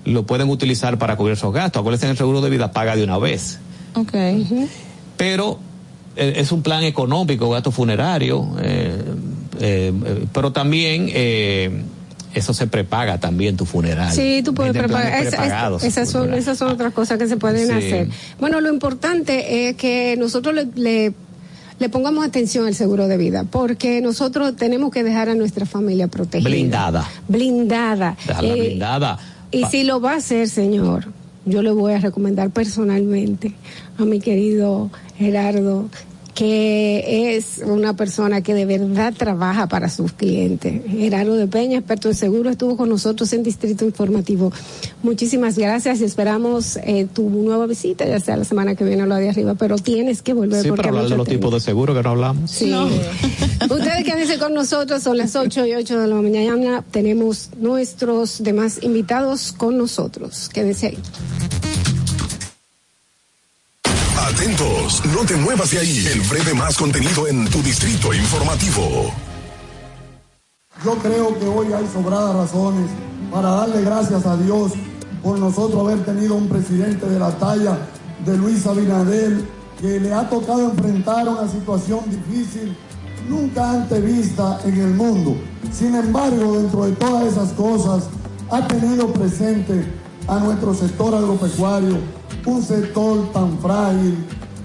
lo 0.05 0.24
pueden 0.27 0.49
utilizar 0.49 0.99
para 0.99 1.16
cubrir 1.16 1.35
esos 1.36 1.53
gastos. 1.53 1.81
Acuérdense 1.81 2.09
el 2.11 2.16
seguro 2.16 2.40
de 2.40 2.51
vida 2.51 2.73
paga 2.73 2.97
de 2.97 3.05
una 3.05 3.19
vez. 3.19 3.59
Ok. 3.94 4.12
Pero 5.16 5.59
eh, 6.16 6.35
es 6.36 6.53
un 6.53 6.62
plan 6.62 6.85
económico, 6.85 7.51
gasto 7.51 7.70
funerario, 7.70 8.49
eh, 8.61 8.99
eh, 9.61 9.93
eh, 10.05 10.27
pero 10.32 10.53
también 10.53 11.09
eh, 11.12 11.82
eso 12.34 12.54
se 12.54 12.66
prepaga 12.66 13.18
también 13.18 13.56
tu 13.56 13.66
funeral. 13.66 14.12
Sí, 14.12 14.42
tú 14.44 14.54
puedes 14.54 14.72
planes 14.72 15.26
es- 15.28 15.34
es- 15.34 15.84
esas, 15.84 16.10
son, 16.10 16.32
esas 16.34 16.59
son 16.59 16.68
otras 16.70 16.92
cosas 16.92 17.18
que 17.18 17.26
se 17.28 17.36
pueden 17.36 17.66
Sí. 17.68 17.72
hacer. 17.72 18.09
Bueno, 18.40 18.60
lo 18.60 18.72
importante 18.72 19.68
es 19.68 19.76
que 19.76 20.16
nosotros 20.18 20.54
le, 20.54 20.66
le, 20.74 21.12
le 21.78 21.88
pongamos 21.88 22.24
atención 22.24 22.66
al 22.66 22.74
seguro 22.74 23.09
de 23.09 23.16
vida, 23.16 23.44
porque 23.50 24.00
nosotros 24.00 24.56
tenemos 24.56 24.90
que 24.92 25.02
dejar 25.02 25.28
a 25.28 25.34
nuestra 25.34 25.66
familia 25.66 26.06
protegida. 26.09 26.48
Blindada. 26.48 27.09
Blindada. 27.28 28.16
Eh, 28.42 28.52
blindada. 28.52 29.18
Y 29.50 29.64
si 29.66 29.84
lo 29.84 30.00
va 30.00 30.12
a 30.12 30.16
hacer, 30.16 30.48
señor, 30.48 31.06
yo 31.44 31.60
le 31.60 31.72
voy 31.72 31.92
a 31.92 31.98
recomendar 31.98 32.50
personalmente 32.50 33.52
a 33.98 34.04
mi 34.04 34.20
querido 34.20 34.90
Gerardo 35.18 35.88
que 36.34 37.36
es 37.36 37.60
una 37.64 37.94
persona 37.94 38.40
que 38.40 38.54
de 38.54 38.64
verdad 38.64 39.12
trabaja 39.16 39.66
para 39.66 39.88
sus 39.88 40.12
clientes. 40.12 40.82
Gerardo 40.88 41.34
de 41.34 41.46
Peña, 41.46 41.78
experto 41.78 42.09
en 42.09 42.14
seguro, 42.14 42.50
estuvo 42.50 42.76
con 42.76 42.88
nosotros 42.88 43.32
en 43.32 43.42
Distrito 43.42 43.84
Informativo. 43.84 44.52
Muchísimas 45.02 45.59
gracias 45.59 46.00
y 46.00 46.04
esperamos 46.04 46.76
eh, 46.76 47.06
tu 47.12 47.28
nueva 47.28 47.66
visita, 47.66 48.06
ya 48.06 48.18
sea 48.18 48.36
la 48.36 48.44
semana 48.44 48.74
que 48.74 48.84
viene 48.84 49.02
o 49.02 49.06
la 49.06 49.18
de 49.18 49.28
arriba, 49.28 49.54
pero 49.54 49.76
tienes 49.76 50.22
que 50.22 50.32
volver. 50.32 50.62
Sí, 50.62 50.68
porque 50.68 50.82
para 50.82 50.88
hablar 50.90 51.10
de 51.10 51.16
los 51.16 51.28
tipos 51.28 51.52
de 51.52 51.60
seguro 51.60 51.94
que 51.94 52.02
no 52.02 52.10
hablamos. 52.10 52.50
Sí. 52.50 52.72
Ustedes 53.62 54.04
quédense 54.04 54.38
con 54.38 54.54
nosotros, 54.54 55.02
son 55.02 55.18
las 55.18 55.36
8 55.36 55.66
y 55.66 55.74
8 55.74 56.00
de 56.00 56.06
la 56.06 56.14
mañana. 56.16 56.82
Tenemos 56.90 57.50
nuestros 57.59 58.42
demás 58.42 58.78
invitados 58.82 59.52
con 59.52 59.76
nosotros. 59.76 60.48
Quédense 60.48 60.88
ahí. 60.88 60.98
No 65.01 65.24
te 65.27 65.36
muevas 65.36 65.70
de 65.70 65.78
ahí. 65.78 66.06
El 66.06 66.20
breve 66.20 66.55
más 66.55 66.77
contenido 66.77 67.27
en 67.27 67.48
tu 67.48 67.62
distrito 67.62 68.12
informativo. 68.12 69.10
Yo 70.85 70.94
creo 70.97 71.39
que 71.39 71.47
hoy 71.47 71.73
hay 71.73 71.89
sobradas 71.93 72.36
razones 72.36 72.90
para 73.31 73.51
darle 73.51 73.82
gracias 73.82 74.27
a 74.27 74.36
Dios 74.36 74.73
por 75.23 75.39
nosotros 75.39 75.81
haber 75.81 76.05
tenido 76.05 76.35
un 76.35 76.48
presidente 76.48 77.06
de 77.06 77.19
la 77.19 77.31
talla 77.39 77.78
de 78.27 78.36
Luis 78.36 78.66
Abinader 78.66 79.40
que 79.81 79.98
le 79.98 80.12
ha 80.12 80.28
tocado 80.28 80.70
enfrentar 80.70 81.27
una 81.27 81.48
situación 81.48 82.01
difícil 82.06 82.77
nunca 83.28 83.70
antes 83.70 84.05
vista 84.05 84.60
en 84.64 84.78
el 84.78 84.94
mundo. 84.94 85.36
Sin 85.73 85.94
embargo, 85.94 86.59
dentro 86.59 86.85
de 86.85 86.93
todas 86.93 87.32
esas 87.32 87.52
cosas, 87.52 88.09
ha 88.51 88.66
tenido 88.69 89.12
presente 89.12 89.85
a 90.28 90.39
nuestro 90.39 90.74
sector 90.74 91.14
agropecuario, 91.14 91.98
un 92.44 92.62
sector 92.62 93.32
tan 93.32 93.59
frágil, 93.59 94.16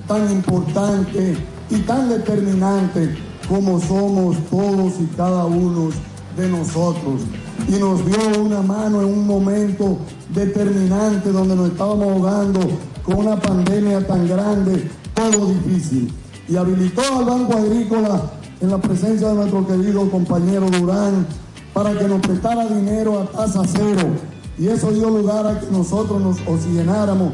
tan 0.07 0.31
importante 0.31 1.37
y 1.69 1.75
tan 1.79 2.09
determinante 2.09 3.15
como 3.47 3.79
somos 3.79 4.37
todos 4.49 4.93
y 4.99 5.05
cada 5.15 5.45
uno 5.45 5.89
de 6.35 6.49
nosotros. 6.49 7.21
Y 7.67 7.73
nos 7.73 8.05
dio 8.05 8.41
una 8.41 8.61
mano 8.61 9.01
en 9.01 9.07
un 9.07 9.27
momento 9.27 9.97
determinante 10.33 11.31
donde 11.31 11.55
nos 11.55 11.69
estábamos 11.69 12.07
ahogando 12.07 12.59
con 13.03 13.17
una 13.17 13.39
pandemia 13.39 14.05
tan 14.05 14.27
grande, 14.27 14.89
todo 15.13 15.47
difícil. 15.47 16.11
Y 16.47 16.55
habilitó 16.55 17.01
al 17.19 17.25
Banco 17.25 17.57
Agrícola 17.57 18.21
en 18.61 18.69
la 18.69 18.77
presencia 18.77 19.29
de 19.29 19.35
nuestro 19.35 19.67
querido 19.67 20.09
compañero 20.09 20.69
Durán 20.69 21.25
para 21.73 21.97
que 21.97 22.07
nos 22.07 22.21
prestara 22.21 22.65
dinero 22.65 23.19
a 23.19 23.25
tasa 23.25 23.63
cero. 23.65 24.09
Y 24.57 24.67
eso 24.67 24.91
dio 24.91 25.09
lugar 25.09 25.45
a 25.45 25.59
que 25.59 25.67
nosotros 25.71 26.21
nos 26.21 26.37
oxigenáramos 26.47 27.33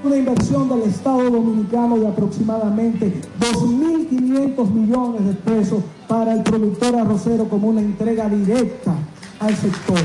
Una 0.03 0.17
inversión 0.17 0.67
del 0.67 0.81
Estado 0.89 1.29
Dominicano 1.29 1.97
de 1.97 2.07
aproximadamente 2.07 3.21
2.500 3.39 4.69
millones 4.69 5.25
de 5.25 5.33
pesos 5.33 5.81
para 6.09 6.33
el 6.33 6.43
productor 6.43 6.93
arrocero 6.95 7.47
como 7.47 7.69
una 7.69 7.79
entrega 7.79 8.27
directa 8.27 8.93
al 9.39 9.55
sector. 9.55 10.01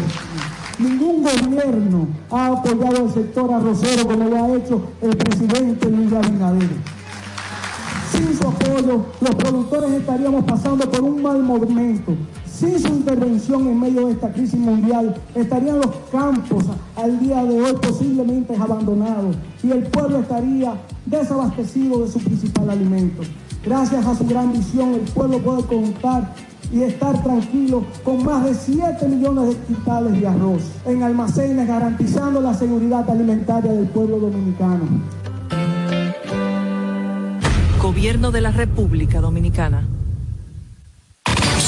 Ningún 0.79 1.25
gobierno 1.25 2.07
ha 2.31 2.47
apoyado 2.47 3.07
al 3.07 3.13
sector 3.13 3.53
arrocero 3.53 4.07
como 4.07 4.29
lo 4.29 4.37
ha 4.37 4.57
hecho 4.57 4.81
el 5.03 5.17
presidente 5.17 5.91
Luis 5.91 6.13
Abinader. 6.13 6.98
Sin 8.19 8.37
su 8.37 8.49
apoyo, 8.49 9.07
los 9.21 9.35
productores 9.37 9.93
estaríamos 9.93 10.43
pasando 10.43 10.91
por 10.91 11.03
un 11.03 11.23
mal 11.23 11.41
momento. 11.41 12.17
Sin 12.53 12.77
su 12.81 12.89
intervención 12.89 13.69
en 13.69 13.79
medio 13.79 14.07
de 14.07 14.15
esta 14.15 14.33
crisis 14.33 14.59
mundial, 14.59 15.15
estarían 15.37 15.77
los 15.77 15.95
campos 16.11 16.65
al 16.97 17.21
día 17.21 17.45
de 17.45 17.63
hoy 17.63 17.77
posiblemente 17.81 18.57
abandonados 18.57 19.37
y 19.63 19.71
el 19.71 19.85
pueblo 19.85 20.19
estaría 20.19 20.75
desabastecido 21.07 22.05
de 22.05 22.11
su 22.11 22.19
principal 22.19 22.71
alimento. 22.71 23.23
Gracias 23.65 24.05
a 24.05 24.17
su 24.17 24.27
gran 24.27 24.53
visión, 24.53 24.95
el 24.95 25.13
pueblo 25.13 25.39
puede 25.39 25.63
contar 25.63 26.35
y 26.73 26.83
estar 26.83 27.23
tranquilo 27.23 27.85
con 28.03 28.25
más 28.25 28.45
de 28.45 28.55
7 28.55 29.09
millones 29.09 29.49
de 29.51 29.57
quintales 29.65 30.21
de 30.21 30.27
arroz 30.27 30.63
en 30.87 31.05
almacenes, 31.05 31.69
garantizando 31.69 32.41
la 32.41 32.53
seguridad 32.53 33.09
alimentaria 33.09 33.73
del 33.73 33.87
pueblo 33.87 34.19
dominicano. 34.19 35.18
Gobierno 37.89 38.31
de 38.31 38.43
la 38.43 38.51
República 38.51 39.23
Dominicana. 39.23 39.89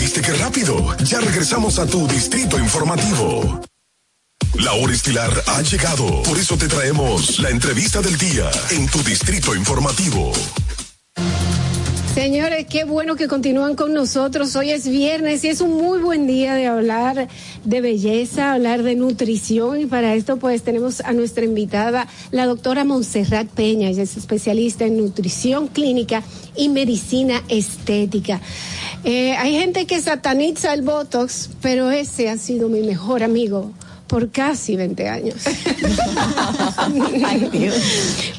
¿Viste 0.00 0.20
qué 0.20 0.32
rápido? 0.34 0.96
Ya 0.98 1.20
regresamos 1.20 1.78
a 1.78 1.86
tu 1.86 2.06
Distrito 2.08 2.58
Informativo. 2.58 3.60
La 4.54 4.72
hora 4.74 4.92
estilar 4.92 5.30
ha 5.46 5.62
llegado. 5.62 6.22
Por 6.24 6.36
eso 6.38 6.56
te 6.58 6.68
traemos 6.68 7.38
la 7.38 7.48
entrevista 7.48 8.02
del 8.02 8.18
día 8.18 8.50
en 8.70 8.86
tu 8.88 9.02
distrito 9.02 9.54
informativo. 9.54 10.30
Señores, 12.14 12.66
qué 12.68 12.84
bueno 12.84 13.16
que 13.16 13.26
continúan 13.26 13.74
con 13.74 13.94
nosotros. 13.94 14.54
Hoy 14.54 14.68
es 14.70 14.86
viernes 14.86 15.44
y 15.44 15.48
es 15.48 15.62
un 15.62 15.70
muy 15.78 15.98
buen 15.98 16.26
día 16.26 16.54
de 16.54 16.66
hablar 16.66 17.26
de 17.64 17.80
belleza, 17.80 18.52
hablar 18.52 18.82
de 18.82 18.94
nutrición 18.96 19.80
y 19.80 19.86
para 19.86 20.14
esto 20.14 20.36
pues 20.36 20.62
tenemos 20.62 21.00
a 21.00 21.14
nuestra 21.14 21.46
invitada, 21.46 22.06
la 22.30 22.44
doctora 22.44 22.84
Montserrat 22.84 23.48
Peña. 23.48 23.88
Ella 23.88 24.02
es 24.02 24.18
especialista 24.18 24.84
en 24.84 24.98
nutrición 24.98 25.68
clínica 25.68 26.22
y 26.54 26.68
medicina 26.68 27.42
estética. 27.48 28.42
Eh, 29.04 29.32
hay 29.32 29.54
gente 29.58 29.86
que 29.86 29.98
sataniza 29.98 30.74
el 30.74 30.82
Botox, 30.82 31.48
pero 31.62 31.90
ese 31.90 32.28
ha 32.28 32.36
sido 32.36 32.68
mi 32.68 32.82
mejor 32.82 33.22
amigo 33.22 33.72
por 34.06 34.30
casi 34.30 34.76
20 34.76 35.08
años. 35.08 35.36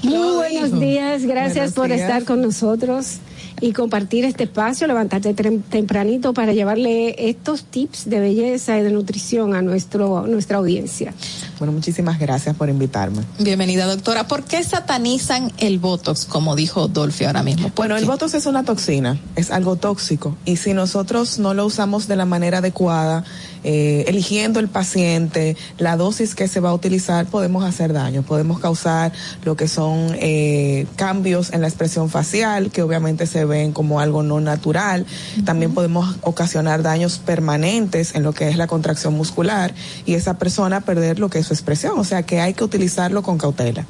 Muy 0.03 0.35
buenos 0.35 0.79
días, 0.79 1.23
gracias 1.23 1.55
Buenos 1.55 1.73
por 1.73 1.87
días. 1.87 2.01
estar 2.01 2.23
con 2.23 2.43
nosotros 2.43 3.17
y 3.61 3.71
compartir 3.73 4.25
este 4.25 4.43
espacio, 4.43 4.88
levantarte 4.88 5.35
tem- 5.35 5.61
tempranito 5.69 6.34
para 6.34 6.53
llevarle 6.53 7.30
estos 7.30 7.63
tips 7.63 8.09
de 8.09 8.19
belleza 8.19 8.77
y 8.77 8.81
de 8.84 8.91
nutrición 8.91 9.55
a 9.55 9.61
nuestro 9.61 10.27
nuestra 10.27 10.57
audiencia. 10.57 11.13
Bueno, 11.59 11.71
muchísimas 11.71 12.19
gracias 12.19 12.55
por 12.55 12.69
invitarme. 12.69 13.21
Bienvenida, 13.39 13.85
doctora. 13.85 14.27
¿Por 14.27 14.43
qué 14.43 14.63
satanizan 14.63 15.51
el 15.59 15.80
Botox, 15.80 16.25
como 16.25 16.55
dijo 16.55 16.88
Dolphy 16.88 17.25
ahora 17.25 17.43
mismo? 17.43 17.69
¿Por 17.69 17.75
Bueno, 17.88 17.97
el? 17.97 18.05
Botox 18.05 18.34
es 18.34 18.45
una 18.45 18.63
toxina, 18.63 19.19
es 19.35 19.51
algo 19.51 19.75
tóxico 19.75 20.35
y 20.45 20.57
si 20.57 20.73
nosotros 20.73 21.39
no 21.39 21.53
lo 21.53 21.65
usamos 21.65 22.07
de 22.07 22.15
la 22.15 22.25
manera 22.25 22.57
adecuada, 22.59 23.23
eh, 23.64 24.06
eligiendo 24.07 24.60
el 24.60 24.68
paciente, 24.68 25.56
la 25.77 25.98
dosis 25.98 26.35
que 26.35 26.48
se 26.48 26.60
va 26.60 26.69
a 26.69 26.73
utilizar, 26.73 27.26
podemos 27.26 27.64
hacer 27.64 27.94
daño, 27.94 28.23
podemos 28.23 28.60
causar 28.60 29.11
lo 29.44 29.56
que 29.56 29.68
son 29.68 30.15
eh, 30.19 30.85
cambios 30.95 31.53
en 31.53 31.61
la 31.61 31.68
expresión 31.68 32.10
facial, 32.10 32.72
que 32.72 32.81
obviamente 32.81 33.26
se 33.27 33.45
ven 33.45 33.72
como 33.72 33.99
algo 33.99 34.23
no 34.23 34.40
natural. 34.40 35.06
También 35.45 35.73
podemos 35.73 36.18
ocasionar 36.22 36.84
daños 36.84 37.19
permanentes 37.19 38.15
en 38.15 38.23
lo 38.23 38.34
que 38.34 38.49
es 38.49 38.57
la 38.57 38.68
contracción 38.68 39.14
muscular 39.14 39.73
y 40.06 40.15
esa 40.15 40.38
persona 40.38 40.81
perder 40.81 41.19
lo 41.19 41.30
que 41.30 41.40
es 41.40 41.48
su 41.48 41.53
expresión, 41.53 41.98
o 41.98 42.03
sea 42.03 42.23
que 42.23 42.41
hay 42.41 42.53
que 42.53 42.64
utilizarlo 42.64 43.23
con 43.23 43.38
cautela. 43.38 43.85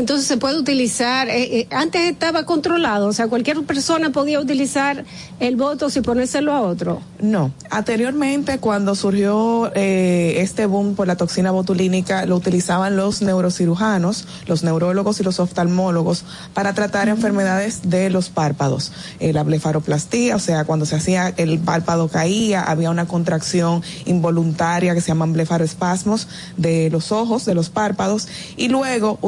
Entonces 0.00 0.26
se 0.26 0.36
puede 0.36 0.58
utilizar, 0.58 1.28
eh, 1.28 1.60
eh, 1.60 1.68
antes 1.70 2.02
estaba 2.02 2.44
controlado, 2.44 3.08
o 3.08 3.12
sea, 3.12 3.28
cualquier 3.28 3.62
persona 3.64 4.10
podía 4.10 4.40
utilizar 4.40 5.04
el 5.40 5.56
Botox 5.56 5.96
y 5.96 6.00
ponérselo 6.00 6.52
a 6.52 6.62
otro. 6.62 7.00
No, 7.20 7.52
anteriormente 7.70 8.58
cuando 8.58 8.94
surgió 8.94 9.70
eh, 9.74 10.36
este 10.38 10.66
boom 10.66 10.94
por 10.94 11.06
la 11.06 11.16
toxina 11.16 11.50
botulínica, 11.50 12.26
lo 12.26 12.36
utilizaban 12.36 12.96
los 12.96 13.22
neurocirujanos, 13.22 14.26
los 14.46 14.62
neurólogos 14.62 15.20
y 15.20 15.22
los 15.24 15.40
oftalmólogos 15.40 16.24
para 16.54 16.74
tratar 16.74 17.08
enfermedades 17.08 17.88
de 17.88 18.10
los 18.10 18.28
párpados. 18.28 18.92
Eh, 19.20 19.32
la 19.32 19.42
blefaroplastía, 19.42 20.36
o 20.36 20.38
sea, 20.38 20.64
cuando 20.64 20.86
se 20.86 20.96
hacía 20.96 21.32
el 21.36 21.58
párpado 21.58 22.08
caía, 22.08 22.62
había 22.62 22.90
una 22.90 23.06
contracción 23.06 23.82
involuntaria 24.04 24.94
que 24.94 25.00
se 25.00 25.08
llaman 25.08 25.32
blefaroespasmos 25.32 26.28
de 26.56 26.90
los 26.90 27.12
ojos, 27.12 27.44
de 27.44 27.54
los 27.54 27.70
párpados, 27.70 28.28
y 28.56 28.68
luego 28.68 29.18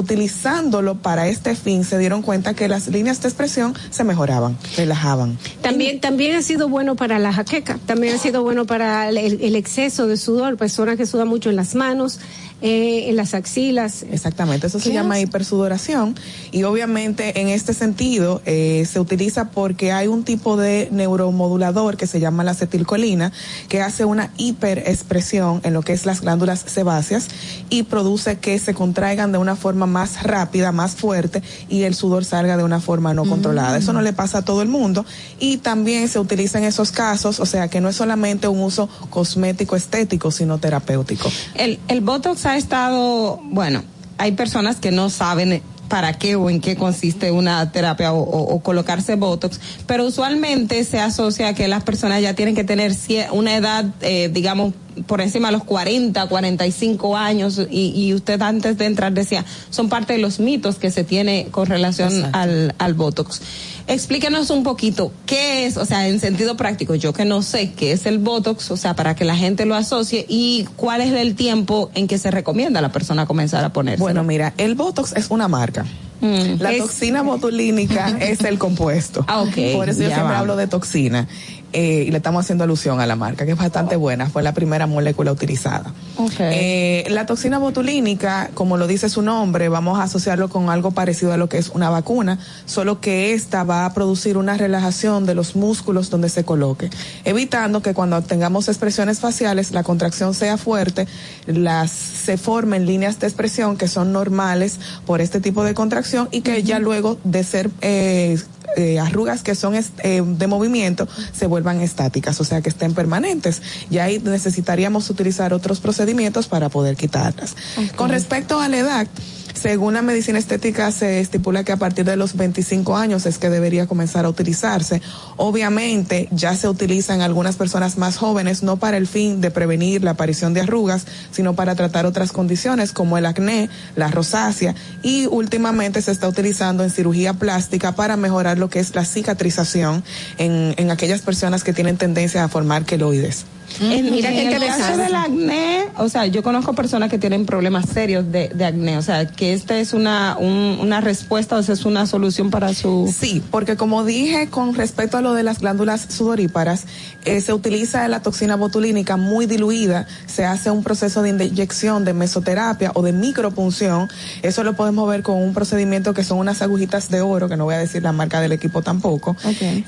utilizándolo 0.59 0.97
para 0.97 1.29
este 1.29 1.55
fin 1.55 1.85
se 1.85 1.99
dieron 1.99 2.23
cuenta 2.23 2.55
que 2.55 2.69
las 2.69 2.89
líneas 2.89 3.23
de 3.23 3.29
expresión 3.29 3.75
se 3.91 4.03
mejoraban, 4.03 4.57
relajaban. 4.77 5.39
También, 5.63 6.01
también 6.01 6.37
ha 6.37 6.43
sido 6.43 6.69
bueno 6.69 6.97
para 6.97 7.19
la 7.19 7.33
jaqueca, 7.33 7.79
también 7.87 8.15
ha 8.15 8.19
sido 8.19 8.43
bueno 8.43 8.67
para 8.67 9.09
el, 9.09 9.17
el 9.17 9.57
exceso 9.57 10.07
de 10.09 10.17
sudor, 10.17 10.57
personas 10.57 10.97
que 10.97 11.07
sudan 11.07 11.29
mucho 11.29 11.51
en 11.51 11.57
las 11.57 11.75
manos, 11.75 12.19
eh, 12.61 13.09
en 13.09 13.17
las 13.17 13.35
axilas. 13.35 14.05
Exactamente, 14.11 14.67
eso 14.67 14.81
se 14.81 14.89
¿Qué 14.89 14.95
llama 14.95 15.21
hipersudoración 15.21 16.17
y 16.51 16.65
obviamente 16.65 17.41
en 17.41 17.49
este 17.49 17.73
sentido 17.73 18.43
eh, 18.47 18.85
se 18.91 18.99
utiliza 18.99 19.51
porque 19.51 19.93
hay 19.93 20.09
un 20.09 20.25
tipo 20.25 20.57
de 20.57 20.89
neuromodulador 20.91 21.97
que 21.97 22.09
se 22.09 22.19
llama 22.19 22.43
la 22.43 22.53
acetilcolina 22.53 23.31
que 23.69 23.81
hace 23.81 24.05
una 24.05 24.33
hiperexpresión 24.39 25.61
en 25.63 25.73
lo 25.73 25.83
que 25.83 25.93
es 25.93 26.05
las 26.05 26.21
glándulas 26.21 26.65
sebáceas 26.67 27.29
y 27.71 27.85
produce 27.85 28.39
que 28.39 28.59
se 28.59 28.75
contraigan 28.75 29.31
de 29.31 29.39
una 29.39 29.55
forma 29.55 29.87
más 29.87 30.25
rápida, 30.25 30.73
más 30.73 30.97
fuerte 30.97 31.43
y 31.69 31.83
el 31.83 31.95
sudor 31.95 32.25
salga 32.25 32.57
de 32.57 32.65
una 32.65 32.81
forma 32.81 33.15
no 33.15 33.25
controlada. 33.25 33.79
Eso 33.79 33.93
no 33.93 34.03
le 34.03 34.13
pasa 34.13 34.39
a 34.39 34.43
todo 34.43 34.63
el 34.63 34.69
mundo 34.69 35.05
y 35.39 35.59
también 35.59 36.09
se 36.09 36.19
utiliza 36.19 36.59
en 36.59 36.65
esos 36.65 36.91
casos, 36.91 37.39
o 37.39 37.47
sea 37.47 37.69
que 37.69 37.81
no 37.81 37.89
es 37.89 37.95
solamente 37.95 38.49
un 38.49 38.61
uso 38.61 38.89
cosmético 39.11 39.77
estético, 39.77 40.31
sino 40.31 40.59
terapéutico. 40.59 41.31
El, 41.55 41.79
el 41.87 42.01
Botox 42.01 42.48
ha 42.49 42.57
estado, 42.57 43.41
bueno, 43.45 43.83
hay 44.19 44.33
personas 44.33 44.77
que 44.77 44.91
no 44.91 45.11
saben 45.11 45.63
para 45.89 46.13
qué 46.13 46.37
o 46.37 46.51
en 46.51 46.61
qué 46.61 46.77
consiste 46.77 47.31
una 47.31 47.73
terapia 47.73 48.13
o, 48.13 48.19
o- 48.21 48.55
o 48.55 48.61
colocarse 48.61 49.15
Botox, 49.15 49.59
pero 49.87 50.05
usualmente 50.05 50.85
se 50.85 50.99
asocia 51.01 51.49
a 51.49 51.55
que 51.55 51.67
las 51.67 51.83
personas 51.83 52.21
ya 52.21 52.35
tienen 52.35 52.55
que 52.55 52.65
tener 52.65 52.93
una 53.33 53.57
edad, 53.57 53.87
eh, 54.03 54.29
digamos, 54.31 54.75
por 55.07 55.21
encima 55.23 55.49
de 55.49 55.53
los 55.53 55.65
40, 55.65 56.27
45 56.27 57.17
años, 57.17 57.59
y, 57.71 57.93
y 57.95 58.13
usted 58.13 58.43
antes 58.43 58.77
de 58.77 58.85
entrar 58.85 59.13
decía, 59.13 59.45
son 59.71 59.89
parte 59.89 60.13
de 60.15 60.19
los 60.19 60.41
mitos 60.41 60.77
que 60.77 60.91
se 60.91 61.05
tiene 61.05 61.49
con 61.51 61.67
relación 61.67 62.27
al, 62.35 62.75
al 62.79 62.95
Botox. 62.95 63.41
Explíquenos 63.89 64.51
un 64.51 64.63
poquito 64.65 65.11
qué 65.25 65.65
es, 65.67 65.79
o 65.79 65.85
sea, 65.87 66.07
en 66.09 66.21
sentido 66.21 66.57
práctico, 66.59 66.95
yo 66.95 67.13
que 67.15 67.25
no 67.25 67.41
sé 67.43 67.73
qué 67.73 67.93
es 67.93 68.05
el 68.05 68.19
Botox, 68.19 68.71
o 68.71 68.77
sea, 68.77 68.95
para 68.95 69.15
que 69.17 69.25
la 69.25 69.35
gente 69.35 69.65
lo 69.65 69.75
asocie 69.75 70.27
y 70.29 70.67
cuál 70.77 71.01
es 71.01 71.11
el 71.13 71.35
tiempo 71.35 71.91
en 71.95 72.07
que 72.07 72.19
se 72.19 72.31
recomienda 72.31 72.81
a 72.81 72.83
la 72.83 72.93
persona 72.93 73.25
comenzar 73.27 73.65
a 73.65 73.73
ponerse. 73.73 74.03
Bueno, 74.03 74.23
mira, 74.25 74.53
el 74.59 74.75
Botox 74.75 75.15
es 75.17 75.31
una 75.31 75.49
marca. 75.49 75.87
La 76.21 76.73
Es- 76.73 76.79
toxina 76.83 77.23
botulínica 77.23 78.09
es 78.21 78.41
el 78.43 78.59
compuesto. 78.59 79.25
Ah, 79.29 79.41
ok, 79.41 79.55
Por 79.75 79.89
eso 79.89 80.01
yo 80.01 80.07
siempre 80.09 80.17
vamos. 80.23 80.37
hablo 80.37 80.57
de 80.57 80.67
toxina. 80.67 81.27
Eh, 81.73 82.05
y 82.07 82.11
le 82.11 82.17
estamos 82.17 82.45
haciendo 82.45 82.65
alusión 82.65 83.01
a 83.01 83.07
la 83.07 83.15
marca, 83.15 83.45
que 83.45 83.53
es 83.53 83.59
bastante 83.59 83.97
buena. 83.97 84.31
Fue 84.31 84.43
la 84.43 84.55
primera 84.55 84.87
molécula 84.87 85.33
utilizada. 85.33 85.93
Eh, 86.39 87.05
la 87.11 87.27
toxina 87.27 87.59
botulínica, 87.59 88.51
como 88.55 88.77
lo 88.77 88.87
dice 88.87 89.09
su 89.09 89.21
nombre, 89.21 89.69
vamos 89.69 89.99
a 89.99 90.05
asociarlo 90.05 90.49
con 90.49 90.71
algo 90.71 90.93
parecido 90.93 91.33
a 91.33 91.37
lo 91.37 91.49
que 91.49 91.59
es 91.59 91.69
una 91.69 91.91
vacuna, 91.91 92.39
solo 92.65 93.01
que 93.01 93.35
esta 93.35 93.65
va 93.65 93.85
a 93.85 93.93
producir 93.93 94.39
una 94.39 94.57
relajación 94.57 95.27
de 95.27 95.35
los 95.35 95.57
músculos 95.57 96.11
donde 96.11 96.29
se 96.31 96.45
coloque, 96.45 96.91
evitando 97.25 97.83
que 97.83 97.93
cuando 97.93 98.23
tengamos 98.23 98.69
expresiones 98.69 99.21
faciales 99.21 99.71
la 99.73 99.83
contracción 99.83 100.35
sea 100.35 100.57
fuerte, 100.57 101.07
las 101.47 101.91
se 101.91 102.39
formen 102.39 102.87
líneas 102.87 103.21
de 103.21 103.27
expresión 103.27 103.77
que 103.77 103.89
son 103.89 104.13
normales 104.13 104.81
por 105.07 105.21
este 105.21 105.41
tipo 105.41 105.65
de 105.65 105.75
contracción 105.75 106.29
y 106.31 106.41
que 106.41 106.63
ya 106.63 106.79
luego 106.79 107.19
de 107.25 107.45
ser 107.45 107.71
eh, 107.81 108.39
eh, 108.77 109.01
arrugas 109.01 109.43
que 109.43 109.55
son 109.55 109.75
eh, 109.75 110.23
de 110.25 110.47
movimiento 110.47 111.09
se 111.33 111.47
vuelvan 111.59 111.81
estáticas, 111.81 112.41
o 112.41 112.45
sea 112.45 112.61
que 112.61 112.69
estén 112.69 112.95
permanentes. 112.95 113.63
Y 113.91 113.99
ahí 113.99 114.21
necesitaríamos 114.21 115.11
utilizar 115.11 115.53
otros 115.53 115.81
procedimientos 115.81 116.47
para 116.47 116.69
poder 116.69 116.97
quitarlas. 116.97 117.57
Con 117.97 118.11
respecto 118.11 118.61
a 118.61 118.69
la 118.69 118.79
edad, 118.79 119.07
según 119.55 119.95
la 119.95 120.03
medicina 120.03 120.39
estética 120.39 120.91
se 120.93 121.21
estipula 121.21 121.65
que 121.65 121.73
a 121.73 121.77
partir 121.77 122.05
de 122.05 122.17
los 122.17 122.37
25 122.37 122.97
años 122.97 123.27
es 123.27 123.39
que 123.39 123.51
debería 123.51 123.87
comenzar 123.87 124.25
a 124.25 124.29
utilizarse. 124.29 125.03
Obviamente 125.37 126.29
ya 126.31 126.55
se 126.55 126.69
utiliza 126.69 127.15
en 127.15 127.23
algunas 127.23 127.57
personas 127.57 127.99
más 127.99 128.17
jóvenes 128.17 128.63
no 128.63 128.77
para 128.77 128.97
el 128.97 129.07
fin 129.07 129.41
de 129.41 129.51
prevenir 129.51 130.05
la 130.05 130.13
aparición 130.13 130.55
de 130.55 130.61
arrugas, 130.61 131.07
sino 131.31 131.55
para 131.55 131.75
tratar 131.75 132.07
otras 132.07 132.33
condiciones 132.33 132.93
como 132.93 133.19
el 133.19 133.27
acné, 133.27 133.69
la 133.97 134.09
rosácea 134.09 134.75
y 135.03 135.27
últimamente 135.27 136.03
se 136.03 136.13
está 136.13 136.29
utilizando 136.29 136.85
en 136.85 136.91
cirugía 136.91 137.35
plástica 137.35 137.93
para 137.93 138.17
mejorar 138.17 138.59
lo 138.59 138.71
que 138.71 138.81
es 138.81 138.95
la 138.95 139.05
cicatrización 139.05 140.05
en, 140.39 140.75
en 140.77 140.91
aquellas 140.91 141.23
personas 141.23 141.65
que 141.65 141.73
tienen 141.73 141.97
tendencia 141.97 142.45
a 142.45 142.49
formar 142.49 142.85
queloides. 142.85 143.45
En, 143.81 144.11
Mira 144.11 144.31
en 144.33 144.53
el 144.53 144.67
caso 144.67 144.97
del 144.97 145.15
acné, 145.15 145.85
o 145.99 146.09
sea, 146.09 146.27
yo 146.27 146.43
conozco 146.43 146.73
personas 146.75 147.11
que 147.11 147.19
tienen 147.19 147.47
problemas 147.47 147.87
serios 147.89 148.31
de, 148.33 148.49
de 148.49 148.65
acné, 148.65 148.97
o 148.99 149.03
sea, 149.03 149.27
que 149.27 149.53
esta 149.53 149.79
es 149.79 149.93
una, 149.93 150.37
un- 150.39 150.79
una 150.81 151.01
respuesta, 151.01 151.57
o 151.57 151.63
sea, 151.63 151.75
es 151.75 151.85
una 151.85 152.07
solución 152.07 152.51
para 152.51 152.73
su... 152.75 153.13
Sí, 153.17 153.43
porque 153.51 153.77
como 153.77 154.05
dije 154.05 154.49
con 154.49 154.75
respecto 154.75 155.17
a 155.19 155.21
lo 155.21 155.35
de 155.35 155.43
las 155.43 155.61
glándulas 155.61 156.07
sudoríparas, 156.09 156.85
eh, 157.25 157.41
se 157.41 157.53
utiliza 157.53 158.09
la 158.09 158.21
toxina 158.23 158.57
botulínica 158.57 159.17
muy 159.17 159.47
diluida, 159.47 160.07
se 160.27 160.45
hace 160.45 160.71
un 160.71 160.83
proceso 160.83 161.23
de 161.23 161.29
inyección 161.45 162.05
de 162.05 162.15
mesoterapia 162.15 162.91
o 162.95 163.03
de 163.03 163.13
micropunción, 163.13 164.09
eso 164.43 164.65
lo 164.65 164.75
podemos 164.75 165.09
ver 165.09 165.23
con 165.23 165.37
un 165.37 165.55
procedimiento 165.55 166.15
que 166.15 166.25
son 166.25 166.39
unas 166.39 166.63
agujitas 166.63 167.11
de 167.11 167.21
oro, 167.21 167.49
que 167.49 167.57
no 167.57 167.65
voy 167.65 167.75
a 167.75 167.79
decir 167.79 168.03
la 168.03 168.13
marca 168.13 168.41
del 168.41 168.53
equipo 168.53 168.83
tampoco, 168.83 169.37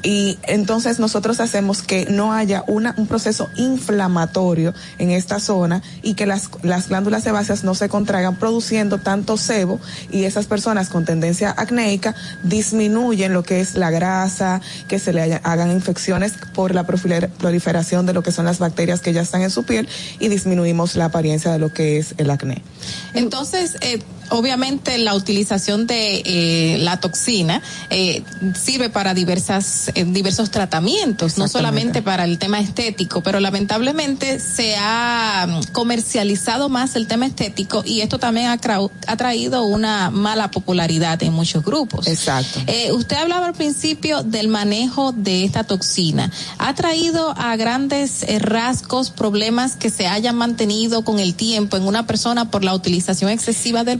y 0.02 0.38
entonces 0.44 0.98
nosotros 1.00 1.40
hacemos 1.40 1.82
que 1.82 2.06
no 2.10 2.32
haya 2.32 2.62
una, 2.66 2.94
un 2.96 3.06
proceso 3.06 3.48
inflamatorio 3.72 4.74
en 4.98 5.10
esta 5.10 5.40
zona 5.40 5.82
y 6.02 6.14
que 6.14 6.26
las, 6.26 6.50
las 6.62 6.88
glándulas 6.88 7.24
sebáceas 7.24 7.64
no 7.64 7.74
se 7.74 7.88
contraigan 7.88 8.36
produciendo 8.36 8.98
tanto 8.98 9.36
sebo 9.36 9.80
y 10.10 10.24
esas 10.24 10.46
personas 10.46 10.88
con 10.88 11.04
tendencia 11.04 11.54
acnéica 11.56 12.14
disminuyen 12.42 13.32
lo 13.32 13.42
que 13.42 13.60
es 13.60 13.74
la 13.74 13.90
grasa, 13.90 14.60
que 14.88 14.98
se 14.98 15.12
le 15.12 15.40
hagan 15.42 15.70
infecciones 15.70 16.34
por 16.54 16.74
la 16.74 16.84
proliferación 16.84 18.06
de 18.06 18.12
lo 18.12 18.22
que 18.22 18.32
son 18.32 18.44
las 18.44 18.58
bacterias 18.58 19.00
que 19.00 19.12
ya 19.12 19.22
están 19.22 19.42
en 19.42 19.50
su 19.50 19.64
piel 19.64 19.88
y 20.18 20.28
disminuimos 20.28 20.96
la 20.96 21.06
apariencia 21.06 21.52
de 21.52 21.58
lo 21.58 21.72
que 21.72 21.98
es 21.98 22.14
el 22.18 22.30
acné. 22.30 22.62
Entonces, 23.14 23.76
eh, 23.80 24.00
obviamente 24.30 24.98
la 24.98 25.14
utilización 25.14 25.86
de 25.86 26.22
eh, 26.24 26.78
la 26.80 26.98
toxina 26.98 27.62
eh, 27.90 28.22
sirve 28.60 28.88
para 28.88 29.14
diversas 29.14 29.90
eh, 29.94 30.04
diversos 30.04 30.50
tratamientos, 30.50 31.38
no 31.38 31.48
solamente 31.48 32.02
para 32.02 32.24
el 32.24 32.38
tema 32.38 32.60
estético, 32.60 33.22
pero 33.22 33.40
lamentablemente 33.40 34.40
se 34.40 34.76
ha 34.78 35.46
mm, 35.48 35.72
comercializado 35.72 36.68
más 36.68 36.96
el 36.96 37.06
tema 37.06 37.26
estético 37.26 37.82
y 37.84 38.00
esto 38.00 38.18
también 38.18 38.46
ha, 38.46 38.58
ha 39.06 39.16
traído 39.16 39.64
una 39.64 40.10
mala 40.10 40.50
popularidad 40.50 41.22
en 41.22 41.32
muchos 41.32 41.64
grupos. 41.64 42.06
Exacto. 42.06 42.60
usted 42.94 43.16
hablaba 43.16 43.46
al 43.46 43.54
principio 43.54 44.22
del 44.22 44.48
manejo 44.48 45.12
de 45.12 45.44
esta 45.44 45.64
toxina. 45.64 46.30
¿Ha 46.58 46.74
traído 46.74 47.34
a 47.36 47.56
grandes 47.56 48.24
rasgos 48.40 49.10
problemas 49.10 49.76
que 49.76 49.90
se 49.90 50.06
hayan 50.06 50.36
mantenido 50.36 51.02
con 51.02 51.18
el 51.18 51.34
tiempo 51.34 51.76
en 51.76 51.86
una 51.86 52.06
persona 52.06 52.50
por 52.50 52.64
la 52.64 52.74
utilización 52.74 53.30
excesiva 53.30 53.84
del 53.84 53.98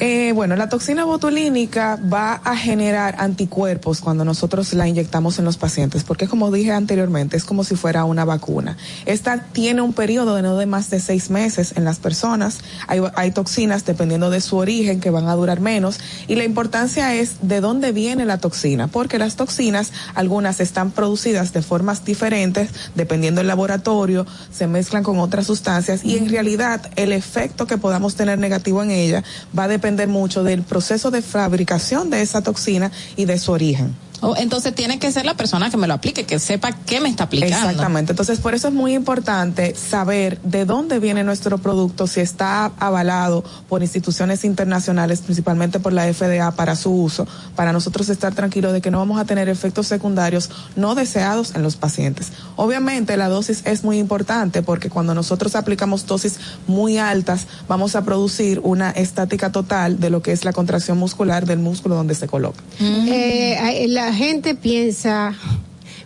Eh, 0.00 0.32
bueno, 0.34 0.56
la 0.56 0.68
toxina 0.68 1.04
botulínica 1.04 1.98
va 2.12 2.34
a 2.34 2.56
generar 2.56 3.16
anticuerpos 3.18 4.00
cuando 4.00 4.24
nosotros 4.24 4.72
la 4.74 4.88
inyectamos 4.88 5.38
en 5.38 5.44
los 5.44 5.56
pacientes, 5.56 6.04
porque 6.04 6.28
como 6.28 6.50
dije 6.50 6.72
anteriormente, 6.72 7.36
es 7.36 7.44
como 7.44 7.64
si 7.64 7.76
fuera 7.76 8.04
una 8.04 8.24
vacuna. 8.24 8.76
Esta 9.06 9.44
tiene 9.52 9.82
un 9.82 9.92
periodo 9.92 10.34
de 10.34 10.42
no 10.42 10.56
de 10.56 10.66
más 10.66 10.90
de 10.90 11.00
seis 11.00 11.30
meses 11.30 11.74
en 11.76 11.84
las 11.84 11.98
personas. 11.98 12.60
Hay, 12.86 13.00
hay 13.14 13.30
toxinas, 13.30 13.84
dependiendo 13.84 14.30
de 14.30 14.40
su 14.40 14.56
origen, 14.56 15.00
que 15.00 15.10
van 15.10 15.28
a 15.28 15.34
durar 15.34 15.60
menos. 15.60 15.98
Y 16.28 16.34
la 16.34 16.44
importancia 16.44 17.14
es 17.14 17.36
de 17.42 17.60
dónde 17.60 17.92
viene 17.92 18.24
la 18.24 18.38
toxina, 18.38 18.88
porque 18.88 19.18
las 19.18 19.36
toxinas, 19.36 19.92
algunas 20.14 20.60
están 20.60 20.90
producidas 20.90 21.52
de 21.52 21.62
formas 21.62 22.04
diferentes, 22.04 22.70
dependiendo 22.94 23.40
del 23.40 23.48
laboratorio, 23.48 24.26
se 24.52 24.66
mezclan 24.66 25.02
con 25.02 25.18
otras 25.18 25.46
sustancias 25.46 26.04
y 26.04 26.16
en 26.16 26.28
realidad 26.28 26.90
el 26.96 27.12
efecto 27.12 27.66
que 27.66 27.78
podamos 27.78 28.14
tener 28.14 28.38
negativo 28.38 28.82
en 28.82 28.90
ella 28.90 29.24
va 29.56 29.61
va 29.62 29.66
a 29.66 29.68
depender 29.68 30.08
mucho 30.08 30.42
del 30.42 30.62
proceso 30.62 31.12
de 31.12 31.22
fabricación 31.22 32.10
de 32.10 32.20
esa 32.20 32.42
toxina 32.42 32.90
y 33.14 33.26
de 33.26 33.38
su 33.38 33.52
origen. 33.52 33.94
Oh, 34.22 34.36
entonces 34.36 34.72
tiene 34.72 35.00
que 35.00 35.10
ser 35.10 35.26
la 35.26 35.34
persona 35.34 35.68
que 35.68 35.76
me 35.76 35.88
lo 35.88 35.94
aplique, 35.94 36.24
que 36.24 36.38
sepa 36.38 36.70
qué 36.72 37.00
me 37.00 37.08
está 37.08 37.24
aplicando. 37.24 37.68
Exactamente. 37.68 38.12
Entonces, 38.12 38.38
por 38.38 38.54
eso 38.54 38.68
es 38.68 38.74
muy 38.74 38.94
importante 38.94 39.74
saber 39.74 40.40
de 40.42 40.64
dónde 40.64 41.00
viene 41.00 41.24
nuestro 41.24 41.58
producto, 41.58 42.06
si 42.06 42.20
está 42.20 42.66
avalado 42.78 43.42
por 43.68 43.82
instituciones 43.82 44.44
internacionales, 44.44 45.22
principalmente 45.22 45.80
por 45.80 45.92
la 45.92 46.12
FDA 46.12 46.52
para 46.52 46.76
su 46.76 46.92
uso, 46.92 47.26
para 47.56 47.72
nosotros 47.72 48.08
estar 48.10 48.32
tranquilos 48.32 48.72
de 48.72 48.80
que 48.80 48.92
no 48.92 48.98
vamos 48.98 49.20
a 49.20 49.24
tener 49.24 49.48
efectos 49.48 49.88
secundarios 49.88 50.50
no 50.76 50.94
deseados 50.94 51.56
en 51.56 51.64
los 51.64 51.74
pacientes. 51.74 52.32
Obviamente, 52.54 53.16
la 53.16 53.28
dosis 53.28 53.62
es 53.64 53.82
muy 53.82 53.98
importante 53.98 54.62
porque 54.62 54.88
cuando 54.88 55.14
nosotros 55.14 55.56
aplicamos 55.56 56.06
dosis 56.06 56.38
muy 56.68 56.96
altas, 56.98 57.48
vamos 57.66 57.96
a 57.96 58.04
producir 58.04 58.60
una 58.62 58.90
estática 58.90 59.50
total 59.50 59.98
de 59.98 60.10
lo 60.10 60.22
que 60.22 60.30
es 60.30 60.44
la 60.44 60.52
contracción 60.52 60.96
muscular 60.96 61.44
del 61.44 61.58
músculo 61.58 61.96
donde 61.96 62.14
se 62.14 62.28
coloca. 62.28 62.62
Eh, 62.80 63.86
la 63.88 64.11
gente 64.12 64.54
piensa, 64.54 65.34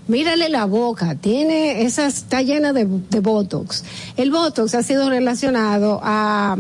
mírale 0.09 0.49
la 0.49 0.65
boca, 0.66 1.15
tiene 1.15 1.83
esa 1.83 2.07
está 2.07 2.43
llena 2.43 2.73
de, 2.73 2.85
botox. 2.85 3.85
El 4.16 4.31
botox 4.31 4.74
ha 4.74 4.83
sido 4.83 5.11
relacionado 5.11 6.01
a, 6.03 6.57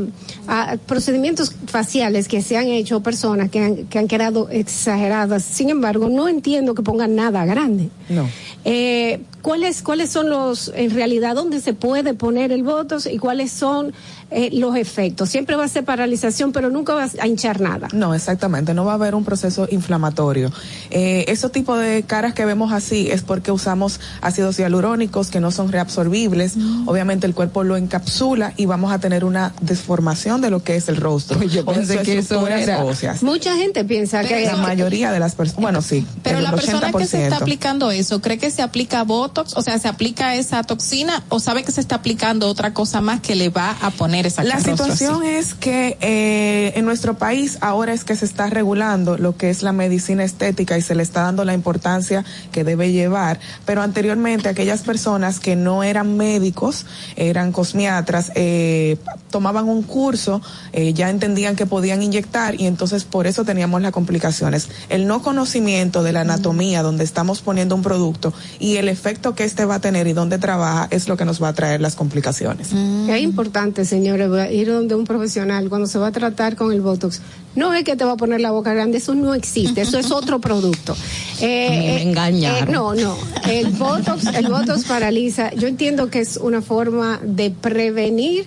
procedimientos 0.86 1.52
faciales 1.66 2.28
que 2.28 2.42
se 2.42 2.56
han 2.56 2.68
hecho 2.68 3.00
personas 3.00 3.50
que 3.50 3.60
han, 3.60 3.86
que 3.86 3.98
han 3.98 4.08
quedado 4.08 4.48
exageradas. 4.48 5.42
Sin 5.42 5.70
embargo, 5.70 6.08
no 6.08 6.28
entiendo 6.28 6.74
que 6.74 6.82
pongan 6.82 7.16
nada 7.16 7.44
grande. 7.44 7.90
No. 8.08 8.28
Eh, 8.64 9.20
¿Cuáles 9.42 9.82
cuáles 9.82 10.10
son 10.10 10.28
los 10.28 10.72
en 10.74 10.90
realidad 10.90 11.36
dónde 11.36 11.60
se 11.60 11.72
puede 11.72 12.14
poner 12.14 12.50
el 12.50 12.64
botox 12.64 13.06
y 13.06 13.18
cuáles 13.18 13.52
son 13.52 13.92
eh, 14.30 14.50
los 14.52 14.76
efectos. 14.76 15.28
Siempre 15.28 15.54
va 15.54 15.64
a 15.64 15.68
ser 15.68 15.84
paralización, 15.84 16.52
pero 16.52 16.68
nunca 16.68 16.94
va 16.94 17.08
a 17.20 17.26
hinchar 17.26 17.60
nada. 17.60 17.88
No, 17.92 18.14
exactamente, 18.14 18.74
no 18.74 18.84
va 18.84 18.92
a 18.92 18.94
haber 18.96 19.14
un 19.14 19.24
proceso 19.24 19.68
inflamatorio. 19.70 20.50
Eh, 20.90 21.24
ese 21.28 21.48
tipo 21.48 21.76
de 21.76 22.02
caras 22.02 22.34
que 22.34 22.44
vemos 22.44 22.72
así 22.72 23.08
es 23.10 23.22
porque 23.22 23.52
usamos 23.52 24.00
ácidos 24.20 24.56
hialurónicos 24.56 25.30
que 25.30 25.38
no 25.38 25.50
son 25.52 25.70
reabsorbibles. 25.70 26.56
Mm. 26.56 26.88
Obviamente 26.88 27.26
el 27.26 27.34
cuerpo 27.34 27.62
lo 27.62 27.76
encapsula 27.76 28.52
y 28.56 28.66
vamos 28.66 28.92
a 28.92 28.98
tener 28.98 29.24
una 29.24 29.52
desformación 29.60 30.40
de 30.40 30.50
lo 30.50 30.62
que 30.62 30.74
es 30.74 30.88
el 30.88 30.96
rostro. 30.96 31.40
Yo 31.46 31.64
pensé 31.64 31.98
que 31.98 32.18
eso 32.18 32.46
era. 32.48 32.84
Mucha 33.22 33.56
gente 33.56 33.84
piensa 33.84 34.24
que 34.24 34.44
la 34.44 34.56
mayoría 34.56 35.12
de 35.12 35.20
las 35.20 35.34
personas, 35.36 35.62
bueno, 35.62 35.82
sí. 35.82 36.04
Pero 36.22 36.40
la 36.40 36.50
persona 36.50 36.90
que 36.92 37.06
se 37.06 37.24
está 37.24 37.36
aplicando 37.36 37.90
eso, 37.90 38.20
¿cree 38.20 38.38
que 38.38 38.50
se 38.50 38.62
aplica 38.62 39.04
Botox? 39.04 39.56
O 39.56 39.62
sea, 39.62 39.78
¿se 39.78 39.86
aplica 39.86 40.34
esa 40.34 40.64
toxina 40.64 41.22
o 41.28 41.38
sabe 41.38 41.62
que 41.62 41.70
se 41.70 41.80
está 41.80 41.96
aplicando 41.96 42.48
otra 42.48 42.74
cosa 42.74 43.00
más 43.00 43.20
que 43.20 43.36
le 43.36 43.50
va 43.50 43.76
a 43.80 43.90
poner 43.90 44.15
la 44.22 44.60
situación 44.60 45.24
es 45.24 45.54
que 45.54 45.98
eh, 46.00 46.72
en 46.76 46.84
nuestro 46.84 47.14
país 47.14 47.58
ahora 47.60 47.92
es 47.92 48.04
que 48.04 48.16
se 48.16 48.24
está 48.24 48.48
regulando 48.48 49.18
lo 49.18 49.36
que 49.36 49.50
es 49.50 49.62
la 49.62 49.72
medicina 49.72 50.24
estética 50.24 50.78
y 50.78 50.82
se 50.82 50.94
le 50.94 51.02
está 51.02 51.22
dando 51.22 51.44
la 51.44 51.54
importancia 51.54 52.24
que 52.52 52.64
debe 52.64 52.92
llevar, 52.92 53.38
pero 53.64 53.82
anteriormente 53.82 54.48
aquellas 54.48 54.82
personas 54.82 55.38
que 55.40 55.56
no 55.56 55.82
eran 55.82 56.16
médicos, 56.16 56.86
eran 57.16 57.52
cosmiatras, 57.52 58.32
eh, 58.34 58.96
tomaban 59.30 59.68
un 59.68 59.82
curso, 59.82 60.40
eh, 60.72 60.92
ya 60.94 61.10
entendían 61.10 61.56
que 61.56 61.66
podían 61.66 62.02
inyectar 62.02 62.58
y 62.60 62.66
entonces 62.66 63.04
por 63.04 63.26
eso 63.26 63.44
teníamos 63.44 63.82
las 63.82 63.92
complicaciones. 63.92 64.68
El 64.88 65.06
no 65.06 65.22
conocimiento 65.22 66.02
de 66.02 66.12
la 66.12 66.22
anatomía 66.22 66.82
donde 66.82 67.04
estamos 67.04 67.42
poniendo 67.42 67.74
un 67.74 67.82
producto 67.82 68.32
y 68.58 68.76
el 68.76 68.88
efecto 68.88 69.34
que 69.34 69.44
este 69.44 69.64
va 69.64 69.76
a 69.76 69.80
tener 69.80 70.06
y 70.06 70.12
dónde 70.12 70.38
trabaja 70.38 70.88
es 70.90 71.08
lo 71.08 71.16
que 71.16 71.24
nos 71.24 71.42
va 71.42 71.48
a 71.48 71.52
traer 71.52 71.80
las 71.80 71.96
complicaciones. 71.96 72.68
Es 73.08 73.20
importante, 73.20 73.84
señor 73.84 74.05
ir 74.06 74.68
donde 74.68 74.94
un 74.94 75.04
profesional 75.04 75.68
cuando 75.68 75.86
se 75.86 75.98
va 75.98 76.08
a 76.08 76.12
tratar 76.12 76.56
con 76.56 76.72
el 76.72 76.80
Botox. 76.80 77.20
No 77.54 77.72
es 77.72 77.84
que 77.84 77.96
te 77.96 78.04
va 78.04 78.12
a 78.12 78.16
poner 78.16 78.40
la 78.40 78.50
boca 78.50 78.74
grande, 78.74 78.98
eso 78.98 79.14
no 79.14 79.34
existe, 79.34 79.80
eso 79.80 79.98
es 79.98 80.10
otro 80.10 80.40
producto. 80.40 80.96
Eh, 81.38 82.02
eh, 82.02 82.14
eh, 82.14 82.66
no, 82.70 82.94
no. 82.94 83.14
El 83.46 83.66
Botox, 83.72 84.24
el 84.34 84.48
Botox 84.48 84.84
paraliza. 84.84 85.52
Yo 85.52 85.68
entiendo 85.68 86.08
que 86.08 86.20
es 86.20 86.38
una 86.38 86.62
forma 86.62 87.20
de 87.22 87.50
prevenir 87.50 88.46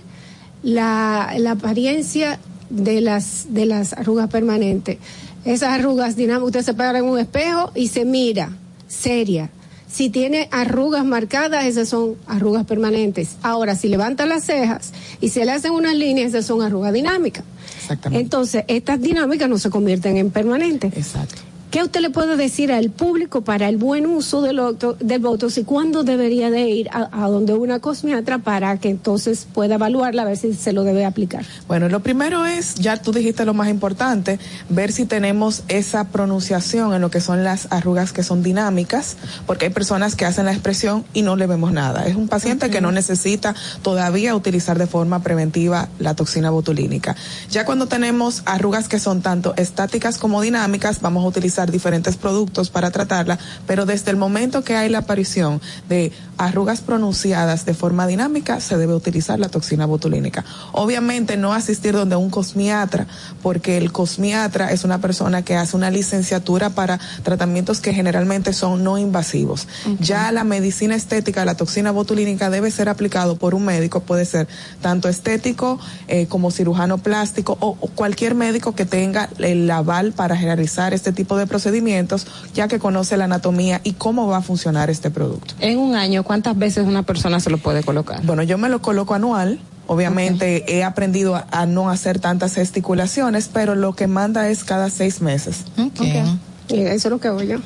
la, 0.63 1.35
la 1.37 1.51
apariencia 1.51 2.39
de 2.71 2.99
las, 3.01 3.53
de 3.53 3.67
las 3.67 3.93
arrugas 3.93 4.27
permanentes. 4.29 4.97
Esas 5.45 5.69
arrugas 5.69 6.15
dinámicas, 6.15 6.47
usted 6.47 6.61
se 6.63 6.73
para 6.73 6.97
en 6.97 7.05
un 7.05 7.19
espejo 7.19 7.71
y 7.75 7.89
se 7.89 8.05
mira, 8.05 8.49
seria 8.87 9.51
si 9.91 10.09
tiene 10.09 10.47
arrugas 10.51 11.03
marcadas, 11.03 11.65
esas 11.65 11.89
son 11.89 12.15
arrugas 12.27 12.65
permanentes. 12.65 13.37
Ahora, 13.41 13.75
si 13.75 13.87
levanta 13.87 14.25
las 14.25 14.45
cejas 14.45 14.93
y 15.19 15.29
se 15.29 15.45
le 15.45 15.51
hacen 15.51 15.71
unas 15.71 15.95
líneas, 15.95 16.29
esas 16.29 16.45
son 16.45 16.61
arrugas 16.61 16.93
dinámicas. 16.93 17.43
Exactamente. 17.77 18.23
Entonces, 18.23 18.63
estas 18.67 19.01
dinámicas 19.01 19.49
no 19.49 19.57
se 19.57 19.69
convierten 19.69 20.17
en 20.17 20.29
permanentes. 20.29 20.95
Exacto. 20.95 21.41
¿Qué 21.71 21.83
usted 21.83 21.99
le 21.99 22.09
puede 22.09 22.35
decir 22.35 22.71
al 22.71 22.89
público 22.89 23.41
para 23.41 23.69
el 23.69 23.77
buen 23.77 24.07
uso 24.07 24.41
del, 24.41 24.59
del 24.99 25.21
Botox 25.21 25.59
y 25.59 25.63
cuándo 25.63 26.03
debería 26.03 26.49
de 26.49 26.67
ir 26.67 26.89
a, 26.91 27.27
donde 27.27 27.53
una 27.53 27.79
cosmiatra 27.79 28.39
para 28.39 28.77
que 28.77 28.89
entonces 28.89 29.45
pueda 29.53 29.75
evaluarla 29.75 30.23
a 30.23 30.25
ver 30.25 30.37
si 30.37 30.55
se 30.55 30.73
lo 30.73 30.83
debe 30.83 31.05
aplicar? 31.05 31.45
Bueno, 31.67 31.87
lo 31.87 31.99
primero 31.99 32.43
es, 32.47 32.73
ya 32.75 32.97
tú 32.97 33.11
dijiste 33.11 33.45
lo 33.45 33.53
más 33.53 33.69
importante, 33.69 34.39
ver 34.69 34.91
si 34.91 35.05
tenemos 35.05 35.61
esa 35.67 36.05
pronunciación 36.05 36.91
en 36.95 37.01
lo 37.01 37.11
que 37.11 37.21
son 37.21 37.43
las 37.43 37.67
arrugas 37.69 38.13
que 38.13 38.23
son 38.23 38.41
dinámicas, 38.41 39.17
porque 39.45 39.65
hay 39.65 39.71
personas 39.71 40.15
que 40.15 40.25
hacen 40.25 40.45
la 40.45 40.53
expresión 40.53 41.05
y 41.13 41.21
no 41.21 41.35
le 41.35 41.45
vemos 41.45 41.71
nada. 41.71 42.07
Es 42.07 42.15
un 42.15 42.27
paciente 42.27 42.71
que 42.71 42.81
no 42.81 42.91
necesita 42.91 43.53
todavía 43.83 44.35
utilizar 44.35 44.79
de 44.79 44.87
forma 44.87 45.21
preventiva 45.21 45.87
la 45.99 46.15
toxina 46.15 46.49
botulínica. 46.49 47.15
Ya 47.51 47.63
cuando 47.63 47.85
tenemos 47.85 48.41
arrugas 48.47 48.89
que 48.89 48.97
son 48.97 49.21
tanto 49.21 49.53
estáticas 49.55 50.17
como 50.17 50.41
dinámicas, 50.41 50.99
vamos 51.01 51.23
a 51.23 51.27
utilizar 51.59 51.71
diferentes 51.71 52.15
productos 52.15 52.69
para 52.69 52.91
tratarla, 52.91 53.37
pero 53.67 53.85
desde 53.85 54.11
el 54.11 54.17
momento 54.17 54.63
que 54.63 54.75
hay 54.75 54.89
la 54.89 54.99
aparición 54.99 55.61
de 55.87 56.11
arrugas 56.37 56.79
pronunciadas 56.79 57.65
de 57.65 57.73
forma 57.73 58.07
dinámica, 58.07 58.61
se 58.61 58.77
debe 58.77 58.95
utilizar 58.95 59.39
la 59.39 59.49
toxina 59.49 59.85
botulínica. 59.85 60.45
Obviamente 60.71 61.35
no 61.35 61.53
asistir 61.53 61.93
donde 61.93 62.15
un 62.15 62.29
cosmiatra, 62.29 63.07
porque 63.43 63.77
el 63.77 63.91
cosmiatra 63.91 64.71
es 64.71 64.85
una 64.85 64.99
persona 64.99 65.41
que 65.41 65.57
hace 65.57 65.75
una 65.75 65.91
licenciatura 65.91 66.69
para 66.69 66.99
tratamientos 67.23 67.81
que 67.81 67.93
generalmente 67.93 68.53
son 68.53 68.83
no 68.83 68.97
invasivos. 68.97 69.67
Ya 69.99 70.31
la 70.31 70.45
medicina 70.45 70.95
estética, 70.95 71.43
la 71.43 71.55
toxina 71.55 71.91
botulínica 71.91 72.49
debe 72.49 72.71
ser 72.71 72.87
aplicado 72.87 73.35
por 73.35 73.53
un 73.53 73.65
médico, 73.65 73.99
puede 73.99 74.23
ser 74.23 74.47
tanto 74.81 75.09
estético 75.09 75.77
eh, 76.07 76.27
como 76.27 76.51
cirujano 76.51 76.99
plástico 76.99 77.57
o, 77.59 77.75
o 77.79 77.87
cualquier 77.89 78.33
médico 78.35 78.75
que 78.75 78.85
tenga 78.85 79.29
el 79.39 79.69
aval 79.69 80.13
para 80.13 80.35
realizar 80.35 80.93
este 80.93 81.11
tipo 81.11 81.35
de 81.35 81.47
procedimientos, 81.49 82.25
ya 82.53 82.69
que 82.69 82.79
conoce 82.79 83.17
la 83.17 83.25
anatomía 83.25 83.81
y 83.83 83.93
cómo 83.93 84.27
va 84.27 84.37
a 84.37 84.41
funcionar 84.41 84.89
este 84.89 85.11
producto. 85.11 85.55
En 85.59 85.77
un 85.77 85.95
año, 85.95 86.23
¿cuántas 86.23 86.57
veces 86.57 86.87
una 86.87 87.03
persona 87.03 87.41
se 87.41 87.49
lo 87.49 87.57
puede 87.57 87.83
colocar? 87.83 88.23
Bueno, 88.23 88.43
yo 88.43 88.57
me 88.57 88.69
lo 88.69 88.81
coloco 88.81 89.13
anual. 89.13 89.59
Obviamente 89.87 90.77
he 90.77 90.83
aprendido 90.83 91.35
a, 91.35 91.47
a 91.51 91.65
no 91.65 91.89
hacer 91.89 92.19
tantas 92.19 92.53
gesticulaciones, 92.53 93.49
pero 93.51 93.73
lo 93.73 93.93
que 93.95 94.05
manda 94.05 94.47
es 94.47 94.63
cada 94.63 94.89
seis 94.91 95.19
meses. 95.19 95.65
Okay. 95.97 96.23
Eso 96.69 97.07
es 97.07 97.11
lo 97.11 97.19
que 97.19 97.27
hago 97.27 97.41
yo. 97.41 97.57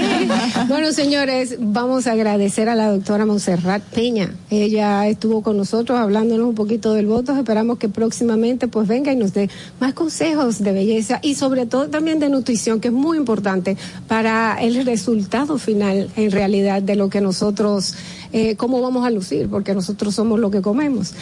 bueno, 0.68 0.92
señores, 0.92 1.56
vamos 1.58 2.06
a 2.06 2.12
agradecer 2.12 2.68
a 2.68 2.74
la 2.74 2.90
doctora 2.90 3.24
Monserrat 3.24 3.82
Peña. 3.82 4.34
Ella 4.50 5.06
estuvo 5.08 5.42
con 5.42 5.56
nosotros 5.56 5.98
hablándonos 5.98 6.46
un 6.48 6.54
poquito 6.54 6.92
del 6.92 7.06
voto. 7.06 7.36
Esperamos 7.36 7.78
que 7.78 7.88
próximamente 7.88 8.68
pues 8.68 8.86
venga 8.86 9.12
y 9.12 9.16
nos 9.16 9.32
dé 9.32 9.48
más 9.80 9.94
consejos 9.94 10.62
de 10.62 10.72
belleza 10.72 11.18
y 11.22 11.34
sobre 11.34 11.66
todo 11.66 11.88
también 11.88 12.18
de 12.18 12.28
nutrición, 12.28 12.80
que 12.80 12.88
es 12.88 12.94
muy 12.94 13.16
importante 13.16 13.76
para 14.06 14.56
el 14.60 14.84
resultado 14.84 15.58
final 15.58 16.10
en 16.16 16.30
realidad 16.30 16.82
de 16.82 16.96
lo 16.96 17.08
que 17.08 17.20
nosotros 17.20 17.94
eh, 18.34 18.56
cómo 18.56 18.80
vamos 18.80 19.04
a 19.04 19.10
lucir, 19.10 19.48
porque 19.50 19.74
nosotros 19.74 20.14
somos 20.14 20.40
lo 20.40 20.50
que 20.50 20.62
comemos. 20.62 21.12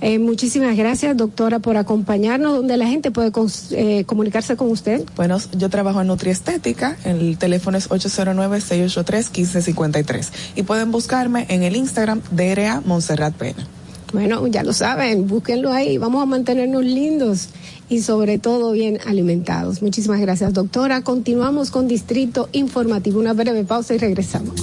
Eh, 0.00 0.20
muchísimas 0.20 0.76
gracias, 0.76 1.16
doctora, 1.16 1.58
por 1.58 1.76
acompañarnos, 1.76 2.54
donde 2.54 2.76
la 2.76 2.86
gente 2.86 3.10
puede 3.10 3.32
eh, 3.72 4.04
comunicarse 4.04 4.56
con 4.56 4.70
usted. 4.70 5.04
Bueno, 5.16 5.38
yo 5.56 5.68
trabajo 5.68 6.00
en 6.00 6.06
Nutriestética, 6.06 6.79
el 7.04 7.38
teléfono 7.38 7.78
es 7.78 7.88
809-683-1553 7.90 10.28
y 10.56 10.62
pueden 10.62 10.90
buscarme 10.90 11.44
en 11.48 11.62
el 11.62 11.76
Instagram 11.76 12.22
DRA 12.30 12.80
Montserrat 12.84 13.34
Pena. 13.34 13.66
Bueno, 14.12 14.46
ya 14.48 14.64
lo 14.64 14.72
saben, 14.72 15.28
búsquenlo 15.28 15.72
ahí, 15.72 15.98
vamos 15.98 16.20
a 16.22 16.26
mantenernos 16.26 16.84
lindos 16.84 17.50
y 17.88 18.02
sobre 18.02 18.38
todo 18.38 18.72
bien 18.72 18.98
alimentados. 19.06 19.82
Muchísimas 19.82 20.20
gracias, 20.20 20.52
doctora. 20.52 21.02
Continuamos 21.02 21.70
con 21.70 21.86
Distrito 21.88 22.48
Informativo. 22.52 23.20
Una 23.20 23.34
breve 23.34 23.64
pausa 23.64 23.94
y 23.94 23.98
regresamos. 23.98 24.54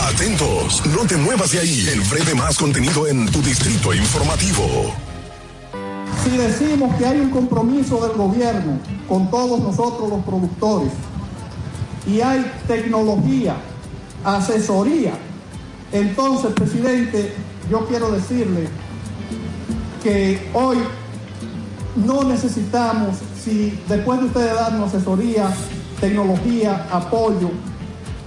Atentos, 0.00 0.82
no 0.86 1.06
te 1.06 1.16
muevas 1.16 1.52
de 1.52 1.60
ahí. 1.60 1.86
El 1.92 2.00
breve 2.00 2.34
más 2.34 2.56
contenido 2.56 3.06
en 3.06 3.30
tu 3.30 3.40
distrito 3.42 3.94
informativo. 3.94 4.92
Si 6.24 6.36
decimos 6.36 6.94
que 6.96 7.06
hay 7.06 7.20
un 7.20 7.30
compromiso 7.30 8.06
del 8.06 8.16
gobierno 8.16 8.78
con 9.08 9.30
todos 9.30 9.60
nosotros 9.60 10.10
los 10.10 10.24
productores 10.24 10.90
y 12.06 12.20
hay 12.20 12.50
tecnología, 12.66 13.56
asesoría, 14.24 15.12
entonces, 15.92 16.52
presidente, 16.52 17.32
yo 17.70 17.86
quiero 17.86 18.10
decirle 18.10 18.68
que 20.02 20.50
hoy 20.52 20.78
no 21.96 22.24
necesitamos, 22.24 23.16
si 23.42 23.78
después 23.88 24.20
de 24.20 24.26
ustedes 24.26 24.54
darnos 24.54 24.94
asesoría, 24.94 25.48
tecnología, 26.00 26.86
apoyo, 26.90 27.50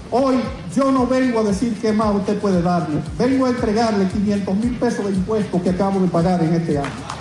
hoy 0.09 0.37
yo 0.75 0.91
no 0.91 1.05
vengo 1.05 1.39
a 1.39 1.43
decir 1.43 1.77
qué 1.79 1.93
más 1.93 2.15
usted 2.15 2.39
puede 2.39 2.61
darle, 2.61 3.01
vengo 3.17 3.45
a 3.45 3.49
entregarle 3.49 4.07
500 4.07 4.55
mil 4.55 4.77
pesos 4.77 5.05
de 5.05 5.11
impuestos 5.11 5.61
que 5.61 5.69
acabo 5.69 5.99
de 5.99 6.07
pagar 6.07 6.43
en 6.43 6.55
este 6.55 6.79
año. 6.79 7.20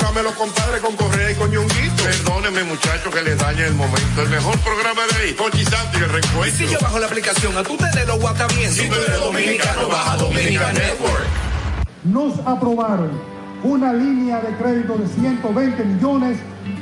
Programa 0.01 0.23
los 0.23 0.33
compadres 0.33 0.81
con 0.81 0.95
Correa 0.95 1.31
y 1.31 1.35
con 1.35 1.51
Ñonguito. 1.51 2.03
Perdóneme, 2.03 2.63
muchacho, 2.63 3.11
que 3.11 3.21
le 3.21 3.35
dañe 3.35 3.65
el 3.67 3.75
momento. 3.75 4.23
El 4.23 4.29
mejor 4.29 4.57
programa 4.61 5.01
de 5.13 5.23
ahí, 5.23 5.33
Pochi 5.33 5.63
Santo 5.63 5.91
y 5.93 5.97
el 5.97 6.03
Y 6.03 6.05
reencuentro. 6.07 6.57
si 6.57 6.73
yo 6.73 6.79
bajo 6.81 6.97
la 6.99 7.05
aplicación, 7.05 7.55
a 7.55 7.61
tú 7.63 7.77
te 7.77 7.99
de 7.99 8.05
lo 8.07 8.17
guata 8.17 8.47
bien. 8.47 8.71
Si 8.71 8.89
tú 8.89 8.95
eres 8.95 9.19
dominicano, 9.19 9.87
baja 9.89 10.17
Dominican 10.17 10.73
Network. 10.73 11.25
nos 12.03 12.39
aprobaron 12.47 13.11
una 13.63 13.93
línea 13.93 14.41
de 14.41 14.55
crédito 14.57 14.95
de 14.97 15.07
120 15.07 15.85
millones 15.85 16.39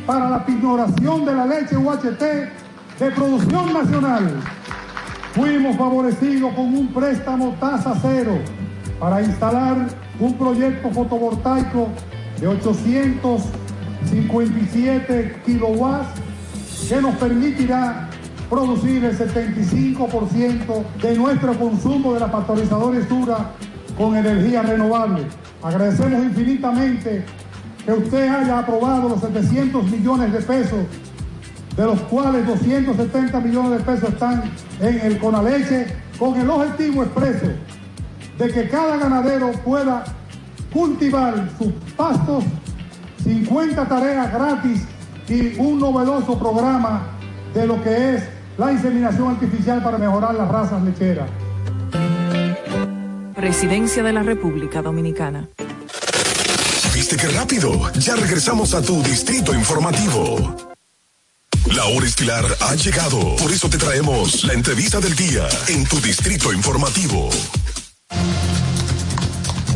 para 0.07 0.29
la 0.29 0.45
pignoración 0.45 1.25
de 1.25 1.33
la 1.35 1.45
leche 1.45 1.75
UHT 1.75 2.21
de 2.99 3.11
producción 3.13 3.73
nacional. 3.73 4.31
Fuimos 5.35 5.75
favorecidos 5.75 6.53
con 6.53 6.73
un 6.73 6.93
préstamo 6.93 7.53
tasa 7.59 7.93
cero 8.01 8.39
para 8.97 9.21
instalar 9.21 9.75
un 10.21 10.37
proyecto 10.37 10.89
fotovoltaico 10.89 11.89
de 12.39 12.47
857 12.47 15.41
kilowatts 15.45 16.21
que 16.87 17.01
nos 17.01 17.15
permitirá 17.15 18.07
producir 18.49 19.03
el 19.03 19.17
75% 19.17 20.83
de 21.01 21.17
nuestro 21.17 21.59
consumo 21.59 22.13
de 22.13 22.21
la 22.21 22.31
pasteurizadora 22.31 23.05
Sura 23.07 23.51
con 23.97 24.15
energía 24.15 24.61
renovable. 24.63 25.23
Agradecemos 25.61 26.23
infinitamente 26.23 27.25
que 27.85 27.91
usted 27.91 28.27
haya 28.27 28.59
aprobado 28.59 29.09
los 29.09 29.19
700 29.21 29.91
millones 29.91 30.31
de 30.31 30.39
pesos, 30.39 30.85
de 31.75 31.85
los 31.85 31.99
cuales 32.01 32.47
270 32.47 33.41
millones 33.41 33.71
de 33.71 33.79
pesos 33.79 34.07
están 34.09 34.43
en 34.79 34.99
el 34.99 35.17
Conaleche, 35.19 35.87
con 36.17 36.39
el 36.39 36.49
objetivo 36.49 37.03
expreso 37.03 37.47
de 38.37 38.51
que 38.51 38.69
cada 38.69 38.95
ganadero 38.97 39.51
pueda 39.63 40.05
cultivar 40.71 41.49
sus 41.57 41.71
pastos, 41.95 42.43
50 43.23 43.87
tareas 43.87 44.33
gratis 44.33 44.81
y 45.27 45.59
un 45.59 45.79
novedoso 45.79 46.37
programa 46.37 47.07
de 47.53 47.67
lo 47.67 47.81
que 47.83 48.15
es 48.15 48.23
la 48.57 48.71
inseminación 48.71 49.29
artificial 49.29 49.81
para 49.81 49.97
mejorar 49.97 50.35
las 50.35 50.49
razas 50.49 50.81
lecheras. 50.83 51.29
Presidencia 53.35 54.03
de 54.03 54.13
la 54.13 54.23
República 54.23 54.81
Dominicana. 54.81 55.47
¿Viste 56.93 57.15
qué 57.15 57.27
rápido? 57.29 57.89
Ya 57.93 58.15
regresamos 58.15 58.73
a 58.73 58.81
tu 58.81 59.01
distrito 59.01 59.53
informativo. 59.53 60.55
La 61.73 61.85
hora 61.85 62.05
estilar 62.05 62.43
ha 62.61 62.75
llegado. 62.75 63.35
Por 63.37 63.51
eso 63.51 63.69
te 63.69 63.77
traemos 63.77 64.43
la 64.43 64.53
entrevista 64.53 64.99
del 64.99 65.15
día 65.15 65.47
en 65.67 65.85
tu 65.85 66.01
distrito 66.01 66.51
informativo. 66.51 67.29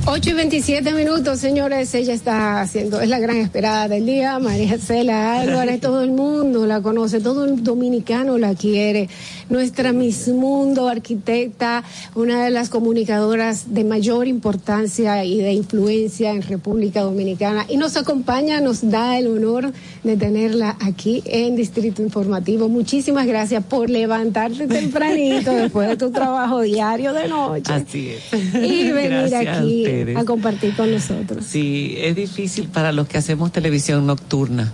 8 0.05 0.31
y 0.31 0.33
27 0.33 0.93
minutos, 0.93 1.39
señores. 1.39 1.95
Ella 1.95 2.13
está 2.13 2.59
haciendo, 2.59 2.99
es 2.99 3.07
la 3.07 3.19
gran 3.19 3.37
esperada 3.37 3.87
del 3.87 4.05
día. 4.05 4.37
María 4.37 4.77
Cela 4.77 5.39
Álvarez, 5.39 5.79
todo 5.79 6.03
el 6.03 6.11
mundo 6.11 6.65
la 6.65 6.81
conoce, 6.81 7.21
todo 7.21 7.45
el 7.45 7.63
dominicano 7.63 8.37
la 8.37 8.53
quiere. 8.53 9.07
Nuestra 9.49 9.93
Miss 9.93 10.27
Mundo, 10.27 10.89
arquitecta, 10.89 11.85
una 12.15 12.43
de 12.43 12.51
las 12.51 12.67
comunicadoras 12.67 13.73
de 13.73 13.85
mayor 13.85 14.27
importancia 14.27 15.23
y 15.23 15.37
de 15.37 15.53
influencia 15.53 16.31
en 16.31 16.41
República 16.41 17.01
Dominicana. 17.01 17.65
Y 17.69 17.77
nos 17.77 17.95
acompaña, 17.95 18.59
nos 18.59 18.89
da 18.89 19.17
el 19.17 19.27
honor 19.27 19.71
de 20.03 20.17
tenerla 20.17 20.75
aquí 20.81 21.23
en 21.25 21.55
Distrito 21.55 22.01
Informativo. 22.01 22.67
Muchísimas 22.67 23.25
gracias 23.25 23.63
por 23.63 23.89
levantarte 23.89 24.67
tempranito 24.67 25.53
después 25.53 25.87
de 25.87 25.95
tu 25.95 26.11
trabajo 26.11 26.59
diario 26.59 27.13
de 27.13 27.29
noche. 27.29 27.71
Así 27.71 28.09
es. 28.09 28.33
Y 28.53 28.91
venir 28.91 29.29
Gracias 29.29 29.57
aquí 29.57 29.92
ustedes. 30.01 30.17
a 30.17 30.25
compartir 30.25 30.75
con 30.75 30.91
nosotros. 30.91 31.45
Sí, 31.45 31.95
es 31.97 32.15
difícil 32.15 32.67
para 32.67 32.91
los 32.91 33.07
que 33.07 33.17
hacemos 33.17 33.51
televisión 33.51 34.05
nocturna. 34.05 34.71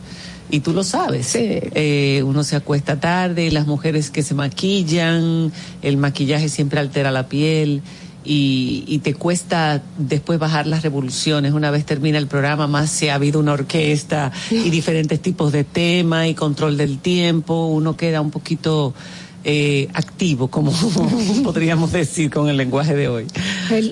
y 0.51 0.61
tú 0.61 0.73
lo 0.73 0.83
sabes. 0.83 1.35
Eh, 1.35 2.23
uno 2.25 2.43
se 2.43 2.55
acuesta 2.55 2.99
tarde, 2.99 3.51
las 3.51 3.67
mujeres 3.67 4.09
que 4.09 4.23
se 4.23 4.33
maquillan, 4.33 5.51
el 5.83 5.97
maquillaje 5.97 6.49
siempre 6.49 6.79
altera 6.79 7.11
la 7.11 7.27
piel 7.27 7.83
y, 8.25 8.83
y, 8.87 8.99
te 8.99 9.13
cuesta 9.13 9.81
después 9.97 10.39
bajar 10.39 10.67
las 10.67 10.81
revoluciones. 10.81 11.53
Una 11.53 11.71
vez 11.71 11.85
termina 11.85 12.17
el 12.17 12.27
programa, 12.27 12.67
más 12.67 12.89
si 12.89 13.09
ha 13.09 13.15
habido 13.15 13.39
una 13.39 13.53
orquesta 13.53 14.31
y 14.49 14.69
diferentes 14.69 15.21
tipos 15.21 15.51
de 15.51 15.63
tema 15.63 16.27
y 16.27 16.33
control 16.33 16.77
del 16.77 16.97
tiempo, 16.97 17.67
uno 17.67 17.95
queda 17.95 18.19
un 18.19 18.31
poquito 18.31 18.93
eh, 19.43 19.87
activo, 19.93 20.47
como 20.49 20.71
podríamos 21.43 21.91
decir 21.91 22.29
con 22.29 22.49
el 22.49 22.57
lenguaje 22.57 22.95
de 22.95 23.07
hoy. 23.07 23.27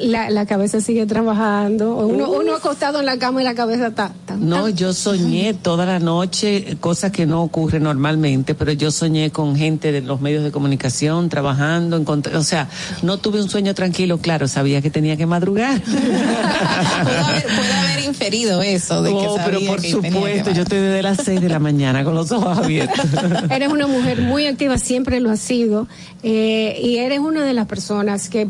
La, 0.02 0.30
la 0.30 0.46
cabeza 0.46 0.82
sigue 0.82 1.06
trabajando, 1.06 1.96
uno, 1.96 2.30
uno, 2.32 2.56
acostado 2.56 3.00
en 3.00 3.06
la 3.06 3.18
cama 3.18 3.42
y 3.42 3.46
la 3.46 3.56
cabeza 3.56 3.88
está... 3.88 4.12
no, 4.38 4.70
yo 4.70 4.94
soñé 4.94 5.54
toda 5.54 5.86
la 5.86 6.00
noche, 6.00 6.78
cosa 6.80 7.12
que 7.12 7.26
no 7.26 7.44
ocurre 7.44 7.80
normalmente, 7.80 8.56
pero 8.56 8.72
yo 8.72 8.92
soñé 8.92 9.32
con 9.32 9.56
gente 9.56 9.92
de 9.92 10.02
los 10.02 10.22
medios 10.22 10.44
de 10.44 10.52
comunicación 10.52 11.30
trabajando, 11.30 12.04
o 12.36 12.44
sea, 12.44 12.70
no 13.04 13.18
tuve 13.18 13.42
un 13.42 13.50
sueño 13.50 13.74
tranquilo, 13.74 14.18
claro, 14.20 14.48
sabía 14.48 14.82
que 14.82 14.90
tenía 14.90 15.18
que 15.18 15.26
madrugar. 15.26 15.82
puede, 15.82 17.74
haber, 17.74 18.06
inferido 18.06 18.62
eso. 18.62 19.02
De 19.02 19.12
que 19.12 19.28
pero 19.46 19.60
por 19.62 19.82
supuesto, 19.82 20.52
yo 20.52 20.64
estoy 20.64 20.80
desde 20.80 21.02
las 21.02 21.20
6 21.24 21.42
de 21.42 21.50
la 21.50 21.60
mañana 21.60 22.04
con 22.04 22.16
los 22.16 22.32
ojos 22.32 22.58
abiertos. 22.58 23.06
Eres 23.50 23.70
una 23.70 23.88
mujer 23.88 24.22
muy 24.22 24.46
activa, 24.46 24.78
siempre 24.78 25.20
lo 25.20 25.30
sido 25.38 25.88
eh, 26.24 26.80
y 26.84 26.98
eres 26.98 27.20
una 27.20 27.46
de 27.46 27.54
las 27.54 27.68
personas 27.68 28.30
que 28.30 28.48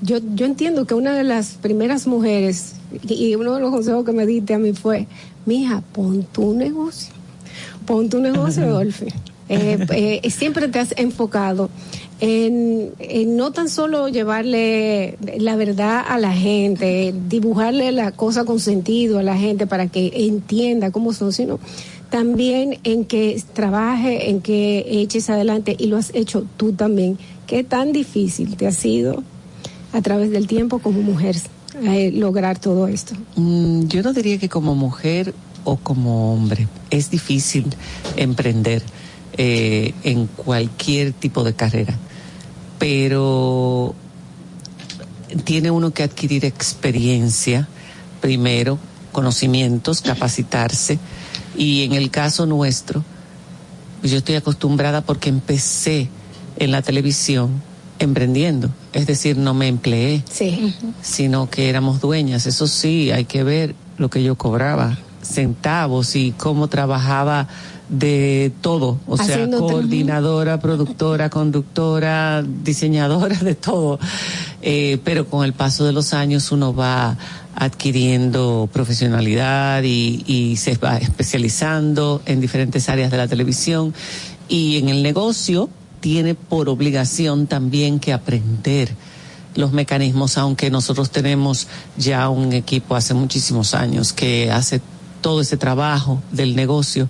yo, 0.00 0.18
yo 0.34 0.46
entiendo 0.46 0.86
que 0.86 0.94
una 0.94 1.14
de 1.14 1.24
las 1.24 1.54
primeras 1.54 2.06
mujeres 2.06 2.74
y 3.02 3.34
uno 3.34 3.54
de 3.54 3.60
los 3.60 3.70
consejos 3.70 4.04
que 4.04 4.12
me 4.12 4.26
diste 4.26 4.54
a 4.54 4.58
mí 4.58 4.72
fue, 4.72 5.06
mija, 5.46 5.82
pon 5.92 6.24
tu 6.24 6.54
negocio, 6.54 7.12
pon 7.86 8.08
tu 8.08 8.20
negocio, 8.20 8.66
Dolphy. 8.72 9.08
Eh, 9.48 10.20
eh, 10.22 10.30
siempre 10.30 10.68
te 10.68 10.78
has 10.78 10.94
enfocado 10.96 11.68
en, 12.20 12.92
en, 13.00 13.36
no 13.36 13.50
tan 13.50 13.68
solo 13.68 14.08
llevarle 14.08 15.18
la 15.38 15.56
verdad 15.56 16.02
a 16.08 16.16
la 16.18 16.32
gente, 16.32 17.12
dibujarle 17.28 17.92
la 17.92 18.12
cosa 18.12 18.44
con 18.44 18.60
sentido 18.60 19.18
a 19.18 19.22
la 19.22 19.36
gente 19.36 19.66
para 19.66 19.88
que 19.88 20.12
entienda 20.14 20.90
cómo 20.90 21.12
son, 21.12 21.32
sino 21.32 21.58
también 22.12 22.78
en 22.84 23.06
que 23.06 23.42
trabaje, 23.54 24.28
en 24.28 24.42
que 24.42 24.84
eches 24.86 25.30
adelante 25.30 25.74
y 25.78 25.86
lo 25.86 25.96
has 25.96 26.14
hecho 26.14 26.44
tú 26.58 26.74
también. 26.74 27.18
¿Qué 27.46 27.64
tan 27.64 27.92
difícil 27.92 28.54
te 28.58 28.66
ha 28.66 28.72
sido 28.72 29.24
a 29.94 30.02
través 30.02 30.30
del 30.30 30.46
tiempo 30.46 30.78
como 30.78 31.00
mujer 31.00 31.36
eh, 31.82 32.12
lograr 32.12 32.58
todo 32.58 32.86
esto? 32.86 33.14
Mm, 33.36 33.86
yo 33.86 34.02
no 34.02 34.12
diría 34.12 34.36
que 34.36 34.50
como 34.50 34.74
mujer 34.74 35.34
o 35.64 35.76
como 35.76 36.34
hombre. 36.34 36.68
Es 36.90 37.10
difícil 37.10 37.74
emprender 38.16 38.82
eh, 39.38 39.94
en 40.04 40.26
cualquier 40.26 41.14
tipo 41.14 41.42
de 41.44 41.54
carrera, 41.54 41.96
pero 42.78 43.94
tiene 45.44 45.70
uno 45.70 45.94
que 45.94 46.02
adquirir 46.02 46.44
experiencia 46.44 47.68
primero, 48.20 48.78
conocimientos, 49.12 50.02
capacitarse 50.02 50.98
y 51.56 51.84
en 51.84 51.92
el 51.92 52.10
caso 52.10 52.46
nuestro, 52.46 53.04
yo 54.02 54.18
estoy 54.18 54.34
acostumbrada 54.34 55.02
porque 55.02 55.28
empecé 55.28 56.08
en 56.58 56.70
la 56.70 56.82
televisión 56.82 57.62
emprendiendo, 57.98 58.70
es 58.92 59.06
decir, 59.06 59.36
no 59.36 59.54
me 59.54 59.68
empleé, 59.68 60.24
sí. 60.30 60.74
sino 61.02 61.48
que 61.48 61.68
éramos 61.68 62.00
dueñas. 62.00 62.46
Eso 62.46 62.66
sí, 62.66 63.10
hay 63.12 63.24
que 63.24 63.44
ver 63.44 63.74
lo 63.96 64.10
que 64.10 64.22
yo 64.22 64.34
cobraba, 64.34 64.98
centavos 65.22 66.16
y 66.16 66.32
cómo 66.32 66.68
trabajaba 66.68 67.48
de 67.92 68.50
todo, 68.62 68.98
o 69.06 69.18
sea, 69.18 69.46
coordinadora, 69.50 70.58
productora, 70.58 71.28
conductora, 71.28 72.42
diseñadora, 72.42 73.36
de 73.36 73.54
todo. 73.54 74.00
Eh, 74.62 74.98
pero 75.04 75.26
con 75.26 75.44
el 75.44 75.52
paso 75.52 75.84
de 75.84 75.92
los 75.92 76.14
años 76.14 76.50
uno 76.52 76.74
va 76.74 77.18
adquiriendo 77.54 78.68
profesionalidad 78.72 79.82
y, 79.82 80.56
se 80.56 80.76
va 80.76 80.96
especializando 80.96 82.22
en 82.24 82.40
diferentes 82.40 82.88
áreas 82.88 83.10
de 83.10 83.18
la 83.18 83.28
televisión 83.28 83.92
y 84.48 84.78
en 84.78 84.88
el 84.88 85.02
negocio 85.02 85.68
tiene 86.00 86.34
por 86.34 86.70
obligación 86.70 87.46
también 87.46 88.00
que 88.00 88.14
aprender 88.14 88.94
los 89.54 89.72
mecanismos, 89.72 90.38
aunque 90.38 90.70
nosotros 90.70 91.10
tenemos 91.10 91.68
ya 91.98 92.30
un 92.30 92.54
equipo 92.54 92.96
hace 92.96 93.12
muchísimos 93.12 93.74
años 93.74 94.14
que 94.14 94.50
hace 94.50 94.80
todo 95.20 95.42
ese 95.42 95.56
trabajo 95.56 96.22
del 96.32 96.56
negocio, 96.56 97.08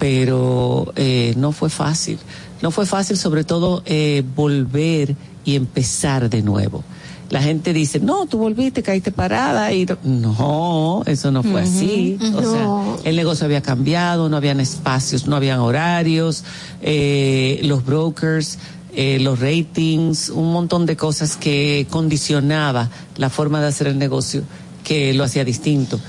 pero 0.00 0.92
eh, 0.96 1.34
no 1.36 1.52
fue 1.52 1.70
fácil. 1.70 2.18
No 2.60 2.72
fue 2.72 2.86
fácil 2.86 3.16
sobre 3.16 3.44
todo 3.44 3.84
eh, 3.86 4.24
volver 4.34 5.14
y 5.44 5.54
empezar 5.54 6.28
de 6.28 6.42
nuevo 6.42 6.82
la 7.30 7.40
gente 7.40 7.72
dice, 7.72 8.00
no, 8.00 8.26
tú 8.26 8.38
volviste, 8.38 8.82
caíste 8.82 9.12
parada 9.12 9.72
y 9.72 9.86
no, 10.02 11.02
eso 11.06 11.30
no 11.30 11.44
fue 11.44 11.62
así. 11.62 12.18
O 12.34 12.42
sea, 12.42 13.08
el 13.08 13.14
negocio 13.14 13.46
había 13.46 13.62
cambiado, 13.62 14.28
no 14.28 14.36
habían 14.36 14.58
espacios, 14.58 15.28
no 15.28 15.36
habían 15.36 15.60
horarios, 15.60 16.42
eh, 16.82 17.60
los 17.62 17.84
brokers, 17.84 18.58
eh, 18.96 19.20
los 19.20 19.38
ratings, 19.38 20.30
un 20.30 20.52
montón 20.52 20.86
de 20.86 20.96
cosas 20.96 21.36
que 21.36 21.86
condicionaba 21.88 22.90
la 23.16 23.30
forma 23.30 23.60
de 23.60 23.68
hacer 23.68 23.86
el 23.86 23.98
negocio 23.98 24.42
que 24.82 25.14
lo 25.14 25.22
hacía 25.22 25.44
distinto 25.44 26.00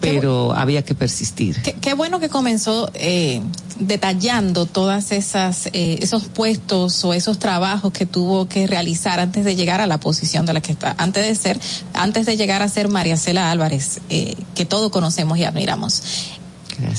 pero 0.00 0.52
había 0.52 0.82
que 0.82 0.94
persistir. 0.94 1.60
Qué, 1.80 1.94
bueno 1.94 2.20
que 2.20 2.28
comenzó 2.28 2.90
eh, 2.94 3.40
detallando 3.78 4.66
todas 4.66 5.12
esas 5.12 5.66
eh, 5.72 5.98
esos 6.00 6.24
puestos 6.24 7.04
o 7.04 7.12
esos 7.12 7.38
trabajos 7.38 7.92
que 7.92 8.06
tuvo 8.06 8.48
que 8.48 8.66
realizar 8.66 9.20
antes 9.20 9.44
de 9.44 9.56
llegar 9.56 9.80
a 9.80 9.86
la 9.86 9.98
posición 9.98 10.46
de 10.46 10.52
la 10.52 10.60
que 10.60 10.72
está, 10.72 10.94
antes 10.98 11.26
de 11.26 11.34
ser, 11.34 11.58
antes 11.94 12.26
de 12.26 12.36
llegar 12.36 12.62
a 12.62 12.68
ser 12.68 12.88
María 12.88 13.16
Cela 13.16 13.50
Álvarez, 13.50 14.00
eh, 14.10 14.36
que 14.54 14.64
todos 14.64 14.90
conocemos 14.90 15.38
y 15.38 15.44
admiramos. 15.44 16.02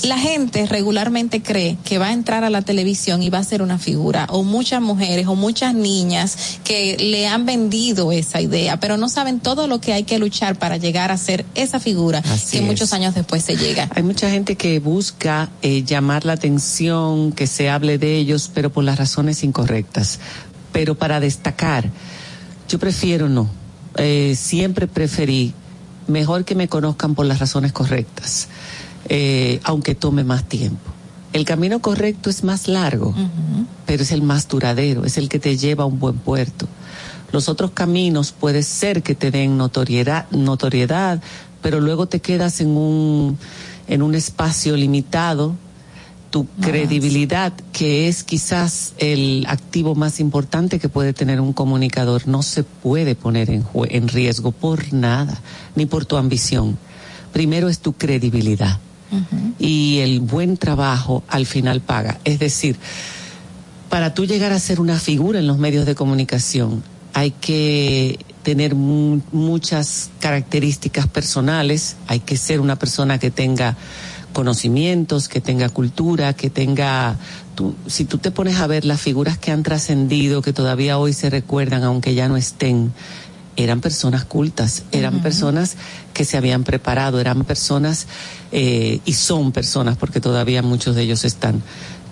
La 0.03 0.17
gente 0.17 0.65
regularmente 0.65 1.41
cree 1.41 1.77
que 1.83 1.97
va 1.97 2.07
a 2.07 2.13
entrar 2.13 2.43
a 2.43 2.49
la 2.49 2.61
televisión 2.61 3.21
y 3.21 3.29
va 3.29 3.39
a 3.39 3.43
ser 3.43 3.61
una 3.61 3.77
figura, 3.77 4.27
o 4.29 4.43
muchas 4.43 4.81
mujeres 4.81 5.27
o 5.27 5.35
muchas 5.35 5.73
niñas 5.73 6.59
que 6.63 6.97
le 6.97 7.27
han 7.27 7.45
vendido 7.45 8.11
esa 8.11 8.41
idea, 8.41 8.79
pero 8.79 8.97
no 8.97 9.09
saben 9.09 9.39
todo 9.39 9.67
lo 9.67 9.79
que 9.79 9.93
hay 9.93 10.03
que 10.03 10.19
luchar 10.19 10.57
para 10.57 10.77
llegar 10.77 11.11
a 11.11 11.17
ser 11.17 11.45
esa 11.55 11.79
figura 11.79 12.23
que 12.51 12.61
muchos 12.61 12.93
años 12.93 13.15
después 13.15 13.43
se 13.43 13.55
llega. 13.55 13.89
Hay 13.95 14.03
mucha 14.03 14.29
gente 14.29 14.55
que 14.55 14.79
busca 14.79 15.49
eh, 15.61 15.83
llamar 15.83 16.25
la 16.25 16.33
atención, 16.33 17.31
que 17.31 17.47
se 17.47 17.69
hable 17.69 17.97
de 17.97 18.17
ellos, 18.17 18.49
pero 18.53 18.71
por 18.71 18.83
las 18.83 18.97
razones 18.97 19.43
incorrectas. 19.43 20.19
Pero 20.71 20.95
para 20.95 21.19
destacar, 21.19 21.89
yo 22.67 22.79
prefiero 22.79 23.29
no. 23.29 23.49
Eh, 23.97 24.35
siempre 24.37 24.87
preferí 24.87 25.53
mejor 26.07 26.45
que 26.45 26.55
me 26.55 26.67
conozcan 26.67 27.15
por 27.15 27.25
las 27.25 27.39
razones 27.39 27.71
correctas 27.71 28.47
eh, 29.09 29.59
aunque 29.63 29.95
tome 29.95 30.23
más 30.23 30.43
tiempo. 30.47 30.91
El 31.33 31.45
camino 31.45 31.79
correcto 31.79 32.29
es 32.29 32.43
más 32.43 32.67
largo, 32.67 33.13
pero 33.85 34.03
es 34.03 34.11
el 34.11 34.21
más 34.21 34.47
duradero, 34.47 35.05
es 35.05 35.17
el 35.17 35.29
que 35.29 35.39
te 35.39 35.57
lleva 35.57 35.83
a 35.83 35.87
un 35.87 35.99
buen 35.99 36.17
puerto. 36.17 36.67
Los 37.31 37.49
otros 37.49 37.71
caminos 37.71 38.31
puede 38.31 38.63
ser 38.63 39.03
que 39.03 39.13
te 39.13 39.29
den 39.29 39.57
notoriedad, 39.57 40.29
notoriedad, 40.31 41.21
pero 41.61 41.81
luego 41.81 42.07
te 42.07 42.21
quedas 42.21 42.61
en 42.61 42.69
un, 42.69 43.37
en 43.87 44.01
un 44.01 44.15
espacio 44.15 44.75
limitado. 44.77 45.55
Tu 46.29 46.47
credibilidad, 46.61 47.53
que 47.71 48.07
es 48.07 48.23
quizás 48.23 48.93
el 48.97 49.45
activo 49.47 49.95
más 49.95 50.19
importante 50.19 50.79
que 50.79 50.89
puede 50.89 51.13
tener 51.13 51.39
un 51.39 51.53
comunicador, 51.53 52.27
no 52.27 52.41
se 52.41 52.63
puede 52.63 53.15
poner 53.15 53.49
en, 53.49 53.65
en 53.89 54.07
riesgo 54.07 54.51
por 54.51 54.93
nada, 54.93 55.39
ni 55.75 55.85
por 55.85 56.05
tu 56.05 56.17
ambición. 56.17 56.77
Primero 57.31 57.69
es 57.69 57.79
tu 57.79 57.93
credibilidad 57.93 58.79
y 59.59 59.99
el 59.99 60.19
buen 60.19 60.57
trabajo 60.57 61.23
al 61.27 61.45
final 61.45 61.81
paga. 61.81 62.19
Es 62.23 62.39
decir, 62.39 62.77
para 63.89 64.13
tú 64.13 64.25
llegar 64.25 64.51
a 64.51 64.59
ser 64.59 64.79
una 64.79 64.99
figura 64.99 65.39
en 65.39 65.47
los 65.47 65.57
medios 65.57 65.85
de 65.85 65.95
comunicación 65.95 66.83
hay 67.17 67.31
que 67.31 68.19
tener 68.43 68.75
muchas 68.75 70.11
características 70.19 71.07
personales, 71.07 71.95
hay 72.05 72.19
que 72.19 72.37
ser 72.37 72.61
una 72.61 72.75
persona 72.75 73.17
que 73.17 73.31
tenga 73.31 73.75
conocimientos, 74.33 75.27
que 75.27 75.41
tenga 75.41 75.69
cultura, 75.69 76.33
que 76.33 76.51
tenga... 76.51 77.17
si 77.87 78.05
tú 78.05 78.19
te 78.19 78.29
pones 78.29 78.57
a 78.57 78.67
ver 78.67 78.85
las 78.85 79.01
figuras 79.01 79.39
que 79.39 79.51
han 79.51 79.63
trascendido, 79.63 80.43
que 80.43 80.53
todavía 80.53 80.99
hoy 80.99 81.11
se 81.11 81.31
recuerdan, 81.31 81.83
aunque 81.83 82.13
ya 82.13 82.29
no 82.29 82.37
estén, 82.37 82.93
eran 83.57 83.81
personas 83.81 84.23
cultas, 84.23 84.83
eran 84.91 85.21
personas 85.21 85.75
que 86.13 86.23
se 86.23 86.37
habían 86.37 86.63
preparado, 86.63 87.19
eran 87.19 87.43
personas 87.43 88.07
eh, 88.51 88.99
y 89.03 89.13
son 89.13 89.51
personas, 89.51 89.97
porque 89.97 90.21
todavía 90.21 90.61
muchos 90.61 90.95
de 90.95 91.01
ellos 91.01 91.25
están, 91.25 91.61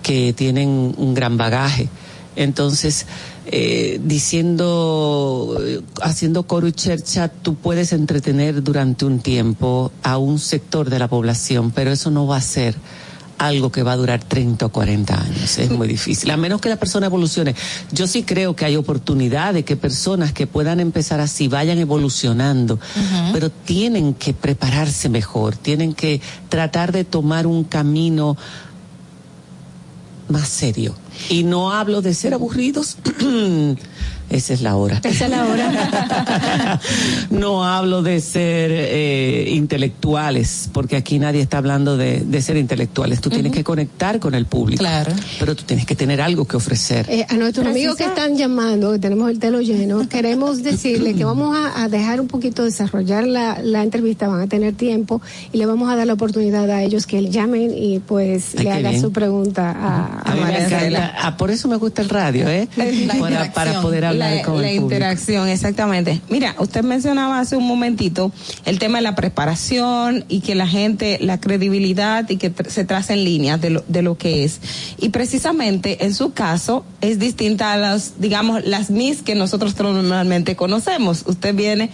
que 0.02 0.32
tienen 0.32 0.94
un 0.98 1.14
gran 1.14 1.36
bagaje. 1.36 1.88
Entonces, 2.34 3.06
eh, 3.46 4.00
diciendo, 4.04 5.58
haciendo 6.02 6.42
coro 6.42 6.66
y 6.66 6.72
chercha, 6.72 7.28
tú 7.28 7.54
puedes 7.54 7.92
entretener 7.92 8.62
durante 8.62 9.04
un 9.04 9.20
tiempo 9.20 9.92
a 10.02 10.18
un 10.18 10.38
sector 10.40 10.90
de 10.90 10.98
la 10.98 11.08
población, 11.08 11.70
pero 11.70 11.92
eso 11.92 12.10
no 12.10 12.26
va 12.26 12.38
a 12.38 12.42
ser 12.42 12.74
algo 13.38 13.70
que 13.70 13.82
va 13.82 13.92
a 13.92 13.96
durar 13.96 14.22
30 14.22 14.66
o 14.66 14.68
40 14.70 15.20
años. 15.20 15.58
Es 15.58 15.70
muy 15.70 15.88
difícil, 15.88 16.30
a 16.30 16.36
menos 16.36 16.60
que 16.60 16.68
la 16.68 16.76
persona 16.76 17.06
evolucione. 17.06 17.54
Yo 17.92 18.06
sí 18.06 18.22
creo 18.22 18.56
que 18.56 18.64
hay 18.64 18.76
oportunidad 18.76 19.54
de 19.54 19.64
que 19.64 19.76
personas 19.76 20.32
que 20.32 20.46
puedan 20.46 20.80
empezar 20.80 21.20
así 21.20 21.48
vayan 21.48 21.78
evolucionando, 21.78 22.78
pero 23.32 23.50
tienen 23.50 24.14
que 24.14 24.32
prepararse 24.32 25.08
mejor, 25.08 25.56
tienen 25.56 25.94
que 25.94 26.20
tratar 26.48 26.92
de 26.92 27.04
tomar 27.04 27.46
un 27.46 27.64
camino 27.64 28.36
más 30.28 30.48
serio. 30.48 30.94
Y 31.28 31.44
no 31.44 31.72
hablo 31.72 32.02
de 32.02 32.14
ser 32.14 32.34
aburridos. 32.34 32.96
Esa 34.28 34.54
es 34.54 34.60
la 34.60 34.76
hora. 34.76 35.00
Esa 35.04 35.26
es 35.26 35.30
la 35.30 35.44
hora. 35.44 36.80
no 37.30 37.64
hablo 37.64 38.02
de 38.02 38.20
ser 38.20 38.70
eh, 38.72 39.50
intelectuales, 39.52 40.68
porque 40.72 40.96
aquí 40.96 41.18
nadie 41.18 41.40
está 41.40 41.58
hablando 41.58 41.96
de, 41.96 42.20
de 42.20 42.42
ser 42.42 42.56
intelectuales. 42.56 43.20
Tú 43.20 43.30
tienes 43.30 43.52
que 43.52 43.62
conectar 43.62 44.18
con 44.18 44.34
el 44.34 44.46
público. 44.46 44.80
Claro. 44.80 45.12
Pero 45.38 45.54
tú 45.54 45.62
tienes 45.62 45.86
que 45.86 45.94
tener 45.94 46.20
algo 46.20 46.44
que 46.44 46.56
ofrecer. 46.56 47.06
Eh, 47.08 47.24
a 47.28 47.34
nuestros 47.34 47.66
amigos 47.66 47.96
que 47.96 48.04
están 48.04 48.36
llamando, 48.36 48.92
que 48.92 48.98
tenemos 48.98 49.30
el 49.30 49.38
telo 49.38 49.60
lleno, 49.60 50.08
queremos 50.08 50.62
decirle 50.62 51.14
que 51.14 51.24
vamos 51.24 51.56
a, 51.56 51.84
a 51.84 51.88
dejar 51.88 52.20
un 52.20 52.26
poquito 52.26 52.64
desarrollar 52.64 53.26
la, 53.26 53.60
la, 53.62 53.84
entrevista, 53.84 54.26
van 54.26 54.40
a 54.40 54.46
tener 54.48 54.74
tiempo 54.74 55.22
y 55.52 55.58
le 55.58 55.66
vamos 55.66 55.88
a 55.88 55.96
dar 55.96 56.06
la 56.06 56.14
oportunidad 56.14 56.68
a 56.70 56.82
ellos 56.82 57.06
que 57.06 57.30
llamen 57.30 57.72
y 57.76 58.00
pues 58.00 58.54
Ay, 58.58 58.64
le 58.64 58.72
hagan 58.72 58.90
bien. 58.92 59.02
su 59.02 59.12
pregunta 59.12 59.70
a, 59.70 60.32
A 60.32 60.34
mí 60.34 60.40
me 60.40 60.64
encanta. 60.64 61.14
Ah, 61.20 61.36
por 61.36 61.50
eso 61.50 61.68
me 61.68 61.76
gusta 61.76 62.02
el 62.02 62.08
radio, 62.08 62.48
¿eh? 62.48 62.68
Para, 63.20 63.52
para 63.52 63.80
poder 63.80 64.04
hablar 64.04 64.15
la, 64.18 64.42
con 64.42 64.60
la 64.62 64.68
el 64.70 64.76
público. 64.78 64.94
interacción, 64.94 65.48
exactamente. 65.48 66.20
Mira, 66.28 66.54
usted 66.58 66.82
mencionaba 66.82 67.38
hace 67.40 67.56
un 67.56 67.66
momentito 67.66 68.32
el 68.64 68.78
tema 68.78 68.98
de 68.98 69.02
la 69.02 69.14
preparación 69.14 70.24
y 70.28 70.40
que 70.40 70.54
la 70.54 70.66
gente, 70.66 71.18
la 71.20 71.38
credibilidad 71.40 72.28
y 72.28 72.36
que 72.36 72.54
tr- 72.54 72.68
se 72.68 72.84
tracen 72.84 73.24
líneas 73.24 73.60
de 73.60 73.70
lo, 73.70 73.84
de 73.88 74.02
lo 74.02 74.16
que 74.18 74.44
es. 74.44 74.60
Y 74.98 75.10
precisamente 75.10 76.04
en 76.04 76.14
su 76.14 76.32
caso 76.32 76.84
es 77.00 77.18
distinta 77.18 77.72
a 77.72 77.76
las, 77.76 78.20
digamos, 78.20 78.64
las 78.64 78.90
mis 78.90 79.22
que 79.22 79.34
nosotros 79.34 79.74
normalmente 79.78 80.56
conocemos. 80.56 81.24
Usted 81.26 81.54
viene 81.54 81.90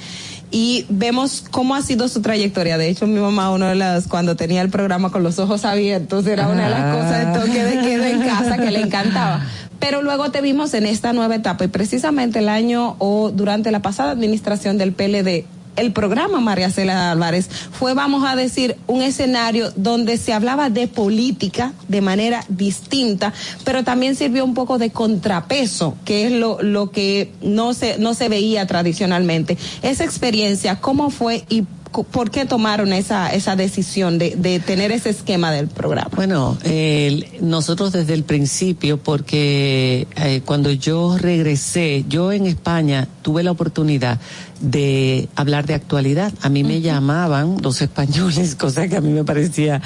y 0.55 0.85
vemos 0.91 1.45
cómo 1.51 1.75
ha 1.75 1.81
sido 1.83 2.09
su 2.09 2.21
trayectoria. 2.21 2.77
De 2.77 2.89
hecho, 2.91 3.07
mi 3.07 3.19
mamá, 3.19 3.51
uno 3.51 3.67
de 3.67 3.75
las, 3.75 4.07
cuando 4.07 4.37
tenía 4.37 4.61
el 4.61 4.69
programa 4.69 5.11
con 5.11 5.23
los 5.23 5.39
ojos 5.39 5.65
abiertos, 5.65 6.27
era 6.27 6.49
una 6.49 6.65
de 6.65 6.71
las 6.71 6.95
cosas 6.95 7.19
de 7.27 7.41
toque 7.41 7.65
de 7.65 7.81
queda 7.81 8.11
en 8.11 8.21
casa 8.21 8.59
que 8.59 8.71
le 8.71 8.81
encantaba. 8.83 9.47
Pero 9.83 10.01
luego 10.01 10.31
te 10.31 10.41
vimos 10.41 10.75
en 10.75 10.87
esta 10.87 11.13
nueva 11.13 11.35
etapa 11.35 11.65
y 11.65 11.67
precisamente 11.67 12.39
el 12.39 12.49
año 12.49 12.95
o 13.01 13.33
durante 13.33 13.73
la 13.73 13.83
pasada 13.83 14.13
administración 14.13 14.79
del 14.79 14.93
PLD, 14.93 15.45
el 15.75 15.93
programa 15.93 16.39
María 16.39 16.71
Cela 16.71 17.11
Álvarez 17.11 17.49
fue, 17.49 17.93
vamos 17.93 18.25
a 18.25 18.37
decir, 18.37 18.77
un 18.87 19.03
escenario 19.03 19.73
donde 19.75 20.19
se 20.19 20.33
hablaba 20.35 20.71
de 20.71 20.87
política 20.87 21.73
de 21.89 22.01
manera 22.01 22.45
distinta, 22.49 23.33
pero 23.65 23.83
también 23.83 24.15
sirvió 24.15 24.45
un 24.45 24.55
poco 24.55 24.79
de 24.79 24.91
contrapeso, 24.91 25.97
que 26.05 26.27
es 26.27 26.33
lo, 26.33 26.63
lo 26.63 26.93
que 26.93 27.33
no 27.43 27.75
se, 27.75 27.99
no 27.99 28.15
se 28.15 28.29
veía 28.29 28.69
tradicionalmente. 28.69 29.59
Esa 29.83 30.05
experiencia, 30.05 30.81
¿cómo 30.81 31.11
fue 31.11 31.45
y 31.49 31.65
por 31.93 32.31
qué 32.31 32.45
tomaron 32.47 32.93
esa, 32.93 33.33
esa 33.35 33.55
decisión 33.57 34.19
de, 34.19 34.35
de 34.37 34.59
tener 34.61 34.91
ese 34.93 35.11
esquema 35.11 35.53
del 35.53 35.69
programa? 35.69 36.11
Bueno, 36.17 36.57
el- 36.65 37.27
nosotros 37.41 37.93
desde 37.93 38.15
el 38.15 38.25
principio, 38.25 38.97
porque 38.99 40.07
eh, 40.17 40.41
cuando 40.45 40.71
yo 40.73 41.17
regresé, 41.19 42.05
yo 42.09 42.33
en 42.33 42.47
España 42.47 43.07
tuve 43.23 43.43
la 43.43 43.51
oportunidad 43.51 44.19
de 44.63 45.29
hablar 45.35 45.67
de 45.67 45.75
actualidad. 45.75 46.33
A 46.41 46.49
mí 46.49 46.65
me 46.65 46.81
llamaban 46.81 47.57
los 47.61 47.83
españoles, 47.83 48.55
cosa 48.59 48.89
que 48.89 48.97
a 48.97 49.01
mí 49.01 49.11
me 49.11 49.25
parecía 49.25 49.83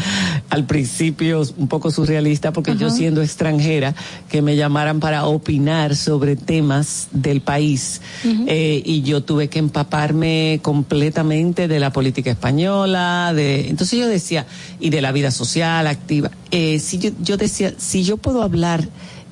al 0.51 0.65
principio 0.67 1.43
un 1.57 1.67
poco 1.67 1.91
surrealista, 1.91 2.53
porque 2.53 2.77
yo 2.77 2.91
siendo 2.91 3.23
extranjera, 3.23 3.95
que 4.29 4.43
me 4.43 4.55
llamaran 4.55 5.01
para 5.01 5.27
opinar 5.27 5.97
sobre 5.97 6.37
temas 6.37 7.09
del 7.11 7.41
país. 7.41 8.01
Eh, 8.47 8.83
y 8.85 9.03
yo 9.03 9.23
tuve 9.23 9.49
que 9.49 9.59
empaparme 9.59 10.61
completamente 10.63 11.69
de 11.69 11.81
la 11.81 11.93
política 11.93 12.31
española, 12.31 13.33
de 13.35 13.69
entonces 13.69 13.99
yo 13.99 14.07
decía, 14.07 14.47
y 14.79 14.91
de 14.91 15.01
la 15.01 15.13
vida 15.13 15.31
social 15.31 15.87
activa. 15.87 16.31
Eh, 16.51 16.79
si 16.79 16.99
yo, 16.99 17.11
yo 17.21 17.37
decía, 17.37 17.75
si 17.79 18.05
yo 18.05 18.19
puedo 18.19 18.43
hablar 18.43 18.87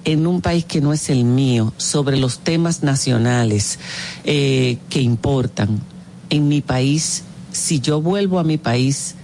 en 0.04 0.26
un 0.26 0.40
país 0.40 0.64
que 0.64 0.80
no 0.80 0.92
es 0.92 1.10
el 1.10 1.24
mío 1.24 1.72
sobre 1.76 2.16
los 2.16 2.38
temas 2.38 2.82
nacionales 2.82 3.78
eh, 4.24 4.78
que 4.88 5.00
importan 5.00 5.80
en 6.30 6.48
mi 6.48 6.60
país, 6.60 7.24
si 7.52 7.80
yo 7.80 8.00
vuelvo 8.00 8.38
a 8.38 8.44
mi 8.44 8.58
país, 8.58 9.14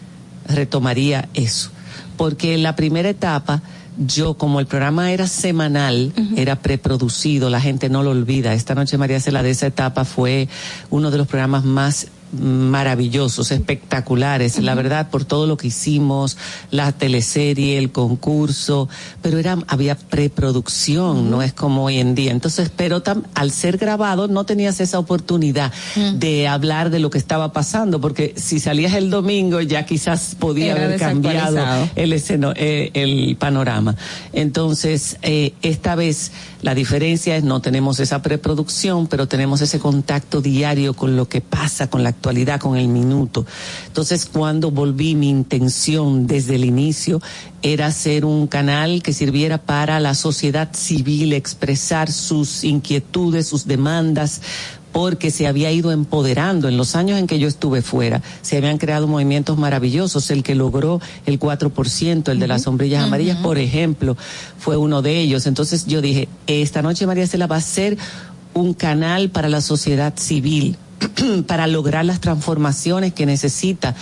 retomaría 0.47 1.29
eso. 1.35 1.71
Porque 2.17 2.55
en 2.55 2.63
la 2.63 2.77
primera 2.77 3.09
etapa, 3.09 3.63
yo, 3.99 4.35
como 4.35 4.61
el 4.61 4.67
programa 4.67 5.13
era 5.13 5.27
semanal, 5.27 6.13
era 6.37 6.57
preproducido, 6.57 7.51
la 7.51 7.61
gente 7.61 7.89
no 7.89 8.03
lo 8.03 8.11
olvida. 8.11 8.55
Esta 8.55 8.75
noche 8.75 8.99
María 8.99 9.21
Cela 9.21 9.43
de 9.43 9.51
esa 9.51 9.67
etapa 9.67 10.05
fue 10.05 10.49
uno 10.91 11.11
de 11.11 11.19
los 11.19 11.27
programas 11.27 11.65
más 11.65 12.09
maravillosos, 12.33 13.51
espectaculares, 13.51 14.59
la 14.63 14.75
verdad, 14.75 15.11
por 15.11 15.25
todo 15.25 15.47
lo 15.47 15.57
que 15.57 15.69
hicimos, 15.69 16.37
la 16.71 16.93
teleserie, 16.93 17.79
el 17.79 17.91
concurso, 17.93 18.89
pero 19.23 19.39
era, 19.39 19.59
había 19.67 19.95
preproducción, 19.97 21.31
no 21.31 21.43
es 21.43 21.53
como 21.53 21.85
hoy 21.85 21.99
en 21.99 22.15
día. 22.15 22.31
Entonces, 22.33 22.71
pero 22.75 23.03
tam- 23.03 23.25
al 23.35 23.51
ser 23.51 23.77
grabado 23.77 24.29
no 24.29 24.45
tenías 24.45 24.81
esa 24.81 24.99
oportunidad 24.99 25.73
de 26.15 26.49
hablar 26.49 26.91
de 26.91 26.99
lo 27.01 27.11
que 27.11 27.19
estaba 27.19 27.53
pasando, 27.53 28.01
porque 28.01 28.35
si 28.37 28.61
salías 28.61 28.95
el 28.95 29.11
domingo 29.11 29.61
ya 29.61 29.85
quizás 29.87 30.37
podía 30.39 30.73
Era 30.73 30.85
haber 30.85 30.99
cambiado 31.01 31.57
el 31.97 32.13
esceno, 32.13 32.53
eh, 32.57 32.91
el 32.95 33.37
panorama. 33.37 33.97
Entonces, 34.33 35.17
eh, 35.23 35.53
esta 35.63 35.95
vez 35.95 36.33
la 36.63 36.75
diferencia 36.75 37.37
es 37.37 37.45
no 37.45 37.61
tenemos 37.61 38.01
esa 38.01 38.21
preproducción, 38.21 39.07
pero 39.07 39.27
tenemos 39.27 39.63
ese 39.63 39.79
contacto 39.79 40.43
diario 40.43 40.95
con 40.95 41.17
lo 41.17 41.29
que 41.29 41.41
pasa, 41.41 41.89
con 41.89 42.03
la 42.03 42.11
actualidad, 42.11 42.61
con 42.61 42.77
el 42.77 42.89
minuto. 42.89 43.47
Entonces, 43.87 44.27
cuando 44.27 44.71
volví, 44.71 45.15
mi 45.15 45.31
intención 45.31 46.27
desde 46.27 46.57
el 46.57 46.65
inicio 46.65 47.21
era 47.63 47.91
ser 47.93 48.25
un 48.25 48.47
canal 48.47 49.03
que 49.03 49.13
sirviera 49.13 49.59
para 49.59 50.01
la 50.01 50.15
sociedad 50.15 50.71
civil, 50.75 51.33
expresar 51.33 52.13
sus 52.13 52.65
inquietudes, 52.65 53.47
sus 53.47 53.67
demandas, 53.67 54.41
porque 54.93 55.31
se 55.31 55.47
había 55.47 55.71
ido 55.71 55.93
empoderando. 55.93 56.69
En 56.69 56.77
los 56.77 56.97
años 56.97 57.19
en 57.19 57.27
que 57.27 57.39
yo 57.39 57.49
estuve 57.49 57.83
fuera, 57.83 58.23
se 58.43 58.57
habían 58.57 58.79
creado 58.79 59.07
movimientos 59.07 59.57
maravillosos. 59.59 60.31
El 60.31 60.43
que 60.43 60.55
logró 60.55 61.01
el 61.27 61.39
4%, 61.39 62.29
el 62.31 62.39
de 62.39 62.47
las 62.49 62.63
sombrillas 62.63 63.05
amarillas, 63.05 63.39
por 63.39 63.59
ejemplo, 63.59 64.17
fue 64.59 64.77
uno 64.77 65.03
de 65.03 65.21
ellos. 65.21 65.47
Entonces 65.47 65.87
yo 65.87 66.01
dije, 66.01 66.29
esta 66.47 66.83
noche 66.83 67.07
María 67.07 67.27
Cela 67.27 67.47
va 67.47 67.57
a 67.57 67.61
ser 67.61 67.99
un 68.55 68.75
canal 68.75 69.31
para 69.31 69.49
la 69.49 69.61
sociedad 69.61 70.15
civil, 70.17 70.77
para 71.47 71.67
lograr 71.67 72.05
las 72.05 72.21
transformaciones 72.21 73.13
que 73.13 73.27
necesita 73.27 73.95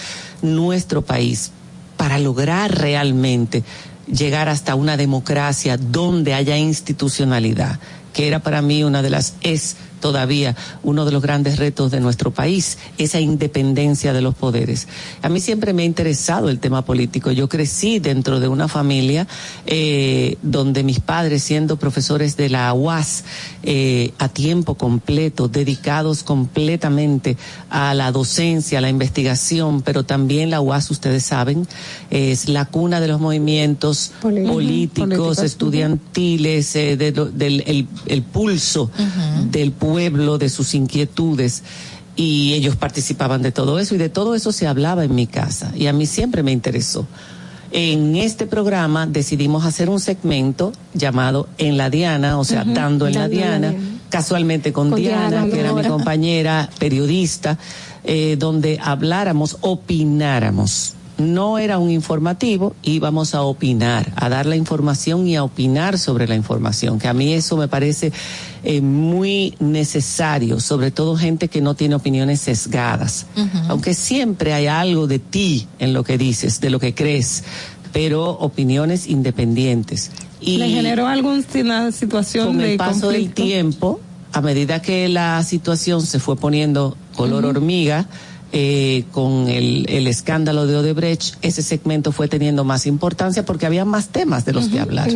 nuestro 0.43 1.03
país, 1.03 1.53
para 1.97 2.19
lograr 2.19 2.77
realmente 2.79 3.63
llegar 4.11 4.49
hasta 4.49 4.75
una 4.75 4.97
democracia 4.97 5.77
donde 5.77 6.33
haya 6.33 6.57
institucionalidad, 6.57 7.79
que 8.13 8.27
era 8.27 8.39
para 8.39 8.63
mí 8.63 8.85
una 8.85 9.03
de 9.03 9.11
las, 9.11 9.35
es 9.43 9.77
todavía 10.01 10.57
uno 10.83 11.05
de 11.05 11.13
los 11.13 11.23
grandes 11.23 11.59
retos 11.59 11.91
de 11.91 12.01
nuestro 12.01 12.31
país, 12.31 12.79
esa 12.99 13.21
independencia 13.21 14.13
de 14.13 14.21
los 14.21 14.35
poderes. 14.35 14.89
A 15.23 15.29
mí 15.29 15.41
siempre 15.41 15.73
me 15.73 15.83
ha 15.83 15.87
interesado 15.87 16.49
el 16.49 16.59
tema 16.59 16.85
político. 16.85 17.31
Yo 17.33 17.49
crecí 17.49 17.99
dentro 17.99 18.41
de 18.41 18.49
una 18.49 18.69
familia 18.69 19.27
eh, 19.67 20.37
donde 20.43 20.83
mis 20.83 21.01
padres, 21.01 21.43
siendo 21.43 21.77
profesores 21.77 22.37
de 22.37 22.49
la 22.49 22.73
UAS 22.73 23.25
eh, 23.63 24.13
a 24.19 24.29
tiempo 24.29 24.75
completo, 24.75 25.49
dedicados 25.49 26.23
completamente 26.23 27.37
a 27.71 27.95
la 27.95 28.13
docencia, 28.13 28.79
a 28.79 28.81
la 28.81 28.89
investigación, 28.89 29.83
pero 29.83 30.05
también 30.05 30.51
la 30.51 30.61
UAS, 30.61 30.91
ustedes 30.91 31.25
saben, 31.25 31.67
es 32.11 32.49
la 32.49 32.65
cuna 32.65 33.01
de 33.01 33.09
los 33.09 33.21
movimientos 33.21 34.13
Políticos. 34.21 35.39
estudiantiles, 35.39 36.75
eh, 36.77 36.97
de 36.97 37.13
del 37.13 37.63
el, 37.67 37.87
el 38.07 38.23
pulso 38.23 38.91
del 39.51 39.73
pueblo, 39.93 40.39
de 40.39 40.49
sus 40.49 40.75
inquietudes. 40.75 41.63
Y 42.17 42.55
ellos 42.55 42.75
participaban 42.77 43.43
de 43.43 43.53
todo 43.53 43.79
eso 43.79 43.95
y 43.95 43.99
de 43.99 44.09
todo 44.09 44.35
eso 44.35 44.51
se 44.51 44.67
hablaba 44.67 45.05
en 45.05 45.15
mi 45.15 45.27
casa. 45.27 45.73
Y 45.77 45.87
a 45.87 45.93
mí 45.93 46.07
siempre 46.07 46.43
me 46.43 46.51
interesó. 46.51 47.07
En 47.71 48.17
este 48.17 48.47
programa 48.47 49.07
decidimos 49.07 49.65
hacer 49.65 49.91
un 49.91 50.01
segmento 50.01 50.73
llamado 50.95 51.49
En 51.59 51.77
la 51.77 51.91
Diana, 51.91 52.39
o 52.39 52.45
sea, 52.45 52.65
dando 52.65 53.07
en 53.07 53.15
la 53.15 53.21
Dando 53.21 53.37
en 53.37 53.41
la 53.41 53.59
Diana, 53.59 53.75
casualmente 54.09 54.73
con, 54.73 54.91
Con 54.91 55.01
Diana, 55.01 55.29
Diana, 55.29 55.47
que 55.53 55.61
era 55.61 55.73
mi 55.75 55.85
compañera 55.85 56.71
periodista, 56.79 57.59
eh, 58.05 58.37
donde 58.39 58.79
habláramos, 58.83 59.59
opináramos. 59.61 60.95
No 61.19 61.59
era 61.59 61.79
un 61.79 61.91
informativo, 61.91 62.75
íbamos 62.83 63.35
a 63.35 63.43
opinar, 63.43 64.13
a 64.15 64.29
dar 64.29 64.47
la 64.47 64.57
información 64.57 65.27
y 65.27 65.35
a 65.37 65.43
opinar 65.43 65.99
sobre 65.99 66.29
la 66.29 66.37
información, 66.37 66.99
que 66.99 67.09
a 67.09 67.13
mí 67.13 67.35
eso 67.35 67.57
me 67.57 67.67
parece 67.67 68.13
eh, 68.63 68.81
muy 68.81 69.55
necesario, 69.59 70.61
sobre 70.61 70.91
todo 70.93 71.17
gente 71.17 71.49
que 71.49 71.61
no 71.61 71.75
tiene 71.75 71.97
opiniones 71.97 72.41
sesgadas, 72.41 73.27
aunque 73.69 73.95
siempre 73.95 74.53
hay 74.53 74.69
algo 74.69 75.09
de 75.09 75.19
ti 75.19 75.67
en 75.81 75.93
lo 75.93 76.05
que 76.05 76.19
dices, 76.19 76.61
de 76.61 76.71
lo 76.71 76.79
que 76.79 76.95
crees, 76.95 77.43
pero 77.93 78.31
opiniones 78.31 79.09
independientes. 79.09 80.11
Y 80.41 80.59
¿Le 80.59 80.69
generó 80.69 81.07
alguna 81.07 81.91
situación 81.91 82.47
con 82.47 82.59
de 82.59 82.73
el 82.73 82.79
paso 82.79 83.11
del 83.11 83.33
tiempo, 83.33 84.01
a 84.33 84.41
medida 84.41 84.81
que 84.83 85.09
la 85.09 85.43
situación 85.43 86.03
se 86.03 86.21
fue 86.21 86.37
poniendo 86.37 86.97
color 87.17 87.45
hormiga, 87.45 88.07
eh, 88.51 89.05
con 89.13 89.49
el, 89.49 89.85
el, 89.91 90.07
escándalo 90.07 90.67
de 90.67 90.77
Odebrecht, 90.77 91.37
ese 91.43 91.61
segmento 91.63 92.13
fue 92.13 92.29
teniendo 92.29 92.65
más 92.65 92.87
importancia 92.87 93.45
porque 93.45 93.67
había 93.67 93.85
más 93.85 94.09
temas 94.09 94.47
de 94.47 94.55
los 94.55 94.69
que 94.69 94.81
hablar. 94.81 95.11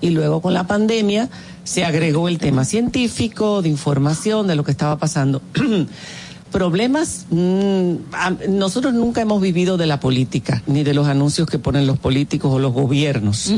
Y 0.00 0.10
luego 0.10 0.40
con 0.40 0.54
la 0.54 0.66
pandemia 0.66 1.28
se 1.64 1.84
agregó 1.84 2.28
el 2.28 2.38
tema 2.38 2.64
científico, 2.64 3.60
de 3.60 3.68
información, 3.68 4.46
de 4.46 4.56
lo 4.56 4.64
que 4.64 4.70
estaba 4.70 4.96
pasando. 4.96 5.42
Problemas, 6.50 7.26
mmm, 7.28 7.96
nosotros 8.48 8.94
nunca 8.94 9.20
hemos 9.20 9.42
vivido 9.42 9.76
de 9.76 9.86
la 9.86 10.00
política, 10.00 10.62
ni 10.66 10.82
de 10.82 10.94
los 10.94 11.08
anuncios 11.08 11.46
que 11.46 11.58
ponen 11.58 11.86
los 11.86 11.98
políticos 11.98 12.50
o 12.54 12.58
los 12.58 12.72
gobiernos. 12.72 13.52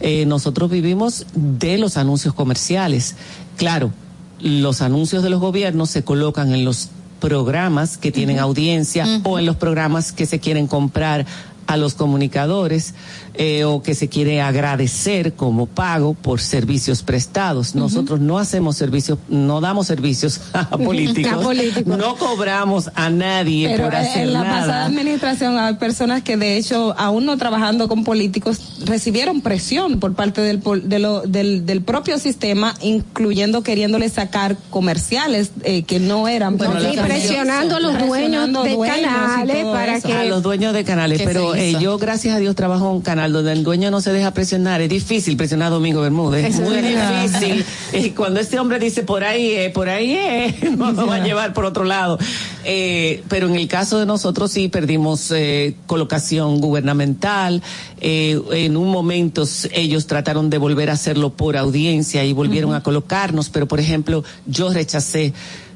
eh, 0.00 0.26
nosotros 0.26 0.70
vivimos 0.70 1.24
de 1.34 1.78
los 1.78 1.96
anuncios 1.96 2.34
comerciales. 2.34 3.16
Claro, 3.56 3.92
los 4.40 4.82
anuncios 4.82 5.22
de 5.22 5.30
los 5.30 5.40
gobiernos 5.40 5.88
se 5.88 6.04
colocan 6.04 6.52
en 6.52 6.66
los 6.66 6.90
programas 7.24 7.96
que 7.96 8.12
tienen 8.12 8.36
uh 8.36 8.40
-huh. 8.40 8.48
audiencia 8.48 9.04
uh 9.04 9.08
-huh. 9.08 9.20
o 9.24 9.38
en 9.38 9.46
los 9.46 9.56
programas 9.56 10.12
que 10.12 10.26
se 10.26 10.38
quieren 10.38 10.66
comprar 10.66 11.24
a 11.66 11.76
los 11.76 11.94
comunicadores 11.94 12.94
eh, 13.34 13.64
o 13.64 13.82
que 13.82 13.94
se 13.94 14.08
quiere 14.08 14.40
agradecer 14.40 15.34
como 15.34 15.66
pago 15.66 16.14
por 16.14 16.40
servicios 16.40 17.02
prestados. 17.02 17.70
Uh 17.70 17.78
-huh. 17.78 17.80
Nosotros 17.80 18.20
no 18.20 18.38
hacemos 18.38 18.76
servicios, 18.76 19.18
no 19.28 19.60
damos 19.60 19.86
servicios 19.86 20.40
a 20.52 20.70
políticos, 20.70 21.44
político. 21.44 21.96
no 21.96 22.16
cobramos 22.16 22.90
a 22.94 23.10
nadie 23.10 23.68
Pero 23.68 23.84
por 23.84 23.96
hacer 23.96 24.22
en 24.28 24.32
la 24.32 24.42
nada. 24.42 24.60
pasada 24.60 24.84
administración 24.86 25.58
hay 25.58 25.74
personas 25.74 26.22
que 26.22 26.36
de 26.36 26.56
hecho, 26.56 26.94
aún 26.98 27.26
no 27.26 27.36
trabajando 27.36 27.88
con 27.88 28.04
políticos, 28.04 28.58
recibieron 28.84 29.40
presión 29.40 30.00
por 30.00 30.14
parte 30.14 30.40
del, 30.40 30.62
de 30.84 30.98
lo, 30.98 31.22
del, 31.22 31.66
del, 31.66 31.82
propio 31.82 32.18
sistema, 32.18 32.74
incluyendo 32.80 33.62
queriéndole 33.62 34.08
sacar 34.08 34.56
comerciales 34.70 35.50
eh, 35.62 35.82
que 35.82 36.00
no 36.00 36.28
eran 36.28 36.56
bueno, 36.56 36.74
y 36.80 36.96
presionando 36.96 37.76
a 37.76 37.80
los 37.80 37.98
dueños 37.98 38.52
de 38.64 38.78
canales 38.78 39.64
para 39.64 39.96
eso. 39.96 40.08
que 40.08 40.14
a 40.14 40.24
los 40.24 40.42
dueños 40.42 40.72
de 40.72 40.84
canales, 40.84 41.22
pero 41.24 41.54
eh, 41.54 41.76
yo 41.80 41.98
gracias 41.98 42.36
a 42.36 42.38
Dios 42.38 42.54
trabajo 42.54 42.88
en 42.88 42.96
un 42.96 43.02
donde 43.32 43.52
el 43.52 43.64
dueño 43.64 43.90
no 43.90 44.00
se 44.00 44.12
deja 44.12 44.32
presionar, 44.32 44.80
es 44.80 44.88
difícil 44.88 45.36
presionar 45.36 45.68
a 45.68 45.70
Domingo 45.70 46.00
Bermúdez, 46.00 46.46
es 46.46 46.60
muy 46.60 46.76
difícil. 46.80 47.64
y 47.92 48.10
cuando 48.10 48.40
este 48.40 48.58
hombre 48.58 48.78
dice 48.78 49.02
por 49.02 49.24
ahí 49.24 49.52
es, 49.52 49.72
por 49.72 49.88
ahí 49.88 50.14
es, 50.14 50.70
no 50.76 50.92
nos 50.92 51.08
va 51.08 51.16
a 51.16 51.24
llevar 51.24 51.52
por 51.52 51.64
otro 51.64 51.84
lado. 51.84 52.18
Eh, 52.64 53.22
pero 53.28 53.46
en 53.46 53.56
el 53.56 53.68
caso 53.68 53.98
de 53.98 54.06
nosotros 54.06 54.50
sí 54.52 54.68
perdimos 54.68 55.30
eh, 55.30 55.74
colocación 55.86 56.60
gubernamental. 56.60 57.62
Eh, 58.00 58.40
en 58.52 58.76
un 58.76 58.90
momento 58.90 59.44
ellos 59.72 60.06
trataron 60.06 60.50
de 60.50 60.58
volver 60.58 60.90
a 60.90 60.94
hacerlo 60.94 61.30
por 61.30 61.56
audiencia 61.56 62.24
y 62.24 62.32
volvieron 62.32 62.70
uh 62.70 62.74
-huh. 62.74 62.78
a 62.78 62.82
colocarnos, 62.82 63.48
pero 63.50 63.66
por 63.66 63.80
ejemplo 63.80 64.24
yo 64.46 64.72
rechacé 64.72 65.32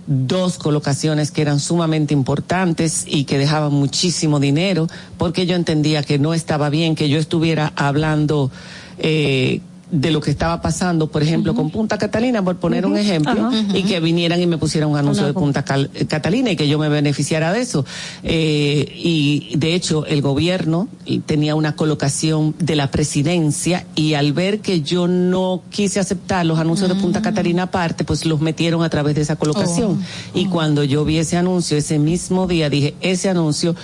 dos 0.09 0.56
colocaciones 0.56 1.30
que 1.30 1.43
eran 1.43 1.60
sumamente 1.60 2.14
importantes 2.14 3.05
y 3.06 3.24
que 3.24 3.36
dejaban 3.36 3.74
muchísimo 3.74 4.40
dinero 4.40 4.89
porque 5.18 5.47
yo 5.47 5.55
entendía 5.55 6.02
que 6.02 6.18
no 6.18 6.32
estaba 6.32 6.70
bien 6.70 6.94
que 6.94 7.10
yo 7.10 7.18
estuviera 7.18 7.74
hablando 7.76 8.51
eh, 8.98 9.60
de 9.90 10.10
lo 10.10 10.20
que 10.20 10.31
estaba 10.31 10.60
pasando, 10.60 11.06
por 11.09 11.23
ejemplo, 11.23 11.52
uh 11.52 11.55
-huh. 11.55 11.59
con 11.59 11.70
Punta 11.70 11.98
Catalina, 11.98 12.43
por 12.43 12.56
poner 12.56 12.85
uh 12.85 12.89
-huh. 12.89 12.93
un 12.93 12.98
ejemplo, 12.98 13.32
uh 13.32 13.52
-huh. 13.52 13.78
y 13.78 13.82
que 13.85 14.01
vinieran 14.01 14.40
y 14.40 14.47
me 14.47 14.59
pusieran 14.59 14.90
un 14.90 14.97
anuncio 14.97 15.27
de 15.27 15.32
Punta 15.32 15.65
Cal 15.65 15.90
Catalina 16.09 16.51
y 16.51 16.56
que 16.56 16.69
yo 16.69 16.78
me 16.78 16.89
beneficiara 16.89 17.52
de 17.52 17.60
eso. 17.60 17.85
Eh, 18.23 18.93
y 18.94 19.56
de 19.56 19.74
hecho, 19.74 20.06
el 20.06 20.20
gobierno 20.23 20.89
tenía 21.27 21.55
una 21.55 21.74
colocación 21.74 22.55
de 22.59 22.77
la 22.77 22.90
presidencia 22.90 23.86
y 23.94 24.15
al 24.15 24.32
ver 24.32 24.60
que 24.60 24.82
yo 24.82 25.09
no 25.09 25.62
quise 25.70 26.01
aceptar 26.01 26.44
los 26.44 26.59
anuncios 26.59 26.89
de 26.89 26.94
Punta 26.94 27.23
Catalina 27.23 27.65
aparte, 27.65 28.05
pues 28.05 28.27
los 28.27 28.40
metieron 28.40 28.82
a 28.82 28.90
través 28.90 29.15
de 29.15 29.23
esa 29.23 29.36
colocación. 29.36 30.01
Y 30.35 30.47
cuando 30.47 30.85
yo 30.85 31.05
vi 31.05 31.19
ese 31.19 31.36
anuncio, 31.36 31.77
ese 31.77 31.98
mismo 31.98 32.47
día, 32.47 32.69
dije, 32.69 32.94
ese 33.01 33.28
anuncio 33.28 33.74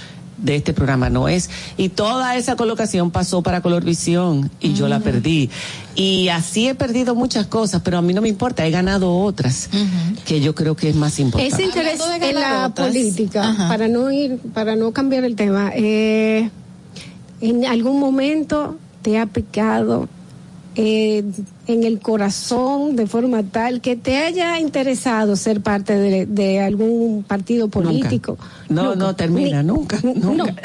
de 0.44 0.56
este 0.56 0.72
programa 0.72 1.10
no 1.10 1.26
es. 1.28 1.50
Y 1.76 1.88
toda 1.88 2.36
esa 2.36 2.54
colocación 2.56 3.10
pasó 3.10 3.42
para 3.42 3.62
Colorvisión 3.62 4.50
y 4.60 4.68
uh 4.68 4.72
-huh. 4.72 4.76
yo 4.76 4.88
la 4.88 5.00
perdí. 5.00 5.50
Y 5.96 6.28
así 6.28 6.68
he 6.68 6.74
perdido 6.74 7.14
muchas 7.14 7.46
cosas, 7.46 7.80
pero 7.84 7.98
a 7.98 8.02
mí 8.02 8.12
no 8.12 8.20
me 8.20 8.28
importa, 8.28 8.66
he 8.66 8.70
ganado 8.70 9.16
otras 9.16 9.70
uh 9.72 9.76
-huh. 9.76 10.18
que 10.24 10.40
yo 10.40 10.54
creo 10.54 10.76
que 10.76 10.88
es 10.90 10.96
más 10.96 11.18
importante. 11.18 11.54
Ese 11.54 11.64
interés 11.64 12.00
en 12.20 12.34
la 12.34 12.66
otras. 12.66 12.88
política, 12.88 13.50
uh 13.50 13.54
-huh. 13.58 13.68
para 13.68 13.88
no 13.88 14.10
ir, 14.10 14.38
para 14.52 14.76
no 14.76 14.92
cambiar 14.92 15.24
el 15.24 15.34
tema, 15.34 15.72
eh, 15.74 16.50
en 17.40 17.64
algún 17.64 17.98
momento 17.98 18.76
te 19.02 19.18
ha 19.18 19.26
picado 19.26 20.08
eh, 20.76 21.24
en 21.66 21.84
el 21.84 22.00
corazón 22.00 22.96
de 22.96 23.06
forma 23.06 23.42
tal 23.42 23.80
que 23.80 23.96
te 23.96 24.18
haya 24.18 24.58
interesado 24.58 25.36
ser 25.36 25.60
parte 25.60 25.96
de, 25.96 26.26
de 26.26 26.60
algún 26.60 27.24
partido 27.26 27.68
político. 27.68 28.36
Nunca. 28.38 28.54
No, 28.68 28.82
nunca. 28.82 28.96
no 28.96 29.16
termina, 29.16 29.62
Ni, 29.62 29.68
nunca. 29.68 29.98
nunca. 30.02 30.54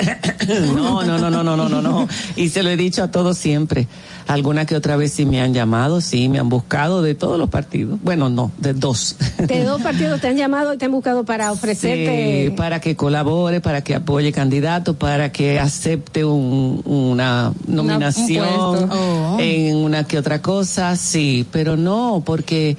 No. 0.50 1.04
no, 1.04 1.20
no, 1.20 1.30
no, 1.30 1.44
no, 1.44 1.56
no, 1.56 1.70
no, 1.70 1.82
no. 1.82 2.08
Y 2.36 2.50
se 2.50 2.64
lo 2.64 2.70
he 2.70 2.78
dicho 2.78 3.04
a 3.04 3.12
todos 3.12 3.38
siempre. 3.38 3.88
Alguna 4.28 4.66
que 4.66 4.76
otra 4.76 4.96
vez 4.96 5.12
sí 5.12 5.26
me 5.26 5.42
han 5.42 5.54
llamado, 5.54 6.02
sí, 6.02 6.30
me 6.30 6.40
han 6.40 6.50
buscado 6.50 7.02
de 7.02 7.16
todos 7.16 7.40
los 7.40 7.50
partidos. 7.50 8.00
Bueno, 8.04 8.30
no, 8.30 8.52
de 8.58 8.74
dos. 8.74 9.16
De 9.38 9.64
dos 9.64 9.82
partidos 9.84 10.22
te 10.22 10.28
han 10.28 10.38
llamado 10.38 10.74
y 10.74 10.78
te 10.78 10.86
han 10.86 10.92
buscado 10.92 11.24
para 11.26 11.52
ofrecerte. 11.52 12.46
Sí, 12.46 12.52
para 12.56 12.80
que 12.80 12.96
colabore, 12.96 13.60
para 13.60 13.84
que 13.84 13.96
apoye 13.96 14.32
candidatos, 14.32 14.96
para 14.96 15.32
que 15.32 15.60
acepte 15.60 16.24
un, 16.24 16.82
una 16.86 17.54
nominación 17.68 18.48
una, 18.48 18.70
un 18.70 18.90
oh. 18.92 19.38
en 19.40 19.76
una 19.78 20.04
que 20.04 20.18
otra 20.18 20.42
cosa, 20.42 20.89
sí, 20.95 21.45
pero 21.52 21.78
no, 21.78 22.24
porque 22.26 22.78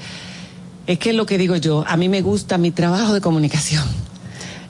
es 0.87 0.99
que 0.99 1.11
es 1.11 1.17
lo 1.17 1.27
que 1.27 1.39
digo 1.39 1.57
yo, 1.57 1.85
a 1.87 1.97
mí 1.97 2.09
me 2.09 2.23
gusta 2.23 2.59
mi 2.59 2.71
trabajo 2.71 3.15
de 3.15 3.21
comunicación. 3.21 3.85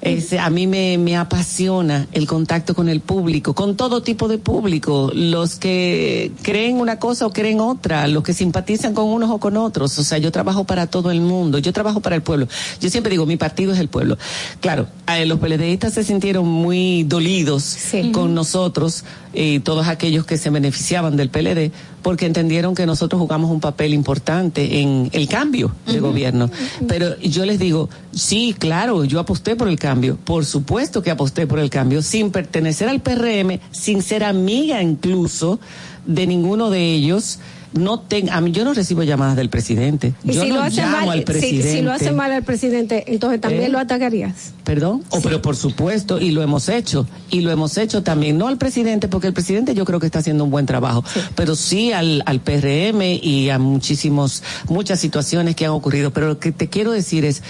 Es, 0.03 0.33
a 0.33 0.49
mí 0.49 0.67
me, 0.67 0.97
me, 0.97 1.17
apasiona 1.19 2.07
el 2.13 2.27
contacto 2.27 2.75
con 2.75 2.89
el 2.89 3.01
público, 3.01 3.55
con 3.55 3.77
todo 3.77 4.03
tipo 4.03 4.29
de 4.29 4.39
público, 4.39 5.11
los 5.15 5.57
que 5.57 6.33
creen 6.43 6.81
una 6.81 6.99
cosa 6.99 7.27
o 7.27 7.33
creen 7.35 7.61
otra, 7.61 8.09
los 8.09 8.23
que 8.23 8.33
simpatizan 8.33 8.95
con 8.95 9.05
unos 9.07 9.29
o 9.29 9.39
con 9.39 9.59
otros. 9.59 9.99
O 9.99 10.05
sea, 10.05 10.17
yo 10.17 10.33
trabajo 10.33 10.65
para 10.65 10.87
todo 10.87 11.11
el 11.11 11.21
mundo, 11.21 11.59
yo 11.59 11.75
trabajo 11.75 12.01
para 12.01 12.17
el 12.17 12.23
pueblo. 12.23 12.49
Yo 12.81 12.89
siempre 12.89 13.11
digo, 13.11 13.27
mi 13.27 13.37
partido 13.37 13.75
es 13.75 13.79
el 13.79 13.89
pueblo. 13.89 14.17
Claro, 14.61 14.87
eh, 15.07 15.27
los 15.27 15.39
PLDistas 15.39 15.93
se 15.93 16.03
sintieron 16.03 16.49
muy 16.49 17.03
dolidos 17.03 17.63
sí. 17.63 18.11
con 18.11 18.35
nosotros 18.35 19.05
y 19.35 19.61
todos 19.61 19.87
aquellos 19.87 20.25
que 20.25 20.39
se 20.39 20.49
beneficiaban 20.49 21.19
del 21.19 21.29
PLD 21.29 21.73
porque 22.03 22.27
entendieron 22.27 22.75
que 22.75 22.87
nosotros 22.87 23.21
jugamos 23.21 23.51
un 23.51 23.61
papel 23.61 23.95
importante 23.95 24.81
en 24.81 25.11
el 25.13 25.29
cambio 25.29 25.73
de 25.87 25.93
uh 25.93 25.97
-huh. 25.97 26.01
gobierno. 26.01 26.51
Pero 26.89 27.19
yo 27.21 27.45
les 27.45 27.59
digo, 27.59 27.89
sí, 28.13 28.55
claro, 28.59 29.05
yo 29.05 29.21
aposté 29.21 29.57
por 29.57 29.69
el 29.69 29.79
cambio, 29.79 30.17
por 30.25 30.45
supuesto 30.45 31.03
que 31.03 31.11
aposté 31.11 31.47
por 31.47 31.59
el 31.59 31.71
cambio, 31.71 32.03
sin 32.03 32.31
pertenecer 32.31 32.89
al 32.89 33.01
PRM, 33.01 33.61
sin 33.71 34.03
ser 34.03 34.25
amiga 34.25 34.83
incluso 34.83 35.61
de 36.07 36.27
ninguno 36.27 36.71
de 36.71 36.95
ellos 36.95 37.39
no 37.73 38.01
ten, 38.01 38.31
a 38.31 38.41
mí 38.41 38.51
yo 38.53 38.65
no 38.65 38.75
recibo 38.75 39.03
llamadas 39.03 39.37
del 39.37 39.49
presidente. 39.49 40.15
¿Y 40.25 40.33
yo 40.33 40.43
si 40.43 40.49
no 40.49 40.57
lo 40.57 40.63
hace 40.63 40.77
llamo 40.81 41.07
mal, 41.07 41.11
al 41.11 41.23
presidente. 41.23 41.69
Si, 41.71 41.77
si, 41.77 41.83
lo 41.83 41.93
hace 41.93 42.13
mal 42.13 42.33
al 42.33 42.43
presidente, 42.43 43.05
entonces 43.07 43.41
también 43.41 43.65
¿Eh? 43.65 43.69
lo 43.69 43.79
atacarías. 43.79 44.53
Perdón, 44.65 45.05
oh, 45.11 45.21
pero 45.21 45.41
por 45.41 45.57
supuesto, 45.57 46.21
y 46.21 46.31
lo 46.33 46.43
hemos 46.43 46.69
hecho, 46.69 47.07
y 47.31 47.41
lo 47.41 47.51
hemos 47.51 47.79
hecho 47.79 48.03
también, 48.03 48.39
no 48.39 48.49
al 48.49 48.59
presidente, 48.59 49.09
porque 49.09 49.29
el 49.29 49.33
presidente 49.33 49.75
yo 49.75 49.85
creo 49.85 50.01
que 50.01 50.07
está 50.07 50.19
haciendo 50.19 50.45
un 50.45 50.51
buen 50.51 50.67
trabajo, 50.67 51.05
sí. 51.13 51.21
pero 51.35 51.55
sí 51.55 51.93
al, 51.93 52.23
al 52.27 52.41
PRM 52.41 53.03
y 53.23 53.51
a 53.51 53.59
muchísimos, 53.59 54.43
muchas 54.69 54.99
situaciones 54.99 55.55
que 55.55 55.67
han 55.67 55.73
ocurrido. 55.73 56.13
Pero 56.13 56.29
lo 56.29 56.39
que 56.39 56.53
te 56.53 56.69
quiero 56.69 56.91
decir 56.91 57.25
es, 57.25 57.43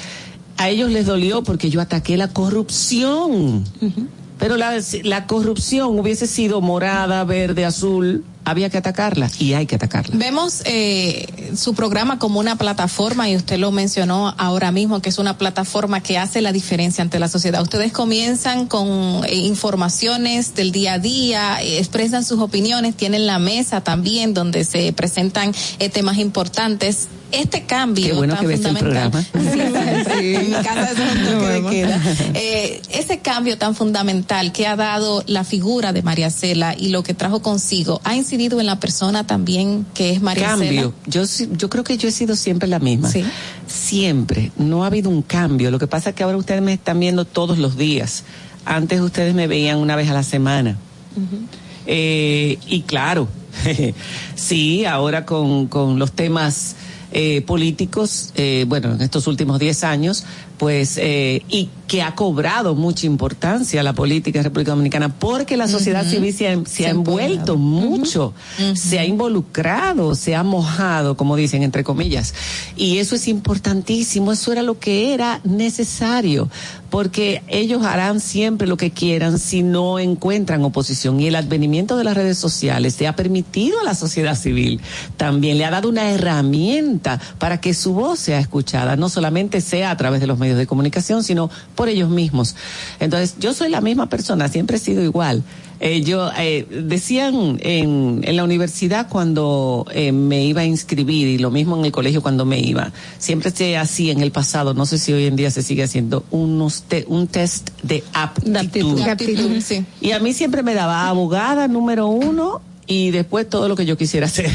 a 0.58 0.68
ellos 0.68 0.90
les 0.90 1.06
dolió 1.06 1.42
porque 1.42 1.70
yo 1.70 1.80
ataqué 1.80 2.18
la 2.18 2.28
corrupción. 2.28 3.64
Uh 3.80 3.86
-huh. 3.86 4.06
Pero 4.38 4.56
la, 4.56 4.72
la 5.04 5.26
corrupción 5.26 5.98
hubiese 5.98 6.26
sido 6.26 6.62
morada, 6.62 7.24
verde, 7.24 7.66
azul, 7.66 8.24
había 8.50 8.70
que 8.70 8.78
atacarla 8.78 9.30
y 9.38 9.54
hay 9.54 9.66
que 9.66 9.76
atacarla. 9.76 10.16
Vemos 10.16 10.62
eh, 10.64 11.52
su 11.56 11.74
programa 11.74 12.18
como 12.18 12.40
una 12.40 12.56
plataforma 12.56 13.28
y 13.28 13.36
usted 13.36 13.58
lo 13.58 13.70
mencionó 13.70 14.34
ahora 14.38 14.72
mismo 14.72 15.00
que 15.00 15.08
es 15.08 15.18
una 15.18 15.38
plataforma 15.38 16.02
que 16.02 16.18
hace 16.18 16.40
la 16.40 16.52
diferencia 16.52 17.02
ante 17.02 17.18
la 17.18 17.28
sociedad. 17.28 17.62
Ustedes 17.62 17.92
comienzan 17.92 18.66
con 18.66 19.24
eh, 19.24 19.34
informaciones 19.36 20.54
del 20.54 20.72
día 20.72 20.94
a 20.94 20.98
día, 20.98 21.62
eh, 21.62 21.78
expresan 21.78 22.24
sus 22.24 22.40
opiniones, 22.40 22.96
tienen 22.96 23.26
la 23.26 23.38
mesa 23.38 23.80
también 23.80 24.34
donde 24.34 24.64
se 24.64 24.92
presentan 24.92 25.54
temas 25.92 26.18
importantes 26.18 27.08
este 27.32 27.64
cambio 27.64 28.06
Qué 28.06 28.12
bueno 28.12 28.34
tan 28.34 28.46
que 28.46 28.56
fundamental. 28.56 29.04
El 29.04 29.10
programa. 29.10 29.26
Sí, 29.50 30.20
sí, 30.20 30.34
en 30.34 30.46
mi 30.46 30.52
casa 30.52 30.90
es 30.90 30.98
un 30.98 31.24
toque 31.24 31.46
de 31.46 31.70
queda. 31.70 32.00
Eh, 32.34 32.82
ese 32.90 33.18
cambio 33.18 33.58
tan 33.58 33.74
fundamental 33.74 34.52
que 34.52 34.66
ha 34.66 34.76
dado 34.76 35.22
la 35.26 35.44
figura 35.44 35.92
de 35.92 36.02
María 36.02 36.30
Cela 36.30 36.74
y 36.76 36.88
lo 36.88 37.02
que 37.02 37.14
trajo 37.14 37.42
consigo, 37.42 38.00
¿ha 38.04 38.14
incidido 38.14 38.39
en 38.40 38.66
la 38.66 38.80
persona 38.80 39.26
también 39.26 39.86
que 39.94 40.10
es 40.10 40.22
María 40.22 40.48
cambio. 40.48 40.94
Yo, 41.06 41.22
yo 41.52 41.70
creo 41.70 41.84
que 41.84 41.96
yo 41.96 42.08
he 42.08 42.12
sido 42.12 42.36
siempre 42.36 42.68
la 42.68 42.78
misma. 42.78 43.10
Sí. 43.10 43.24
Siempre. 43.66 44.52
No 44.56 44.84
ha 44.84 44.86
habido 44.86 45.10
un 45.10 45.22
cambio. 45.22 45.70
Lo 45.70 45.78
que 45.78 45.86
pasa 45.86 46.10
es 46.10 46.16
que 46.16 46.22
ahora 46.22 46.38
ustedes 46.38 46.62
me 46.62 46.72
están 46.72 46.98
viendo 46.98 47.24
todos 47.24 47.58
los 47.58 47.76
días. 47.76 48.24
Antes 48.64 49.00
ustedes 49.00 49.34
me 49.34 49.46
veían 49.46 49.78
una 49.78 49.96
vez 49.96 50.08
a 50.08 50.14
la 50.14 50.22
semana. 50.22 50.76
Uh 51.16 51.20
-huh. 51.20 51.46
Eh, 51.86 52.58
y 52.66 52.82
claro, 52.82 53.28
sí, 54.34 54.84
ahora 54.84 55.26
con, 55.26 55.66
con 55.66 55.98
los 55.98 56.12
temas 56.12 56.76
eh, 57.12 57.42
políticos, 57.42 58.30
eh, 58.36 58.64
bueno, 58.68 58.92
en 58.92 59.00
estos 59.00 59.26
últimos 59.26 59.58
10 59.58 59.82
años, 59.82 60.24
pues, 60.58 60.96
eh, 60.96 61.42
y 61.48 61.68
que 61.90 62.02
ha 62.02 62.14
cobrado 62.14 62.76
mucha 62.76 63.04
importancia 63.04 63.82
la 63.82 63.94
política 63.94 64.38
en 64.38 64.44
República 64.44 64.70
Dominicana, 64.70 65.08
porque 65.08 65.56
la 65.56 65.66
sociedad 65.66 66.06
civil 66.06 66.32
se 66.32 66.48
ha, 66.48 66.64
se 66.64 66.86
ha 66.86 66.90
envuelto 66.90 67.56
mucho, 67.56 68.32
se 68.74 69.00
ha 69.00 69.04
involucrado, 69.04 70.14
se 70.14 70.36
ha 70.36 70.44
mojado, 70.44 71.16
como 71.16 71.34
dicen, 71.34 71.64
entre 71.64 71.82
comillas. 71.82 72.32
Y 72.76 72.98
eso 72.98 73.16
es 73.16 73.26
importantísimo, 73.26 74.30
eso 74.30 74.52
era 74.52 74.62
lo 74.62 74.78
que 74.78 75.12
era 75.14 75.40
necesario, 75.42 76.48
porque 76.90 77.42
ellos 77.48 77.84
harán 77.84 78.20
siempre 78.20 78.68
lo 78.68 78.76
que 78.76 78.92
quieran 78.92 79.40
si 79.40 79.64
no 79.64 79.98
encuentran 79.98 80.64
oposición. 80.64 81.18
Y 81.18 81.26
el 81.26 81.34
advenimiento 81.34 81.96
de 81.96 82.04
las 82.04 82.14
redes 82.14 82.38
sociales 82.38 83.00
le 83.00 83.08
ha 83.08 83.16
permitido 83.16 83.80
a 83.80 83.84
la 83.84 83.96
sociedad 83.96 84.36
civil 84.36 84.80
también, 85.16 85.58
le 85.58 85.64
ha 85.64 85.70
dado 85.70 85.88
una 85.88 86.12
herramienta 86.12 87.20
para 87.38 87.60
que 87.60 87.74
su 87.74 87.94
voz 87.94 88.20
sea 88.20 88.38
escuchada, 88.38 88.94
no 88.94 89.08
solamente 89.08 89.60
sea 89.60 89.90
a 89.90 89.96
través 89.96 90.20
de 90.20 90.28
los 90.28 90.38
medios 90.38 90.56
de 90.56 90.68
comunicación, 90.68 91.24
sino 91.24 91.50
por 91.80 91.88
ellos 91.88 92.10
mismos. 92.10 92.54
Entonces, 92.98 93.36
yo 93.40 93.54
soy 93.54 93.70
la 93.70 93.80
misma 93.80 94.06
persona, 94.10 94.48
siempre 94.48 94.76
he 94.76 94.78
sido 94.78 95.02
igual. 95.02 95.42
Eh, 95.82 96.02
yo 96.02 96.30
eh, 96.36 96.66
decían 96.84 97.56
en, 97.62 98.20
en 98.22 98.36
la 98.36 98.44
universidad 98.44 99.08
cuando 99.08 99.86
eh, 99.94 100.12
me 100.12 100.44
iba 100.44 100.60
a 100.60 100.64
inscribir 100.66 101.26
y 101.26 101.38
lo 101.38 101.50
mismo 101.50 101.74
en 101.78 101.86
el 101.86 101.90
colegio 101.90 102.20
cuando 102.20 102.44
me 102.44 102.60
iba 102.60 102.92
siempre 103.18 103.50
se 103.50 103.78
hacía 103.78 104.12
en 104.12 104.20
el 104.20 104.30
pasado 104.30 104.74
no 104.74 104.84
sé 104.84 104.98
si 104.98 105.14
hoy 105.14 105.24
en 105.24 105.36
día 105.36 105.50
se 105.50 105.62
sigue 105.62 105.82
haciendo 105.82 106.22
unos 106.30 106.82
te- 106.82 107.06
un 107.08 107.28
test 107.28 107.70
de 107.82 108.04
aptitud, 108.12 109.00
De 109.02 109.10
aptitud, 109.10 109.50
sí. 109.62 109.86
y 110.02 110.10
a 110.10 110.18
mí 110.18 110.34
siempre 110.34 110.62
me 110.62 110.74
daba 110.74 111.08
abogada 111.08 111.66
número 111.66 112.08
uno 112.08 112.60
y 112.86 113.10
después 113.10 113.48
todo 113.48 113.68
lo 113.68 113.76
que 113.76 113.86
yo 113.86 113.96
quisiera 113.96 114.26
hacer 114.26 114.46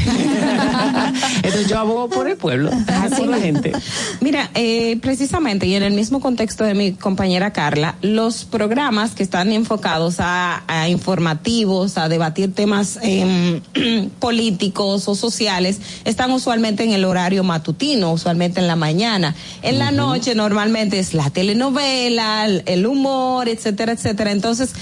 entonces 1.36 1.68
yo 1.68 1.78
abogo 1.78 2.08
por 2.08 2.28
el 2.28 2.36
pueblo 2.36 2.70
por 3.16 3.28
la 3.28 3.38
gente 3.38 3.72
Mira, 4.20 4.50
eh, 4.54 4.98
precisamente, 5.00 5.66
y 5.66 5.74
en 5.74 5.82
el 5.82 5.92
mismo 5.92 6.20
contexto 6.20 6.64
de 6.64 6.74
mi 6.74 6.92
compañera 6.92 7.52
Carla, 7.52 7.96
los 8.02 8.44
programas 8.44 9.12
que 9.12 9.22
están 9.22 9.52
enfocados 9.52 10.16
a, 10.20 10.64
a 10.66 10.88
informativos, 10.88 11.98
a 11.98 12.08
debatir 12.08 12.54
temas 12.54 12.98
em, 13.02 13.60
políticos 14.18 15.06
o 15.08 15.14
sociales, 15.14 15.80
están 16.04 16.30
usualmente 16.30 16.84
en 16.84 16.92
el 16.92 17.04
horario 17.04 17.44
matutino, 17.44 18.12
usualmente 18.12 18.60
en 18.60 18.66
la 18.66 18.76
mañana. 18.76 19.34
En 19.62 19.78
la 19.78 19.90
noche 19.90 20.34
normalmente 20.34 20.98
es 20.98 21.14
la 21.14 21.30
telenovela, 21.30 22.46
el, 22.46 22.62
el 22.66 22.86
humor, 22.86 23.48
etcétera, 23.48 23.92
etcétera. 23.92 24.32
Entonces, 24.32 24.72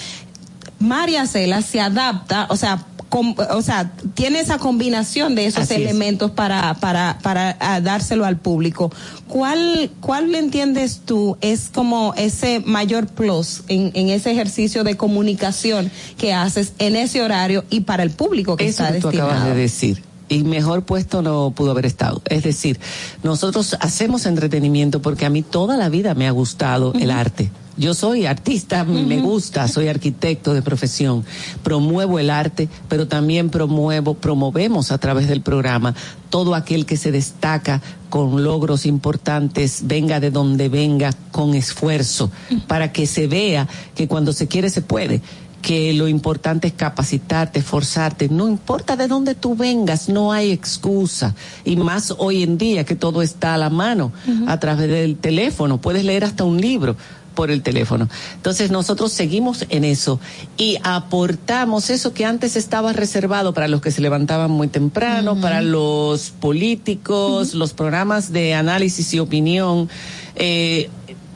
María 0.79 1.27
Cela 1.27 1.63
se 1.63 1.81
adapta, 1.81 2.47
o 2.51 2.57
sea, 2.57 2.87
com- 3.15 3.37
o 3.51 3.63
sea, 3.63 3.93
tiene 4.15 4.41
esa 4.41 4.59
combinación 4.59 5.37
de 5.37 5.47
esos 5.47 5.63
Así 5.63 5.75
es. 5.75 5.81
elementos 5.83 6.33
para, 6.33 6.75
para, 6.75 7.21
para 7.23 7.57
ah, 7.61 7.81
dárselo 7.81 8.25
al 8.25 8.39
público. 8.39 8.91
¿Cuál, 9.29 9.93
cuál 10.01 10.33
le 10.33 10.41
entiendes 10.41 11.03
tú 11.05 11.37
es 11.41 11.71
como 11.73 12.13
ese 12.17 12.59
mayor 12.67 13.07
plus 13.07 13.63
en, 13.69 13.93
en 13.95 14.09
ese 14.09 14.33
ejercicio 14.33 14.83
de 14.83 14.97
comunicación 14.97 15.93
que 16.19 16.33
haces 16.35 16.73
en 16.81 16.97
ese 16.97 17.23
horario 17.23 17.65
y 17.71 17.83
para 17.83 18.03
el 18.03 18.11
público 18.11 18.57
que 18.57 18.67
Eso 18.67 18.83
está 18.83 18.95
que 18.97 19.01
tú 19.01 19.07
destinado? 19.11 19.31
acabas 19.31 19.55
de 19.55 19.61
decir. 19.63 20.03
Y 20.29 20.43
mejor 20.43 20.83
puesto 20.85 21.23
no 21.23 21.53
pudo 21.55 21.71
haber 21.71 21.87
estado. 21.87 22.21
Es 22.25 22.43
decir, 22.43 22.81
nosotros 23.23 23.77
hacemos 23.79 24.27
entretenimiento 24.27 25.01
porque 25.01 25.25
a 25.25 25.31
mí 25.31 25.43
toda 25.43 25.77
la 25.77 25.89
vida 25.89 26.15
me 26.15 26.27
ha 26.27 26.33
gustado 26.33 26.93
el 26.95 27.13
arte. 27.13 27.53
Yo 27.77 27.93
soy 27.95 28.27
artista, 28.27 28.85
me 28.85 29.21
gusta, 29.21 29.67
soy 29.67 29.89
arquitecto 29.89 30.55
de 30.55 30.63
profesión. 30.63 31.25
Promuevo 31.63 32.19
el 32.19 32.31
arte, 32.31 32.69
pero 32.89 33.09
también 33.09 33.51
promuevo, 33.51 34.15
promovemos 34.15 34.93
a 34.93 34.99
través 34.99 35.27
del 35.27 35.41
programa 35.41 35.95
todo 36.31 36.55
aquel 36.55 36.87
que 36.87 36.97
se 36.97 37.11
destaca 37.11 37.81
con 38.11 38.45
logros 38.45 38.87
importantes, 38.87 39.83
venga 39.85 40.21
de 40.21 40.31
donde 40.31 40.69
venga, 40.69 41.13
con 41.33 41.55
esfuerzo, 41.55 42.31
para 42.69 42.93
que 42.93 43.07
se 43.07 43.27
vea 43.27 43.69
que 43.95 44.07
cuando 44.07 44.33
se 44.33 44.47
quiere 44.47 44.71
se 44.71 44.83
puede 44.83 45.21
que 45.65 45.95
lo 45.95 46.09
importante 46.09 46.69
es 46.69 46.75
capacitarte, 46.75 47.61
esforzarte, 47.61 48.29
no 48.29 48.49
importa 48.49 48.97
de 48.97 49.09
dónde 49.09 49.35
tú 49.35 49.57
vengas, 49.57 50.11
no 50.11 50.31
hay 50.31 50.53
excusa. 50.53 51.35
Y 51.65 51.77
más 51.77 52.15
hoy 52.19 52.43
en 52.43 52.59
día 52.59 52.85
que 52.85 52.97
todo 52.97 53.23
está 53.23 53.55
a 53.55 53.59
la 53.59 53.71
mano, 53.71 54.13
a 54.47 54.61
través 54.61 54.89
del 54.89 55.17
teléfono, 55.17 55.81
puedes 55.81 56.05
leer 56.05 56.25
hasta 56.25 56.45
un 56.45 56.61
libro 56.61 56.97
por 57.35 57.51
el 57.51 57.63
teléfono. 57.63 58.09
Entonces 58.37 58.71
nosotros 58.71 59.13
seguimos 59.13 59.67
en 59.69 59.85
eso 59.85 60.21
y 60.57 60.79
aportamos 60.83 61.91
eso 61.91 62.13
que 62.13 62.25
antes 62.25 62.57
estaba 62.57 62.93
reservado 62.93 63.55
para 63.55 63.69
los 63.69 63.81
que 63.81 63.91
se 63.91 64.01
levantaban 64.01 64.51
muy 64.51 64.69
temprano, 64.69 65.41
para 65.41 65.61
los 65.63 66.31
políticos, 66.31 67.55
los 67.55 67.73
programas 67.73 68.33
de 68.33 68.55
análisis 68.55 69.13
y 69.15 69.19
opinión 69.19 69.89
eh, 70.37 70.89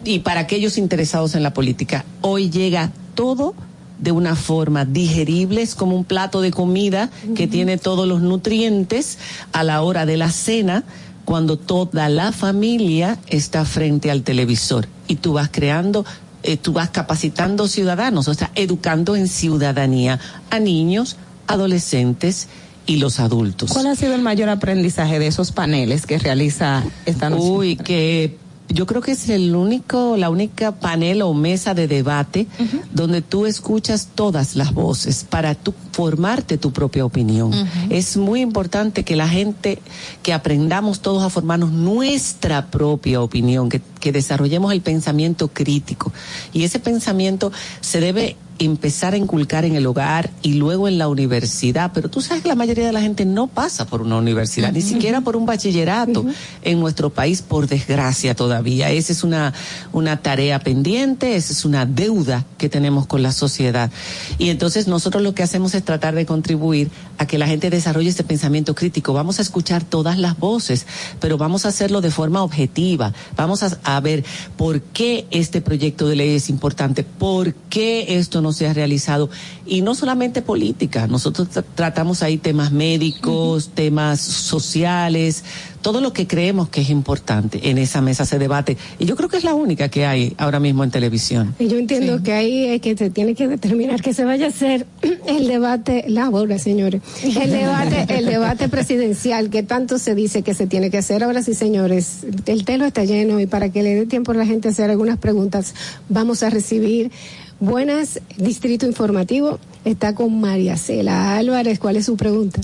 y 0.04 0.20
para 0.20 0.40
aquellos 0.40 0.78
interesados 0.78 1.34
en 1.34 1.42
la 1.42 1.52
política. 1.52 2.04
Hoy 2.20 2.50
llega 2.50 2.92
todo 3.14 3.54
de 3.98 4.12
una 4.12 4.36
forma 4.36 4.84
digerible, 4.84 5.62
es 5.62 5.74
como 5.74 5.96
un 5.96 6.04
plato 6.04 6.40
de 6.40 6.50
comida 6.50 7.10
que 7.34 7.48
tiene 7.48 7.78
todos 7.78 8.06
los 8.06 8.20
nutrientes 8.20 9.18
a 9.52 9.64
la 9.64 9.82
hora 9.82 10.06
de 10.06 10.16
la 10.16 10.30
cena, 10.30 10.84
cuando 11.28 11.58
toda 11.58 12.08
la 12.08 12.32
familia 12.32 13.18
está 13.26 13.66
frente 13.66 14.10
al 14.10 14.22
televisor 14.22 14.88
y 15.08 15.16
tú 15.16 15.34
vas 15.34 15.50
creando, 15.52 16.06
eh, 16.42 16.56
tú 16.56 16.72
vas 16.72 16.88
capacitando 16.88 17.68
ciudadanos, 17.68 18.28
o 18.28 18.32
sea, 18.32 18.50
educando 18.54 19.14
en 19.14 19.28
ciudadanía 19.28 20.18
a 20.48 20.58
niños, 20.58 21.18
adolescentes 21.46 22.48
y 22.86 22.96
los 22.96 23.20
adultos. 23.20 23.70
¿Cuál 23.70 23.88
ha 23.88 23.94
sido 23.94 24.14
el 24.14 24.22
mayor 24.22 24.48
aprendizaje 24.48 25.18
de 25.18 25.26
esos 25.26 25.52
paneles 25.52 26.06
que 26.06 26.18
realiza 26.18 26.82
esta 27.04 27.28
noche? 27.28 27.42
Uy, 27.42 27.76
que 27.76 28.38
yo 28.68 28.86
creo 28.86 29.00
que 29.00 29.12
es 29.12 29.28
el 29.28 29.54
único, 29.56 30.16
la 30.16 30.30
única 30.30 30.72
panel 30.72 31.22
o 31.22 31.32
mesa 31.34 31.74
de 31.74 31.88
debate 31.88 32.46
donde 32.92 33.22
tú 33.22 33.46
escuchas 33.46 34.08
todas 34.14 34.56
las 34.56 34.74
voces 34.74 35.24
para 35.28 35.54
tú 35.54 35.74
formarte 35.92 36.58
tu 36.58 36.72
propia 36.72 37.04
opinión. 37.04 37.52
Es 37.88 38.16
muy 38.16 38.40
importante 38.40 39.04
que 39.04 39.16
la 39.16 39.28
gente, 39.28 39.78
que 40.22 40.32
aprendamos 40.32 41.00
todos 41.00 41.22
a 41.22 41.30
formarnos 41.30 41.72
nuestra 41.72 42.66
propia 42.66 43.22
opinión, 43.22 43.68
que, 43.68 43.80
que 43.98 44.12
desarrollemos 44.12 44.72
el 44.72 44.80
pensamiento 44.80 45.48
crítico. 45.48 46.12
Y 46.52 46.64
ese 46.64 46.78
pensamiento 46.78 47.52
se 47.80 48.00
debe 48.00 48.36
empezar 48.58 49.14
a 49.14 49.16
inculcar 49.16 49.64
en 49.64 49.76
el 49.76 49.86
hogar 49.86 50.30
y 50.42 50.54
luego 50.54 50.88
en 50.88 50.98
la 50.98 51.08
universidad, 51.08 51.92
pero 51.94 52.08
tú 52.08 52.20
sabes 52.20 52.42
que 52.42 52.48
la 52.48 52.54
mayoría 52.54 52.86
de 52.86 52.92
la 52.92 53.00
gente 53.00 53.24
no 53.24 53.46
pasa 53.46 53.86
por 53.86 54.02
una 54.02 54.16
universidad, 54.16 54.72
ni 54.72 54.82
siquiera 54.82 55.20
por 55.20 55.36
un 55.36 55.46
bachillerato 55.46 56.26
en 56.62 56.80
nuestro 56.80 57.10
país, 57.10 57.42
por 57.42 57.68
desgracia 57.68 58.34
todavía. 58.34 58.90
Esa 58.90 59.12
es 59.12 59.22
una, 59.22 59.54
una 59.92 60.20
tarea 60.22 60.58
pendiente, 60.58 61.36
esa 61.36 61.52
es 61.52 61.64
una 61.64 61.86
deuda 61.86 62.44
que 62.58 62.68
tenemos 62.68 63.06
con 63.06 63.22
la 63.22 63.32
sociedad. 63.32 63.90
Y 64.38 64.50
entonces 64.50 64.88
nosotros 64.88 65.22
lo 65.22 65.34
que 65.34 65.42
hacemos 65.42 65.74
es 65.74 65.84
tratar 65.84 66.14
de 66.14 66.26
contribuir 66.26 66.90
a 67.18 67.26
que 67.26 67.38
la 67.38 67.46
gente 67.46 67.70
desarrolle 67.70 68.08
este 68.08 68.24
pensamiento 68.24 68.74
crítico. 68.74 69.12
Vamos 69.12 69.38
a 69.38 69.42
escuchar 69.42 69.84
todas 69.84 70.18
las 70.18 70.38
voces, 70.38 70.86
pero 71.20 71.38
vamos 71.38 71.64
a 71.64 71.68
hacerlo 71.68 72.00
de 72.00 72.10
forma 72.10 72.42
objetiva. 72.42 73.12
Vamos 73.36 73.62
a, 73.62 73.78
a 73.96 74.00
ver 74.00 74.22
por 74.56 74.82
qué 74.82 75.26
este 75.30 75.60
proyecto 75.62 76.06
de 76.06 76.16
ley 76.16 76.34
es 76.36 76.50
importante, 76.50 77.04
por 77.04 77.54
qué 77.54 78.18
esto 78.18 78.42
no 78.42 78.52
se 78.52 78.66
ha 78.66 78.74
realizado. 78.74 79.30
Y 79.68 79.82
no 79.82 79.94
solamente 79.94 80.40
política, 80.40 81.06
nosotros 81.06 81.48
tra- 81.50 81.64
tratamos 81.74 82.22
ahí 82.22 82.38
temas 82.38 82.72
médicos, 82.72 83.68
temas 83.74 84.18
sociales, 84.20 85.44
todo 85.82 86.00
lo 86.00 86.12
que 86.12 86.26
creemos 86.26 86.68
que 86.70 86.80
es 86.80 86.90
importante. 86.90 87.70
En 87.70 87.78
esa 87.78 88.00
mesa 88.00 88.24
se 88.24 88.38
debate. 88.38 88.76
Y 88.98 89.04
yo 89.04 89.14
creo 89.14 89.28
que 89.28 89.36
es 89.36 89.44
la 89.44 89.54
única 89.54 89.88
que 89.88 90.06
hay 90.06 90.34
ahora 90.38 90.58
mismo 90.58 90.84
en 90.84 90.90
televisión. 90.90 91.54
Y 91.58 91.68
yo 91.68 91.78
entiendo 91.78 92.22
que 92.22 92.32
ahí 92.32 92.64
es 92.66 92.80
que 92.80 92.96
se 92.96 93.10
tiene 93.10 93.34
que 93.34 93.46
determinar 93.46 94.00
que 94.02 94.14
se 94.14 94.24
vaya 94.24 94.46
a 94.46 94.48
hacer 94.48 94.86
el 95.26 95.46
debate, 95.46 96.04
la 96.08 96.28
bola, 96.30 96.58
señores, 96.58 97.02
el 97.22 97.50
debate, 97.50 98.06
el 98.18 98.26
debate 98.26 98.68
presidencial 98.68 99.50
que 99.50 99.62
tanto 99.62 99.98
se 99.98 100.14
dice 100.14 100.42
que 100.42 100.54
se 100.54 100.66
tiene 100.66 100.90
que 100.90 100.98
hacer. 100.98 101.22
Ahora 101.22 101.42
sí, 101.42 101.54
señores, 101.54 102.20
el 102.46 102.64
telo 102.64 102.86
está 102.86 103.04
lleno 103.04 103.38
y 103.38 103.46
para 103.46 103.68
que 103.70 103.82
le 103.82 103.94
dé 103.94 104.06
tiempo 104.06 104.32
a 104.32 104.34
la 104.34 104.46
gente 104.46 104.68
a 104.68 104.70
hacer 104.70 104.90
algunas 104.90 105.18
preguntas, 105.18 105.74
vamos 106.08 106.42
a 106.42 106.50
recibir 106.50 107.10
buenas 107.60 108.20
Distrito 108.36 108.86
Informativo. 108.86 109.58
Está 109.84 110.14
con 110.14 110.40
María 110.40 110.76
Cela 110.76 111.36
Álvarez. 111.36 111.78
¿Cuál 111.78 111.96
es 111.96 112.06
su 112.06 112.16
pregunta? 112.16 112.60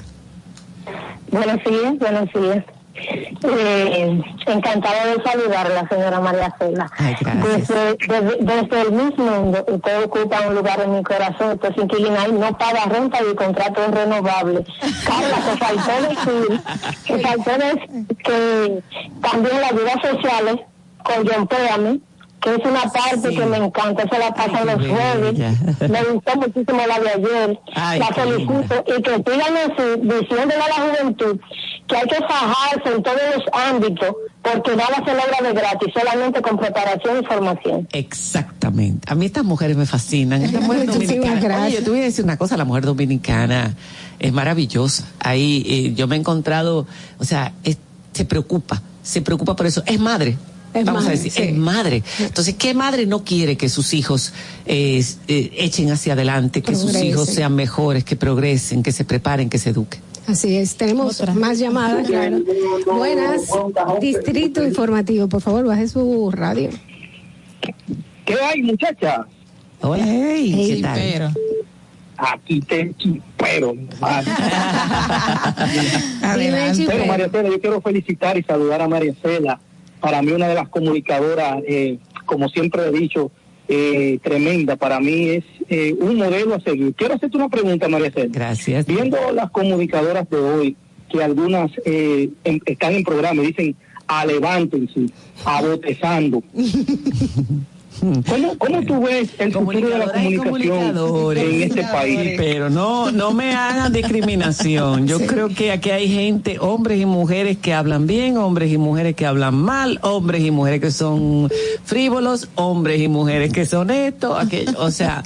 Buenos 1.30 1.64
días, 1.64 1.98
buenos 1.98 2.32
días. 2.32 2.64
Eh, 2.96 4.22
encantada 4.46 5.06
de 5.06 5.22
saludarla, 5.22 5.88
señora 5.88 6.20
María 6.20 6.54
Cela. 6.58 6.90
Desde, 7.42 7.96
desde, 8.08 8.36
desde 8.40 8.80
el 8.82 8.92
mismo 8.92 9.24
mundo, 9.24 9.64
usted 9.66 10.04
ocupa 10.04 10.46
un 10.48 10.54
lugar 10.54 10.80
en 10.80 10.96
mi 10.96 11.02
corazón, 11.02 11.54
usted 11.54 11.70
es 11.70 11.76
inquilina 11.82 12.28
no 12.28 12.56
paga 12.56 12.84
renta 12.86 13.18
y 13.28 13.34
contrato 13.34 13.82
es 13.84 13.90
renovable. 13.90 14.64
Carla, 15.04 15.36
te 15.44 15.58
faltó 15.58 16.08
decir, 16.08 16.60
te 17.06 17.18
faltó 17.18 17.50
decir 17.50 18.06
que 18.24 18.82
también 19.20 19.60
las 19.60 19.72
ayudas 19.72 20.00
sociales 20.00 20.56
con 21.02 21.28
John 21.28 21.46
Péame 21.48 22.00
que 22.44 22.50
es 22.50 22.58
una 22.62 22.82
parte 22.82 23.34
que 23.34 23.46
me 23.46 23.56
encanta, 23.56 24.02
eso 24.02 24.18
la 24.18 24.34
pasa 24.34 24.60
en 24.60 24.66
los 24.66 24.86
jueves. 24.86 25.38
Me 25.88 26.04
gustó 26.04 26.36
muchísimo 26.36 26.78
la 26.86 27.00
de 27.00 27.08
ayer. 27.08 27.60
la 27.98 28.06
felicito 28.08 28.84
y 28.86 29.02
que 29.02 29.14
sigan 29.16 29.56
así, 29.56 30.00
diciéndole 30.02 30.62
a 30.62 30.68
la 30.68 30.74
juventud 30.74 31.40
que 31.86 31.96
hay 31.96 32.06
que 32.06 32.16
fajarse 32.16 32.94
en 32.94 33.02
todos 33.02 33.20
los 33.34 33.44
ámbitos 33.70 34.14
porque 34.42 34.76
nada 34.76 34.96
se 34.96 35.14
logra 35.14 35.38
de 35.42 35.52
gratis, 35.54 35.88
solamente 35.94 36.42
con 36.42 36.58
preparación 36.58 37.22
y 37.22 37.26
formación. 37.26 37.88
Exactamente. 37.92 39.10
A 39.10 39.14
mí 39.14 39.24
estas 39.24 39.44
mujeres 39.44 39.78
me 39.78 39.86
fascinan. 39.86 40.42
Estas 40.42 40.62
mujeres 40.64 40.88
dominicanas. 40.88 41.68
Oye, 41.68 41.80
te 41.80 41.88
voy 41.88 42.00
a 42.00 42.02
decir 42.02 42.26
una 42.26 42.36
cosa, 42.36 42.58
la 42.58 42.66
mujer 42.66 42.84
dominicana 42.84 43.74
es 44.18 44.32
maravillosa. 44.34 45.06
Ahí 45.18 45.64
eh, 45.66 45.94
yo 45.94 46.06
me 46.08 46.16
he 46.16 46.18
encontrado, 46.18 46.86
o 47.18 47.24
sea, 47.24 47.54
se 48.12 48.24
preocupa, 48.26 48.82
se 49.02 49.22
preocupa 49.22 49.56
por 49.56 49.64
eso. 49.64 49.82
Es 49.86 49.98
madre, 49.98 50.36
vamos 50.82 51.06
a 51.06 51.10
decir, 51.10 51.32
es 51.36 51.55
madre. 51.55 52.02
Entonces, 52.18 52.55
¿qué 52.55 52.74
madre 52.74 53.06
no 53.06 53.22
quiere 53.24 53.56
que 53.56 53.68
sus 53.68 53.94
hijos 53.94 54.32
eh, 54.66 55.05
eh, 55.28 55.51
echen 55.59 55.90
hacia 55.92 56.14
adelante, 56.14 56.62
que 56.62 56.74
sus 56.74 56.94
hijos 56.96 57.28
sean 57.28 57.55
mejores, 57.55 58.05
que 58.05 58.16
progresen, 58.16 58.82
que 58.82 58.92
se 58.92 59.05
preparen, 59.05 59.48
que 59.48 59.59
se 59.59 59.70
eduquen? 59.70 60.01
Así 60.26 60.56
es, 60.56 60.76
tenemos 60.76 61.22
más 61.34 61.59
llamadas, 61.59 62.06
claro. 62.06 62.40
Buenas, 62.86 63.42
Distrito 64.01 64.64
Informativo, 64.64 65.28
por 65.28 65.42
favor, 65.42 65.66
baje 65.66 65.86
su 65.86 66.30
radio. 66.30 66.70
¿Qué 68.24 68.34
hay, 68.40 68.62
muchacha? 68.62 69.26
Hola, 69.82 70.02
hey, 70.06 70.80
¿qué 70.80 70.82
tal? 70.82 71.34
Aquí 72.16 72.60
te 72.60 72.94
chipero. 72.96 73.74
pero 76.20 77.06
María 77.06 77.28
Cela, 77.28 77.51
yo 77.51 77.60
quiero 77.60 77.82
felicitar 77.82 78.38
y 78.38 78.42
saludar 78.44 78.80
a 78.80 78.88
María 78.88 79.12
Cela 79.20 79.60
para 80.05 80.20
mí 80.20 80.32
una 80.32 80.48
de 80.48 80.55
las 80.55 80.68
comunicadoras, 80.68 81.62
eh, 81.66 81.97
como 82.26 82.51
siempre 82.51 82.82
he 82.86 82.90
dicho, 82.90 83.31
eh, 83.68 84.18
tremenda. 84.22 84.76
Para 84.76 85.01
mí 85.01 85.31
es 85.31 85.44
eh, 85.70 85.97
un 85.98 86.18
modelo 86.18 86.55
a 86.55 86.60
seguir. 86.60 86.93
Quiero 86.94 87.14
hacerte 87.14 87.39
una 87.39 87.48
pregunta, 87.48 87.89
María 87.89 88.10
Cel. 88.10 88.28
Gracias. 88.28 88.85
Viendo 88.85 89.16
las 89.32 89.51
comunicadoras 89.51 90.28
de 90.28 90.36
hoy, 90.36 90.76
que 91.09 91.24
algunas 91.24 91.70
están 92.44 92.93
en 92.93 93.02
programa 93.02 93.43
y 93.43 93.47
dicen, 93.47 93.76
a 94.06 94.26
levántense, 94.26 95.06
a 95.43 95.62
botezando. 95.62 96.43
¿Cómo, 98.28 98.59
¿Cómo 98.59 98.82
tú 98.82 99.02
ves 99.02 99.31
el 99.39 99.52
futuro 99.52 99.89
de 99.89 99.98
la 99.98 100.12
comunicación 100.12 101.36
en 101.36 101.62
este 101.62 101.82
país? 101.85 102.35
Pero 102.36 102.68
no, 102.68 103.10
no 103.10 103.32
me 103.32 103.55
hagan 103.55 103.93
discriminación. 103.93 105.06
Yo 105.06 105.24
creo 105.26 105.48
que 105.48 105.72
aquí 105.72 105.90
hay 105.90 106.09
gente, 106.09 106.59
hombres 106.59 107.01
y 107.01 107.06
mujeres 107.06 107.56
que 107.59 107.72
hablan 107.72 108.06
bien, 108.06 108.36
hombres 108.36 108.70
y 108.72 108.78
mujeres 108.78 109.14
que 109.14 109.26
hablan 109.26 109.55
mal, 109.55 109.98
hombres 110.02 110.43
y 110.43 110.51
mujeres 110.51 110.81
que 110.81 110.90
son 110.90 111.51
frívolos, 111.85 112.48
hombres 112.56 113.01
y 113.01 113.09
mujeres 113.09 113.52
que 113.52 113.64
son 113.64 113.90
esto, 113.90 114.36
aquello. 114.36 114.72
O 114.78 114.90
sea, 114.90 115.22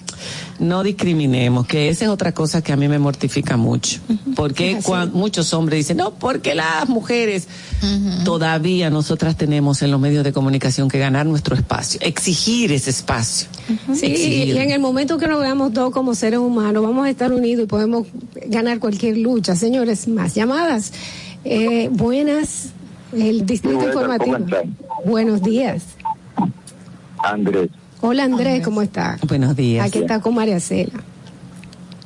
no 0.59 0.83
discriminemos, 0.83 1.67
que 1.67 1.89
esa 1.89 2.07
es 2.07 2.11
otra 2.11 2.33
cosa 2.33 2.63
que 2.63 2.73
a 2.73 2.77
mí 2.77 2.89
me 2.89 2.99
mortifica 2.99 3.57
mucho. 3.57 4.01
Porque 4.35 4.79
cuando 4.83 5.17
muchos 5.17 5.53
hombres 5.55 5.79
dicen, 5.79 5.99
no, 5.99 6.15
porque 6.15 6.55
las 6.55 6.89
mujeres 6.89 7.49
todavía 8.25 8.91
nosotras 8.91 9.37
tenemos 9.37 9.83
en 9.83 9.91
los 9.91 10.01
medios 10.01 10.25
de 10.25 10.33
comunicación 10.33 10.89
que 10.89 10.99
ganar 10.99 11.27
nuestro 11.27 11.55
espacio, 11.55 12.01
exigir 12.03 12.73
ese 12.73 12.91
espacio. 12.91 13.49
Sí, 13.95 14.07
y 14.07 14.59
en 14.59 14.71
el 14.71 14.81
momento 14.81 15.19
que 15.19 15.29
nos 15.29 15.41
veamos 15.41 15.73
todos 15.73 15.93
como 15.93 16.15
seres 16.15 16.39
humanos, 16.39 16.83
vamos 16.83 17.07
a 17.07 17.11
estar 17.11 17.33
unidos 17.33 17.65
y 17.65 17.67
podemos 17.67 18.07
ganar 18.47 18.79
cualquier 18.79 19.19
lucha. 19.19 19.55
Señores, 19.57 20.09
más 20.09 20.35
llamadas. 20.35 20.93
Eh, 21.45 21.89
buenas, 21.93 22.71
el 23.13 23.47
Distrito 23.47 23.87
Informativo. 23.87 24.39
Buenos 25.05 25.43
días. 25.43 25.83
Andrés. 27.23 27.71
Hola 28.01 28.25
Andrés, 28.25 28.63
¿cómo 28.65 28.81
está? 28.83 29.19
Buenos 29.27 29.57
días. 29.57 29.87
Aquí 29.87 29.99
está 29.99 30.21
con 30.21 30.35
María 30.35 30.61
Cela. 30.61 31.03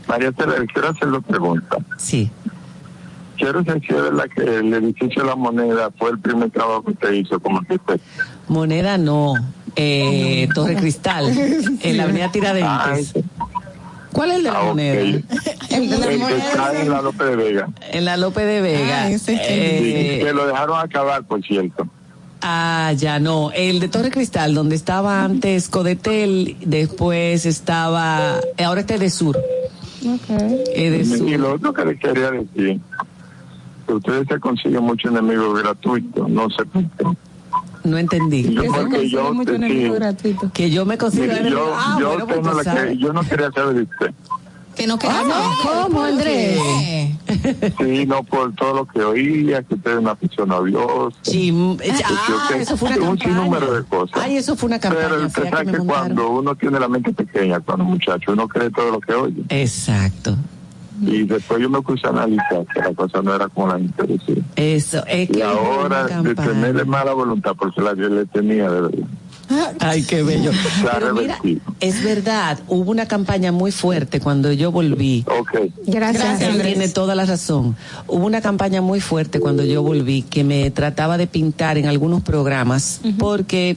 María 0.09 0.33
Cela, 0.33 0.55
quiero 0.73 0.89
hacer 0.89 1.11
dos 1.11 1.23
preguntas. 1.25 1.81
Sí. 1.99 2.31
Quiero 3.37 3.63
saber 3.65 3.83
si 3.83 3.89
es 3.89 4.03
verdad 4.03 4.25
que 4.35 4.43
el 4.43 4.73
edificio 4.73 5.23
de 5.23 5.29
la 5.29 5.37
moneda 5.37 5.91
fue 5.99 6.11
el 6.11 6.19
primer 6.19 6.51
trabajo 6.51 6.85
que 6.85 6.93
usted 6.93 7.13
hizo 7.13 7.41
como 7.41 7.59
arquitecto. 7.59 8.05
Moneda 8.49 8.97
no, 8.97 9.35
eh, 9.77 10.49
Torre 10.55 10.77
Cristal, 10.77 11.29
en 11.83 11.97
la 11.97 12.05
avenida 12.05 12.31
Tiradentes. 12.31 13.15
Ah, 13.39 13.47
¿Cuál 14.13 14.31
es 14.31 14.37
el 14.39 14.45
de 14.45 14.51
la 14.51 14.61
ah, 14.61 14.65
moneda? 14.65 15.01
el, 15.01 15.25
que 15.69 16.37
está 16.37 16.81
en 16.81 16.91
la 16.91 17.03
Lope 17.03 17.25
de 17.25 17.37
Vega. 17.37 17.69
En 17.91 18.05
la 18.05 18.17
Lope 18.17 18.45
de 18.45 18.61
Vega. 18.61 19.03
Ah, 19.05 19.11
ese 19.11 19.35
eh, 19.35 20.21
que 20.23 20.33
lo 20.33 20.47
dejaron 20.47 20.79
acabar, 20.81 21.25
por 21.25 21.43
cierto. 21.43 21.87
Ah, 22.43 22.93
ya 22.97 23.21
no. 23.21 23.53
El 23.53 23.79
de 23.79 23.89
Torre 23.89 24.11
Cristal, 24.11 24.55
donde 24.55 24.75
estaba 24.75 25.25
antes 25.25 25.69
Codetel, 25.69 26.57
después 26.61 27.47
estaba. 27.47 28.41
Ahora 28.59 28.81
está 28.81 28.99
de 28.99 29.11
Sur. 29.11 29.39
Okay. 30.01 30.65
Y 31.25 31.37
lo 31.37 31.55
otro 31.55 31.73
que 31.73 31.85
le 31.85 31.99
quería 31.99 32.33
decir, 32.33 32.81
que 33.87 33.95
ustedes 33.95 34.27
se 34.29 34.41
consiguen 34.41 34.83
mucho 34.83 35.09
enemigo 35.09 35.53
gratuito, 35.53 36.27
no 36.29 36.51
sé 36.51 36.65
por 36.65 36.83
qué. 36.83 37.05
No 37.85 37.99
entendí. 37.99 38.55
Yo, 38.55 38.65
porque 38.65 39.09
yo, 39.09 39.33
Que 40.53 40.71
yo 40.71 40.85
me 40.85 40.99
consigo 40.99 41.33
yo, 41.49 41.73
ah, 41.77 41.99
yo, 42.01 42.27
pues 42.27 42.67
que, 42.67 42.97
yo 42.97 43.13
no 43.13 43.23
quería 43.23 43.51
saber 43.53 43.75
de 43.75 43.83
usted. 43.83 44.15
Que 44.77 44.87
no 44.87 44.99
queda 44.99 45.23
ah, 45.25 45.57
¿Cómo? 45.63 46.07
Sí, 47.79 48.07
no 48.07 48.23
por 48.23 48.55
todo 48.55 48.75
lo 48.75 48.87
que 48.87 49.03
oía, 49.03 49.63
que 49.63 49.75
usted 49.75 49.93
es 49.93 49.99
una 49.99 50.15
persona 50.15 50.57
odiosa. 50.57 51.17
Sí, 51.23 51.79
ah, 52.05 52.49
eso 52.57 52.77
fue 52.77 52.89
una 52.89 52.99
campaña. 52.99 53.11
Un 53.11 53.19
sinnúmero 53.19 53.75
de 53.75 53.85
cosas. 53.85 54.23
Ay, 54.23 54.37
eso 54.37 54.57
fue 54.57 54.69
una 54.69 54.79
campaña. 54.79 55.09
Pero 55.09 55.27
usted 55.27 55.51
sabe 55.51 55.73
que, 55.73 55.79
cuando 55.79 56.31
uno 56.31 56.55
tiene 56.55 56.81
la 56.81 56.89
mente 56.89 57.13
pequeña, 57.13 57.61
cuando 57.61 57.85
muchacho, 57.85 58.33
uno 58.33 58.49
cree 58.49 58.71
todo 58.71 58.91
lo 58.91 59.01
que 59.01 59.15
oye. 59.15 59.43
Exacto. 59.49 60.37
Y 61.01 61.25
después 61.25 61.61
yo 61.61 61.69
me 61.69 61.81
puse 61.83 62.07
a 62.07 62.11
analizar 62.11 62.65
que 62.73 62.81
la 62.81 62.95
cosa 62.95 63.23
no 63.23 63.35
era 63.35 63.49
como 63.49 63.69
la 63.69 63.79
gente 63.79 64.03
decía. 64.05 64.43
Eso, 64.57 65.05
es 65.07 65.29
que. 65.31 65.39
Y 65.39 65.43
ahora, 65.43 66.05
de 66.07 66.35
tenerle 66.35 66.85
mala 66.85 67.13
voluntad, 67.13 67.55
porque 67.59 67.81
la 67.81 67.95
que 67.95 68.03
le 68.03 68.27
tenía, 68.27 68.71
de 68.71 68.81
verdad. 68.83 69.09
Ay, 69.81 70.03
qué 70.03 70.23
bello. 70.23 70.51
Pero 70.83 71.15
mira, 71.15 71.39
es 71.81 72.03
verdad, 72.03 72.59
hubo 72.69 72.91
una 72.91 73.07
campaña 73.07 73.53
muy 73.53 73.73
fuerte 73.73 74.21
cuando 74.21 74.53
yo 74.53 74.73
volví. 74.73 75.25
Okay. 75.41 75.73
Gracias. 75.87 76.41
Él 76.41 76.63
tiene 76.63 76.89
toda 76.89 77.15
la 77.15 77.25
razón. 77.25 77.77
Hubo 78.07 78.27
una 78.27 78.41
campaña 78.41 78.81
muy 78.81 79.01
fuerte 79.01 79.41
cuando 79.41 79.65
yo 79.65 79.83
volví 79.83 80.23
que 80.23 80.45
me 80.45 80.71
trataba 80.71 81.19
de 81.19 81.27
pintar 81.27 81.79
en 81.79 81.87
algunos 81.87 82.23
programas 82.23 83.01
porque 83.19 83.77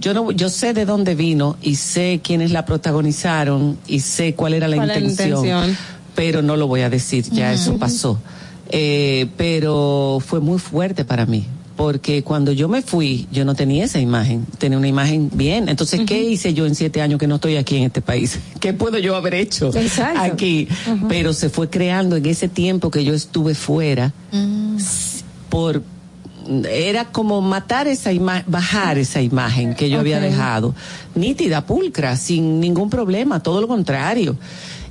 yo 0.00 0.14
no 0.14 0.30
yo 0.30 0.48
sé 0.48 0.74
de 0.74 0.84
dónde 0.84 1.14
vino 1.14 1.56
y 1.62 1.76
sé 1.76 2.20
quiénes 2.22 2.50
la 2.52 2.64
protagonizaron 2.64 3.78
y 3.86 4.00
sé 4.00 4.34
cuál 4.34 4.54
era 4.54 4.68
la, 4.68 4.76
intención, 4.76 5.76
pero 6.14 6.42
no 6.42 6.56
lo 6.56 6.66
voy 6.66 6.82
a 6.82 6.90
decir, 6.90 7.24
ya 7.30 7.52
eso 7.52 7.78
pasó. 7.78 8.18
Eh, 8.68 9.28
pero 9.36 10.18
fue 10.24 10.40
muy 10.40 10.58
fuerte 10.58 11.04
para 11.04 11.24
mí 11.24 11.46
porque 11.76 12.22
cuando 12.24 12.52
yo 12.52 12.68
me 12.68 12.80
fui, 12.80 13.28
yo 13.30 13.44
no 13.44 13.54
tenía 13.54 13.84
esa 13.84 14.00
imagen, 14.00 14.46
tenía 14.58 14.78
una 14.78 14.88
imagen 14.88 15.30
bien. 15.32 15.68
Entonces, 15.68 16.00
¿qué 16.06 16.22
hice 16.22 16.54
yo 16.54 16.66
en 16.66 16.74
siete 16.74 17.02
años 17.02 17.20
que 17.20 17.26
no 17.26 17.34
estoy 17.36 17.56
aquí 17.56 17.76
en 17.76 17.84
este 17.84 18.00
país? 18.00 18.38
¿Qué 18.60 18.72
puedo 18.72 18.98
yo 18.98 19.14
haber 19.14 19.34
hecho 19.34 19.70
aquí? 20.16 20.68
Pero 21.08 21.34
se 21.34 21.50
fue 21.50 21.68
creando 21.68 22.16
en 22.16 22.24
ese 22.26 22.48
tiempo 22.48 22.90
que 22.90 23.04
yo 23.04 23.12
estuve 23.12 23.54
fuera, 23.54 24.12
mm. 24.32 24.78
por 25.50 25.82
era 26.70 27.06
como 27.06 27.40
matar 27.40 27.88
esa 27.88 28.12
imagen, 28.12 28.44
bajar 28.46 28.98
esa 28.98 29.20
imagen 29.20 29.74
que 29.74 29.90
yo 29.90 29.98
había 29.98 30.20
dejado, 30.20 30.74
nítida, 31.14 31.66
pulcra, 31.66 32.16
sin 32.16 32.60
ningún 32.60 32.88
problema, 32.88 33.42
todo 33.42 33.60
lo 33.60 33.68
contrario. 33.68 34.36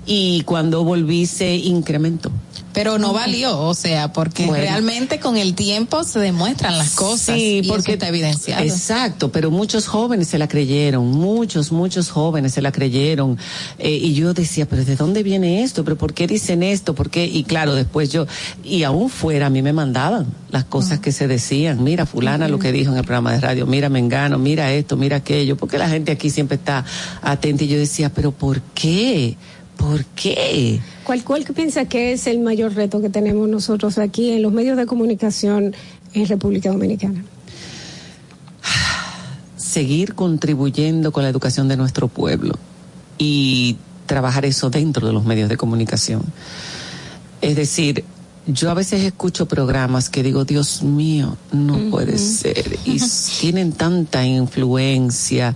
Y 0.05 0.41
cuando 0.41 0.83
volví 0.83 1.25
se 1.25 1.55
incrementó 1.55 2.31
pero 2.75 2.99
no 2.99 3.13
valió, 3.13 3.57
o 3.57 3.73
sea, 3.73 4.11
porque 4.11 4.45
realmente 4.47 5.17
con 5.17 5.37
el 5.37 5.55
tiempo 5.55 6.03
se 6.03 6.19
demuestran 6.19 6.77
las 6.77 6.91
cosas 6.91 7.37
sí, 7.37 7.61
porque 7.65 7.93
está 7.93 8.09
evidenciado. 8.09 8.63
Exacto, 8.63 9.31
pero 9.31 9.49
muchos 9.49 9.87
jóvenes 9.87 10.27
se 10.27 10.37
la 10.37 10.49
creyeron, 10.49 11.09
muchos, 11.09 11.71
muchos 11.71 12.09
jóvenes 12.09 12.51
se 12.51 12.61
la 12.61 12.73
creyeron. 12.73 13.37
Eh, 13.79 13.95
y 13.95 14.13
yo 14.13 14.33
decía, 14.33 14.67
pero 14.67 14.83
¿de 14.83 14.97
dónde 14.97 15.23
viene 15.23 15.63
esto? 15.63 15.85
¿Pero 15.85 15.97
por 15.97 16.13
qué 16.13 16.27
dicen 16.27 16.63
esto? 16.63 16.93
¿Por 16.93 17.09
qué? 17.09 17.25
Y 17.25 17.45
claro, 17.45 17.75
después 17.75 18.11
yo, 18.11 18.27
y 18.61 18.83
aún 18.83 19.09
fuera, 19.09 19.45
a 19.45 19.49
mí 19.49 19.61
me 19.61 19.71
mandaban 19.71 20.27
las 20.51 20.65
cosas 20.65 20.99
que 20.99 21.13
se 21.13 21.29
decían. 21.29 21.81
Mira, 21.81 22.05
fulana 22.05 22.49
lo 22.49 22.59
que 22.59 22.73
dijo 22.73 22.91
en 22.91 22.97
el 22.97 23.05
programa 23.05 23.31
de 23.31 23.39
radio, 23.39 23.65
mira, 23.65 23.87
Mengano, 23.87 24.37
mira 24.37 24.73
esto, 24.73 24.97
mira 24.97 25.15
aquello, 25.17 25.55
porque 25.55 25.77
la 25.77 25.87
gente 25.87 26.11
aquí 26.11 26.29
siempre 26.29 26.57
está 26.57 26.83
atenta. 27.21 27.63
Y 27.63 27.67
yo 27.67 27.77
decía, 27.77 28.11
pero 28.13 28.33
¿por 28.33 28.59
qué? 28.73 29.37
¿Por 29.77 30.05
qué? 30.05 30.79
¿Cuál, 31.03 31.23
¿Cuál 31.23 31.43
piensa 31.43 31.85
que 31.85 32.13
es 32.13 32.27
el 32.27 32.39
mayor 32.39 32.73
reto 32.73 33.01
que 33.01 33.09
tenemos 33.09 33.47
nosotros 33.47 33.97
aquí 33.97 34.31
en 34.31 34.41
los 34.41 34.51
medios 34.51 34.77
de 34.77 34.85
comunicación 34.85 35.75
en 36.13 36.27
República 36.27 36.69
Dominicana? 36.71 37.23
Seguir 39.57 40.15
contribuyendo 40.15 41.11
con 41.11 41.23
la 41.23 41.29
educación 41.29 41.67
de 41.67 41.77
nuestro 41.77 42.07
pueblo 42.07 42.55
y 43.17 43.77
trabajar 44.05 44.45
eso 44.45 44.69
dentro 44.69 45.07
de 45.07 45.13
los 45.13 45.25
medios 45.25 45.49
de 45.49 45.57
comunicación. 45.57 46.21
Es 47.41 47.55
decir, 47.55 48.03
yo 48.47 48.69
a 48.69 48.73
veces 48.73 49.03
escucho 49.03 49.47
programas 49.47 50.09
que 50.09 50.23
digo, 50.23 50.45
Dios 50.45 50.83
mío, 50.83 51.37
no 51.51 51.89
puede 51.89 52.17
ser. 52.17 52.77
Y 52.85 52.99
tienen 53.39 53.71
tanta 53.71 54.25
influencia 54.25 55.55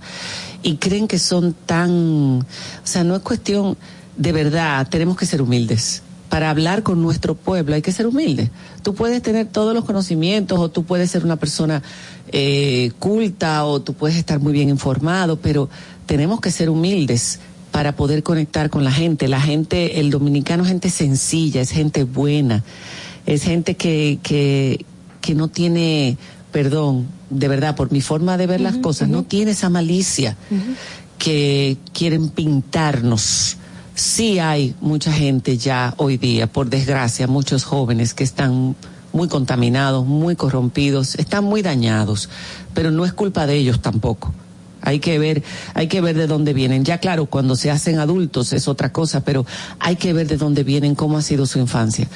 y 0.62 0.76
creen 0.76 1.08
que 1.08 1.18
son 1.18 1.54
tan, 1.66 2.40
o 2.40 2.46
sea, 2.84 3.04
no 3.04 3.16
es 3.16 3.22
cuestión, 3.22 3.76
de 4.20 4.32
verdad, 4.32 4.86
tenemos 4.86 5.16
que 5.16 5.24
ser 5.24 5.40
humildes. 5.40 6.02
Para 6.28 6.50
hablar 6.50 6.82
con 6.82 7.00
nuestro 7.00 7.34
pueblo 7.34 7.74
hay 7.74 7.80
que 7.80 7.90
ser 7.90 8.06
humilde. 8.06 8.50
Tú 8.82 8.94
puedes 8.94 9.22
tener 9.22 9.46
todos 9.46 9.74
los 9.74 9.86
conocimientos 9.86 10.58
o 10.58 10.68
tú 10.68 10.84
puedes 10.84 11.10
ser 11.10 11.24
una 11.24 11.36
persona 11.36 11.82
eh, 12.30 12.92
culta 12.98 13.64
o 13.64 13.80
tú 13.80 13.94
puedes 13.94 14.18
estar 14.18 14.38
muy 14.38 14.52
bien 14.52 14.68
informado, 14.68 15.36
pero 15.36 15.70
tenemos 16.04 16.42
que 16.42 16.50
ser 16.50 16.68
humildes 16.68 17.40
para 17.72 17.96
poder 17.96 18.22
conectar 18.22 18.68
con 18.68 18.84
la 18.84 18.92
gente. 18.92 19.26
La 19.26 19.40
gente, 19.40 20.00
el 20.00 20.10
dominicano 20.10 20.64
es 20.64 20.68
gente 20.68 20.90
sencilla, 20.90 21.62
es 21.62 21.70
gente 21.70 22.04
buena, 22.04 22.62
es 23.24 23.42
gente 23.42 23.74
que, 23.74 24.18
que, 24.22 24.84
que 25.22 25.34
no 25.34 25.48
tiene, 25.48 26.18
perdón, 26.52 27.08
de 27.30 27.48
verdad, 27.48 27.74
por 27.74 27.90
mi 27.90 28.02
forma 28.02 28.36
de 28.36 28.46
ver 28.46 28.60
las 28.60 28.76
cosas, 28.76 29.08
no 29.08 29.22
tiene 29.22 29.52
esa 29.52 29.70
malicia 29.70 30.36
que 31.16 31.78
quieren 31.94 32.28
pintarnos. 32.28 33.56
Sí 33.94 34.38
hay 34.38 34.74
mucha 34.80 35.12
gente 35.12 35.58
ya 35.58 35.94
hoy 35.96 36.16
día, 36.16 36.46
por 36.46 36.70
desgracia, 36.70 37.26
muchos 37.26 37.64
jóvenes 37.64 38.14
que 38.14 38.24
están 38.24 38.76
muy 39.12 39.28
contaminados, 39.28 40.06
muy 40.06 40.36
corrompidos, 40.36 41.16
están 41.16 41.44
muy 41.44 41.62
dañados, 41.62 42.28
pero 42.74 42.90
no 42.90 43.04
es 43.04 43.12
culpa 43.12 43.46
de 43.46 43.56
ellos 43.56 43.80
tampoco. 43.80 44.32
Hay 44.82 44.98
que 44.98 45.18
ver, 45.18 45.42
hay 45.74 45.88
que 45.88 46.00
ver 46.00 46.16
de 46.16 46.26
dónde 46.26 46.54
vienen. 46.54 46.84
Ya 46.84 46.98
claro, 46.98 47.26
cuando 47.26 47.54
se 47.54 47.70
hacen 47.70 47.98
adultos 47.98 48.52
es 48.52 48.66
otra 48.66 48.92
cosa, 48.92 49.22
pero 49.22 49.44
hay 49.78 49.96
que 49.96 50.12
ver 50.12 50.26
de 50.26 50.38
dónde 50.38 50.64
vienen, 50.64 50.94
cómo 50.94 51.18
ha 51.18 51.22
sido 51.22 51.44
su 51.44 51.58
infancia. 51.58 52.08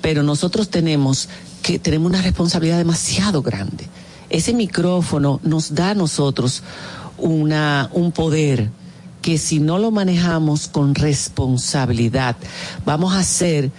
Pero 0.00 0.22
nosotros 0.22 0.68
tenemos 0.68 1.28
que 1.62 1.78
tenemos 1.78 2.10
una 2.10 2.22
responsabilidad 2.22 2.78
demasiado 2.78 3.42
grande. 3.42 3.88
Ese 4.30 4.54
micrófono 4.54 5.40
nos 5.42 5.74
da 5.74 5.90
a 5.90 5.94
nosotros 5.94 6.62
una 7.18 7.90
un 7.92 8.12
poder 8.12 8.70
que 9.22 9.38
si 9.38 9.60
no 9.60 9.78
lo 9.78 9.90
manejamos 9.90 10.68
con 10.68 10.94
responsabilidad, 10.94 12.36
vamos 12.84 13.14
a 13.14 13.22
ser 13.22 13.70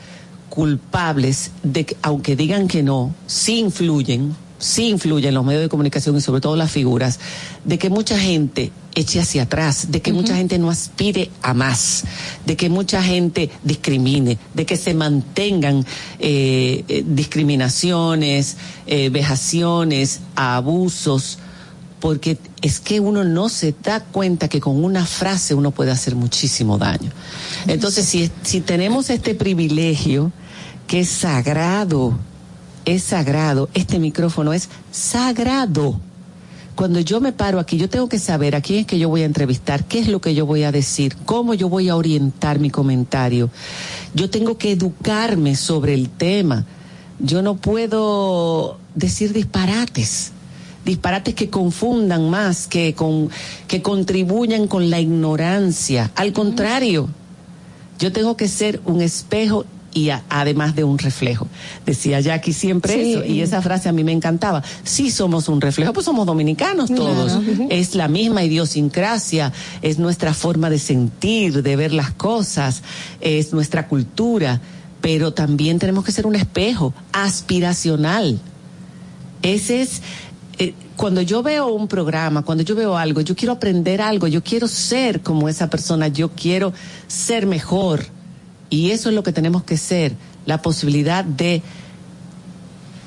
culpables 0.49 1.51
de 1.61 1.85
que, 1.85 1.97
aunque 2.01 2.35
digan 2.35 2.67
que 2.67 2.81
no, 2.81 3.13
sí 3.27 3.59
influyen 3.59 4.35
sí 4.63 4.89
influye 4.89 5.27
en 5.27 5.33
los 5.33 5.45
medios 5.45 5.61
de 5.61 5.69
comunicación 5.69 6.15
y 6.17 6.21
sobre 6.21 6.41
todo 6.41 6.55
las 6.55 6.71
figuras, 6.71 7.19
de 7.65 7.77
que 7.77 7.89
mucha 7.89 8.17
gente 8.17 8.71
eche 8.95 9.19
hacia 9.19 9.43
atrás, 9.43 9.91
de 9.91 10.01
que 10.01 10.13
mucha 10.13 10.35
gente 10.35 10.57
no 10.57 10.69
aspire 10.69 11.29
a 11.41 11.53
más, 11.53 12.05
de 12.45 12.55
que 12.55 12.69
mucha 12.69 13.03
gente 13.03 13.49
discrimine, 13.63 14.37
de 14.53 14.65
que 14.65 14.77
se 14.77 14.93
mantengan 14.93 15.85
eh, 16.19 16.85
eh, 16.87 17.03
discriminaciones, 17.05 18.57
eh, 18.87 19.09
vejaciones, 19.09 20.21
abusos, 20.35 21.39
porque 22.03 22.37
es 22.61 22.81
que 22.81 22.99
uno 22.99 23.23
no 23.23 23.47
se 23.47 23.73
da 23.81 24.01
cuenta 24.01 24.49
que 24.49 24.59
con 24.59 24.83
una 24.83 25.05
frase 25.05 25.55
uno 25.55 25.71
puede 25.71 25.91
hacer 25.91 26.15
muchísimo 26.15 26.77
daño. 26.77 27.09
Entonces, 27.65 28.29
si, 28.43 28.59
tenemos 28.59 29.09
este 29.09 29.35
privilegio 29.35 30.33
que 30.85 30.99
es 30.99 31.07
sagrado, 31.07 32.19
es 32.83 33.03
sagrado, 33.03 33.69
este 33.73 33.99
micrófono 33.99 34.51
es 34.51 34.67
sagrado. 34.91 35.97
Cuando 36.75 36.99
yo 36.99 37.21
me 37.21 37.31
paro 37.31 37.57
aquí, 37.57 37.77
yo 37.77 37.87
tengo 37.87 38.09
que 38.09 38.19
saber 38.19 38.53
a 38.57 38.59
quién 38.59 38.79
es 38.81 38.85
que 38.85 38.99
yo 38.99 39.07
voy 39.07 39.21
a 39.21 39.25
entrevistar, 39.25 39.85
qué 39.85 39.99
es 39.99 40.09
lo 40.09 40.19
que 40.19 40.35
yo 40.35 40.45
voy 40.45 40.63
a 40.63 40.73
decir, 40.73 41.15
cómo 41.23 41.53
yo 41.53 41.69
voy 41.69 41.87
a 41.87 41.95
orientar 41.95 42.59
mi 42.59 42.69
comentario. 42.69 43.49
Yo 44.13 44.29
tengo 44.29 44.57
que 44.57 44.73
educarme 44.73 45.55
sobre 45.55 45.93
el 45.93 46.09
tema. 46.09 46.65
Yo 47.19 47.41
no 47.41 47.55
puedo 47.55 48.77
decir 48.93 49.31
disparates 49.31 50.33
disparates 50.85 51.35
que 51.35 51.49
confundan 51.49 52.29
más, 52.29 52.67
que, 52.67 52.93
con, 52.93 53.29
que 53.67 53.81
contribuyan 53.81 54.67
con 54.67 54.89
la 54.89 54.99
ignorancia. 54.99 56.11
Al 56.15 56.33
contrario, 56.33 57.09
yo 57.99 58.11
tengo 58.11 58.35
que 58.35 58.47
ser 58.47 58.81
un 58.85 59.01
espejo 59.01 59.65
y 59.93 60.09
además 60.29 60.75
de 60.75 60.83
un 60.83 60.97
reflejo. 60.97 61.47
Decía 61.85 62.19
Jackie 62.19 62.53
siempre 62.53 63.11
eso, 63.11 63.23
y 63.23 63.41
esa 63.41 63.61
frase 63.61 63.89
a 63.89 63.91
mí 63.91 64.03
me 64.03 64.11
encantaba. 64.11 64.63
Sí 64.83 65.11
somos 65.11 65.47
un 65.49 65.61
reflejo, 65.61 65.93
pues 65.93 66.05
somos 66.05 66.25
dominicanos 66.25 66.89
todos. 66.93 67.39
Es 67.69 67.95
la 67.95 68.07
misma 68.07 68.43
idiosincrasia, 68.43 69.53
es 69.81 69.99
nuestra 69.99 70.33
forma 70.33 70.69
de 70.69 70.79
sentir, 70.79 71.61
de 71.61 71.75
ver 71.75 71.93
las 71.93 72.11
cosas, 72.11 72.81
es 73.21 73.53
nuestra 73.53 73.87
cultura, 73.87 74.61
pero 75.01 75.33
también 75.33 75.79
tenemos 75.79 76.03
que 76.03 76.11
ser 76.11 76.25
un 76.25 76.35
espejo 76.35 76.93
aspiracional. 77.11 78.39
Ese 79.41 79.81
es, 79.81 80.01
eh, 80.59 80.73
cuando 80.95 81.21
yo 81.21 81.41
veo 81.41 81.67
un 81.67 81.87
programa, 81.87 82.43
cuando 82.43 82.63
yo 82.63 82.75
veo 82.75 82.95
algo, 82.95 83.21
yo 83.21 83.35
quiero 83.35 83.53
aprender 83.53 84.01
algo, 84.01 84.27
yo 84.27 84.43
quiero 84.43 84.67
ser 84.67 85.21
como 85.21 85.49
esa 85.49 85.69
persona, 85.69 86.07
yo 86.07 86.29
quiero 86.29 86.73
ser 87.07 87.47
mejor 87.47 88.05
y 88.69 88.91
eso 88.91 89.09
es 89.09 89.15
lo 89.15 89.23
que 89.23 89.31
tenemos 89.31 89.63
que 89.63 89.77
ser, 89.77 90.15
la 90.45 90.61
posibilidad 90.61 91.25
de, 91.25 91.61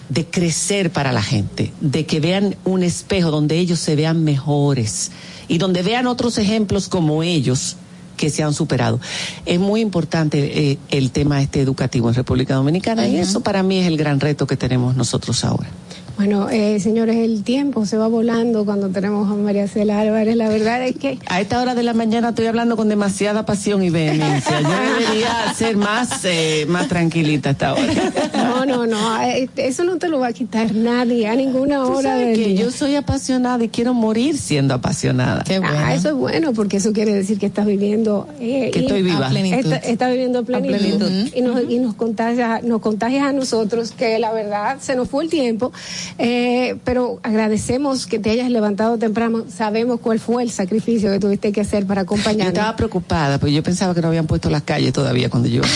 de 0.09 0.27
crecer 0.27 0.91
para 0.91 1.13
la 1.13 1.23
gente, 1.23 1.73
de 1.81 2.07
que 2.07 2.21
vean 2.21 2.57
un 2.65 2.83
espejo 2.83 3.31
donde 3.31 3.59
ellos 3.59 3.79
se 3.79 3.95
vean 3.95 4.25
mejores 4.25 5.13
y 5.49 5.59
donde 5.59 5.83
vean 5.83 6.07
otros 6.07 6.39
ejemplos 6.39 6.89
como 6.89 7.23
ellos 7.23 7.77
que 8.17 8.31
se 8.31 8.43
han 8.43 8.55
superado. 8.55 9.01
Es 9.45 9.61
muy 9.61 9.81
importante 9.81 10.71
eh, 10.71 10.79
el 10.91 11.11
tema 11.11 11.43
este 11.43 11.61
educativo 11.61 12.09
en 12.09 12.15
República 12.15 12.55
Dominicana 12.55 13.07
y 13.07 13.17
eso 13.17 13.41
para 13.41 13.63
mí 13.63 13.79
es 13.79 13.87
el 13.87 13.97
gran 13.97 14.19
reto 14.19 14.47
que 14.47 14.57
tenemos 14.57 14.97
nosotros 14.97 15.45
ahora. 15.45 15.69
Bueno, 16.17 16.49
eh, 16.49 16.81
señores, 16.81 17.17
el 17.17 17.43
tiempo 17.45 17.85
se 17.85 17.99
va 17.99 18.09
volando 18.09 18.65
cuando 18.65 18.89
tenemos 18.89 19.31
a 19.31 19.35
María 19.35 19.69
Cela 19.69 20.01
Álvarez. 20.01 20.35
La 20.35 20.49
verdad 20.49 20.83
es 20.83 20.97
que... 20.97 21.19
A 21.27 21.43
esta 21.43 21.61
hora 21.61 21.75
de 21.75 21.83
la 21.83 21.93
mañana 21.93 22.31
estoy 22.31 22.47
hablando 22.47 22.75
con 22.75 22.89
demasiada 22.89 23.45
pasión 23.45 23.83
y 23.83 23.91
vehemencia. 23.91 24.63
Yo 24.63 24.69
debería 24.69 25.55
ser 25.55 25.77
más, 25.77 26.25
eh, 26.25 26.65
más 26.69 26.89
tranquilita 26.89 27.51
esta 27.51 27.75
hora. 27.75 27.93
No, 28.35 28.65
no, 28.65 28.87
no. 28.87 29.23
Eh, 29.23 29.51
eso 29.57 29.85
no 29.85 29.99
te 29.99 30.09
lo 30.09 30.19
va 30.19 30.29
a 30.29 30.33
quitar 30.33 30.75
nadie 30.75 31.29
a 31.29 31.37
ninguna 31.37 31.85
hora 31.85 32.17
del 32.17 32.35
que 32.35 32.55
Yo 32.55 32.71
soy 32.71 32.95
apasionada 32.95 33.63
y 33.63 33.69
quiero 33.69 33.93
morir 33.93 34.39
siendo 34.39 34.73
apasionada. 34.73 35.45
Qué 35.45 35.59
bueno. 35.59 35.77
Ah, 35.77 35.95
eso 35.95 36.09
es 36.09 36.15
bueno 36.15 36.55
porque 36.55 36.79
eso 36.79 36.95
quiere 36.95 37.13
decir 37.13 37.39
que 37.39 37.47
estás 37.47 37.67
viviendo... 37.67 38.27
que 38.39 38.71
estoy 38.75 39.03
viva. 39.03 39.31
Estás 39.31 39.85
está 39.85 40.09
viviendo 40.09 40.45
plenitud. 40.45 41.11
Y, 41.35 41.43
nos, 41.43 41.63
y 41.69 41.79
nos, 41.79 41.95
contagias, 41.95 42.63
nos 42.63 42.81
contagias 42.81 43.27
a 43.27 43.33
nosotros 43.33 43.93
que 43.93 44.19
la 44.19 44.33
verdad 44.33 44.79
se 44.81 44.97
nos 44.97 45.11
fue 45.11 45.25
el 45.25 45.31
tiempo 45.31 45.73
eh, 46.19 46.77
pero 46.85 47.21
agradecemos 47.23 48.07
que 48.07 48.19
te 48.19 48.31
hayas 48.31 48.51
levantado 48.51 48.99
temprano. 48.99 49.45
Sabemos 49.49 50.01
cuál 50.01 50.21
fue 50.21 50.43
el 50.43 50.51
sacrificio 50.51 51.11
que 51.11 51.19
tuviste 51.19 51.53
que 51.53 51.61
hacer 51.61 51.87
para 51.87 52.03
acompañarnos. 52.03 52.47
Yo 52.55 52.61
estaba 52.61 52.77
preocupada, 52.77 53.39
porque 53.39 53.53
yo 53.55 53.63
pensaba 53.63 53.95
que 53.95 54.01
no 54.01 54.09
habían 54.09 54.27
puesto 54.27 54.51
las 54.51 54.63
calles 54.63 54.93
todavía 54.93 55.31
cuando 55.31 55.49
yo. 55.49 55.63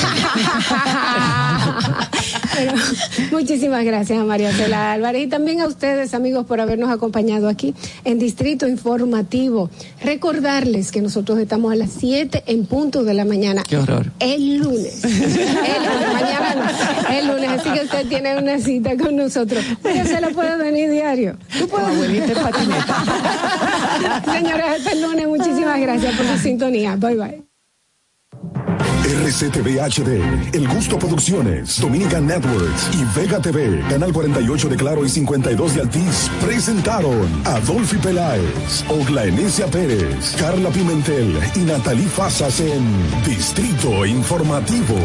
muchísimas 3.30 3.84
gracias 3.84 4.18
a 4.18 4.24
María 4.24 4.52
Cela 4.52 4.92
Álvarez 4.92 5.24
y 5.24 5.26
también 5.28 5.60
a 5.60 5.66
ustedes, 5.66 6.14
amigos, 6.14 6.46
por 6.46 6.60
habernos 6.60 6.90
acompañado 6.90 7.48
aquí 7.48 7.74
en 8.04 8.18
Distrito 8.18 8.66
Informativo. 8.68 9.70
Recordarles 10.02 10.90
que 10.90 11.00
nosotros 11.00 11.38
estamos 11.38 11.72
a 11.72 11.76
las 11.76 11.90
7 11.98 12.44
en 12.46 12.66
punto 12.66 13.04
de 13.04 13.14
la 13.14 13.24
mañana. 13.24 13.62
Qué 13.68 13.76
horror. 13.76 14.12
El 14.18 14.58
lunes. 14.58 15.04
el 15.04 15.12
lunes, 15.12 16.12
mañana 16.12 16.54
no. 16.54 17.14
El 17.14 17.26
lunes, 17.28 17.50
así 17.50 17.70
que 17.70 17.80
usted 17.84 18.06
tiene 18.08 18.38
una 18.38 18.58
cita 18.58 18.96
con 18.96 19.16
nosotros. 19.16 19.64
María 19.82 20.04
Cela 20.04 20.30
puede 20.30 20.56
venir 20.56 20.90
diario. 20.90 21.36
Tú 21.58 21.68
puedes 21.68 22.00
venir 22.00 22.22
en 22.22 22.34
patineta. 22.34 23.04
Señores, 24.32 24.66
hasta 24.78 24.92
el 24.92 25.02
lunes. 25.02 25.28
Muchísimas 25.28 25.80
gracias 25.80 26.14
por 26.16 26.26
su 26.26 26.38
sintonía. 26.38 26.96
Bye 26.96 27.16
bye. 27.16 28.89
RCTV 29.04 29.80
HD, 29.80 30.54
El 30.54 30.68
Gusto 30.68 30.98
Producciones, 30.98 31.80
Dominican 31.80 32.26
Networks 32.26 32.90
y 32.92 33.18
Vega 33.18 33.40
TV, 33.40 33.80
Canal 33.88 34.12
48 34.12 34.68
de 34.68 34.76
Claro 34.76 35.04
y 35.04 35.08
52 35.08 35.74
de 35.74 35.80
Altiz, 35.80 36.30
presentaron 36.40 37.28
a 37.44 37.60
Dolphy 37.60 37.96
Peláez, 37.96 38.84
Oglaenecia 38.88 39.66
Pérez, 39.66 40.36
Carla 40.38 40.70
Pimentel 40.70 41.38
y 41.54 41.60
Natalie 41.60 42.08
Fasas 42.08 42.60
en 42.60 42.84
Distrito 43.24 44.04
Informativo. 44.06 44.96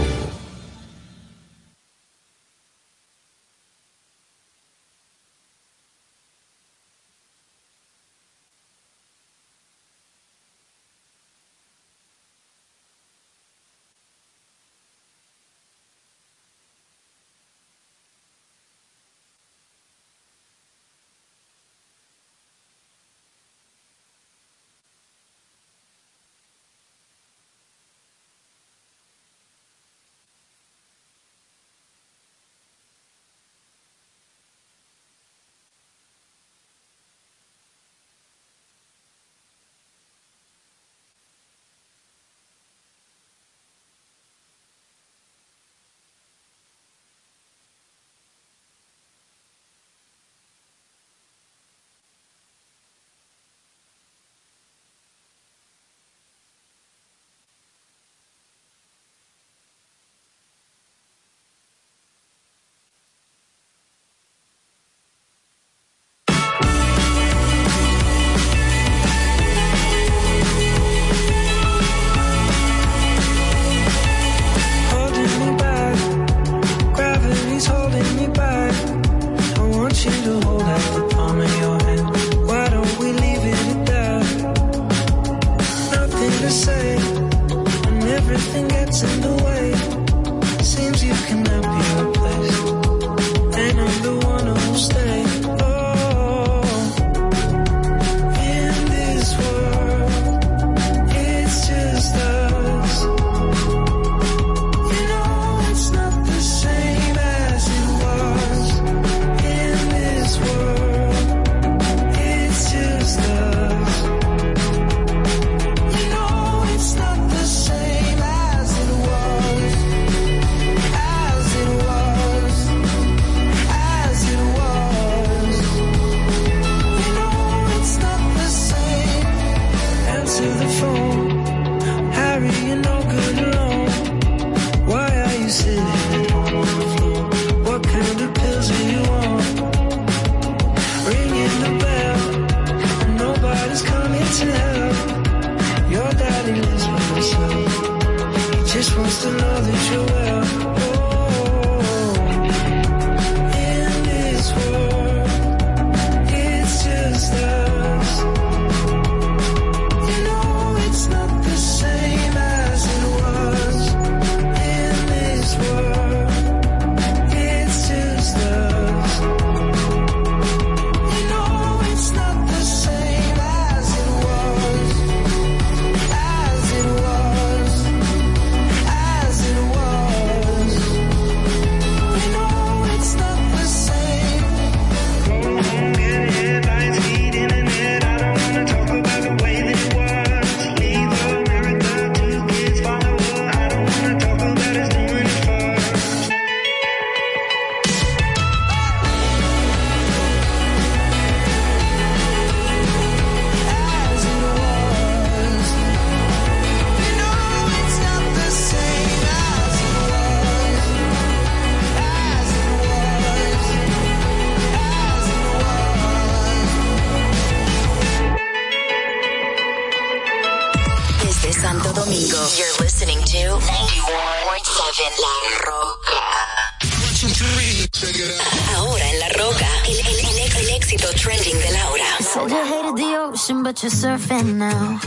You're 233.85 234.17
surfing 234.17 234.55
now. 234.55 234.99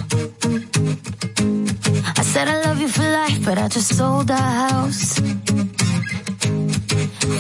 I 2.17 2.23
said 2.23 2.47
I 2.47 2.63
love 2.63 2.81
you 2.81 2.87
for 2.87 3.03
life, 3.03 3.45
but 3.45 3.59
I 3.59 3.67
just 3.67 3.97
sold 3.97 4.31
our 4.31 4.69
house. 4.69 5.21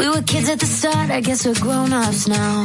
We 0.00 0.08
were 0.08 0.22
kids 0.22 0.48
at 0.48 0.58
the 0.58 0.66
start, 0.66 1.10
I 1.10 1.20
guess 1.20 1.46
we're 1.46 1.54
grown 1.54 1.92
ups 1.92 2.26
now. 2.26 2.64